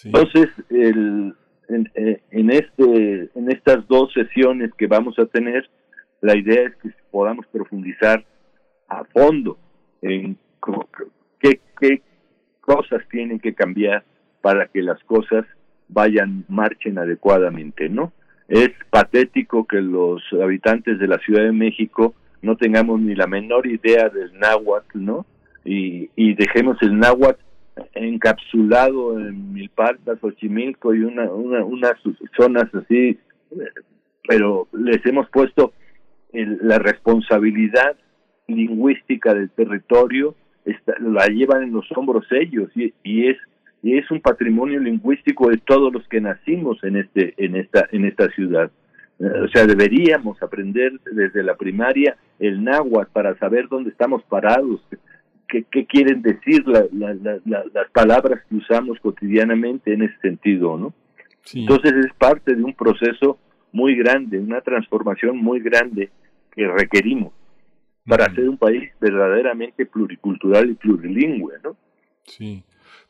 Entonces, 0.03 0.48
el, 0.69 1.34
en, 1.69 1.92
eh, 1.95 2.22
este, 2.32 3.30
estas 3.48 3.88
dos 3.88 4.14
sesiones 4.14 4.72
que 4.77 4.88
vamos 4.88 5.17
a 5.19 5.26
tener, 5.26 5.69
la 6.22 6.35
idea 6.35 6.67
es 6.67 6.76
que 6.77 6.90
podamos 7.11 7.45
profundizar 7.48 8.24
a 8.88 9.03
fondo 9.06 9.58
en 10.01 10.38
qué, 11.40 11.59
qué 11.80 12.01
cosas 12.61 13.01
tienen 13.09 13.40
que 13.40 13.53
cambiar 13.53 14.03
para 14.42 14.67
que 14.67 14.82
las 14.82 15.01
cosas 15.03 15.45
vayan, 15.90 16.45
marchen 16.48 16.98
adecuadamente, 16.98 17.90
¿no? 17.90 18.11
Es 18.48 18.69
patético 18.90 19.66
que 19.66 19.82
los 19.82 20.22
habitantes 20.42 21.00
de 21.00 21.08
la 21.08 21.17
Ciudad 21.19 21.43
de 21.43 21.51
México 21.51 22.14
no 22.42 22.56
tengamos 22.56 23.00
ni 23.01 23.16
la 23.16 23.27
menor 23.27 23.67
idea 23.67 24.09
del 24.09 24.38
náhuatl, 24.40 25.03
¿no? 25.03 25.26
Y, 25.66 26.09
y 26.16 26.34
dejemos 26.35 26.77
el 26.82 26.98
náhuatl 26.98 27.42
encapsulado 27.94 29.20
en 29.20 29.54
Milpaltas, 29.54 30.20
Xochimilco 30.20 30.94
y 30.94 31.02
una, 31.02 31.32
una, 31.32 31.64
unas 31.64 31.96
zonas 32.36 32.74
así, 32.74 33.18
pero 34.28 34.68
les 34.74 35.06
hemos 35.06 35.30
puesto 35.30 35.74
la 36.34 36.80
responsabilidad 36.80 37.96
lingüística 38.48 39.34
del 39.34 39.50
territorio, 39.50 40.36
la 41.00 41.28
llevan 41.28 41.64
en 41.64 41.74
los 41.74 41.86
hombros 41.96 42.26
ellos 42.32 42.70
y, 42.76 42.94
y 43.04 43.28
es 43.28 43.38
y 43.84 43.98
es 43.98 44.10
un 44.10 44.22
patrimonio 44.22 44.80
lingüístico 44.80 45.50
de 45.50 45.58
todos 45.58 45.94
los 45.94 46.08
que 46.08 46.20
nacimos 46.20 46.84
en 46.84 46.98
este 46.98 47.34
en 47.38 47.56
esta 47.56 47.88
en 47.92 48.06
esta 48.06 48.28
ciudad. 48.30 48.72
O 49.20 49.48
sea, 49.48 49.66
deberíamos 49.66 50.42
aprender 50.44 50.94
desde 51.12 51.42
la 51.44 51.56
primaria 51.56 52.18
el 52.40 52.64
náhuatl 52.64 53.12
para 53.12 53.38
saber 53.40 53.68
dónde 53.68 53.90
estamos 53.90 54.24
parados, 54.24 54.82
qué, 55.48 55.85
quieren 55.85 56.22
decir 56.22 56.66
las 56.67 57.92
palabras 57.92 58.42
que 58.50 58.56
usamos 58.56 59.00
cotidianamente 59.00 59.93
en 59.93 60.03
ese 60.03 60.17
sentido, 60.22 60.77
¿no? 60.77 60.93
Entonces 61.53 61.93
es 62.06 62.14
parte 62.17 62.56
de 62.56 62.64
un 62.64 62.74
proceso 62.74 63.38
muy 63.72 63.95
grande, 63.95 64.38
una 64.38 64.61
transformación 64.61 65.38
muy 65.38 65.61
grande 65.61 66.09
que 66.51 66.67
requerimos 66.67 67.34
para 68.06 68.34
ser 68.34 68.50
un 68.50 68.58
país 68.58 68.90
verdaderamente 69.00 69.85
pluricultural 69.85 70.69
y 70.69 70.74
plurilingüe, 70.76 71.56
¿no? 71.64 71.76
Sí. 72.24 72.64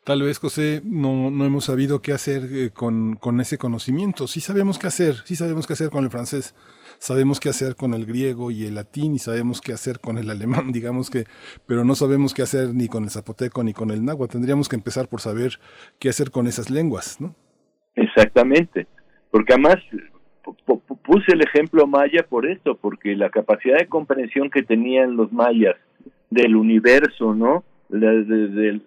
Tal 0.03 0.21
vez, 0.21 0.39
José, 0.39 0.81
no, 0.85 1.29
no 1.31 1.45
hemos 1.45 1.65
sabido 1.65 2.01
qué 2.01 2.13
hacer 2.13 2.43
eh, 2.51 2.69
con, 2.71 3.15
con 3.15 3.41
ese 3.41 3.57
conocimiento. 3.57 4.25
Sí 4.27 4.39
sabemos 4.39 4.79
qué 4.79 4.87
hacer, 4.87 5.15
sí 5.25 5.35
sabemos 5.35 5.67
qué 5.67 5.73
hacer 5.73 5.89
con 5.89 6.03
el 6.03 6.09
francés 6.09 6.55
sabemos 6.99 7.39
qué 7.39 7.49
hacer 7.49 7.75
con 7.75 7.93
el 7.93 8.05
griego 8.05 8.51
y 8.51 8.65
el 8.65 8.75
latín 8.75 9.15
y 9.15 9.19
sabemos 9.19 9.61
qué 9.61 9.73
hacer 9.73 9.99
con 9.99 10.17
el 10.17 10.29
alemán, 10.29 10.71
digamos 10.73 11.09
que, 11.09 11.25
pero 11.65 11.83
no 11.83 11.95
sabemos 11.95 12.33
qué 12.33 12.41
hacer 12.41 12.73
ni 12.73 12.87
con 12.87 13.03
el 13.03 13.09
zapoteco 13.09 13.63
ni 13.63 13.73
con 13.73 13.91
el 13.91 14.03
náhuatl. 14.03 14.33
Tendríamos 14.33 14.69
que 14.69 14.75
empezar 14.75 15.07
por 15.07 15.21
saber 15.21 15.53
qué 15.99 16.09
hacer 16.09 16.31
con 16.31 16.47
esas 16.47 16.69
lenguas, 16.69 17.19
¿no? 17.19 17.35
Exactamente, 17.95 18.87
porque 19.31 19.53
además 19.53 19.77
puse 21.03 21.33
el 21.33 21.41
ejemplo 21.41 21.87
maya 21.87 22.25
por 22.27 22.45
esto, 22.45 22.75
porque 22.75 23.15
la 23.15 23.29
capacidad 23.29 23.79
de 23.79 23.87
comprensión 23.87 24.49
que 24.49 24.63
tenían 24.63 25.15
los 25.17 25.31
mayas 25.31 25.75
del 26.29 26.55
universo, 26.55 27.33
¿no? 27.33 27.63
De, 27.89 28.23
de, 28.23 28.81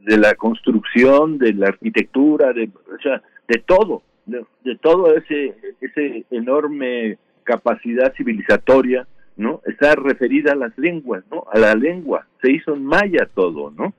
de, 0.00 0.18
la 0.18 0.34
construcción, 0.34 1.38
de 1.38 1.54
la 1.54 1.68
arquitectura, 1.68 2.52
de, 2.52 2.64
o 2.64 3.02
sea, 3.02 3.22
de 3.48 3.58
todo, 3.58 4.02
de, 4.26 4.44
todo 4.80 5.14
ese 5.16 5.54
ese 5.80 6.24
enorme 6.30 7.18
capacidad 7.44 8.14
civilizatoria 8.14 9.06
no 9.36 9.60
está 9.66 9.94
referida 9.94 10.52
a 10.52 10.56
las 10.56 10.76
lenguas 10.78 11.24
no 11.30 11.44
a 11.52 11.58
la 11.58 11.74
lengua. 11.74 12.26
Se 12.40 12.50
hizo 12.52 12.74
en 12.74 12.84
maya 12.84 13.28
todo 13.34 13.70
no 13.70 13.94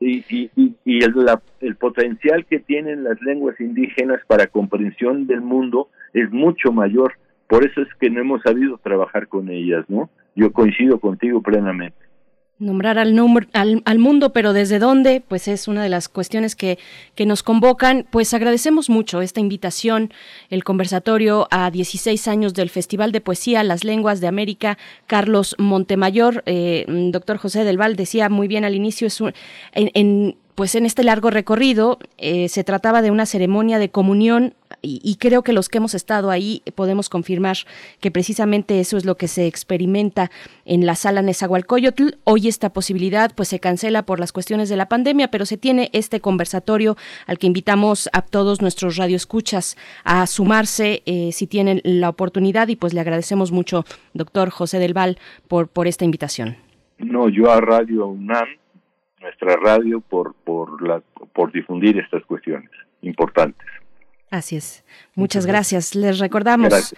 y, 0.00 0.24
y, 0.28 0.50
y, 0.84 1.04
el, 1.04 1.14
el 1.60 1.76
potencial 1.76 2.46
que 2.46 2.60
tienen 2.60 3.02
las 3.02 3.20
lenguas 3.20 3.58
indígenas 3.60 4.20
para 4.28 4.46
comprensión 4.46 5.26
del 5.26 5.40
mundo 5.40 5.88
es 6.12 6.30
mucho 6.30 6.72
mayor. 6.72 7.14
Por 7.48 7.66
eso 7.66 7.82
es 7.82 7.88
que 8.00 8.08
no 8.08 8.20
hemos 8.20 8.42
sabido 8.42 8.78
trabajar 8.78 9.26
con 9.28 9.48
ellas 9.48 9.84
no 9.88 10.10
yo 10.34 10.52
coincido 10.52 11.00
contigo 11.00 11.42
plenamente 11.42 12.07
Nombrar 12.60 12.98
al, 12.98 13.16
al, 13.52 13.82
al, 13.84 13.98
mundo, 13.98 14.32
pero 14.32 14.52
desde 14.52 14.80
dónde, 14.80 15.22
pues 15.26 15.46
es 15.46 15.68
una 15.68 15.82
de 15.82 15.88
las 15.88 16.08
cuestiones 16.08 16.56
que, 16.56 16.78
que 17.14 17.24
nos 17.24 17.44
convocan. 17.44 18.04
Pues 18.10 18.34
agradecemos 18.34 18.90
mucho 18.90 19.22
esta 19.22 19.38
invitación, 19.38 20.12
el 20.50 20.64
conversatorio 20.64 21.46
a 21.52 21.70
16 21.70 22.26
años 22.26 22.54
del 22.54 22.68
Festival 22.68 23.12
de 23.12 23.20
Poesía 23.20 23.62
Las 23.62 23.84
Lenguas 23.84 24.20
de 24.20 24.26
América, 24.26 24.76
Carlos 25.06 25.54
Montemayor. 25.58 26.42
Eh, 26.46 26.84
doctor 27.12 27.36
José 27.36 27.62
del 27.62 27.78
Val 27.78 27.94
decía 27.94 28.28
muy 28.28 28.48
bien 28.48 28.64
al 28.64 28.74
inicio, 28.74 29.06
es 29.06 29.20
un, 29.20 29.32
en 29.72 30.36
pues 30.58 30.74
en 30.74 30.86
este 30.86 31.04
largo 31.04 31.30
recorrido 31.30 32.00
eh, 32.16 32.48
se 32.48 32.64
trataba 32.64 33.00
de 33.00 33.12
una 33.12 33.26
ceremonia 33.26 33.78
de 33.78 33.90
comunión 33.90 34.54
y, 34.82 35.16
creo 35.20 35.42
que 35.42 35.52
los 35.52 35.68
que 35.68 35.78
hemos 35.78 35.94
estado 35.94 36.30
ahí 36.30 36.62
podemos 36.74 37.08
confirmar 37.08 37.58
que 38.00 38.10
precisamente 38.10 38.80
eso 38.80 38.96
es 38.96 39.04
lo 39.04 39.16
que 39.16 39.28
se 39.28 39.46
experimenta 39.46 40.32
en 40.64 40.84
la 40.84 40.96
sala 40.96 41.22
Nezahualcóyotl. 41.22 42.16
Hoy 42.24 42.48
esta 42.48 42.72
posibilidad 42.72 43.32
pues 43.36 43.48
se 43.48 43.60
cancela 43.60 44.02
por 44.02 44.18
las 44.18 44.32
cuestiones 44.32 44.68
de 44.68 44.76
la 44.76 44.88
pandemia, 44.88 45.30
pero 45.30 45.46
se 45.46 45.58
tiene 45.58 45.90
este 45.92 46.18
conversatorio 46.18 46.96
al 47.28 47.38
que 47.38 47.46
invitamos 47.46 48.08
a 48.12 48.22
todos 48.22 48.60
nuestros 48.60 48.96
radioescuchas 48.96 49.76
a 50.02 50.26
sumarse 50.26 51.04
eh, 51.06 51.30
si 51.30 51.46
tienen 51.46 51.80
la 51.84 52.08
oportunidad 52.08 52.66
y 52.66 52.74
pues 52.74 52.94
le 52.94 53.00
agradecemos 53.00 53.52
mucho, 53.52 53.84
doctor 54.12 54.50
José 54.50 54.80
del 54.80 54.92
Val, 54.92 55.18
por, 55.46 55.68
por 55.68 55.86
esta 55.86 56.04
invitación. 56.04 56.56
No, 56.98 57.28
yo 57.28 57.48
a 57.48 57.60
Radio 57.60 58.08
UNAM 58.08 58.48
nuestra 59.20 59.56
radio 59.56 60.00
por 60.00 60.34
por 60.34 60.82
la 60.86 61.02
por 61.32 61.52
difundir 61.52 61.98
estas 61.98 62.24
cuestiones 62.24 62.70
importantes. 63.02 63.66
Así 64.30 64.56
es. 64.56 64.84
Muchas, 65.14 65.46
gracias. 65.46 65.94
Les 65.94 66.18
recordamos 66.18 66.94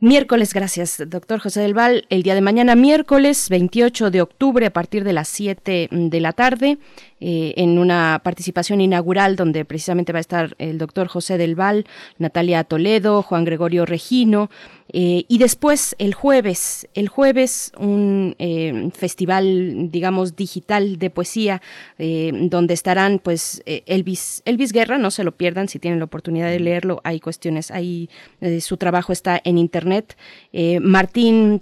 Miércoles, 0.00 0.54
gracias, 0.54 1.02
doctor 1.08 1.40
José 1.40 1.60
del 1.60 1.74
Val. 1.74 2.06
El 2.08 2.22
día 2.22 2.36
de 2.36 2.40
mañana, 2.40 2.76
miércoles 2.76 3.48
28 3.48 4.12
de 4.12 4.22
octubre, 4.22 4.64
a 4.64 4.72
partir 4.72 5.02
de 5.02 5.12
las 5.12 5.26
7 5.26 5.88
de 5.90 6.20
la 6.20 6.32
tarde, 6.32 6.78
eh, 7.20 7.54
en 7.56 7.78
una 7.78 8.20
participación 8.22 8.80
inaugural 8.80 9.34
donde 9.34 9.64
precisamente 9.64 10.12
va 10.12 10.18
a 10.18 10.20
estar 10.20 10.54
el 10.58 10.78
doctor 10.78 11.08
José 11.08 11.36
del 11.36 11.56
Val, 11.56 11.84
Natalia 12.18 12.62
Toledo, 12.64 13.22
Juan 13.22 13.44
Gregorio 13.44 13.84
Regino, 13.86 14.50
eh, 14.92 15.24
y 15.28 15.38
después 15.38 15.96
el 15.98 16.14
jueves, 16.14 16.88
el 16.94 17.08
jueves 17.08 17.72
un 17.76 18.36
eh, 18.38 18.90
festival, 18.94 19.90
digamos, 19.90 20.36
digital 20.36 20.98
de 20.98 21.10
poesía, 21.10 21.60
donde 21.98 22.74
estarán 22.74 23.18
pues 23.18 23.62
Elvis, 23.66 24.42
Elvis 24.44 24.72
Guerra, 24.72 24.98
no 24.98 25.10
se 25.10 25.24
lo 25.24 25.32
pierdan 25.32 25.68
si 25.68 25.78
tienen 25.78 25.98
la 25.98 26.04
oportunidad 26.04 26.48
de 26.48 26.60
leerlo, 26.60 27.00
hay 27.04 27.20
cuestiones, 27.20 27.70
ahí 27.70 28.08
su 28.60 28.76
trabajo 28.76 29.12
está 29.12 29.40
en 29.42 29.58
internet. 29.58 30.16
Martín 30.80 31.60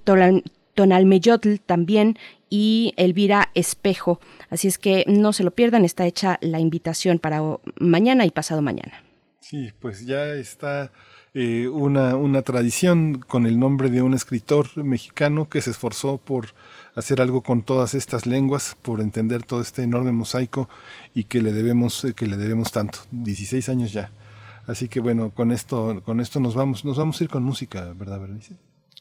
Tonalmeyotl 0.76 1.56
también 1.64 2.18
y 2.48 2.94
Elvira 2.96 3.50
Espejo. 3.54 4.20
Así 4.50 4.68
es 4.68 4.78
que 4.78 5.04
no 5.06 5.32
se 5.32 5.44
lo 5.44 5.50
pierdan, 5.50 5.84
está 5.84 6.06
hecha 6.06 6.38
la 6.40 6.60
invitación 6.60 7.18
para 7.18 7.40
mañana 7.78 8.24
y 8.24 8.30
pasado 8.30 8.62
mañana. 8.62 9.02
Sí, 9.40 9.72
pues 9.80 10.06
ya 10.06 10.26
está 10.34 10.90
eh, 11.34 11.68
una, 11.68 12.16
una 12.16 12.42
tradición 12.42 13.18
con 13.20 13.46
el 13.46 13.58
nombre 13.58 13.90
de 13.90 14.02
un 14.02 14.14
escritor 14.14 14.82
mexicano 14.82 15.48
que 15.48 15.60
se 15.60 15.70
esforzó 15.70 16.18
por 16.18 16.48
hacer 16.94 17.20
algo 17.20 17.42
con 17.42 17.62
todas 17.62 17.94
estas 17.94 18.26
lenguas, 18.26 18.76
por 18.80 19.00
entender 19.00 19.44
todo 19.44 19.60
este 19.60 19.82
enorme 19.82 20.12
mosaico 20.12 20.68
y 21.14 21.24
que 21.24 21.42
le 21.42 21.52
debemos, 21.52 22.04
eh, 22.04 22.14
que 22.14 22.26
le 22.26 22.36
debemos 22.36 22.72
tanto, 22.72 23.00
16 23.12 23.68
años 23.68 23.92
ya. 23.92 24.10
Así 24.66 24.88
que 24.88 24.98
bueno, 24.98 25.30
con 25.30 25.52
esto, 25.52 26.02
con 26.04 26.20
esto 26.20 26.40
nos 26.40 26.54
vamos, 26.54 26.84
nos 26.84 26.96
vamos 26.96 27.20
a 27.20 27.24
ir 27.24 27.30
con 27.30 27.42
música, 27.42 27.92
¿verdad, 27.94 28.18
Berenice? 28.18 28.56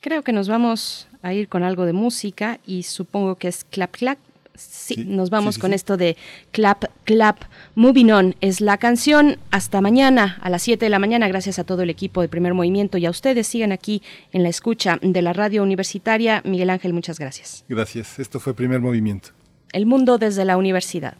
Creo 0.05 0.21
que 0.21 0.33
nos 0.33 0.47
vamos 0.47 1.07
a 1.23 1.33
ir 1.33 1.49
con 1.49 1.63
algo 1.63 1.83
de 1.87 1.91
música 1.91 2.59
y 2.63 2.83
supongo 2.83 3.37
que 3.37 3.47
es 3.47 3.63
Clap 3.63 3.89
Clap. 3.89 4.19
Sí, 4.53 5.03
nos 5.03 5.31
vamos 5.31 5.57
con 5.57 5.73
esto 5.73 5.97
de 5.97 6.15
Clap 6.51 6.85
Clap. 7.05 7.39
Moving 7.73 8.11
On 8.11 8.35
es 8.39 8.61
la 8.61 8.77
canción. 8.77 9.39
Hasta 9.49 9.81
mañana 9.81 10.37
a 10.43 10.51
las 10.51 10.61
7 10.61 10.85
de 10.85 10.91
la 10.91 10.99
mañana. 10.99 11.27
Gracias 11.27 11.57
a 11.57 11.63
todo 11.63 11.81
el 11.81 11.89
equipo 11.89 12.21
de 12.21 12.27
Primer 12.27 12.53
Movimiento 12.53 12.99
y 12.99 13.07
a 13.07 13.09
ustedes. 13.09 13.47
Sigan 13.47 13.71
aquí 13.71 14.03
en 14.31 14.43
la 14.43 14.49
escucha 14.49 14.99
de 15.01 15.23
la 15.23 15.33
radio 15.33 15.63
universitaria. 15.63 16.43
Miguel 16.45 16.69
Ángel, 16.69 16.93
muchas 16.93 17.17
gracias. 17.17 17.65
Gracias. 17.67 18.19
Esto 18.19 18.39
fue 18.39 18.53
Primer 18.53 18.81
Movimiento. 18.81 19.29
El 19.73 19.87
mundo 19.87 20.19
desde 20.19 20.45
la 20.45 20.57
universidad. 20.57 21.15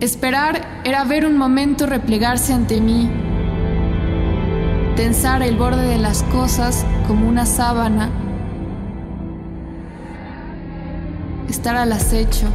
Esperar 0.00 0.82
era 0.84 1.04
ver 1.04 1.24
un 1.24 1.38
momento 1.38 1.86
replegarse 1.86 2.52
ante 2.52 2.82
mí, 2.82 3.10
tensar 4.94 5.42
el 5.42 5.56
borde 5.56 5.88
de 5.88 5.96
las 5.96 6.22
cosas 6.24 6.84
como 7.08 7.26
una 7.26 7.46
sábana, 7.46 8.10
estar 11.48 11.76
al 11.76 11.92
acecho. 11.92 12.46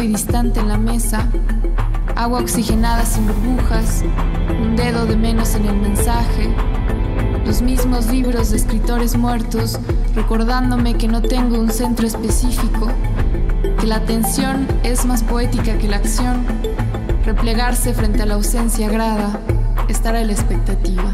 Y 0.00 0.08
distante 0.08 0.60
en 0.60 0.68
la 0.68 0.76
mesa. 0.76 1.28
Agua 2.16 2.40
oxigenada 2.40 3.04
sin 3.04 3.26
burbujas. 3.26 4.04
Un 4.60 4.76
dedo 4.76 5.06
de 5.06 5.16
menos 5.16 5.54
en 5.54 5.66
el 5.66 5.76
mensaje. 5.76 6.54
Los 7.46 7.62
mismos 7.62 8.06
libros 8.06 8.50
de 8.50 8.56
escritores 8.56 9.16
muertos 9.16 9.78
recordándome 10.14 10.94
que 10.94 11.08
no 11.08 11.22
tengo 11.22 11.58
un 11.58 11.70
centro 11.70 12.06
específico. 12.06 12.88
Que 13.80 13.86
la 13.86 13.96
atención 13.96 14.66
es 14.82 15.06
más 15.06 15.22
poética 15.22 15.78
que 15.78 15.88
la 15.88 15.96
acción. 15.96 16.44
Replegarse 17.24 17.94
frente 17.94 18.22
a 18.22 18.26
la 18.26 18.34
ausencia 18.34 18.88
grada. 18.88 19.40
Estar 19.88 20.16
a 20.16 20.24
la 20.24 20.32
expectativa. 20.32 21.13